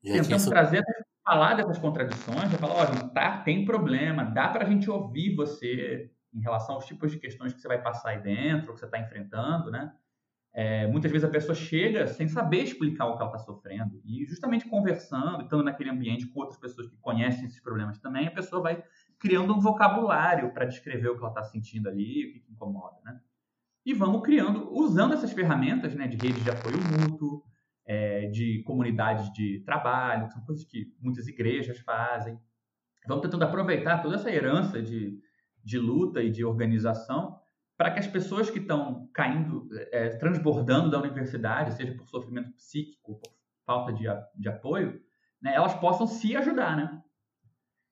Tentamos 0.03 0.45
trazer, 0.47 0.83
falar 1.25 1.55
dessas 1.55 1.79
contradições, 1.79 2.51
já 2.51 2.59
falar, 2.59 2.75
ó, 2.75 3.09
tá, 3.09 3.43
tem 3.43 3.65
problema, 3.65 4.25
dá 4.25 4.49
para 4.49 4.65
a 4.65 4.69
gente 4.69 4.91
ouvir 4.91 5.35
você 5.35 6.11
em 6.35 6.41
relação 6.41 6.75
aos 6.75 6.87
tipos 6.87 7.13
de 7.13 7.19
questões 7.19 7.53
que 7.53 7.61
você 7.61 7.69
vai 7.69 7.81
passar 7.81 8.11
aí 8.11 8.23
dentro, 8.23 8.73
que 8.73 8.81
você 8.81 8.87
está 8.87 8.99
enfrentando, 8.99 9.71
né? 9.71 9.93
É, 10.55 10.87
muitas 10.87 11.11
vezes 11.11 11.27
a 11.27 11.31
pessoa 11.31 11.55
chega 11.55 12.07
sem 12.07 12.29
saber 12.29 12.63
explicar 12.63 13.07
o 13.07 13.17
que 13.17 13.23
ela 13.23 13.35
está 13.35 13.39
sofrendo 13.39 14.03
e 14.05 14.27
justamente 14.27 14.69
conversando, 14.69 15.45
estando 15.45 15.63
naquele 15.63 15.89
ambiente 15.89 16.27
com 16.27 16.41
outras 16.41 16.59
pessoas 16.59 16.89
que 16.89 16.97
conhecem 16.99 17.47
esses 17.47 17.59
problemas 17.59 17.99
também, 17.99 18.29
a 18.29 18.31
pessoa 18.31 18.61
vai 18.61 18.85
criando 19.19 19.55
um 19.55 19.61
vocabulário 19.61 20.53
para 20.53 20.67
descrever 20.67 21.09
o 21.09 21.15
que 21.15 21.21
ela 21.21 21.31
está 21.31 21.43
sentindo 21.43 21.89
ali, 21.89 22.27
o 22.27 22.33
que 22.33 22.53
incomoda, 22.53 22.99
né? 23.03 23.19
E 23.85 23.95
vamos 23.95 24.23
criando, 24.23 24.71
usando 24.73 25.15
essas 25.15 25.33
ferramentas, 25.33 25.95
né, 25.95 26.07
de 26.07 26.17
rede 26.17 26.41
de 26.41 26.51
apoio 26.51 26.77
mútuo, 26.79 27.43
é, 27.85 28.27
de 28.27 28.63
comunidades 28.65 29.33
de 29.33 29.61
trabalho, 29.65 30.27
que 30.27 30.35
são 30.35 30.45
coisas 30.45 30.65
que 30.65 30.95
muitas 31.01 31.27
igrejas 31.27 31.79
fazem. 31.81 32.39
Vamos 33.09 33.23
tentando 33.23 33.43
aproveitar 33.43 34.03
toda 34.03 34.15
essa 34.15 34.31
herança 34.31 34.81
de, 34.81 35.19
de 35.65 35.79
luta 35.79 36.23
e 36.23 36.31
de 36.31 36.45
organização 36.45 37.42
para 37.83 37.91
que 37.91 37.99
as 37.99 38.07
pessoas 38.07 38.49
que 38.49 38.61
estão 38.61 39.11
caindo, 39.13 39.69
é, 39.91 40.11
transbordando 40.11 40.89
da 40.89 41.01
universidade, 41.01 41.75
seja 41.75 41.93
por 41.93 42.07
sofrimento 42.07 42.53
psíquico, 42.53 43.19
por 43.19 43.33
falta 43.67 43.93
de, 43.93 44.05
de 44.37 44.49
apoio, 44.49 45.01
né, 45.43 45.53
elas 45.53 45.75
possam 45.75 46.07
se 46.07 46.37
ajudar, 46.37 46.77
né? 46.77 47.03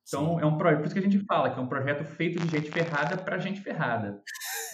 Então, 0.06 0.36
Sim. 0.36 0.42
é 0.42 0.46
um 0.46 0.56
projeto, 0.56 0.78
por 0.78 0.86
isso 0.86 0.94
que 0.94 1.00
a 1.00 1.02
gente 1.02 1.18
fala 1.24 1.50
que 1.50 1.58
é 1.58 1.62
um 1.62 1.66
projeto 1.66 2.04
feito 2.04 2.38
de 2.38 2.48
gente 2.48 2.70
ferrada 2.70 3.16
para 3.16 3.38
gente 3.38 3.60
ferrada. 3.60 4.22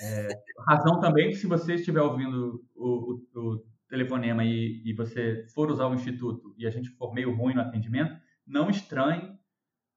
É, 0.02 0.28
razão 0.68 1.00
também 1.00 1.30
que 1.30 1.36
se 1.36 1.46
você 1.46 1.76
estiver 1.76 2.02
ouvindo 2.02 2.62
o, 2.74 3.16
o, 3.34 3.40
o 3.40 3.64
telefonema 3.88 4.44
e, 4.44 4.82
e, 4.84 4.92
você 4.92 5.46
for 5.54 5.70
usar 5.70 5.86
o 5.86 5.94
instituto 5.94 6.54
e 6.58 6.66
a 6.66 6.70
gente 6.70 6.90
for 6.90 7.14
meio 7.14 7.34
ruim 7.34 7.54
no 7.54 7.62
atendimento, 7.62 8.14
não 8.46 8.68
estranhe, 8.68 9.34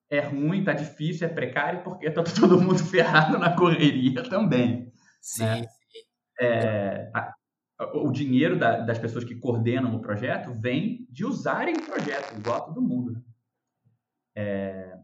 é 0.10 0.22
ruim, 0.22 0.64
tá 0.64 0.72
difícil, 0.72 1.28
é 1.28 1.30
precário, 1.30 1.84
porque 1.84 2.10
tá 2.10 2.24
todo 2.40 2.62
mundo 2.62 2.80
ferrado 2.80 3.38
na 3.38 3.54
correria 3.54 4.24
também. 4.24 4.89
Sim. 5.22 5.44
Né? 5.44 5.68
É, 6.42 7.12
a, 7.14 7.34
o 7.96 8.12
dinheiro 8.12 8.58
da, 8.58 8.80
das 8.80 8.98
pessoas 8.98 9.24
que 9.24 9.36
coordenam 9.36 9.96
o 9.96 10.02
projeto 10.02 10.54
vem 10.60 11.08
de 11.10 11.26
usarem 11.26 11.76
o 11.76 11.86
projeto, 11.86 12.38
igual 12.38 12.58
a 12.58 12.62
todo 12.62 12.82
mundo. 12.82 13.12
Né? 13.12 13.22
É, 14.36 15.00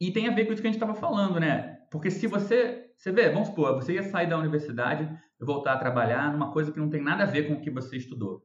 e 0.00 0.10
tem 0.12 0.28
a 0.28 0.34
ver 0.34 0.46
com 0.46 0.52
isso 0.52 0.60
que 0.60 0.66
a 0.66 0.72
gente 0.72 0.82
estava 0.82 0.98
falando, 0.98 1.38
né? 1.38 1.78
Porque 1.88 2.10
se 2.10 2.26
você, 2.26 2.92
você 2.96 3.12
vê, 3.12 3.30
vamos 3.30 3.48
supor, 3.48 3.74
você 3.74 3.94
ia 3.94 4.02
sair 4.02 4.28
da 4.28 4.36
universidade 4.36 5.08
e 5.40 5.44
voltar 5.44 5.74
a 5.74 5.78
trabalhar 5.78 6.32
numa 6.32 6.50
coisa 6.52 6.72
que 6.72 6.80
não 6.80 6.90
tem 6.90 7.00
nada 7.00 7.22
a 7.22 7.26
ver 7.26 7.46
com 7.46 7.54
o 7.54 7.60
que 7.60 7.70
você 7.70 7.96
estudou. 7.96 8.44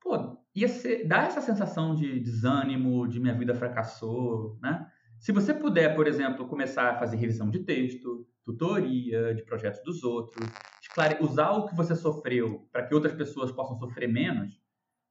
Pô, 0.00 0.38
ia 0.54 0.68
ser, 0.68 1.06
dá 1.08 1.24
essa 1.24 1.40
sensação 1.40 1.96
de 1.96 2.20
desânimo, 2.20 3.08
de 3.08 3.18
minha 3.18 3.34
vida 3.34 3.54
fracassou, 3.54 4.56
né? 4.62 4.86
Se 5.18 5.32
você 5.32 5.52
puder, 5.54 5.94
por 5.94 6.06
exemplo, 6.06 6.46
começar 6.46 6.90
a 6.90 6.98
fazer 6.98 7.16
revisão 7.16 7.50
de 7.50 7.60
texto, 7.60 8.26
tutoria, 8.44 9.34
de 9.34 9.42
projetos 9.44 9.82
dos 9.82 10.04
outros, 10.04 10.48
usar 11.20 11.50
o 11.52 11.66
que 11.66 11.74
você 11.74 11.94
sofreu 11.94 12.68
para 12.72 12.86
que 12.86 12.94
outras 12.94 13.14
pessoas 13.14 13.50
possam 13.50 13.76
sofrer 13.76 14.08
menos, 14.08 14.60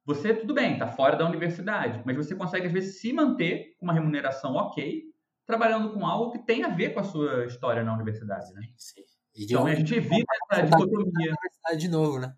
você, 0.04 0.32
tudo 0.32 0.54
bem, 0.54 0.74
está 0.74 0.86
fora 0.86 1.16
da 1.16 1.28
universidade, 1.28 2.00
mas 2.06 2.16
você 2.16 2.34
consegue, 2.34 2.66
às 2.66 2.72
vezes, 2.72 3.00
se 3.00 3.12
manter 3.12 3.74
com 3.78 3.86
uma 3.86 3.92
remuneração 3.92 4.54
ok, 4.54 5.02
trabalhando 5.44 5.92
com 5.92 6.06
algo 6.06 6.30
que 6.30 6.38
tem 6.38 6.62
a 6.62 6.68
ver 6.68 6.94
com 6.94 7.00
a 7.00 7.04
sua 7.04 7.44
história 7.44 7.82
na 7.82 7.92
universidade, 7.92 8.52
né? 8.54 8.62
Sim. 8.76 9.02
Então, 9.36 9.66
a 9.66 9.74
gente 9.74 9.94
evita 9.94 10.24
essa 10.50 10.62
dicotomia. 10.62 11.34
De 11.76 11.88
novo, 11.88 12.20
né? 12.20 12.32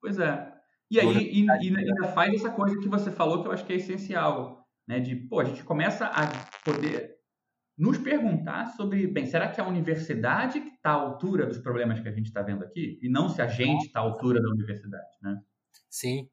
Pois 0.00 0.18
é. 0.18 0.52
E 0.90 0.98
aí, 0.98 1.16
e, 1.16 1.44
e 1.44 1.76
ainda 1.76 2.08
faz 2.08 2.34
essa 2.34 2.50
coisa 2.50 2.78
que 2.78 2.88
você 2.88 3.10
falou 3.10 3.42
que 3.42 3.48
eu 3.48 3.52
acho 3.52 3.64
que 3.64 3.72
é 3.72 3.76
essencial, 3.76 4.66
né? 4.88 4.98
De, 4.98 5.14
pô, 5.14 5.40
a 5.40 5.44
gente 5.44 5.62
começa 5.64 6.06
a 6.06 6.26
poder 6.66 7.16
nos 7.78 7.98
perguntar 7.98 8.74
sobre, 8.74 9.06
bem, 9.06 9.26
será 9.26 9.48
que 9.48 9.60
a 9.60 9.66
universidade 9.66 10.58
está 10.58 10.90
à 10.90 10.94
altura 10.94 11.46
dos 11.46 11.58
problemas 11.58 12.00
que 12.00 12.08
a 12.08 12.12
gente 12.12 12.26
está 12.26 12.42
vendo 12.42 12.64
aqui? 12.64 12.98
E 13.02 13.08
não 13.08 13.28
se 13.28 13.40
a 13.42 13.46
gente 13.46 13.86
está 13.86 14.00
à 14.00 14.02
altura 14.02 14.40
da 14.40 14.48
universidade, 14.48 15.10
né? 15.22 15.40
Sim. 15.88 16.28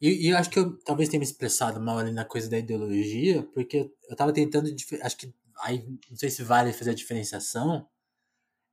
E, 0.00 0.26
e, 0.26 0.28
eu 0.30 0.36
acho 0.36 0.50
que 0.50 0.58
eu 0.58 0.78
talvez 0.84 1.08
tenha 1.08 1.20
me 1.20 1.24
expressado 1.24 1.80
mal 1.80 1.98
ali 1.98 2.12
na 2.12 2.24
coisa 2.24 2.50
da 2.50 2.58
ideologia, 2.58 3.42
porque 3.54 3.90
eu 4.08 4.12
estava 4.12 4.32
tentando, 4.32 4.68
acho 5.02 5.16
que 5.16 5.32
aí 5.62 5.86
não 6.10 6.16
sei 6.16 6.28
se 6.28 6.42
vale 6.42 6.72
fazer 6.72 6.90
a 6.90 6.94
diferenciação, 6.94 7.88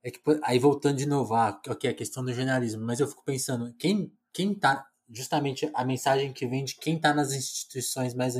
é 0.02 0.10
que 0.10 0.20
aí 0.42 0.58
voltando 0.58 0.98
de 0.98 1.06
novo, 1.06 1.34
ah, 1.34 1.60
ok, 1.68 1.88
a 1.88 1.94
questão 1.94 2.24
do 2.24 2.32
jornalismo, 2.32 2.84
mas 2.84 3.00
eu 3.00 3.06
fico 3.06 3.24
pensando, 3.24 3.72
quem, 3.78 4.12
quem 4.32 4.54
tá, 4.54 4.86
justamente 5.08 5.70
a 5.74 5.84
mensagem 5.84 6.32
que 6.32 6.46
vem 6.46 6.64
de 6.64 6.74
quem 6.76 6.96
está 6.96 7.14
nas 7.14 7.32
instituições 7.32 8.14
mais, 8.14 8.34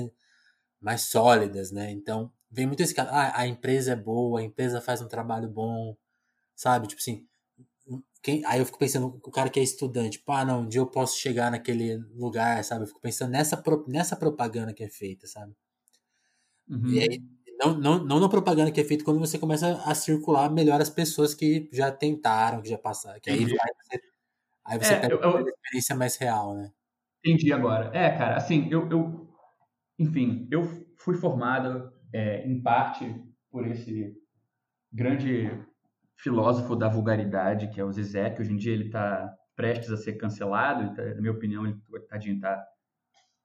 mais 0.81 1.03
sólidas, 1.03 1.71
né? 1.71 1.91
Então, 1.91 2.33
vem 2.51 2.67
muito 2.67 2.83
esse 2.83 2.95
cara, 2.95 3.11
ah, 3.11 3.41
a 3.41 3.47
empresa 3.47 3.93
é 3.93 3.97
boa, 3.97 4.41
a 4.41 4.43
empresa 4.43 4.81
faz 4.81 5.01
um 5.01 5.09
trabalho 5.09 5.49
bom, 5.49 5.97
sabe? 6.57 6.89
Tipo 6.89 7.01
assim, 7.01 7.27
quem, 8.23 8.45
aí 8.45 8.61
eu 8.61 8.67
fico 8.67 8.79
pensando, 8.79 9.07
o 9.25 9.31
cara 9.31 9.49
que 9.49 9.61
é 9.61 9.63
estudante, 9.63 10.19
pá, 10.19 10.45
não, 10.45 10.63
um 10.63 10.69
dia 10.69 10.81
eu 10.81 10.87
posso 10.87 11.19
chegar 11.19 11.51
naquele 11.51 11.97
lugar, 12.15 12.63
sabe? 12.65 12.83
Eu 12.83 12.89
fico 12.89 13.01
pensando 13.01 13.31
nessa, 13.31 13.63
nessa 13.87 14.17
propaganda 14.17 14.75
que 14.75 14.85
é 14.85 14.89
feita, 14.89 15.27
sabe? 15.27 15.55
Uhum. 16.69 16.89
E 16.89 17.01
aí, 17.01 17.23
não, 17.59 17.75
não, 17.75 18.05
não 18.05 18.21
na 18.21 18.29
propaganda 18.29 18.71
que 18.71 18.81
é 18.81 18.85
feita 18.85 19.05
quando 19.05 19.19
você 19.19 19.39
começa 19.39 19.83
a 19.85 19.95
circular 19.95 20.51
melhor 20.51 20.81
as 20.81 20.91
pessoas 20.91 21.35
que 21.35 21.69
já 21.73 21.91
tentaram, 21.91 22.63
que 22.63 22.69
já 22.69 22.79
passaram. 22.79 23.21
Que 23.21 23.31
aí, 23.31 23.39
aí 23.39 23.47
você, 23.47 24.01
aí 24.65 24.79
você 24.79 24.95
é, 24.95 25.01
pega 25.01 25.15
eu, 25.15 25.31
uma 25.31 25.41
experiência 25.41 25.97
mais 25.97 26.17
real, 26.17 26.55
né? 26.55 26.73
Entendi 27.25 27.53
agora. 27.53 27.91
É, 27.97 28.17
cara, 28.17 28.37
assim, 28.37 28.69
eu, 28.71 28.89
eu 28.91 29.29
enfim, 29.99 30.49
eu 30.51 30.63
fui 30.97 31.17
formado 31.17 31.93
é, 32.13 32.47
em 32.47 32.61
parte 32.63 33.15
por 33.51 33.67
esse 33.67 34.15
grande 34.93 35.51
filósofo 36.17 36.77
da 36.77 36.89
vulgaridade, 36.89 37.69
que 37.69 37.81
é 37.81 37.85
o 37.85 37.93
Zizek. 37.93 38.41
Hoje 38.41 38.53
em 38.53 38.57
dia 38.57 38.73
ele 38.73 38.87
está 38.87 39.35
prestes 39.57 39.91
a 39.91 39.97
ser 39.97 40.15
cancelado, 40.15 40.95
tá, 40.95 41.03
na 41.03 41.21
minha 41.21 41.33
opinião, 41.33 41.67
ele 41.67 41.79
tadinho 42.09 42.37
está 42.37 42.65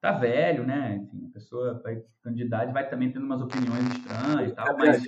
tá 0.01 0.11
velho, 0.13 0.65
né? 0.65 0.95
Enfim, 0.95 1.27
a 1.29 1.33
pessoa 1.33 1.81
vai 1.83 1.99
ficando 1.99 2.35
de 2.35 2.43
idade 2.43 2.73
vai 2.73 2.87
também 2.87 3.11
tendo 3.11 3.25
umas 3.25 3.41
opiniões 3.41 3.85
estranhas 3.91 4.51
e 4.51 4.55
tal, 4.55 4.77
mas... 4.77 5.03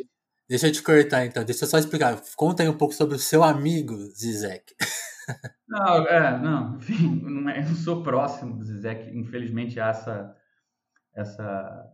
Deixa 0.50 0.68
eu 0.68 0.72
te 0.72 0.82
cortar 0.82 1.26
então, 1.26 1.44
deixa 1.44 1.66
eu 1.66 1.68
só 1.68 1.78
explicar. 1.78 2.22
Conta 2.38 2.64
aí 2.64 2.70
um 2.70 2.78
pouco 2.78 2.94
sobre 2.94 3.16
o 3.16 3.20
seu 3.20 3.44
amigo 3.44 3.96
Zizek. 4.16 4.74
Não, 5.68 6.08
é, 6.08 6.40
não, 6.40 6.78
enfim, 6.78 7.22
não, 7.22 7.50
é, 7.50 7.62
não 7.62 7.76
sou 7.76 8.02
próximo 8.02 8.58
do 8.58 8.64
Zizek, 8.64 9.12
infelizmente 9.14 9.78
há 9.78 9.90
essa, 9.90 10.36
essa 11.14 11.94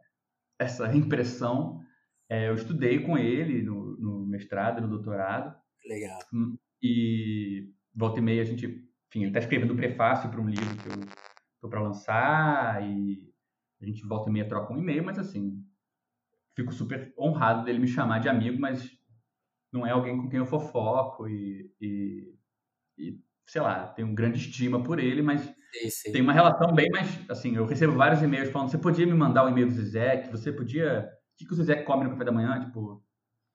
essa 0.64 0.95
impressão. 0.95 1.82
É, 2.30 2.49
eu 2.49 2.55
estudei 2.55 2.99
com 2.99 3.18
ele 3.18 3.61
no, 3.61 3.97
no 3.97 4.26
mestrado, 4.26 4.82
no 4.82 4.88
doutorado. 4.88 5.55
Legal. 5.86 6.20
Hum, 6.34 6.57
e 6.82 7.72
volta 7.93 8.20
e 8.20 8.24
meia 8.24 8.41
a 8.41 8.45
gente, 8.45 8.66
enfim, 8.68 9.20
ele 9.20 9.28
está 9.28 9.39
escrevendo 9.39 9.74
o 9.74 9.78
prefácio 9.78 10.30
para 10.30 10.41
um 10.41 10.49
livro 10.49 10.76
que 10.78 10.89
eu 10.89 11.03
estou 11.55 11.70
para 11.70 11.82
lançar 11.82 12.84
e 12.84 13.32
A 13.82 13.86
gente 13.86 14.05
volta 14.05 14.30
e 14.30 14.34
meia 14.34 14.47
troca 14.47 14.74
um 14.74 14.78
e-mail, 14.78 15.03
mas 15.03 15.20
assim, 15.20 15.64
fico 16.55 16.74
super 16.74 17.14
honrado 17.18 17.64
dele 17.66 17.80
me 17.80 17.88
chamar 17.88 18.20
de 18.20 18.30
amigo, 18.30 18.59
mas 18.59 18.89
não 19.72 19.86
é 19.86 19.91
alguém 19.91 20.18
com 20.18 20.30
quem 20.30 20.39
eu 20.39 20.45
fofoco 20.45 21.28
e, 21.28 21.72
e, 21.82 22.36
e 22.97 23.20
sei 23.45 23.61
lá, 23.61 23.88
tenho 23.88 24.14
grande 24.14 24.38
estima 24.38 24.84
por 24.84 24.99
ele, 24.99 25.22
mas 25.22 25.53
sim, 25.74 25.89
sim. 25.89 26.11
tem 26.11 26.21
uma 26.21 26.34
relação 26.34 26.74
bem 26.74 26.89
mais, 26.91 27.19
assim, 27.30 27.55
eu 27.55 27.65
recebo 27.65 27.93
vários 27.93 28.21
e-mails 28.21 28.49
falando, 28.49 28.69
você 28.69 28.78
podia 28.78 29.05
me 29.05 29.13
mandar 29.13 29.43
o 29.43 29.47
um 29.47 29.49
e-mail 29.49 29.67
do 29.67 29.74
Zizek, 29.74 30.30
você 30.30 30.51
podia, 30.51 31.09
o 31.34 31.38
que, 31.38 31.45
que 31.45 31.53
o 31.53 31.55
Zizek 31.55 31.84
come 31.84 32.03
no 32.03 32.11
café 32.11 32.26
da 32.26 32.32
manhã, 32.32 32.59
tipo, 32.59 33.03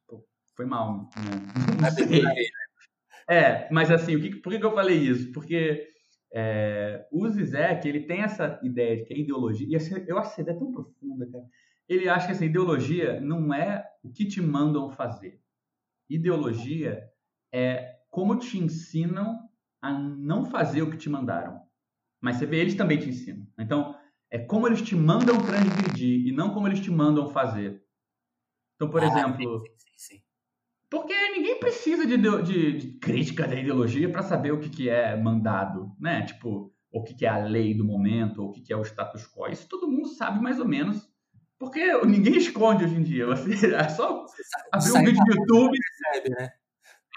pô, 0.07 0.25
foi 0.57 0.67
mal, 0.67 0.97
né? 0.97 1.09
É, 3.31 3.71
mas 3.71 3.91
assim, 3.91 4.17
o 4.17 4.23
que, 4.23 4.37
por 4.37 4.51
que, 4.51 4.59
que 4.59 4.65
eu 4.65 4.73
falei 4.73 4.97
isso? 4.97 5.31
Porque 5.33 5.87
é, 6.33 7.07
o 7.13 7.29
Zizek, 7.29 7.87
ele 7.87 8.01
tem 8.01 8.23
essa 8.23 8.59
ideia 8.63 8.97
de 8.97 9.05
que 9.05 9.13
a 9.13 9.19
ideologia, 9.19 9.69
e 9.69 10.11
eu 10.11 10.19
acho 10.19 10.31
essa 10.31 10.41
ideia 10.41 10.59
tão 10.59 10.73
profunda, 10.73 11.31
cara, 11.31 11.45
ele 11.89 12.09
acha 12.09 12.27
que 12.27 12.33
essa 12.33 12.45
ideologia 12.45 13.21
não 13.21 13.53
é 13.53 13.87
o 14.03 14.11
que 14.11 14.27
te 14.27 14.41
mandam 14.41 14.91
fazer. 14.91 15.41
Ideologia 16.09 17.11
é 17.53 17.99
como 18.11 18.37
te 18.37 18.59
ensinam 18.59 19.39
a 19.81 19.93
não 19.93 20.45
fazer 20.45 20.83
o 20.83 20.91
que 20.91 20.97
te 20.97 21.09
mandaram. 21.09 21.58
Mas 22.21 22.37
você 22.37 22.47
vê, 22.47 22.59
eles 22.59 22.75
também 22.75 22.99
te 22.99 23.09
ensinam. 23.09 23.47
Então, 23.59 23.97
é 24.31 24.39
como 24.39 24.67
eles 24.67 24.83
te 24.83 24.95
mandam 24.95 25.41
transgredir 25.41 26.27
e 26.27 26.33
não 26.33 26.53
como 26.53 26.67
eles 26.67 26.81
te 26.81 26.91
mandam 26.91 27.31
fazer. 27.31 27.83
Então, 28.77 28.91
por 28.91 29.03
ah, 29.03 29.07
exemplo, 29.07 29.59
sim, 29.61 29.75
sim, 29.77 29.93
sim. 29.97 30.23
Porque 30.91 31.15
ninguém 31.31 31.59
precisa 31.61 32.07
de, 32.07 32.17
de, 32.17 32.79
de 32.79 32.99
crítica 32.99 33.47
da 33.47 33.55
ideologia 33.55 34.11
para 34.11 34.23
saber 34.23 34.53
o 34.53 34.61
que, 34.61 34.71
que 34.71 34.89
é 34.89 35.17
mandado, 35.17 35.95
né? 36.01 36.25
Tipo, 36.25 36.73
o 36.91 37.03
que, 37.03 37.15
que 37.15 37.27
é 37.27 37.29
a 37.29 37.45
lei 37.45 37.75
do 37.75 37.85
momento, 37.85 38.43
ou 38.43 38.49
o 38.49 38.53
que, 38.53 38.63
que 38.63 38.73
é 38.73 38.77
o 38.77 38.85
status 38.85 39.27
quo. 39.27 39.49
Isso 39.49 39.69
todo 39.69 39.89
mundo 39.89 40.09
sabe 40.09 40.41
mais 40.41 40.59
ou 40.59 40.67
menos, 40.67 41.09
porque 41.59 41.93
ninguém 42.07 42.37
esconde 42.37 42.85
hoje 42.85 42.95
em 42.95 43.03
dia. 43.03 43.27
Você, 43.27 43.51
é 43.75 43.89
só 43.89 44.25
abrir 44.73 44.93
um 44.93 45.05
vídeo 45.05 45.25
no 45.25 45.35
YouTube. 45.35 45.79
Percebe, 45.79 46.31
né? 46.31 46.51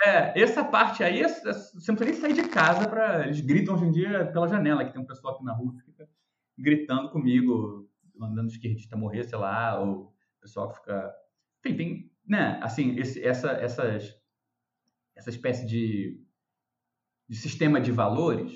É, 0.03 0.41
essa 0.41 0.63
parte 0.63 1.03
aí, 1.03 1.21
você 1.21 1.91
não 1.91 1.95
precisa 1.95 2.05
nem 2.05 2.13
sair 2.13 2.33
de 2.33 2.49
casa 2.49 2.89
para 2.89 3.25
Eles 3.25 3.39
gritam 3.41 3.75
hoje 3.75 3.85
em 3.85 3.91
dia 3.91 4.25
pela 4.31 4.47
janela, 4.47 4.83
que 4.83 4.91
tem 4.91 5.01
um 5.01 5.05
pessoal 5.05 5.35
aqui 5.35 5.43
na 5.43 5.53
rua 5.53 5.75
que 5.75 5.83
fica 5.83 6.09
gritando 6.57 7.11
comigo, 7.11 7.87
mandando 8.15 8.47
o 8.47 8.51
esquerdista 8.51 8.97
morrer, 8.97 9.23
sei 9.23 9.37
lá, 9.37 9.79
ou 9.79 10.05
o 10.05 10.13
pessoal 10.41 10.73
fica. 10.73 11.13
Enfim, 11.63 11.77
tem 11.77 12.11
né, 12.27 12.59
assim, 12.63 12.97
esse, 12.97 13.23
essa, 13.23 13.51
essas, 13.51 14.15
essa 15.15 15.29
espécie 15.29 15.67
de, 15.67 16.19
de 17.29 17.35
sistema 17.35 17.79
de 17.79 17.91
valores, 17.91 18.51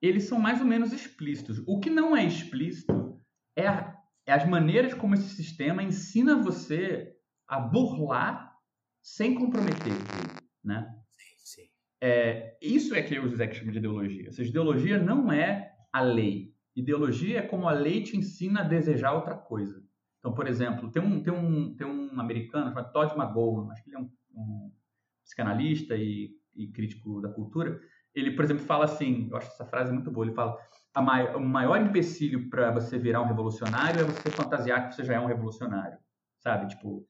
eles 0.00 0.24
são 0.24 0.38
mais 0.38 0.60
ou 0.60 0.66
menos 0.66 0.92
explícitos. 0.92 1.62
O 1.66 1.80
que 1.80 1.88
não 1.88 2.16
é 2.16 2.24
explícito 2.24 3.18
é, 3.56 3.66
a, 3.66 3.96
é 4.26 4.32
as 4.32 4.46
maneiras 4.48 4.92
como 4.92 5.14
esse 5.14 5.28
sistema 5.30 5.82
ensina 5.82 6.42
você 6.42 7.14
a 7.46 7.60
burlar 7.60 8.52
sem 9.02 9.34
comprometer, 9.34 9.92
né? 10.64 10.94
Sim, 11.10 11.34
sim. 11.38 11.68
É, 12.00 12.56
isso 12.60 12.94
é 12.94 13.02
que 13.02 13.18
os 13.18 13.30
Zizek 13.30 13.56
chamam 13.56 13.72
de 13.72 13.78
ideologia. 13.78 14.28
Essa 14.28 14.42
ideologia 14.42 14.98
não 14.98 15.32
é 15.32 15.74
a 15.92 16.00
lei. 16.00 16.52
Ideologia 16.74 17.40
é 17.40 17.42
como 17.42 17.68
a 17.68 17.72
lei 17.72 18.02
te 18.02 18.16
ensina 18.16 18.60
a 18.60 18.64
desejar 18.64 19.12
outra 19.12 19.36
coisa. 19.36 19.82
Então, 20.18 20.32
por 20.32 20.46
exemplo, 20.46 20.90
tem 20.90 21.02
um, 21.02 21.22
tem 21.22 21.32
um, 21.32 21.74
tem 21.74 21.86
um 21.86 22.20
americano 22.20 22.68
chamado 22.68 22.92
Todd 22.92 23.14
McGowan, 23.16 23.70
acho 23.72 23.82
que 23.82 23.90
ele 23.90 23.96
é 23.96 24.00
um, 24.00 24.10
um 24.34 24.72
psicanalista 25.24 25.96
e, 25.96 26.30
e, 26.54 26.68
crítico 26.68 27.20
da 27.20 27.28
cultura. 27.28 27.80
Ele, 28.14 28.30
por 28.30 28.44
exemplo, 28.44 28.64
fala 28.64 28.84
assim, 28.84 29.28
eu 29.30 29.36
acho 29.36 29.48
essa 29.48 29.64
frase 29.64 29.92
muito 29.92 30.10
boa, 30.10 30.26
ele 30.26 30.34
fala 30.34 30.56
o 31.36 31.40
maior 31.40 31.80
empecilho 31.80 32.50
para 32.50 32.70
você 32.70 32.98
virar 32.98 33.22
um 33.22 33.26
revolucionário 33.26 34.02
é 34.02 34.04
você 34.04 34.30
fantasiar 34.30 34.88
que 34.88 34.94
você 34.94 35.04
já 35.04 35.14
é 35.14 35.20
um 35.20 35.26
revolucionário, 35.26 35.98
sabe? 36.38 36.68
Tipo, 36.68 37.08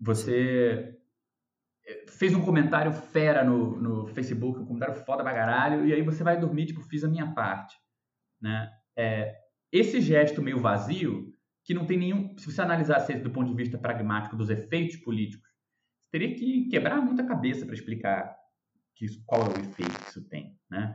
você 0.00 0.99
fez 2.08 2.34
um 2.34 2.42
comentário 2.42 2.92
fera 2.92 3.44
no, 3.44 3.80
no 3.80 4.06
Facebook, 4.08 4.58
um 4.58 4.66
comentário 4.66 4.94
foda 5.04 5.22
pra 5.22 5.32
caralho, 5.32 5.86
e 5.86 5.92
aí 5.92 6.02
você 6.02 6.22
vai 6.22 6.38
dormir, 6.38 6.66
tipo, 6.66 6.82
fiz 6.82 7.04
a 7.04 7.08
minha 7.08 7.32
parte, 7.32 7.76
né? 8.40 8.70
É, 8.96 9.34
esse 9.72 10.00
gesto 10.00 10.42
meio 10.42 10.58
vazio 10.58 11.32
que 11.64 11.74
não 11.74 11.86
tem 11.86 11.98
nenhum. 11.98 12.36
Se 12.36 12.50
você 12.50 12.60
analisasse 12.60 13.14
do 13.14 13.30
ponto 13.30 13.48
de 13.48 13.54
vista 13.54 13.78
pragmático 13.78 14.36
dos 14.36 14.50
efeitos 14.50 14.96
políticos, 14.96 15.48
você 16.02 16.18
teria 16.18 16.34
que 16.34 16.68
quebrar 16.68 17.00
muita 17.00 17.24
cabeça 17.24 17.64
para 17.64 17.74
explicar 17.74 18.36
que 18.96 19.04
isso, 19.04 19.22
qual 19.24 19.42
é 19.42 19.48
o 19.48 19.60
efeito 19.60 19.98
que 19.98 20.08
isso 20.10 20.28
tem. 20.28 20.58
Né? 20.68 20.94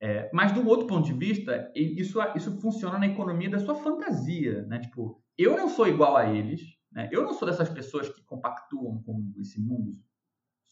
É, 0.00 0.30
mas, 0.32 0.52
do 0.52 0.66
outro 0.66 0.86
ponto 0.86 1.06
de 1.06 1.12
vista, 1.12 1.70
isso, 1.74 2.18
isso 2.34 2.60
funciona 2.60 2.98
na 2.98 3.06
economia 3.06 3.50
da 3.50 3.58
sua 3.58 3.74
fantasia. 3.74 4.62
Né? 4.62 4.80
Tipo, 4.80 5.22
eu 5.36 5.56
não 5.56 5.68
sou 5.68 5.86
igual 5.86 6.16
a 6.16 6.28
eles, 6.28 6.62
né? 6.90 7.08
eu 7.12 7.22
não 7.22 7.34
sou 7.34 7.46
dessas 7.46 7.68
pessoas 7.68 8.08
que 8.08 8.24
compactuam 8.24 9.02
com 9.02 9.32
esse 9.38 9.60
mundo 9.60 9.92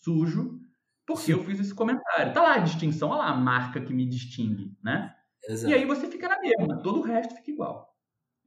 sujo, 0.04 0.60
porque 1.06 1.22
Sim. 1.22 1.32
eu 1.32 1.44
fiz 1.44 1.58
esse 1.58 1.74
comentário. 1.74 2.32
Tá 2.32 2.42
lá 2.42 2.54
a 2.54 2.58
distinção, 2.58 3.10
olha 3.10 3.18
lá 3.18 3.30
a 3.30 3.36
marca 3.36 3.80
que 3.80 3.92
me 3.92 4.06
distingue, 4.06 4.76
né? 4.82 5.14
Exato. 5.48 5.72
E 5.72 5.74
aí 5.74 5.84
você 5.84 6.06
fica 6.06 6.28
na 6.28 6.40
mesma, 6.40 6.82
todo 6.82 7.00
o 7.00 7.02
resto 7.02 7.34
fica 7.34 7.50
igual. 7.50 7.94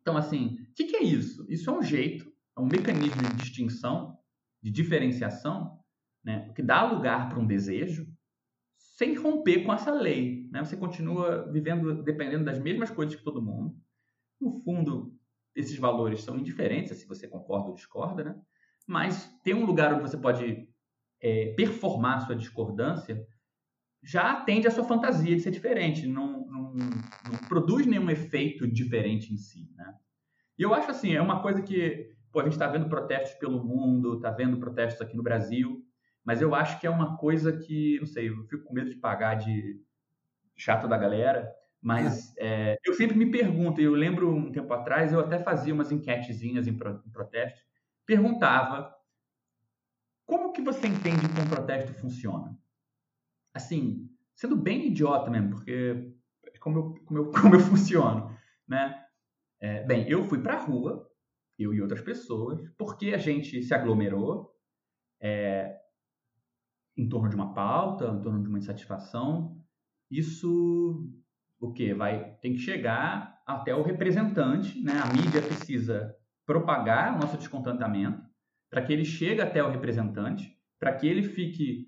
Então, 0.01 0.17
assim, 0.17 0.57
o 0.69 0.73
que, 0.73 0.85
que, 0.85 0.95
é 0.95 1.03
isso? 1.03 1.45
Isso 1.49 1.69
é 1.69 1.73
um 1.73 1.81
jeito, 1.81 2.31
é 2.57 2.61
um 2.61 2.65
mecanismo 2.65 3.21
de 3.21 3.35
distinção, 3.35 4.17
de 4.61 4.71
diferenciação, 4.71 5.79
né, 6.23 6.51
que 6.55 6.63
dá 6.63 6.83
lugar 6.83 7.29
para 7.29 7.39
um 7.39 7.45
desejo, 7.45 8.07
sem 8.77 9.15
romper 9.15 9.63
com 9.63 9.73
essa 9.73 9.91
lei. 9.91 10.47
Né? 10.51 10.63
Você 10.63 10.75
continua 10.75 11.51
vivendo 11.51 12.01
dependendo 12.03 12.45
das 12.45 12.57
mesmas 12.57 12.89
coisas 12.89 13.15
que 13.15 13.23
todo 13.23 13.41
mundo. 13.41 13.75
No 14.41 14.51
fundo, 14.61 15.15
esses 15.55 15.77
valores 15.77 16.21
são 16.21 16.37
indiferentes, 16.37 16.97
se 16.97 17.07
você 17.07 17.27
concorda 17.27 17.69
ou 17.69 17.75
discorda, 17.75 18.23
né? 18.23 18.41
mas 18.87 19.27
tem 19.43 19.53
um 19.53 19.65
lugar 19.65 19.93
onde 19.93 20.03
você 20.09 20.17
pode 20.17 20.67
é, 21.21 21.53
performar 21.55 22.25
sua 22.25 22.35
discordância 22.35 23.25
já 24.03 24.31
atende 24.31 24.67
à 24.67 24.71
sua 24.71 24.83
fantasia 24.83 25.35
de 25.35 25.41
ser 25.41 25.51
diferente, 25.51 26.07
não, 26.07 26.45
não, 26.45 26.73
não 26.73 27.37
produz 27.47 27.85
nenhum 27.85 28.09
efeito 28.09 28.67
diferente 28.67 29.33
em 29.33 29.37
si, 29.37 29.69
né? 29.75 29.93
E 30.57 30.63
eu 30.63 30.73
acho 30.73 30.89
assim, 30.89 31.13
é 31.13 31.21
uma 31.21 31.41
coisa 31.41 31.61
que, 31.61 32.09
pô, 32.31 32.39
a 32.39 32.43
gente 32.43 32.53
está 32.53 32.67
vendo 32.67 32.89
protestos 32.89 33.37
pelo 33.37 33.63
mundo, 33.63 34.15
está 34.15 34.31
vendo 34.31 34.59
protestos 34.59 35.01
aqui 35.01 35.15
no 35.15 35.23
Brasil, 35.23 35.83
mas 36.23 36.41
eu 36.41 36.53
acho 36.55 36.79
que 36.79 36.87
é 36.87 36.89
uma 36.89 37.17
coisa 37.17 37.57
que, 37.57 37.97
não 37.99 38.07
sei, 38.07 38.29
eu 38.29 38.43
fico 38.47 38.63
com 38.63 38.73
medo 38.73 38.89
de 38.89 38.97
pagar 38.97 39.35
de 39.35 39.79
chato 40.55 40.87
da 40.87 40.97
galera, 40.97 41.47
mas 41.81 42.33
é, 42.37 42.77
eu 42.85 42.93
sempre 42.93 43.15
me 43.15 43.29
pergunto, 43.29 43.79
eu 43.79 43.93
lembro 43.93 44.33
um 44.33 44.51
tempo 44.51 44.73
atrás, 44.73 45.13
eu 45.13 45.19
até 45.19 45.39
fazia 45.39 45.73
umas 45.73 45.91
enquetezinhas 45.91 46.67
em, 46.67 46.75
pro, 46.75 47.01
em 47.05 47.11
protestos, 47.11 47.61
perguntava 48.05 48.96
como 50.27 50.53
que 50.53 50.61
você 50.61 50.85
entende 50.85 51.27
que 51.27 51.41
um 51.41 51.49
protesto 51.49 51.93
funciona? 51.95 52.55
assim, 53.57 54.09
sendo 54.35 54.55
bem 54.55 54.87
idiota 54.87 55.29
mesmo, 55.29 55.49
porque 55.49 56.13
é 56.45 56.57
como 56.59 56.77
eu, 56.79 57.05
como 57.05 57.19
eu, 57.19 57.31
como 57.41 57.55
eu 57.55 57.59
funciono, 57.59 58.35
né? 58.67 59.03
É, 59.59 59.83
bem, 59.83 60.07
eu 60.07 60.23
fui 60.23 60.41
para 60.41 60.53
a 60.53 60.63
rua, 60.63 61.09
eu 61.57 61.73
e 61.73 61.81
outras 61.81 62.01
pessoas, 62.01 62.61
porque 62.77 63.13
a 63.13 63.17
gente 63.17 63.61
se 63.63 63.73
aglomerou 63.73 64.55
é, 65.19 65.75
em 66.95 67.09
torno 67.09 67.27
de 67.27 67.35
uma 67.35 67.53
pauta, 67.53 68.05
em 68.05 68.21
torno 68.21 68.41
de 68.41 68.47
uma 68.47 68.59
insatisfação. 68.59 69.59
Isso, 70.11 71.11
o 71.59 71.73
que 71.73 71.93
vai 71.93 72.35
tem 72.35 72.53
que 72.53 72.59
chegar 72.59 73.41
até 73.45 73.75
o 73.75 73.81
representante, 73.81 74.79
né? 74.81 74.93
A 74.99 75.11
mídia 75.11 75.41
precisa 75.41 76.15
propagar 76.45 77.15
o 77.15 77.19
nosso 77.19 77.37
descontentamento 77.37 78.26
para 78.69 78.81
que 78.81 78.93
ele 78.93 79.05
chegue 79.05 79.41
até 79.41 79.63
o 79.63 79.69
representante, 79.69 80.55
para 80.79 80.93
que 80.93 81.07
ele 81.07 81.23
fique 81.23 81.87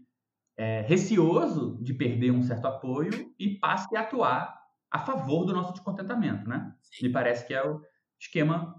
é, 0.58 0.82
receoso 0.82 1.78
de 1.82 1.94
perder 1.94 2.32
um 2.32 2.42
certo 2.42 2.68
apoio 2.68 3.12
e 3.38 3.58
passe 3.60 3.96
a 3.96 4.02
atuar 4.02 4.60
a 4.92 5.00
favor 5.00 5.46
do 5.46 5.54
nosso 5.54 5.74
descontentamento, 5.74 6.48
né? 6.48 6.74
Sim. 6.82 7.08
Me 7.08 7.14
parece 7.14 7.46
que 7.46 7.54
é 7.54 7.64
o 7.64 7.82
esquema, 8.20 8.76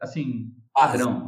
assim, 0.00 0.54
padrão. 0.72 1.26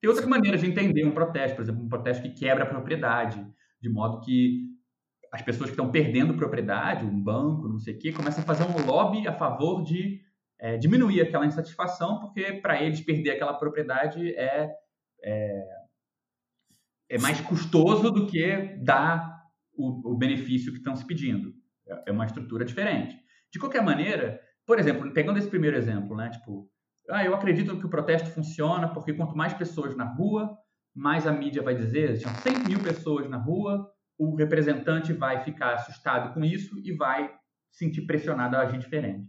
Tem 0.00 0.08
outras 0.08 0.26
maneiras 0.26 0.60
de 0.60 0.66
entender 0.66 1.04
um 1.04 1.12
protesto, 1.12 1.56
por 1.56 1.62
exemplo, 1.62 1.82
um 1.82 1.88
protesto 1.88 2.22
que 2.22 2.30
quebra 2.30 2.64
a 2.64 2.68
propriedade, 2.68 3.44
de 3.80 3.88
modo 3.88 4.20
que 4.20 4.72
as 5.32 5.42
pessoas 5.42 5.70
que 5.70 5.74
estão 5.74 5.90
perdendo 5.90 6.34
propriedade, 6.34 7.04
um 7.04 7.22
banco, 7.22 7.68
não 7.68 7.78
sei 7.78 7.94
o 7.94 7.98
quê, 7.98 8.12
começam 8.12 8.42
a 8.42 8.46
fazer 8.46 8.64
um 8.64 8.86
lobby 8.86 9.26
a 9.26 9.32
favor 9.32 9.82
de 9.82 10.20
é, 10.58 10.76
diminuir 10.76 11.20
aquela 11.22 11.46
insatisfação, 11.46 12.20
porque 12.20 12.52
para 12.54 12.80
eles 12.82 13.00
perder 13.00 13.32
aquela 13.32 13.54
propriedade 13.54 14.34
é, 14.36 14.70
é 15.24 15.82
é 17.12 17.18
mais 17.18 17.38
custoso 17.42 18.10
do 18.10 18.26
que 18.26 18.74
dar 18.82 19.42
o, 19.76 20.12
o 20.12 20.16
benefício 20.16 20.72
que 20.72 20.78
estão 20.78 20.96
se 20.96 21.06
pedindo. 21.06 21.52
É, 21.86 22.04
é 22.06 22.12
uma 22.12 22.24
estrutura 22.24 22.64
diferente. 22.64 23.14
De 23.52 23.58
qualquer 23.58 23.82
maneira, 23.82 24.40
por 24.66 24.78
exemplo, 24.78 25.12
pegando 25.12 25.38
esse 25.38 25.48
primeiro 25.48 25.76
exemplo, 25.76 26.16
né? 26.16 26.30
Tipo, 26.30 26.70
ah, 27.10 27.22
eu 27.22 27.34
acredito 27.34 27.78
que 27.78 27.84
o 27.84 27.90
protesto 27.90 28.30
funciona 28.30 28.88
porque 28.88 29.12
quanto 29.12 29.36
mais 29.36 29.52
pessoas 29.52 29.94
na 29.94 30.04
rua, 30.04 30.56
mais 30.94 31.26
a 31.26 31.32
mídia 31.32 31.62
vai 31.62 31.74
dizer, 31.74 32.18
tinham 32.18 32.34
100 32.34 32.58
mil 32.66 32.82
pessoas 32.82 33.28
na 33.28 33.36
rua, 33.36 33.86
o 34.18 34.34
representante 34.34 35.12
vai 35.12 35.44
ficar 35.44 35.74
assustado 35.74 36.32
com 36.32 36.42
isso 36.42 36.80
e 36.82 36.92
vai 36.92 37.30
sentir 37.70 38.06
pressionado 38.06 38.56
a 38.56 38.60
agir 38.60 38.78
diferente. 38.78 39.28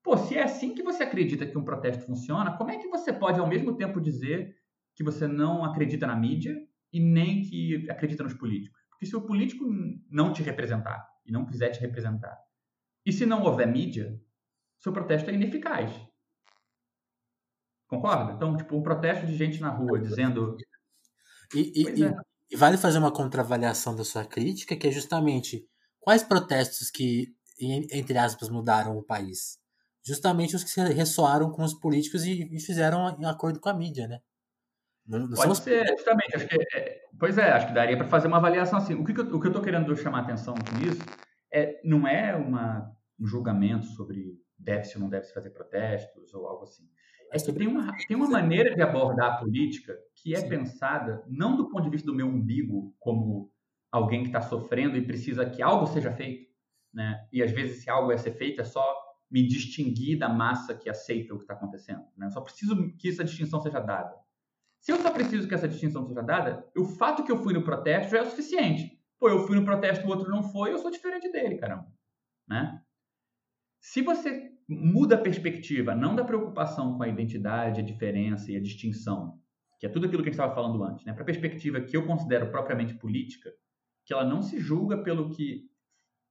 Pô, 0.00 0.16
se 0.16 0.36
é 0.36 0.44
assim 0.44 0.74
que 0.74 0.82
você 0.82 1.02
acredita 1.02 1.44
que 1.44 1.58
um 1.58 1.64
protesto 1.64 2.04
funciona, 2.04 2.56
como 2.56 2.70
é 2.70 2.78
que 2.78 2.88
você 2.88 3.12
pode 3.12 3.40
ao 3.40 3.48
mesmo 3.48 3.76
tempo 3.76 4.00
dizer 4.00 4.55
que 4.96 5.04
você 5.04 5.28
não 5.28 5.64
acredita 5.64 6.06
na 6.06 6.16
mídia 6.16 6.56
e 6.92 6.98
nem 6.98 7.42
que 7.42 7.88
acredita 7.90 8.24
nos 8.24 8.34
políticos? 8.34 8.80
Porque 8.90 9.06
se 9.06 9.14
o 9.14 9.20
político 9.20 9.64
não 10.10 10.32
te 10.32 10.42
representar 10.42 11.06
e 11.24 11.30
não 11.30 11.44
quiser 11.44 11.68
te 11.70 11.80
representar, 11.80 12.36
e 13.04 13.12
se 13.12 13.26
não 13.26 13.42
houver 13.42 13.70
mídia, 13.70 14.18
seu 14.80 14.92
protesto 14.92 15.30
é 15.30 15.34
ineficaz. 15.34 15.92
Concorda? 17.86 18.32
Então, 18.32 18.56
tipo, 18.56 18.76
um 18.76 18.82
protesto 18.82 19.26
de 19.26 19.36
gente 19.36 19.60
na 19.60 19.68
rua 19.68 20.00
dizendo. 20.00 20.56
E, 21.54 21.82
e, 21.82 22.04
é. 22.04 22.14
e 22.50 22.56
vale 22.56 22.76
fazer 22.76 22.98
uma 22.98 23.12
contravaliação 23.12 23.94
da 23.94 24.02
sua 24.02 24.24
crítica, 24.24 24.76
que 24.76 24.88
é 24.88 24.90
justamente 24.90 25.64
quais 26.00 26.22
protestos 26.22 26.90
que, 26.90 27.28
entre 27.60 28.18
aspas, 28.18 28.48
mudaram 28.48 28.96
o 28.96 29.04
país? 29.04 29.58
Justamente 30.04 30.56
os 30.56 30.64
que 30.64 30.80
ressoaram 30.80 31.50
com 31.50 31.62
os 31.62 31.74
políticos 31.74 32.24
e, 32.24 32.48
e 32.52 32.60
fizeram 32.60 33.16
em 33.20 33.24
acordo 33.24 33.60
com 33.60 33.68
a 33.68 33.74
mídia, 33.74 34.08
né? 34.08 34.20
Não, 35.06 35.20
não 35.20 35.28
Pode 35.28 35.58
ser, 35.58 35.86
justamente. 35.88 36.36
Acho 36.36 36.48
que, 36.48 36.56
é, 36.76 37.00
pois 37.18 37.38
é, 37.38 37.52
acho 37.52 37.68
que 37.68 37.74
daria 37.74 37.96
para 37.96 38.08
fazer 38.08 38.26
uma 38.28 38.38
avaliação 38.38 38.78
assim. 38.78 38.94
O 38.94 39.04
que, 39.04 39.14
que 39.14 39.20
eu 39.20 39.36
estou 39.36 39.62
querendo 39.62 39.94
chamar 39.96 40.20
atenção 40.20 40.54
com 40.54 40.88
isso 40.88 41.02
é, 41.52 41.80
não 41.84 42.06
é 42.06 42.34
uma, 42.34 42.92
um 43.18 43.26
julgamento 43.26 43.86
sobre 43.86 44.38
deve-se 44.58 44.96
ou 44.96 45.02
não 45.02 45.08
deve-se 45.08 45.34
fazer 45.34 45.50
protestos 45.50 46.32
ou 46.34 46.46
algo 46.46 46.64
assim. 46.64 46.88
É 47.32 47.38
que 47.38 47.52
tem 47.52 47.66
uma, 47.66 47.92
tem 48.08 48.16
uma 48.16 48.28
maneira 48.28 48.74
de 48.74 48.82
abordar 48.82 49.32
a 49.32 49.36
política 49.38 49.96
que 50.14 50.34
é 50.34 50.40
Sim. 50.40 50.48
pensada 50.48 51.24
não 51.26 51.56
do 51.56 51.68
ponto 51.68 51.84
de 51.84 51.90
vista 51.90 52.06
do 52.06 52.14
meu 52.14 52.26
umbigo 52.26 52.94
como 52.98 53.50
alguém 53.90 54.22
que 54.22 54.28
está 54.28 54.40
sofrendo 54.40 54.96
e 54.96 55.04
precisa 55.04 55.48
que 55.48 55.60
algo 55.60 55.86
seja 55.86 56.12
feito, 56.12 56.50
né? 56.92 57.26
E 57.32 57.42
às 57.42 57.50
vezes 57.50 57.82
se 57.82 57.90
algo 57.90 58.12
é 58.12 58.16
ser 58.16 58.32
feito 58.32 58.60
é 58.60 58.64
só 58.64 58.84
me 59.30 59.46
distinguir 59.46 60.18
da 60.18 60.28
massa 60.28 60.74
que 60.74 60.88
aceita 60.88 61.34
o 61.34 61.36
que 61.36 61.44
está 61.44 61.54
acontecendo, 61.54 62.04
né? 62.16 62.26
Eu 62.26 62.30
só 62.30 62.40
preciso 62.40 62.96
que 62.96 63.08
essa 63.08 63.24
distinção 63.24 63.60
seja 63.60 63.80
dada. 63.80 64.14
Se 64.80 64.92
eu 64.92 64.96
só 64.98 65.10
preciso 65.10 65.48
que 65.48 65.54
essa 65.54 65.68
distinção 65.68 66.06
seja 66.06 66.22
dada, 66.22 66.64
o 66.76 66.84
fato 66.84 67.24
que 67.24 67.32
eu 67.32 67.38
fui 67.38 67.52
no 67.52 67.64
protesto 67.64 68.12
já 68.12 68.18
é 68.18 68.22
o 68.22 68.30
suficiente. 68.30 68.96
Pô, 69.18 69.28
eu 69.28 69.46
fui 69.46 69.56
no 69.56 69.64
protesto, 69.64 70.06
o 70.06 70.10
outro 70.10 70.30
não 70.30 70.42
foi, 70.42 70.72
eu 70.72 70.78
sou 70.78 70.90
diferente 70.90 71.30
dele, 71.32 71.56
caramba, 71.56 71.86
né? 72.48 72.80
Se 73.80 74.02
você 74.02 74.52
muda 74.68 75.14
a 75.14 75.20
perspectiva, 75.20 75.94
não 75.94 76.14
da 76.14 76.24
preocupação 76.24 76.96
com 76.96 77.02
a 77.02 77.08
identidade, 77.08 77.80
a 77.80 77.84
diferença 77.84 78.50
e 78.50 78.56
a 78.56 78.60
distinção, 78.60 79.40
que 79.78 79.86
é 79.86 79.88
tudo 79.88 80.06
aquilo 80.06 80.22
que 80.22 80.28
a 80.28 80.32
gente 80.32 80.40
estava 80.40 80.54
falando 80.54 80.82
antes, 80.82 81.04
né? 81.04 81.12
para 81.12 81.22
a 81.22 81.26
perspectiva 81.26 81.80
que 81.80 81.96
eu 81.96 82.06
considero 82.06 82.50
propriamente 82.50 82.94
política, 82.94 83.52
que 84.04 84.12
ela 84.12 84.24
não 84.24 84.42
se 84.42 84.58
julga 84.58 85.02
pelo 85.02 85.30
que 85.30 85.70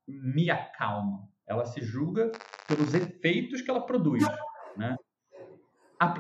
me 0.08 0.50
acalma, 0.50 1.28
ela 1.48 1.66
se 1.66 1.82
julga 1.82 2.32
pelos 2.68 2.94
efeitos 2.94 3.62
que 3.62 3.70
ela 3.70 3.86
produz. 3.86 4.24
Né? 4.76 4.96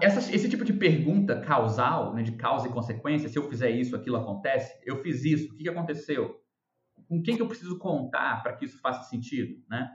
Essa, 0.01 0.33
esse 0.33 0.49
tipo 0.49 0.63
de 0.63 0.73
pergunta 0.73 1.41
causal, 1.41 2.13
né, 2.13 2.23
de 2.23 2.33
causa 2.33 2.67
e 2.67 2.71
consequência, 2.71 3.27
se 3.27 3.37
eu 3.37 3.49
fizer 3.49 3.69
isso, 3.71 3.95
aquilo 3.95 4.17
acontece, 4.17 4.73
eu 4.85 5.01
fiz 5.01 5.25
isso, 5.25 5.53
o 5.53 5.57
que 5.57 5.67
aconteceu? 5.67 6.39
Com 7.07 7.21
quem 7.21 7.35
que 7.35 7.41
eu 7.41 7.47
preciso 7.47 7.77
contar 7.77 8.41
para 8.41 8.53
que 8.53 8.65
isso 8.65 8.79
faça 8.79 9.09
sentido? 9.09 9.61
Né? 9.69 9.89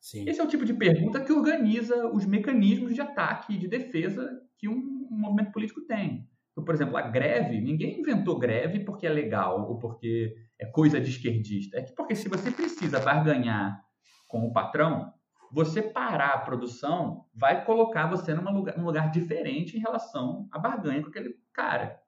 Sim. 0.00 0.28
Esse 0.28 0.40
é 0.40 0.44
o 0.44 0.48
tipo 0.48 0.64
de 0.64 0.74
pergunta 0.74 1.20
que 1.20 1.32
organiza 1.32 2.06
os 2.08 2.24
mecanismos 2.24 2.94
de 2.94 3.00
ataque 3.00 3.54
e 3.54 3.58
de 3.58 3.66
defesa 3.66 4.30
que 4.58 4.68
um, 4.68 5.08
um 5.10 5.18
movimento 5.18 5.50
político 5.50 5.80
tem. 5.82 6.28
Então, 6.52 6.64
por 6.64 6.74
exemplo, 6.74 6.96
a 6.96 7.02
greve, 7.02 7.60
ninguém 7.60 7.98
inventou 7.98 8.38
greve 8.38 8.80
porque 8.80 9.06
é 9.06 9.10
legal 9.10 9.68
ou 9.68 9.78
porque 9.78 10.36
é 10.58 10.66
coisa 10.66 11.00
de 11.00 11.10
esquerdista. 11.10 11.78
É 11.78 11.82
que 11.82 11.92
porque 11.92 12.14
se 12.14 12.28
você 12.28 12.50
precisa 12.50 13.00
barganhar 13.00 13.82
com 14.28 14.46
o 14.46 14.52
patrão, 14.52 15.12
você 15.54 15.80
parar 15.80 16.34
a 16.34 16.38
produção 16.38 17.26
vai 17.32 17.64
colocar 17.64 18.08
você 18.08 18.34
num 18.34 18.50
lugar, 18.52 18.76
num 18.76 18.84
lugar 18.84 19.08
diferente 19.12 19.76
em 19.76 19.80
relação 19.80 20.48
à 20.50 20.58
barganha 20.58 21.00
com 21.00 21.08
aquele 21.08 21.38
cara. 21.52 22.02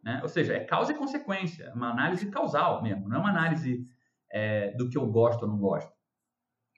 Né? 0.00 0.20
Ou 0.22 0.28
seja, 0.28 0.54
é 0.54 0.60
causa 0.60 0.92
e 0.92 0.96
consequência, 0.96 1.64
é 1.64 1.72
uma 1.72 1.90
análise 1.90 2.30
causal 2.30 2.84
mesmo, 2.84 3.08
não 3.08 3.16
é 3.16 3.20
uma 3.20 3.30
análise 3.30 3.84
é, 4.30 4.70
do 4.76 4.88
que 4.88 4.96
eu 4.96 5.06
gosto 5.10 5.42
ou 5.42 5.48
não 5.48 5.58
gosto. 5.58 5.92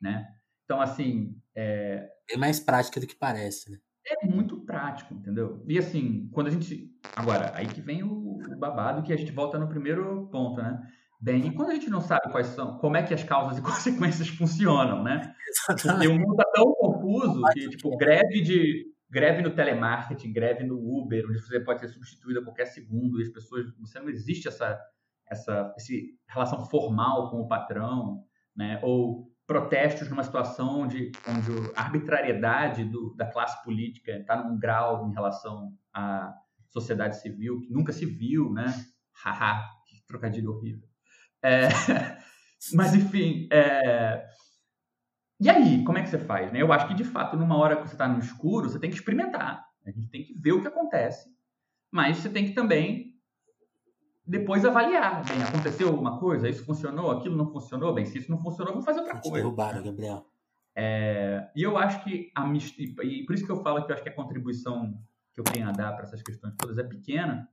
Né? 0.00 0.26
Então, 0.64 0.80
assim. 0.80 1.38
É... 1.54 2.08
é 2.30 2.36
mais 2.38 2.58
prática 2.58 2.98
do 2.98 3.06
que 3.06 3.14
parece, 3.14 3.70
né? 3.70 3.78
É 4.08 4.26
muito 4.26 4.64
prático, 4.64 5.12
entendeu? 5.12 5.62
E 5.66 5.76
assim, 5.76 6.30
quando 6.32 6.46
a 6.46 6.50
gente. 6.50 6.90
Agora, 7.14 7.52
aí 7.54 7.66
que 7.66 7.80
vem 7.80 8.04
o, 8.04 8.38
babado 8.56 9.02
que 9.02 9.12
a 9.12 9.16
gente 9.16 9.32
volta 9.32 9.58
no 9.58 9.68
primeiro 9.68 10.28
ponto, 10.28 10.62
né? 10.62 10.80
Bem, 11.20 11.46
e 11.46 11.54
quando 11.54 11.70
a 11.70 11.74
gente 11.74 11.88
não 11.88 12.00
sabe 12.00 12.30
quais 12.30 12.48
são, 12.48 12.78
como 12.78 12.96
é 12.96 13.02
que 13.02 13.14
as 13.14 13.24
causas 13.24 13.58
e 13.58 13.62
consequências 13.62 14.28
funcionam, 14.28 15.02
né? 15.02 15.34
Porque 15.66 16.08
o 16.08 16.18
mundo 16.18 16.36
tá 16.36 16.44
tão 16.54 16.72
confuso 16.74 17.42
que, 17.52 17.68
tipo, 17.70 17.96
greve 17.96 18.42
de 18.42 18.84
greve 19.08 19.40
no 19.40 19.54
telemarketing, 19.54 20.32
greve 20.32 20.64
no 20.64 20.76
Uber, 20.76 21.24
onde 21.28 21.40
você 21.40 21.60
pode 21.60 21.80
ser 21.80 21.88
substituído 21.88 22.40
a 22.40 22.44
qualquer 22.44 22.66
segundo, 22.66 23.20
e 23.20 23.22
as 23.22 23.28
pessoas, 23.28 23.66
você 23.78 24.00
não 24.00 24.08
existe 24.08 24.48
essa 24.48 24.78
essa, 25.28 25.74
essa 25.76 25.92
relação 26.28 26.64
formal 26.66 27.30
com 27.30 27.40
o 27.40 27.48
patrão, 27.48 28.24
né? 28.54 28.80
Ou 28.82 29.30
protestos 29.46 30.08
numa 30.08 30.24
situação 30.24 30.80
onde, 30.80 31.12
onde 31.28 31.72
a 31.76 31.82
arbitrariedade 31.82 32.84
do, 32.84 33.14
da 33.14 33.26
classe 33.26 33.62
política 33.64 34.12
está 34.12 34.42
num 34.42 34.58
grau 34.58 35.08
em 35.08 35.12
relação 35.12 35.72
à 35.94 36.34
sociedade 36.70 37.20
civil 37.20 37.60
que 37.60 37.72
nunca 37.72 37.92
se 37.92 38.04
viu, 38.04 38.52
né? 38.52 38.66
Haha, 39.24 39.64
que 39.86 40.04
trocadilho 40.06 40.52
horrível. 40.52 40.88
É, 41.42 41.68
mas, 42.72 42.94
enfim, 42.94 43.48
é, 43.52 44.26
e 45.38 45.50
aí, 45.50 45.84
como 45.84 45.98
é 45.98 46.02
que 46.02 46.08
você 46.08 46.18
faz? 46.18 46.50
Né? 46.52 46.62
Eu 46.62 46.72
acho 46.72 46.88
que, 46.88 46.94
de 46.94 47.04
fato, 47.04 47.36
numa 47.36 47.56
hora 47.56 47.76
que 47.76 47.86
você 47.86 47.94
está 47.94 48.08
no 48.08 48.18
escuro, 48.18 48.70
você 48.70 48.78
tem 48.78 48.90
que 48.90 48.96
experimentar. 48.96 49.66
A 49.86 49.90
gente 49.90 50.08
tem 50.08 50.24
que 50.24 50.34
ver 50.34 50.52
o 50.52 50.62
que 50.62 50.68
acontece. 50.68 51.28
Mas 51.90 52.16
você 52.16 52.28
tem 52.28 52.46
que 52.46 52.52
também 52.52 53.14
depois 54.26 54.64
avaliar. 54.64 55.24
Bem, 55.24 55.42
aconteceu 55.42 55.88
alguma 55.88 56.18
coisa? 56.18 56.48
Isso 56.48 56.64
funcionou? 56.64 57.10
Aquilo 57.10 57.36
não 57.36 57.46
funcionou? 57.52 57.94
Bem, 57.94 58.06
se 58.06 58.18
isso 58.18 58.30
não 58.30 58.38
funcionou, 58.38 58.72
vamos 58.72 58.86
fazer 58.86 59.00
outra 59.00 59.20
coisa. 59.20 59.36
Derrubaram, 59.36 59.82
Gabriel. 59.82 60.26
É, 60.74 61.48
e 61.54 61.62
eu 61.62 61.78
acho 61.78 62.02
que 62.04 62.30
a 62.34 62.46
e 63.02 63.24
por 63.24 63.34
isso 63.34 63.46
que 63.46 63.52
eu 63.52 63.62
falo 63.62 63.84
que 63.86 63.92
eu 63.92 63.94
acho 63.94 64.02
que 64.02 64.10
a 64.10 64.14
contribuição 64.14 65.00
que 65.32 65.40
eu 65.40 65.44
tenho 65.44 65.66
a 65.66 65.72
dar 65.72 65.92
para 65.92 66.02
essas 66.02 66.22
questões 66.22 66.54
todas 66.54 66.76
é 66.76 66.82
pequena, 66.82 67.48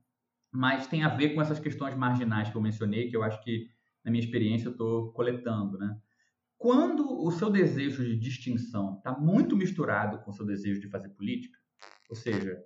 mas 0.52 0.86
tem 0.86 1.02
a 1.02 1.08
ver 1.08 1.34
com 1.34 1.40
essas 1.40 1.58
questões 1.58 1.94
marginais 1.94 2.50
que 2.50 2.56
eu 2.56 2.60
mencionei, 2.60 3.08
que 3.08 3.16
eu 3.16 3.22
acho 3.22 3.42
que 3.42 3.70
na 4.04 4.10
minha 4.10 4.22
experiência 4.22 4.68
eu 4.68 4.72
estou 4.72 5.12
coletando, 5.12 5.78
né? 5.78 5.98
Quando 6.58 7.22
o 7.22 7.30
seu 7.30 7.50
desejo 7.50 8.04
de 8.04 8.16
distinção 8.16 8.96
está 8.96 9.18
muito 9.18 9.56
misturado 9.56 10.18
com 10.20 10.30
o 10.30 10.34
seu 10.34 10.46
desejo 10.46 10.80
de 10.80 10.88
fazer 10.88 11.10
política, 11.10 11.58
ou 12.08 12.16
seja, 12.16 12.62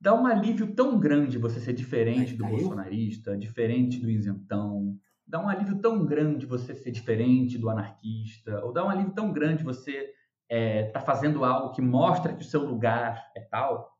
dá 0.00 0.14
um 0.14 0.26
alívio 0.26 0.74
tão 0.74 0.98
grande 0.98 1.38
você 1.38 1.60
ser 1.60 1.72
diferente 1.72 2.34
do 2.34 2.44
bolsonarista, 2.44 3.36
diferente 3.36 4.00
do 4.00 4.10
isentão. 4.10 4.96
Dá 5.26 5.40
um 5.40 5.48
alívio 5.48 5.80
tão 5.80 6.04
grande 6.04 6.46
você 6.46 6.74
ser 6.74 6.90
diferente 6.90 7.56
do 7.56 7.70
anarquista. 7.70 8.64
Ou 8.64 8.72
dá 8.72 8.84
um 8.84 8.90
alívio 8.90 9.14
tão 9.14 9.32
grande 9.32 9.64
você 9.64 10.12
é, 10.48 10.84
tá 10.90 11.00
fazendo 11.00 11.44
algo 11.44 11.72
que 11.72 11.80
mostra 11.80 12.34
que 12.34 12.42
o 12.42 12.48
seu 12.48 12.64
lugar 12.64 13.30
é 13.36 13.40
tal. 13.40 13.90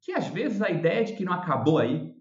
Que 0.00 0.12
às 0.12 0.28
vezes 0.28 0.62
a 0.62 0.70
ideia 0.70 1.04
de 1.04 1.14
que 1.14 1.24
não 1.24 1.32
acabou 1.32 1.78
aí 1.78 2.14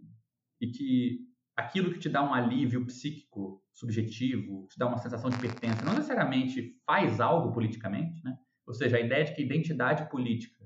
e 0.59 0.67
que 0.67 1.30
aquilo 1.55 1.91
que 1.91 1.99
te 1.99 2.09
dá 2.09 2.23
um 2.23 2.33
alívio 2.33 2.85
psíquico 2.85 3.63
subjetivo, 3.73 4.67
te 4.67 4.77
dá 4.77 4.87
uma 4.87 4.97
sensação 4.97 5.29
de 5.29 5.37
pertença, 5.37 5.83
não 5.83 5.93
necessariamente 5.93 6.79
faz 6.85 7.19
algo 7.19 7.51
politicamente, 7.51 8.23
né? 8.23 8.37
Ou 8.65 8.73
seja, 8.73 8.97
a 8.97 8.99
ideia 8.99 9.25
de 9.25 9.33
que 9.33 9.41
identidade 9.41 10.09
política 10.09 10.61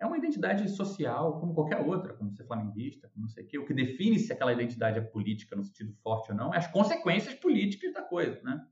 é 0.00 0.06
uma 0.06 0.18
identidade 0.18 0.68
social 0.68 1.38
como 1.38 1.54
qualquer 1.54 1.78
outra, 1.80 2.12
como 2.14 2.32
ser 2.32 2.44
flamenguista, 2.44 3.08
como 3.08 3.22
não 3.22 3.28
sei 3.28 3.44
o 3.44 3.46
quê. 3.46 3.58
O 3.58 3.64
que 3.64 3.72
define 3.72 4.18
se 4.18 4.32
aquela 4.32 4.52
identidade 4.52 4.98
é 4.98 5.02
política 5.02 5.54
no 5.54 5.62
sentido 5.62 5.92
forte 6.02 6.32
ou 6.32 6.36
não 6.36 6.52
é 6.52 6.58
as 6.58 6.66
consequências 6.66 7.34
políticas 7.34 7.92
da 7.92 8.02
coisa, 8.02 8.40
né? 8.42 8.66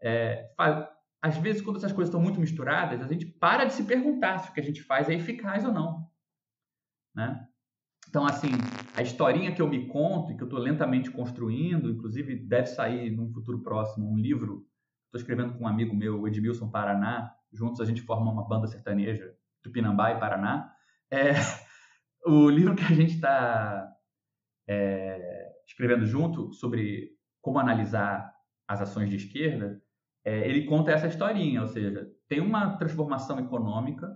É, 0.00 0.52
às 1.20 1.36
vezes, 1.36 1.62
quando 1.62 1.76
essas 1.76 1.92
coisas 1.92 2.08
estão 2.08 2.20
muito 2.22 2.40
misturadas, 2.40 3.00
a 3.00 3.06
gente 3.06 3.26
para 3.26 3.64
de 3.64 3.72
se 3.72 3.84
perguntar 3.84 4.38
se 4.38 4.50
o 4.50 4.52
que 4.52 4.60
a 4.60 4.64
gente 4.64 4.82
faz 4.82 5.08
é 5.08 5.14
eficaz 5.14 5.64
ou 5.64 5.72
não, 5.72 6.10
né? 7.14 7.48
Então, 8.08 8.24
assim, 8.24 8.48
a 8.96 9.02
historinha 9.02 9.54
que 9.54 9.60
eu 9.60 9.68
me 9.68 9.86
conto 9.86 10.32
e 10.32 10.36
que 10.36 10.42
eu 10.42 10.46
estou 10.46 10.58
lentamente 10.58 11.10
construindo, 11.10 11.90
inclusive 11.90 12.36
deve 12.36 12.66
sair 12.66 13.10
num 13.10 13.30
futuro 13.30 13.62
próximo 13.62 14.10
um 14.10 14.16
livro, 14.16 14.66
estou 15.04 15.20
escrevendo 15.20 15.52
com 15.52 15.64
um 15.64 15.68
amigo 15.68 15.94
meu, 15.94 16.26
Edmilson 16.26 16.70
Paraná, 16.70 17.30
juntos 17.52 17.80
a 17.80 17.84
gente 17.84 18.00
forma 18.00 18.32
uma 18.32 18.48
banda 18.48 18.66
sertaneja 18.66 19.34
Tupinambá 19.62 20.12
e 20.12 20.20
Paraná. 20.20 20.72
É, 21.10 21.32
o 22.24 22.48
livro 22.48 22.74
que 22.74 22.82
a 22.82 22.96
gente 22.96 23.14
está 23.14 23.94
é, 24.66 25.52
escrevendo 25.66 26.06
junto 26.06 26.50
sobre 26.54 27.10
como 27.42 27.58
analisar 27.58 28.32
as 28.66 28.80
ações 28.80 29.10
de 29.10 29.16
esquerda, 29.16 29.82
é, 30.24 30.48
ele 30.48 30.64
conta 30.64 30.92
essa 30.92 31.06
historinha, 31.06 31.60
ou 31.60 31.68
seja, 31.68 32.10
tem 32.26 32.40
uma 32.40 32.78
transformação 32.78 33.38
econômica 33.38 34.10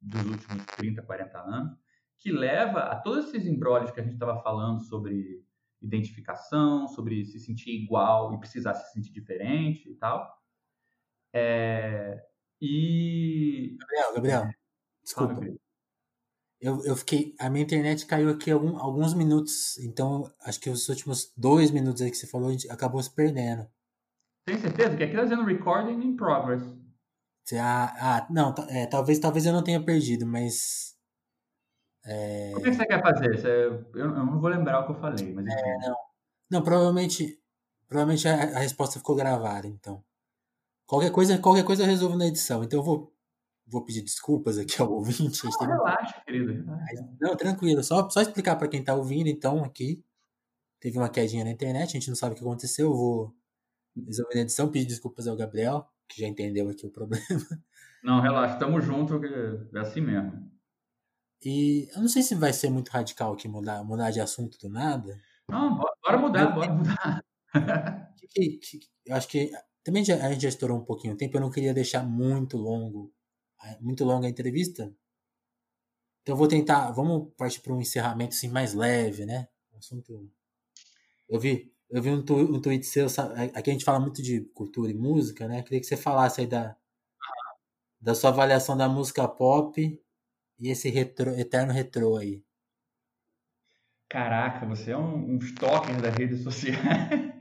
dos 0.00 0.24
últimos 0.24 0.64
30, 0.76 1.02
40 1.02 1.38
anos 1.40 1.85
que 2.18 2.32
leva 2.32 2.80
a 2.80 2.96
todos 2.96 3.26
esses 3.26 3.46
embrólios 3.46 3.90
que 3.90 4.00
a 4.00 4.02
gente 4.02 4.14
estava 4.14 4.42
falando 4.42 4.80
sobre 4.80 5.44
identificação, 5.80 6.88
sobre 6.88 7.24
se 7.24 7.38
sentir 7.38 7.70
igual 7.70 8.32
e 8.34 8.38
precisar 8.38 8.74
se 8.74 8.92
sentir 8.92 9.12
diferente 9.12 9.90
e 9.90 9.94
tal. 9.94 10.26
É, 11.34 12.18
e 12.60 13.76
Gabriel, 13.78 14.14
Gabriel, 14.14 14.50
desculpa. 15.04 15.40
Eu, 16.60 16.82
eu 16.84 16.96
fiquei. 16.96 17.34
A 17.38 17.50
minha 17.50 17.64
internet 17.64 18.06
caiu 18.06 18.30
aqui 18.30 18.50
algum, 18.50 18.78
alguns 18.78 19.12
minutos. 19.12 19.78
Então, 19.78 20.32
acho 20.40 20.58
que 20.58 20.70
os 20.70 20.88
últimos 20.88 21.32
dois 21.36 21.70
minutos 21.70 22.00
aí 22.00 22.10
que 22.10 22.16
você 22.16 22.26
falou, 22.26 22.48
a 22.48 22.52
gente 22.52 22.70
acabou 22.70 23.02
se 23.02 23.14
perdendo. 23.14 23.68
Tem 24.46 24.58
certeza? 24.58 24.96
Que 24.96 25.04
aqui 25.04 25.14
tá 25.14 25.24
dizendo 25.24 25.44
recording 25.44 26.02
in 26.02 26.16
progress. 26.16 26.64
Ah, 27.52 27.94
ah 28.00 28.26
não, 28.30 28.54
é, 28.68 28.86
talvez, 28.86 29.18
talvez 29.18 29.44
eu 29.44 29.52
não 29.52 29.62
tenha 29.62 29.82
perdido, 29.84 30.26
mas. 30.26 30.95
É... 32.06 32.52
O 32.54 32.60
que 32.60 32.72
você 32.72 32.86
quer 32.86 33.02
fazer? 33.02 33.36
Você, 33.36 33.48
eu, 33.48 33.84
eu, 33.94 34.10
não 34.10 34.40
vou 34.40 34.48
lembrar 34.48 34.80
o 34.80 34.86
que 34.86 34.92
eu 34.92 35.00
falei, 35.00 35.32
mas 35.32 35.46
é, 35.46 35.78
não, 35.78 35.96
não, 36.50 36.62
provavelmente. 36.62 37.40
Provavelmente 37.88 38.26
a, 38.26 38.34
a, 38.34 38.58
resposta 38.58 38.98
ficou 38.98 39.14
gravada, 39.14 39.66
então. 39.66 40.02
Qualquer 40.86 41.10
coisa, 41.10 41.38
qualquer 41.38 41.64
coisa 41.64 41.82
eu 41.82 41.86
resolvo 41.86 42.16
na 42.16 42.26
edição. 42.26 42.64
Então 42.64 42.78
eu 42.80 42.82
vou 42.82 43.12
vou 43.66 43.84
pedir 43.84 44.02
desculpas 44.02 44.58
aqui 44.58 44.80
ao 44.80 44.90
ouvinte. 44.92 45.44
Não, 45.44 45.66
relaxa, 45.66 46.22
querido. 46.24 46.64
Não, 47.20 47.36
tranquilo. 47.36 47.82
Só, 47.82 48.08
só 48.08 48.20
explicar 48.20 48.56
para 48.56 48.68
quem 48.68 48.80
está 48.80 48.94
ouvindo, 48.94 49.28
então, 49.28 49.64
aqui. 49.64 50.02
Teve 50.78 50.98
uma 50.98 51.08
quedinha 51.08 51.44
na 51.44 51.50
internet, 51.50 51.88
a 51.88 51.92
gente 51.92 52.08
não 52.08 52.16
sabe 52.16 52.34
o 52.34 52.36
que 52.36 52.44
aconteceu. 52.44 52.88
Eu 52.88 52.96
vou 52.96 53.36
resolver 54.06 54.34
na 54.34 54.40
edição, 54.42 54.70
pedir 54.70 54.86
desculpas 54.86 55.26
ao 55.26 55.36
Gabriel, 55.36 55.88
que 56.06 56.20
já 56.20 56.28
entendeu 56.28 56.68
aqui 56.68 56.86
o 56.86 56.90
problema. 56.90 57.24
Não, 58.04 58.20
relaxa, 58.20 58.56
tamo 58.58 58.80
junto, 58.80 59.20
é 59.24 59.80
assim 59.80 60.00
mesmo. 60.00 60.48
E 61.44 61.88
eu 61.94 62.00
não 62.00 62.08
sei 62.08 62.22
se 62.22 62.34
vai 62.34 62.52
ser 62.52 62.70
muito 62.70 62.88
radical 62.90 63.32
aqui 63.32 63.46
mudar, 63.48 63.84
mudar 63.84 64.10
de 64.10 64.20
assunto 64.20 64.58
do 64.58 64.68
nada. 64.68 65.20
Não, 65.48 65.78
bora 66.02 66.18
mudar, 66.18 66.46
bora 66.54 66.72
mudar. 66.72 67.24
Que, 68.28 68.58
que, 68.58 68.80
eu 69.06 69.16
acho 69.16 69.28
que 69.28 69.50
também 69.82 70.04
já, 70.04 70.16
a 70.16 70.30
gente 70.30 70.42
já 70.42 70.50
estourou 70.50 70.76
um 70.76 70.84
pouquinho 70.84 71.14
o 71.14 71.16
tempo, 71.16 71.34
eu 71.38 71.40
não 71.40 71.50
queria 71.50 71.72
deixar 71.72 72.02
muito 72.02 72.58
longo 72.58 73.10
muito 73.80 74.04
longa 74.04 74.26
a 74.26 74.30
entrevista. 74.30 74.94
Então 76.22 76.34
eu 76.34 76.36
vou 76.36 76.48
tentar, 76.48 76.90
vamos 76.92 77.32
partir 77.36 77.60
para 77.60 77.72
um 77.72 77.80
encerramento 77.80 78.34
assim 78.34 78.48
mais 78.48 78.74
leve, 78.74 79.24
né? 79.24 79.48
assunto. 79.78 80.30
Eu 81.28 81.38
vi, 81.38 81.72
eu 81.90 82.02
vi 82.02 82.10
um, 82.10 82.24
tu, 82.24 82.34
um 82.34 82.60
tweet 82.60 82.84
seu, 82.86 83.06
aqui 83.54 83.70
a 83.70 83.72
gente 83.72 83.84
fala 83.84 84.00
muito 84.00 84.22
de 84.22 84.40
cultura 84.54 84.90
e 84.90 84.94
música, 84.94 85.46
né? 85.46 85.62
Queria 85.62 85.80
que 85.80 85.86
você 85.86 85.96
falasse 85.96 86.40
aí 86.40 86.46
da 86.46 86.76
da 87.98 88.14
sua 88.14 88.30
avaliação 88.30 88.76
da 88.76 88.88
música 88.88 89.26
pop 89.26 90.00
e 90.58 90.70
esse 90.70 90.88
retro, 90.88 91.30
eterno 91.38 91.72
retrô 91.72 92.16
aí. 92.16 92.42
Caraca, 94.08 94.64
você 94.66 94.92
é 94.92 94.96
um, 94.96 95.34
um 95.34 95.36
stalker 95.38 96.00
das 96.00 96.14
redes 96.14 96.42
sociais. 96.42 96.78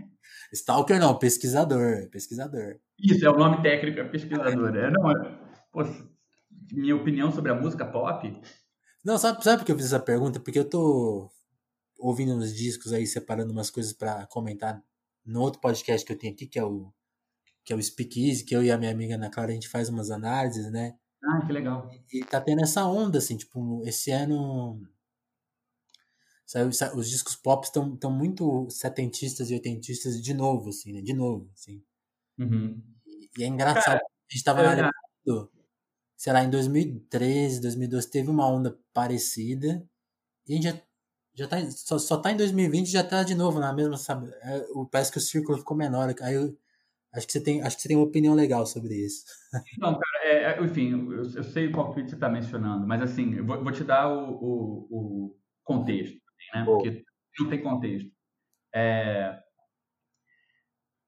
Stalker 0.53 0.99
não, 0.99 1.17
pesquisador, 1.17 2.09
pesquisador. 2.09 2.79
Isso, 2.99 3.25
é 3.25 3.29
o 3.29 3.37
nome 3.37 3.61
técnico, 3.61 3.99
é 3.99 4.03
pesquisador. 4.03 4.75
É, 4.75 4.89
não, 4.89 5.11
é, 5.11 5.39
pô, 5.71 5.83
minha 6.71 6.95
opinião 6.95 7.31
sobre 7.31 7.51
a 7.51 7.55
música 7.55 7.85
pop? 7.85 8.41
Não, 9.03 9.17
sabe, 9.17 9.43
sabe 9.43 9.59
por 9.59 9.65
que 9.65 9.71
eu 9.71 9.75
fiz 9.75 9.87
essa 9.87 9.99
pergunta? 9.99 10.39
Porque 10.39 10.57
eu 10.57 10.69
tô 10.69 11.29
ouvindo 11.99 12.33
uns 12.33 12.55
discos 12.55 12.93
aí, 12.93 13.05
separando 13.05 13.51
umas 13.51 13.69
coisas 13.69 13.93
para 13.93 14.25
comentar 14.27 14.81
no 15.25 15.41
outro 15.41 15.59
podcast 15.59 16.05
que 16.05 16.13
eu 16.13 16.17
tenho 16.17 16.33
aqui, 16.33 16.47
que 16.47 16.59
é 16.59 16.63
o 16.63 16.91
que 17.63 17.73
é 17.73 17.75
o 17.75 17.81
Speakeasy, 17.81 18.45
que 18.45 18.55
eu 18.55 18.63
e 18.63 18.69
a 18.69 18.77
minha 18.77 18.91
amiga 18.91 19.15
Ana 19.15 19.29
Clara, 19.29 19.49
a 19.49 19.53
gente 19.53 19.67
faz 19.67 19.89
umas 19.89 20.11
análises, 20.11 20.71
né? 20.71 20.93
Ah, 21.25 21.45
que 21.45 21.51
legal. 21.51 21.89
E, 22.11 22.23
tá 22.23 22.39
tendo 22.39 22.61
essa 22.61 22.85
onda, 22.85 23.17
assim, 23.17 23.37
tipo, 23.37 23.81
esse 23.85 24.11
ano... 24.11 24.81
Sabe, 26.45 26.69
os 26.69 27.09
discos 27.09 27.35
pop 27.35 27.65
estão 27.65 27.95
tão 27.97 28.11
muito 28.11 28.69
setentistas 28.69 29.49
e 29.49 29.55
oitentistas 29.55 30.21
de 30.21 30.33
novo, 30.33 30.69
assim, 30.69 30.93
né? 30.93 31.01
De 31.01 31.11
novo, 31.11 31.49
assim. 31.53 31.83
Uhum. 32.37 32.79
E, 33.05 33.29
e, 33.39 33.43
é 33.43 33.47
engraçado. 33.47 33.83
Cara, 33.83 33.97
a 33.99 34.33
gente 34.33 34.43
tava 34.43 34.61
é, 34.61 34.67
analisando 34.67 35.49
sei 36.17 36.33
lá, 36.33 36.43
em 36.43 36.49
2013, 36.49 37.61
2012 37.61 38.09
teve 38.09 38.29
uma 38.29 38.47
onda 38.47 38.77
parecida 38.93 39.87
e 40.47 40.53
a 40.53 40.55
gente 40.55 40.63
já, 40.63 40.81
já 41.35 41.47
tá, 41.47 41.71
só, 41.71 41.99
só 41.99 42.17
tá 42.17 42.31
em 42.31 42.37
2020 42.37 42.89
já 42.89 43.03
tá 43.03 43.23
de 43.23 43.35
novo 43.35 43.59
na 43.59 43.73
mesma, 43.73 43.97
sabe? 43.97 44.31
É, 44.41 44.65
parece 44.91 45.11
que 45.11 45.17
o 45.17 45.21
círculo 45.21 45.57
ficou 45.57 45.75
menor. 45.75 46.13
Aí 46.21 46.35
eu, 46.35 46.57
acho 47.15 47.25
que 47.25 47.33
você 47.33 47.41
tem, 47.41 47.61
acho 47.61 47.75
que 47.75 47.81
você 47.81 47.87
tem 47.87 47.97
uma 47.97 48.05
opinião 48.05 48.33
legal 48.33 48.65
sobre 48.65 48.93
isso. 48.93 49.23
Não, 49.79 49.93
cara, 49.93 50.25
é, 50.25 50.43
é, 50.43 50.63
enfim, 50.63 50.91
eu, 50.91 51.23
eu, 51.31 51.43
sei 51.43 51.71
qual 51.71 51.91
tweet 51.91 52.09
você 52.09 52.15
está 52.15 52.29
mencionando, 52.29 52.85
mas 52.85 53.01
assim, 53.01 53.35
eu 53.35 53.45
vou, 53.45 53.63
vou 53.63 53.71
te 53.71 53.83
dar 53.83 54.07
o, 54.09 54.31
o, 54.31 54.87
o 54.89 55.39
contexto, 55.63 56.19
né? 56.53 56.63
Porque 56.65 57.03
não 57.39 57.49
tem 57.49 57.61
contexto. 57.61 58.11
É, 58.73 59.39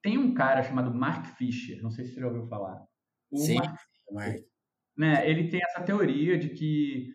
tem 0.01 0.17
um 0.17 0.33
cara 0.33 0.63
chamado 0.63 0.93
Mark 0.93 1.25
Fisher, 1.37 1.81
não 1.81 1.91
sei 1.91 2.05
se 2.05 2.13
você 2.13 2.21
já 2.21 2.27
ouviu 2.27 2.47
falar. 2.47 2.85
O 3.29 3.37
Sim, 3.37 3.55
Mark, 3.55 3.79
Mark 4.11 4.37
né, 4.97 5.29
ele 5.29 5.49
tem 5.49 5.61
essa 5.63 5.83
teoria 5.83 6.37
de 6.37 6.49
que 6.49 7.13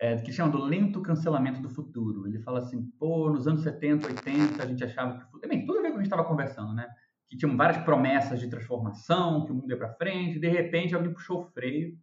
é, 0.00 0.16
que 0.16 0.32
chama 0.32 0.50
do 0.50 0.64
lento 0.64 1.02
cancelamento 1.02 1.60
do 1.60 1.68
futuro. 1.68 2.26
Ele 2.26 2.38
fala 2.38 2.60
assim, 2.60 2.90
pô, 2.98 3.28
nos 3.28 3.46
anos 3.46 3.62
70, 3.62 4.06
80, 4.06 4.62
a 4.62 4.66
gente 4.66 4.82
achava 4.82 5.18
que 5.18 5.24
o 5.24 5.26
futuro... 5.26 5.48
Bem, 5.48 5.66
tudo 5.66 5.80
a 5.80 5.82
ver 5.82 5.88
com 5.88 5.94
o 5.94 5.96
que 5.96 6.00
a 6.00 6.02
gente 6.04 6.12
estava 6.12 6.26
conversando, 6.26 6.72
né? 6.72 6.88
Que 7.30 7.36
tinham 7.36 7.56
várias 7.56 7.82
promessas 7.84 8.40
de 8.40 8.50
transformação, 8.50 9.46
que 9.46 9.52
o 9.52 9.54
mundo 9.54 9.70
ia 9.70 9.78
para 9.78 9.94
frente, 9.94 10.36
e 10.36 10.40
de 10.40 10.48
repente 10.48 10.94
alguém 10.94 11.12
puxou 11.14 11.40
o 11.40 11.44
freio 11.44 11.96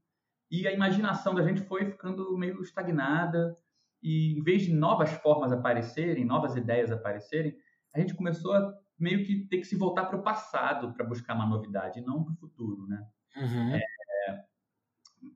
e 0.50 0.68
a 0.68 0.72
imaginação 0.72 1.36
da 1.36 1.44
gente 1.44 1.62
foi 1.62 1.86
ficando 1.86 2.38
meio 2.38 2.62
estagnada 2.62 3.56
e 4.02 4.38
em 4.40 4.44
vez 4.44 4.64
de 4.64 4.74
novas 4.74 5.12
formas 5.12 5.52
aparecerem, 5.52 6.24
novas 6.24 6.56
ideias 6.56 6.92
aparecerem, 6.92 7.56
a 7.94 8.00
gente 8.00 8.16
começou 8.16 8.54
a 8.54 8.74
meio 8.98 9.26
que 9.26 9.48
ter 9.48 9.58
que 9.58 9.66
se 9.66 9.76
voltar 9.76 10.06
para 10.06 10.18
o 10.18 10.24
passado 10.24 10.94
para 10.94 11.06
buscar 11.06 11.36
uma 11.36 11.46
novidade, 11.46 12.02
não 12.02 12.24
para 12.24 12.34
o 12.34 12.38
futuro, 12.38 12.88
né? 12.88 13.06
Uhum. 13.36 13.76
É, 13.76 14.44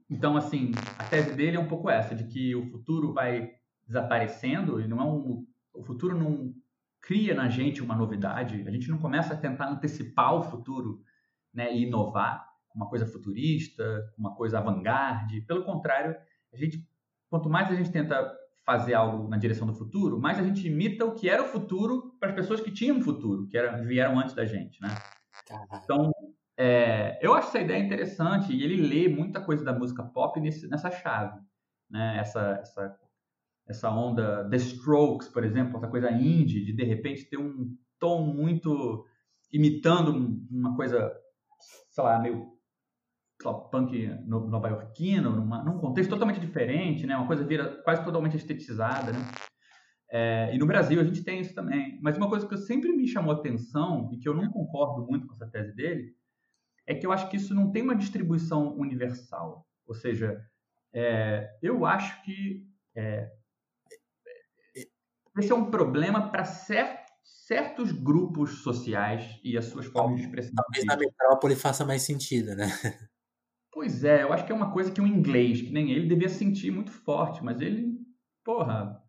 então, 0.09 0.37
assim, 0.37 0.71
a 0.97 1.03
tese 1.03 1.33
dele 1.33 1.57
é 1.57 1.59
um 1.59 1.67
pouco 1.67 1.89
essa, 1.89 2.15
de 2.15 2.23
que 2.25 2.55
o 2.55 2.65
futuro 2.69 3.13
vai 3.13 3.51
desaparecendo, 3.85 4.79
e 4.79 4.87
não 4.87 4.99
é 4.99 5.03
um, 5.03 5.45
o 5.73 5.83
futuro 5.83 6.17
não 6.17 6.53
cria 7.01 7.33
na 7.33 7.49
gente 7.49 7.81
uma 7.81 7.95
novidade, 7.95 8.63
a 8.67 8.71
gente 8.71 8.89
não 8.89 8.97
começa 8.97 9.33
a 9.33 9.37
tentar 9.37 9.69
antecipar 9.69 10.35
o 10.35 10.43
futuro 10.43 11.01
né, 11.53 11.73
e 11.73 11.83
inovar, 11.83 12.47
uma 12.73 12.87
coisa 12.87 13.05
futurista, 13.05 13.83
uma 14.17 14.33
coisa 14.35 14.59
avant-garde. 14.59 15.41
Pelo 15.41 15.63
contrário, 15.63 16.15
a 16.53 16.57
gente, 16.57 16.87
quanto 17.29 17.49
mais 17.49 17.69
a 17.69 17.75
gente 17.75 17.91
tenta 17.91 18.31
fazer 18.63 18.93
algo 18.93 19.27
na 19.27 19.37
direção 19.37 19.67
do 19.67 19.73
futuro, 19.73 20.19
mais 20.19 20.39
a 20.39 20.43
gente 20.43 20.67
imita 20.67 21.03
o 21.05 21.13
que 21.13 21.27
era 21.27 21.43
o 21.43 21.47
futuro 21.47 22.15
para 22.19 22.29
as 22.29 22.35
pessoas 22.35 22.61
que 22.61 22.71
tinham 22.71 23.01
futuro, 23.01 23.47
que 23.47 23.57
era, 23.57 23.81
vieram 23.81 24.19
antes 24.19 24.35
da 24.35 24.45
gente, 24.45 24.79
né? 24.81 24.89
Então, 25.83 26.11
é, 26.57 27.19
eu 27.21 27.33
acho 27.33 27.49
essa 27.49 27.59
ideia 27.59 27.83
interessante 27.83 28.53
e 28.53 28.63
ele 28.63 28.77
lê 28.77 29.09
muita 29.09 29.41
coisa 29.41 29.65
da 29.65 29.73
música 29.73 30.03
pop 30.03 30.39
nesse, 30.39 30.67
nessa 30.69 30.91
chave, 30.91 31.39
né? 31.89 32.19
Essa, 32.19 32.59
essa, 32.61 32.99
essa 33.71 33.89
onda 33.89 34.47
The 34.49 34.57
Strokes, 34.57 35.27
por 35.27 35.43
exemplo, 35.43 35.77
essa 35.77 35.87
coisa 35.87 36.11
indie 36.11 36.63
de 36.63 36.73
de 36.73 36.83
repente 36.83 37.25
ter 37.25 37.37
um 37.37 37.75
tom 37.99 38.25
muito 38.25 39.05
imitando 39.51 40.45
uma 40.49 40.75
coisa, 40.75 41.11
sei 41.89 42.03
lá, 42.03 42.19
meio 42.19 42.51
lá, 43.43 43.53
punk 43.53 44.07
nova-iorquino, 44.25 45.31
num 45.31 45.79
contexto 45.79 46.09
totalmente 46.09 46.39
diferente, 46.39 47.05
né? 47.05 47.15
Uma 47.17 47.27
coisa 47.27 47.43
vira 47.43 47.81
quase 47.83 48.03
totalmente 48.03 48.37
estetizada, 48.37 49.11
né? 49.11 49.19
É, 50.13 50.53
e 50.53 50.57
no 50.57 50.65
Brasil 50.65 50.99
a 50.99 51.03
gente 51.03 51.23
tem 51.23 51.39
isso 51.39 51.55
também. 51.55 51.99
Mas 52.01 52.17
uma 52.17 52.29
coisa 52.29 52.47
que 52.47 52.57
sempre 52.57 52.91
me 52.91 53.07
chamou 53.07 53.33
atenção 53.33 54.09
e 54.13 54.17
que 54.17 54.27
eu 54.27 54.33
não 54.33 54.49
concordo 54.51 55.05
muito 55.07 55.25
com 55.25 55.33
essa 55.33 55.47
tese 55.47 55.73
dele 55.73 56.13
é 56.85 56.93
que 56.93 57.05
eu 57.05 57.11
acho 57.11 57.29
que 57.29 57.37
isso 57.37 57.55
não 57.55 57.71
tem 57.71 57.81
uma 57.81 57.95
distribuição 57.95 58.75
universal. 58.77 59.65
Ou 59.87 59.95
seja, 59.95 60.41
é, 60.93 61.49
eu 61.61 61.85
acho 61.85 62.21
que 62.23 62.65
é, 62.95 63.31
esse 65.37 65.51
é 65.51 65.55
um 65.55 65.71
problema 65.71 66.29
para 66.31 66.43
certos 66.43 67.91
grupos 67.91 68.61
sociais 68.63 69.39
e 69.43 69.57
as 69.57 69.65
suas 69.65 69.85
formas 69.85 70.17
de 70.17 70.25
expressão. 70.25 70.53
Talvez 70.55 70.85
na 70.85 70.97
metrópole 70.97 71.55
faça 71.55 71.85
mais 71.85 72.01
sentido, 72.03 72.55
né? 72.55 72.67
Pois 73.73 74.03
é, 74.03 74.23
eu 74.23 74.33
acho 74.33 74.45
que 74.45 74.51
é 74.51 74.55
uma 74.55 74.73
coisa 74.73 74.91
que 74.91 74.99
o 74.99 75.07
inglês, 75.07 75.61
que 75.61 75.71
nem 75.71 75.91
ele, 75.91 76.05
devia 76.05 76.27
sentir 76.27 76.69
muito 76.71 76.91
forte, 76.91 77.41
mas 77.41 77.61
ele, 77.61 77.97
porra, 78.43 79.01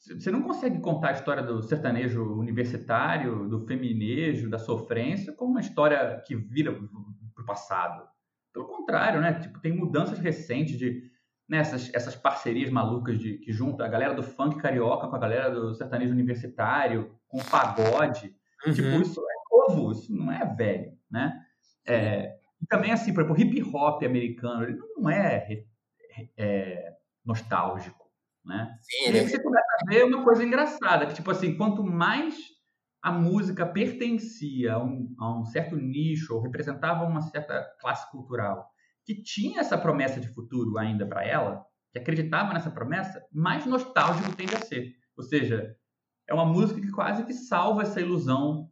você 0.00 0.30
não 0.30 0.42
consegue 0.42 0.80
contar 0.80 1.10
a 1.10 1.12
história 1.12 1.42
do 1.42 1.62
sertanejo 1.62 2.24
universitário, 2.38 3.48
do 3.48 3.60
feminejo, 3.66 4.50
da 4.50 4.58
sofrência, 4.58 5.32
como 5.32 5.52
uma 5.52 5.60
história 5.60 6.20
que 6.26 6.34
vira 6.34 6.72
para 6.72 7.42
o 7.42 7.46
passado. 7.46 8.08
Pelo 8.52 8.66
contrário, 8.66 9.20
né? 9.20 9.34
Tipo, 9.34 9.60
tem 9.60 9.76
mudanças 9.76 10.18
recentes 10.18 10.76
de 10.76 11.09
né, 11.50 11.58
essas, 11.58 11.92
essas 11.92 12.14
parcerias 12.14 12.70
malucas 12.70 13.18
de, 13.18 13.38
que 13.38 13.52
junta 13.52 13.84
a 13.84 13.88
galera 13.88 14.14
do 14.14 14.22
funk 14.22 14.56
carioca 14.56 15.08
com 15.08 15.16
a 15.16 15.18
galera 15.18 15.50
do 15.50 15.74
sertanejo 15.74 16.12
universitário, 16.12 17.18
com 17.26 17.38
o 17.38 17.44
pagode. 17.44 18.32
Uhum. 18.64 18.72
Tipo, 18.72 18.88
isso 19.00 19.20
é 19.20 19.56
novo, 19.56 19.90
isso 19.90 20.14
não 20.14 20.30
é 20.30 20.44
velho, 20.54 20.92
né? 21.10 21.44
É, 21.84 22.36
e 22.62 22.66
também, 22.66 22.92
assim, 22.92 23.12
por 23.12 23.24
exemplo, 23.24 23.36
o 23.36 23.40
hip 23.40 23.62
hop 23.74 24.04
americano, 24.04 24.62
ele 24.62 24.78
não 24.96 25.10
é, 25.10 25.64
é 26.36 26.94
nostálgico. 27.24 28.08
Né? 28.44 28.78
Sim, 28.80 29.10
e 29.10 29.18
aí 29.18 29.28
você 29.28 29.42
começa 29.42 29.66
a 29.66 29.90
ver 29.90 30.04
uma 30.04 30.22
coisa 30.22 30.44
engraçada, 30.44 31.06
que 31.06 31.14
tipo 31.14 31.32
assim, 31.32 31.56
quanto 31.56 31.82
mais 31.82 32.36
a 33.02 33.10
música 33.10 33.66
pertencia 33.66 34.74
a 34.74 34.82
um, 34.82 35.14
a 35.18 35.40
um 35.40 35.44
certo 35.46 35.74
nicho 35.74 36.34
ou 36.34 36.40
representava 36.40 37.04
uma 37.04 37.22
certa 37.22 37.60
classe 37.80 38.08
cultural 38.10 38.70
que 39.04 39.22
tinha 39.22 39.60
essa 39.60 39.78
promessa 39.78 40.20
de 40.20 40.28
futuro 40.28 40.78
ainda 40.78 41.06
para 41.06 41.24
ela, 41.24 41.64
que 41.92 41.98
acreditava 41.98 42.52
nessa 42.52 42.70
promessa, 42.70 43.24
mais 43.32 43.66
nostálgico 43.66 44.34
tende 44.36 44.54
a 44.54 44.60
ser. 44.60 44.94
Ou 45.16 45.24
seja, 45.24 45.74
é 46.28 46.34
uma 46.34 46.46
música 46.46 46.80
que 46.80 46.90
quase 46.90 47.24
que 47.24 47.34
salva 47.34 47.82
essa 47.82 48.00
ilusão 48.00 48.70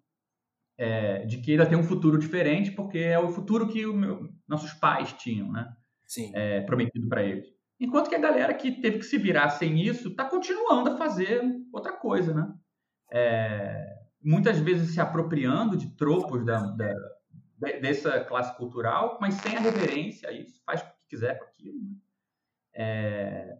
é, 0.78 1.26
de 1.26 1.38
que 1.38 1.52
ainda 1.52 1.66
tem 1.66 1.76
um 1.76 1.82
futuro 1.82 2.18
diferente, 2.18 2.70
porque 2.70 2.98
é 2.98 3.18
o 3.18 3.30
futuro 3.30 3.68
que 3.68 3.84
meu, 3.86 4.28
nossos 4.46 4.72
pais 4.74 5.12
tinham, 5.14 5.50
né? 5.50 5.68
É, 6.34 6.60
prometido 6.62 7.06
para 7.08 7.22
eles. 7.22 7.46
Enquanto 7.80 8.08
que 8.08 8.14
a 8.14 8.20
galera 8.20 8.54
que 8.54 8.80
teve 8.80 8.98
que 8.98 9.04
se 9.04 9.18
virar 9.18 9.50
sem 9.50 9.80
isso 9.82 10.08
está 10.08 10.24
continuando 10.24 10.90
a 10.90 10.96
fazer 10.96 11.42
outra 11.72 11.92
coisa, 11.92 12.32
né? 12.32 12.50
É, 13.12 13.98
muitas 14.22 14.58
vezes 14.58 14.94
se 14.94 15.00
apropriando 15.00 15.76
de 15.76 15.94
tropos 15.96 16.44
da, 16.44 16.58
da, 16.58 16.92
dessa 17.58 18.20
classe 18.24 18.56
cultural, 18.56 19.18
mas 19.20 19.34
sem 19.34 19.56
a 19.56 19.60
reverência 19.60 20.28
a 20.28 20.32
isso, 20.32 20.62
faz 20.64 20.80
o 20.80 20.84
que 20.84 20.92
quiser 21.10 21.38
com 21.38 21.44
aquilo. 21.44 21.78
Né? 21.80 21.96
É, 22.74 23.58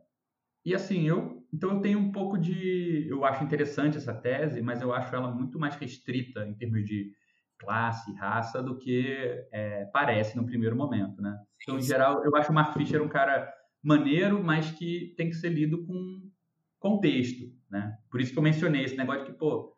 e 0.64 0.74
assim, 0.74 1.08
eu 1.08 1.38
então 1.52 1.76
eu 1.76 1.80
tenho 1.80 1.98
um 1.98 2.12
pouco 2.12 2.38
de. 2.38 3.06
Eu 3.08 3.24
acho 3.24 3.42
interessante 3.42 3.96
essa 3.96 4.14
tese, 4.14 4.60
mas 4.60 4.82
eu 4.82 4.92
acho 4.92 5.14
ela 5.14 5.30
muito 5.30 5.58
mais 5.58 5.74
restrita 5.76 6.46
em 6.46 6.54
termos 6.54 6.84
de 6.84 7.12
classe, 7.58 8.14
raça, 8.14 8.62
do 8.62 8.76
que 8.76 9.46
é, 9.50 9.86
parece 9.86 10.36
no 10.36 10.46
primeiro 10.46 10.76
momento, 10.76 11.20
né? 11.20 11.36
Então, 11.62 11.78
em 11.78 11.82
geral, 11.82 12.24
eu 12.24 12.36
acho 12.36 12.52
o 12.52 12.54
Mark 12.54 12.74
Fisher 12.74 13.02
um 13.02 13.08
cara 13.08 13.52
maneiro, 13.82 14.42
mas 14.42 14.70
que 14.70 15.14
tem 15.16 15.28
que 15.28 15.36
ser 15.36 15.48
lido 15.48 15.84
com 15.86 16.30
contexto, 16.78 17.50
né? 17.68 17.98
Por 18.10 18.20
isso 18.20 18.32
que 18.32 18.38
eu 18.38 18.42
mencionei 18.42 18.84
esse 18.84 18.96
negócio 18.96 19.24
de 19.24 19.32
que, 19.32 19.38
pô, 19.38 19.76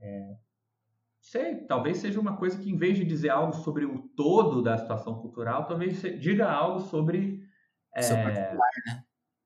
é, 0.00 0.34
sei, 1.30 1.64
talvez 1.66 1.98
seja 1.98 2.20
uma 2.20 2.36
coisa 2.36 2.58
que, 2.58 2.68
em 2.68 2.76
vez 2.76 2.98
de 2.98 3.04
dizer 3.04 3.30
algo 3.30 3.52
sobre 3.52 3.84
o 3.84 4.08
todo 4.16 4.62
da 4.62 4.76
situação 4.76 5.14
cultural, 5.20 5.66
talvez 5.66 6.02
diga 6.20 6.50
algo 6.50 6.80
sobre. 6.80 7.40
É, 7.94 8.00
né? 8.12 9.04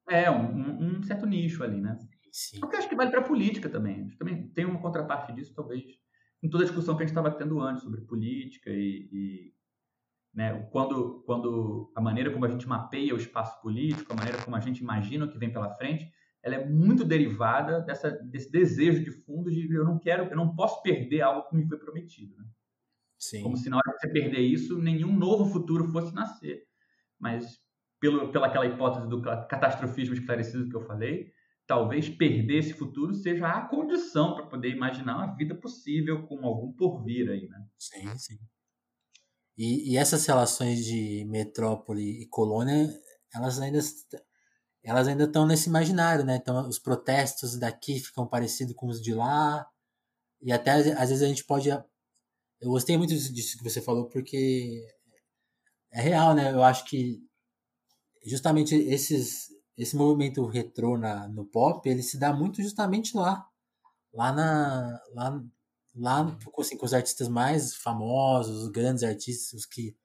é 0.09 0.31
um, 0.31 0.99
um, 0.99 1.03
certo 1.03 1.27
nicho 1.27 1.63
ali, 1.63 1.81
né? 1.81 1.99
Sim. 2.33 2.61
Porque 2.61 2.77
acho 2.77 2.89
que 2.89 2.97
vale 2.97 3.11
para 3.11 3.21
a 3.21 3.25
política 3.25 3.69
também. 3.69 4.05
Acho 4.07 4.17
também 4.17 4.49
tem 4.49 4.65
uma 4.65 4.81
contraparte 4.81 5.33
disso, 5.33 5.55
talvez, 5.55 5.85
em 6.43 6.49
toda 6.49 6.65
a 6.65 6.67
discussão 6.67 6.97
que 6.97 7.03
a 7.03 7.07
gente 7.07 7.17
estava 7.17 7.31
tendo 7.31 7.61
antes 7.61 7.83
sobre 7.83 8.01
política 8.01 8.71
e, 8.71 9.09
e 9.13 9.53
né, 10.35 10.67
quando, 10.73 11.23
quando 11.27 11.93
a 11.95 12.01
maneira 12.01 12.31
como 12.33 12.47
a 12.47 12.49
gente 12.49 12.67
mapeia 12.67 13.15
o 13.15 13.19
espaço 13.19 13.61
político, 13.61 14.13
a 14.13 14.17
maneira 14.17 14.43
como 14.43 14.57
a 14.57 14.61
gente 14.61 14.79
imagina 14.81 15.27
o 15.27 15.31
que 15.31 15.39
vem 15.39 15.53
pela 15.53 15.75
frente, 15.75 16.11
ela 16.45 16.57
é 16.57 16.69
muito 16.69 17.07
derivada 17.07 17.81
dessa, 17.81 18.11
desse 18.11 18.53
desejo 18.53 19.03
de 19.03 19.11
fundo 19.11 19.51
de 19.51 19.67
eu 19.75 19.85
não 19.85 19.99
quero, 19.99 20.25
eu 20.25 20.37
não 20.37 20.55
posso 20.55 20.83
perder 20.83 21.23
algo 21.23 21.49
que 21.49 21.57
me 21.57 21.67
foi 21.67 21.79
prometido. 21.79 22.37
Né? 22.37 22.45
Sim. 23.19 23.43
Como 23.43 23.57
se 23.57 23.71
na 23.71 23.79
hora 23.79 23.93
que 23.95 24.01
você 24.01 24.09
perder 24.09 24.41
isso, 24.41 24.79
nenhum 24.79 25.17
novo 25.17 25.51
futuro 25.51 25.91
fosse 25.91 26.15
nascer. 26.15 26.67
Mas 27.19 27.59
pelo, 27.99 28.31
pela 28.31 28.49
aquela 28.49 28.67
hipótese 28.67 29.09
do 29.09 29.23
catastrofismo 29.23 30.15
esclarecido 30.15 30.69
que 30.69 30.77
eu 30.77 30.83
falei, 30.83 31.33
talvez 31.67 32.11
perder 32.11 32.59
esse 32.59 32.75
futuro 32.75 33.15
seja 33.15 33.49
a 33.49 33.67
condição 33.67 34.35
para 34.35 34.45
poder 34.47 34.69
imaginar 34.69 35.17
uma 35.17 35.35
vida 35.35 35.55
possível 35.55 36.27
com 36.27 36.45
algum 36.45 36.75
porvir 36.75 37.31
aí, 37.31 37.49
né? 37.49 37.67
Sim, 37.79 38.19
sim. 38.19 38.39
E, 39.57 39.93
e 39.93 39.97
essas 39.97 40.27
relações 40.27 40.85
de 40.85 41.25
metrópole 41.25 42.23
e 42.23 42.29
colônia, 42.29 42.87
elas 43.35 43.59
ainda 43.59 43.79
elas 44.85 45.09
ainda 45.09 45.25
estão 45.25 45.47
nesse 45.47 45.69
imaginário, 45.69 46.25
né? 46.25 46.37
Então, 46.37 46.69
os 46.69 46.79
protestos 46.79 47.57
daqui 47.59 47.99
ficam 47.99 48.27
parecidos 48.27 48.75
com 48.77 48.87
os 48.87 49.01
de 49.01 49.15
lá. 49.15 49.67
E 50.43 50.53
até 50.53 50.73
às 50.73 51.09
vezes 51.09 51.23
a 51.23 51.27
gente 51.27 51.45
pode. 51.45 51.71
Eu 51.71 52.71
gostei 52.71 52.97
muito 52.99 53.15
disso 53.15 53.59
que 53.59 53.65
você 53.65 53.81
falou, 53.81 54.09
porque 54.09 54.87
é 55.91 56.01
real, 56.01 56.35
né? 56.35 56.53
Eu 56.53 56.63
acho 56.63 56.85
que 56.85 57.19
justamente 58.27 58.75
esses, 58.75 59.49
esse 59.77 59.97
movimento 59.97 60.45
retrô 60.47 60.99
na, 60.99 61.29
no 61.29 61.47
pop, 61.47 61.89
ele 61.89 62.03
se 62.03 62.19
dá 62.19 62.33
muito 62.33 62.63
justamente 62.63 63.17
lá. 63.17 63.47
Lá 64.13 64.33
na. 64.33 65.01
Lá, 65.15 65.43
lá 65.95 66.39
assim, 66.59 66.77
com 66.77 66.87
os 66.87 66.95
artistas 66.95 67.29
mais 67.29 67.75
famosos, 67.75 68.65
os 68.65 68.69
grandes 68.69 69.03
artistas, 69.03 69.53
os 69.55 69.67
que 69.67 69.97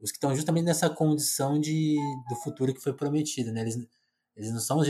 os 0.00 0.10
que 0.10 0.16
estão 0.16 0.34
justamente 0.34 0.64
nessa 0.64 0.88
condição 0.88 1.60
de 1.60 1.96
do 2.28 2.36
futuro 2.36 2.72
que 2.74 2.80
foi 2.80 2.94
prometido, 2.94 3.52
né? 3.52 3.60
Eles, 3.60 3.76
eles 4.36 4.52
não 4.52 4.60
são 4.60 4.82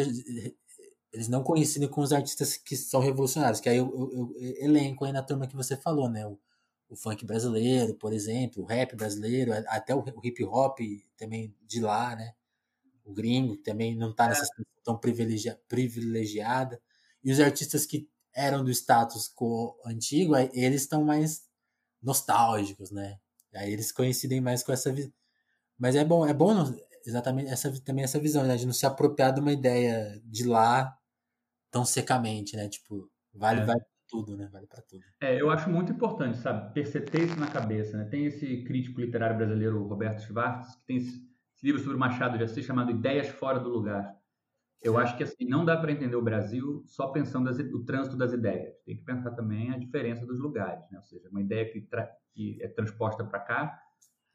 eles 1.12 1.28
não 1.28 1.42
coincidem 1.42 1.88
com 1.88 2.00
os 2.00 2.12
artistas 2.12 2.56
que 2.56 2.76
são 2.76 3.00
revolucionários, 3.00 3.60
que 3.60 3.68
aí 3.68 3.78
eu, 3.78 4.10
eu, 4.12 4.34
eu 4.36 4.64
elenco 4.64 5.04
aí 5.04 5.12
na 5.12 5.22
turma 5.22 5.46
que 5.46 5.56
você 5.56 5.76
falou, 5.76 6.08
né? 6.08 6.26
O, 6.26 6.38
o, 6.88 6.96
funk 6.96 7.24
brasileiro, 7.24 7.94
por 7.94 8.12
exemplo, 8.12 8.62
o 8.62 8.66
rap 8.66 8.94
brasileiro, 8.96 9.52
até 9.68 9.94
o, 9.94 10.04
hip 10.22 10.44
hop 10.44 10.78
também 11.16 11.54
de 11.66 11.80
lá, 11.80 12.14
né? 12.14 12.32
O 13.04 13.12
gringo 13.12 13.56
também 13.56 13.96
não 13.96 14.10
está 14.10 14.28
nessa 14.28 14.44
situação 14.44 14.64
tão 14.84 14.98
privilegia, 14.98 15.60
privilegiada. 15.68 16.80
E 17.24 17.32
os 17.32 17.40
artistas 17.40 17.86
que 17.86 18.08
eram 18.32 18.64
do 18.64 18.70
status 18.70 19.28
quo 19.34 19.76
antigo, 19.84 20.36
eles 20.36 20.82
estão 20.82 21.04
mais 21.04 21.44
nostálgicos, 22.00 22.90
né? 22.92 23.18
Aí 23.52 23.72
eles 23.72 23.90
coincidem 23.90 24.40
mais 24.40 24.62
com 24.62 24.72
essa 24.72 24.94
mas 25.76 25.96
é 25.96 26.04
bom, 26.04 26.26
é 26.26 26.34
bom 26.34 26.52
exatamente 27.06 27.50
essa 27.50 27.72
também 27.82 28.04
essa 28.04 28.18
visão, 28.18 28.44
né, 28.44 28.56
de 28.56 28.66
não 28.66 28.72
se 28.72 28.86
apropriar 28.86 29.32
de 29.32 29.40
uma 29.40 29.52
ideia 29.52 30.20
de 30.24 30.44
lá 30.46 30.96
tão 31.70 31.84
secamente, 31.84 32.56
né? 32.56 32.68
Tipo, 32.68 33.10
vale, 33.32 33.60
é. 33.60 33.64
vale 33.64 33.80
tudo, 34.08 34.36
né? 34.36 34.48
Vale 34.52 34.66
para 34.66 34.82
tudo. 34.82 35.02
É, 35.20 35.40
eu 35.40 35.50
acho 35.50 35.70
muito 35.70 35.92
importante, 35.92 36.38
sabe, 36.38 36.74
perceber 36.74 37.24
isso 37.24 37.38
na 37.38 37.46
cabeça, 37.46 37.96
né? 37.96 38.04
Tem 38.04 38.26
esse 38.26 38.64
crítico 38.64 39.00
literário 39.00 39.36
brasileiro, 39.36 39.86
Roberto 39.86 40.22
Schwartz, 40.22 40.74
que 40.76 40.86
tem 40.86 40.96
esse, 40.96 41.30
livro 41.62 41.80
sobre 41.80 41.98
Machado 41.98 42.38
de 42.38 42.44
Assis 42.44 42.64
chamado 42.64 42.90
Ideias 42.90 43.28
Fora 43.28 43.60
do 43.60 43.68
Lugar. 43.68 44.16
Eu 44.82 44.96
acho 44.96 45.14
que 45.14 45.22
assim 45.22 45.44
não 45.44 45.62
dá 45.62 45.76
para 45.76 45.92
entender 45.92 46.16
o 46.16 46.22
Brasil 46.22 46.82
só 46.86 47.08
pensando 47.08 47.50
as, 47.50 47.58
o 47.58 47.84
trânsito 47.84 48.16
das 48.16 48.32
ideias. 48.32 48.74
Tem 48.86 48.96
que 48.96 49.04
pensar 49.04 49.32
também 49.32 49.70
a 49.70 49.76
diferença 49.76 50.24
dos 50.24 50.40
lugares, 50.40 50.82
né? 50.90 50.96
Ou 50.96 51.04
seja, 51.04 51.28
uma 51.28 51.42
ideia 51.42 51.70
que, 51.70 51.86
que 52.32 52.62
é 52.62 52.68
transposta 52.68 53.22
para 53.22 53.40
cá 53.40 53.78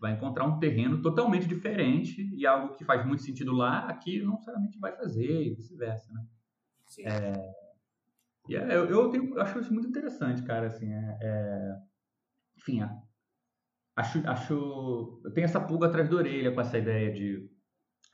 vai 0.06 0.14
encontrar 0.14 0.46
um 0.46 0.60
terreno 0.60 1.02
totalmente 1.02 1.48
diferente 1.48 2.30
e 2.38 2.46
algo 2.46 2.76
que 2.76 2.86
faz 2.86 3.04
muito 3.04 3.24
sentido 3.24 3.54
lá, 3.54 3.88
aqui 3.88 4.22
não 4.22 4.34
necessariamente 4.34 4.78
vai 4.78 4.96
fazer 4.96 5.48
e 5.48 5.56
vice-versa, 5.56 6.14
né? 6.14 6.24
Sim. 6.88 7.08
É, 7.08 7.34
e 8.48 8.56
é, 8.56 8.76
eu, 8.76 8.86
eu, 8.86 9.10
tenho, 9.10 9.34
eu 9.34 9.42
acho 9.42 9.60
isso 9.60 9.74
muito 9.74 9.88
interessante, 9.88 10.44
cara, 10.44 10.68
assim, 10.68 10.94
é, 10.94 11.18
é, 11.20 11.76
enfim, 12.56 12.82
acho, 13.96 14.30
acho, 14.30 15.22
eu 15.26 15.34
tenho 15.34 15.46
essa 15.46 15.60
pulga 15.60 15.88
atrás 15.88 16.08
da 16.08 16.16
orelha 16.16 16.54
com 16.54 16.62
essa 16.62 16.78
ideia 16.78 17.12
de 17.12 17.50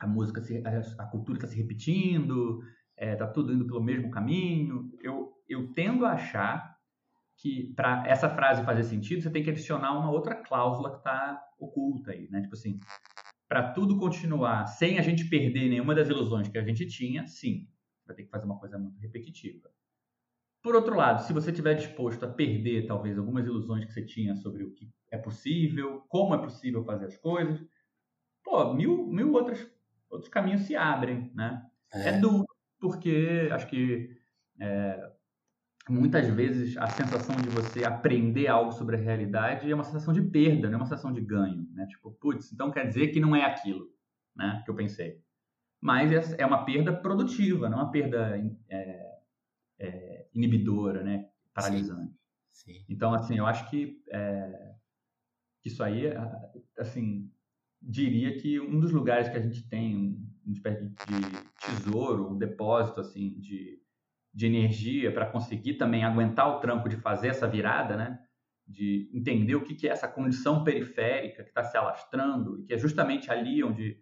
a 0.00 0.06
música, 0.06 0.40
se, 0.40 0.62
a, 0.66 1.02
a 1.04 1.06
cultura 1.08 1.36
está 1.36 1.46
se 1.46 1.58
repetindo, 1.60 2.62
está 2.98 3.26
é, 3.26 3.32
tudo 3.32 3.52
indo 3.52 3.66
pelo 3.66 3.82
mesmo 3.82 4.10
caminho, 4.10 4.90
eu, 5.02 5.30
eu 5.46 5.70
tendo 5.74 6.06
a 6.06 6.12
achar 6.12 6.71
que 7.42 7.72
para 7.74 8.06
essa 8.06 8.30
frase 8.30 8.64
fazer 8.64 8.84
sentido, 8.84 9.20
você 9.20 9.30
tem 9.30 9.42
que 9.42 9.50
adicionar 9.50 9.98
uma 9.98 10.12
outra 10.12 10.36
cláusula 10.36 10.92
que 10.92 10.98
está 10.98 11.44
oculta 11.58 12.12
aí, 12.12 12.30
né? 12.30 12.40
Tipo 12.40 12.54
assim, 12.54 12.78
para 13.48 13.72
tudo 13.72 13.98
continuar 13.98 14.66
sem 14.66 14.96
a 14.96 15.02
gente 15.02 15.28
perder 15.28 15.68
nenhuma 15.68 15.92
das 15.92 16.08
ilusões 16.08 16.48
que 16.48 16.56
a 16.56 16.62
gente 16.62 16.86
tinha, 16.86 17.26
sim, 17.26 17.68
vai 18.06 18.14
ter 18.14 18.22
que 18.22 18.30
fazer 18.30 18.46
uma 18.46 18.60
coisa 18.60 18.78
muito 18.78 19.00
repetitiva. 19.00 19.68
Por 20.62 20.76
outro 20.76 20.94
lado, 20.94 21.26
se 21.26 21.32
você 21.32 21.50
estiver 21.50 21.74
disposto 21.74 22.24
a 22.24 22.28
perder 22.32 22.86
talvez 22.86 23.18
algumas 23.18 23.44
ilusões 23.44 23.84
que 23.84 23.92
você 23.92 24.06
tinha 24.06 24.36
sobre 24.36 24.62
o 24.62 24.72
que 24.72 24.88
é 25.10 25.18
possível, 25.18 26.04
como 26.08 26.36
é 26.36 26.38
possível 26.38 26.84
fazer 26.84 27.06
as 27.06 27.16
coisas, 27.16 27.60
pô, 28.44 28.72
mil, 28.72 29.08
mil 29.08 29.32
outros, 29.32 29.68
outros 30.08 30.30
caminhos 30.30 30.60
se 30.60 30.76
abrem, 30.76 31.32
né? 31.34 31.60
É, 31.92 32.10
é 32.10 32.18
duro, 32.20 32.46
porque 32.78 33.48
acho 33.50 33.66
que 33.66 34.16
é, 34.60 35.11
muitas 35.88 36.28
vezes 36.28 36.76
a 36.76 36.86
sensação 36.86 37.36
de 37.36 37.48
você 37.48 37.84
aprender 37.84 38.46
algo 38.46 38.72
sobre 38.72 38.96
a 38.96 38.98
realidade 38.98 39.70
é 39.70 39.74
uma 39.74 39.84
sensação 39.84 40.14
de 40.14 40.22
perda, 40.22 40.68
não 40.68 40.74
é 40.74 40.76
uma 40.78 40.86
sensação 40.86 41.12
de 41.12 41.20
ganho, 41.20 41.68
né? 41.72 41.86
Tipo, 41.86 42.12
putz, 42.12 42.52
então 42.52 42.70
quer 42.70 42.86
dizer 42.86 43.08
que 43.08 43.20
não 43.20 43.34
é 43.34 43.44
aquilo, 43.44 43.92
né? 44.34 44.62
Que 44.64 44.70
eu 44.70 44.74
pensei. 44.74 45.20
Mas 45.80 46.32
é 46.34 46.46
uma 46.46 46.64
perda 46.64 46.92
produtiva, 46.92 47.68
não 47.68 47.78
é 47.78 47.82
uma 47.82 47.90
perda 47.90 48.38
é, 48.68 49.18
é, 49.78 50.26
inibidora, 50.32 51.02
né? 51.02 51.28
Paralisante. 51.52 52.12
Sim. 52.12 52.74
Sim. 52.74 52.84
Então, 52.88 53.12
assim, 53.12 53.36
eu 53.36 53.46
acho 53.46 53.68
que 53.68 54.00
é, 54.10 54.74
isso 55.64 55.82
aí, 55.82 56.04
assim, 56.78 57.30
diria 57.80 58.38
que 58.38 58.60
um 58.60 58.78
dos 58.78 58.92
lugares 58.92 59.28
que 59.28 59.36
a 59.36 59.40
gente 59.40 59.68
tem 59.68 60.16
uma 60.44 60.52
espécie 60.52 60.86
de 60.86 60.94
tesouro, 61.60 62.32
um 62.32 62.38
depósito, 62.38 63.00
assim, 63.00 63.38
de 63.40 63.81
de 64.32 64.46
energia 64.46 65.12
para 65.12 65.26
conseguir 65.26 65.74
também 65.74 66.04
aguentar 66.04 66.48
o 66.48 66.60
tranco 66.60 66.88
de 66.88 66.96
fazer 66.96 67.28
essa 67.28 67.46
virada, 67.46 67.96
né? 67.96 68.18
De 68.66 69.10
entender 69.12 69.54
o 69.54 69.64
que 69.64 69.86
é 69.86 69.90
essa 69.90 70.08
condição 70.08 70.64
periférica 70.64 71.42
que 71.42 71.50
está 71.50 71.64
se 71.64 71.76
alastrando 71.76 72.60
e 72.60 72.64
que 72.64 72.74
é 72.74 72.78
justamente 72.78 73.30
ali 73.30 73.62
onde 73.62 74.00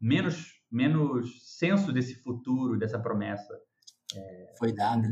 menos 0.00 0.60
menos 0.70 1.58
senso 1.58 1.92
desse 1.92 2.14
futuro, 2.14 2.78
dessa 2.78 2.98
promessa 2.98 3.54
é, 4.16 4.52
foi 4.58 4.74
dado. 4.74 5.02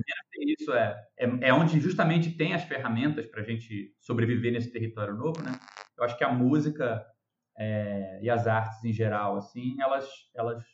Isso 0.59 0.73
é, 0.73 0.97
é, 1.19 1.49
é 1.49 1.55
onde 1.55 1.79
justamente 1.81 2.31
tem 2.33 2.55
as 2.55 2.65
ferramentas 2.65 3.27
para 3.27 3.43
a 3.43 3.45
gente 3.45 3.95
sobreviver 4.01 4.53
nesse 4.53 4.73
território 4.73 5.15
novo, 5.15 5.43
né? 5.43 5.53
Eu 5.99 6.05
acho 6.05 6.17
que 6.17 6.25
a 6.25 6.33
música 6.33 7.05
é, 7.59 8.21
e 8.23 8.31
as 8.31 8.47
artes 8.47 8.83
em 8.85 8.93
geral, 8.93 9.37
assim, 9.37 9.77
elas, 9.81 10.09
elas 10.35 10.65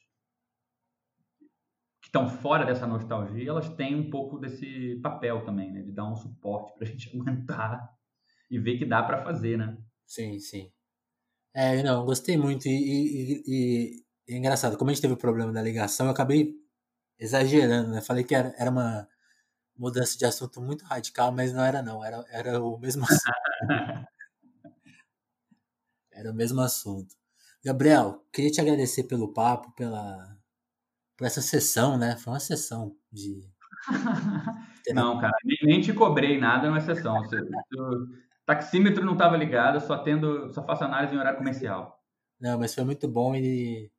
que 2.06 2.08
estão 2.08 2.28
fora 2.28 2.64
dessa 2.64 2.86
nostalgia, 2.86 3.50
elas 3.50 3.68
têm 3.70 3.96
um 3.96 4.08
pouco 4.08 4.38
desse 4.38 4.94
papel 5.02 5.44
também, 5.44 5.72
né? 5.72 5.82
De 5.82 5.90
dar 5.90 6.08
um 6.08 6.14
suporte 6.14 6.72
para 6.74 6.86
a 6.86 6.86
gente 6.90 7.10
aguentar 7.12 7.90
e 8.48 8.60
ver 8.60 8.78
que 8.78 8.86
dá 8.86 9.02
para 9.02 9.24
fazer, 9.24 9.58
né? 9.58 9.76
Sim, 10.06 10.38
sim. 10.38 10.70
É, 11.52 11.82
não, 11.82 12.04
gostei 12.04 12.36
muito. 12.36 12.68
E, 12.68 12.70
e, 12.70 13.42
e, 13.44 14.04
e, 14.28 14.34
é 14.34 14.36
engraçado, 14.38 14.78
como 14.78 14.88
a 14.88 14.94
gente 14.94 15.02
teve 15.02 15.14
o 15.14 15.18
problema 15.18 15.52
da 15.52 15.60
ligação, 15.60 16.06
eu 16.06 16.12
acabei 16.12 16.54
exagerando, 17.18 17.90
né? 17.90 18.00
Falei 18.00 18.22
que 18.22 18.36
era, 18.36 18.54
era 18.56 18.70
uma 18.70 19.08
mudança 19.76 20.16
de 20.16 20.24
assunto 20.24 20.60
muito 20.60 20.84
radical, 20.84 21.32
mas 21.32 21.52
não 21.52 21.64
era 21.64 21.82
não, 21.82 22.04
era, 22.04 22.24
era 22.30 22.62
o 22.62 22.78
mesmo 22.78 23.04
assunto. 23.04 23.20
era 26.12 26.30
o 26.30 26.34
mesmo 26.34 26.60
assunto. 26.60 27.16
Gabriel, 27.64 28.24
queria 28.32 28.52
te 28.52 28.60
agradecer 28.60 29.04
pelo 29.04 29.32
papo, 29.32 29.74
pela 29.74 30.35
por 31.16 31.26
essa 31.26 31.40
sessão, 31.40 31.97
né? 31.97 32.16
Foi 32.16 32.32
uma 32.32 32.40
sessão 32.40 32.94
de 33.10 33.43
não, 34.94 35.18
cara, 35.20 35.36
nem, 35.44 35.59
nem, 35.62 35.80
te 35.80 35.93
cobrei 35.93 36.38
nada 36.38 36.70
na 36.70 36.80
sessão. 36.80 37.20
O 37.20 38.06
taxímetro 38.44 39.05
não 39.05 39.12
estava 39.12 39.36
ligado, 39.36 39.80
só 39.80 39.98
tendo, 39.98 40.52
só 40.52 40.64
faço 40.64 40.84
análise 40.84 41.14
em 41.14 41.18
horário 41.18 41.38
comercial. 41.38 42.01
Não, 42.40 42.59
mas 42.59 42.74
foi 42.74 42.84
muito 42.84 43.09
bom 43.09 43.34
e 43.34 43.90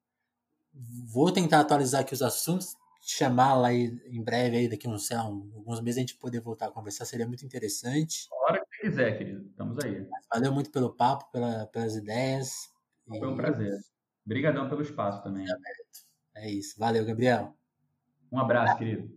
vou 1.11 1.31
tentar 1.31 1.61
atualizar 1.61 2.01
aqui 2.01 2.13
os 2.13 2.21
assuntos, 2.21 2.75
chamar 3.01 3.55
lá 3.55 3.73
em 3.73 4.23
breve 4.23 4.57
aí 4.57 4.69
daqui 4.69 4.87
uns, 4.87 5.07
sei 5.07 5.17
lá, 5.17 5.23
alguns 5.23 5.81
meses 5.81 5.97
a 5.97 6.01
gente 6.01 6.17
poder 6.17 6.39
voltar 6.39 6.67
a 6.67 6.71
conversar, 6.71 7.05
seria 7.05 7.27
muito 7.27 7.45
interessante. 7.45 8.27
A 8.31 8.51
hora 8.51 8.59
que 8.59 8.65
você 8.75 8.81
quiser, 8.81 9.17
querido. 9.17 9.47
Estamos 9.47 9.83
aí. 9.83 10.07
Valeu 10.31 10.51
muito 10.51 10.71
pelo 10.71 10.93
papo, 10.93 11.31
pela, 11.31 11.65
pelas 11.67 11.95
ideias. 11.95 12.69
Foi 13.07 13.27
um 13.27 13.37
prazer. 13.37 13.73
Obrigadão 14.25 14.67
pelo 14.67 14.81
espaço 14.81 15.23
também. 15.23 15.45
É 15.49 15.53
isso. 16.45 16.79
Valeu, 16.79 17.05
Gabriel. 17.05 17.55
Um 18.31 18.39
abraço, 18.39 18.77
querido. 18.77 19.09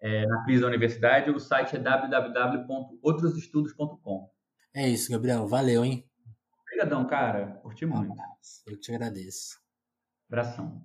é, 0.01 0.25
na 0.25 0.43
crise 0.43 0.61
da 0.61 0.67
universidade, 0.67 1.29
o 1.29 1.39
site 1.39 1.75
é 1.75 1.79
www.outrosestudos.com. 1.79 4.27
É 4.73 4.89
isso, 4.89 5.11
Gabriel. 5.11 5.47
Valeu, 5.47 5.85
hein? 5.85 6.03
Obrigadão, 6.63 7.05
cara. 7.05 7.59
Curti 7.61 7.85
muito. 7.85 8.15
Eu 8.65 8.79
te 8.79 8.91
agradeço. 8.91 9.59
Abração. 10.27 10.83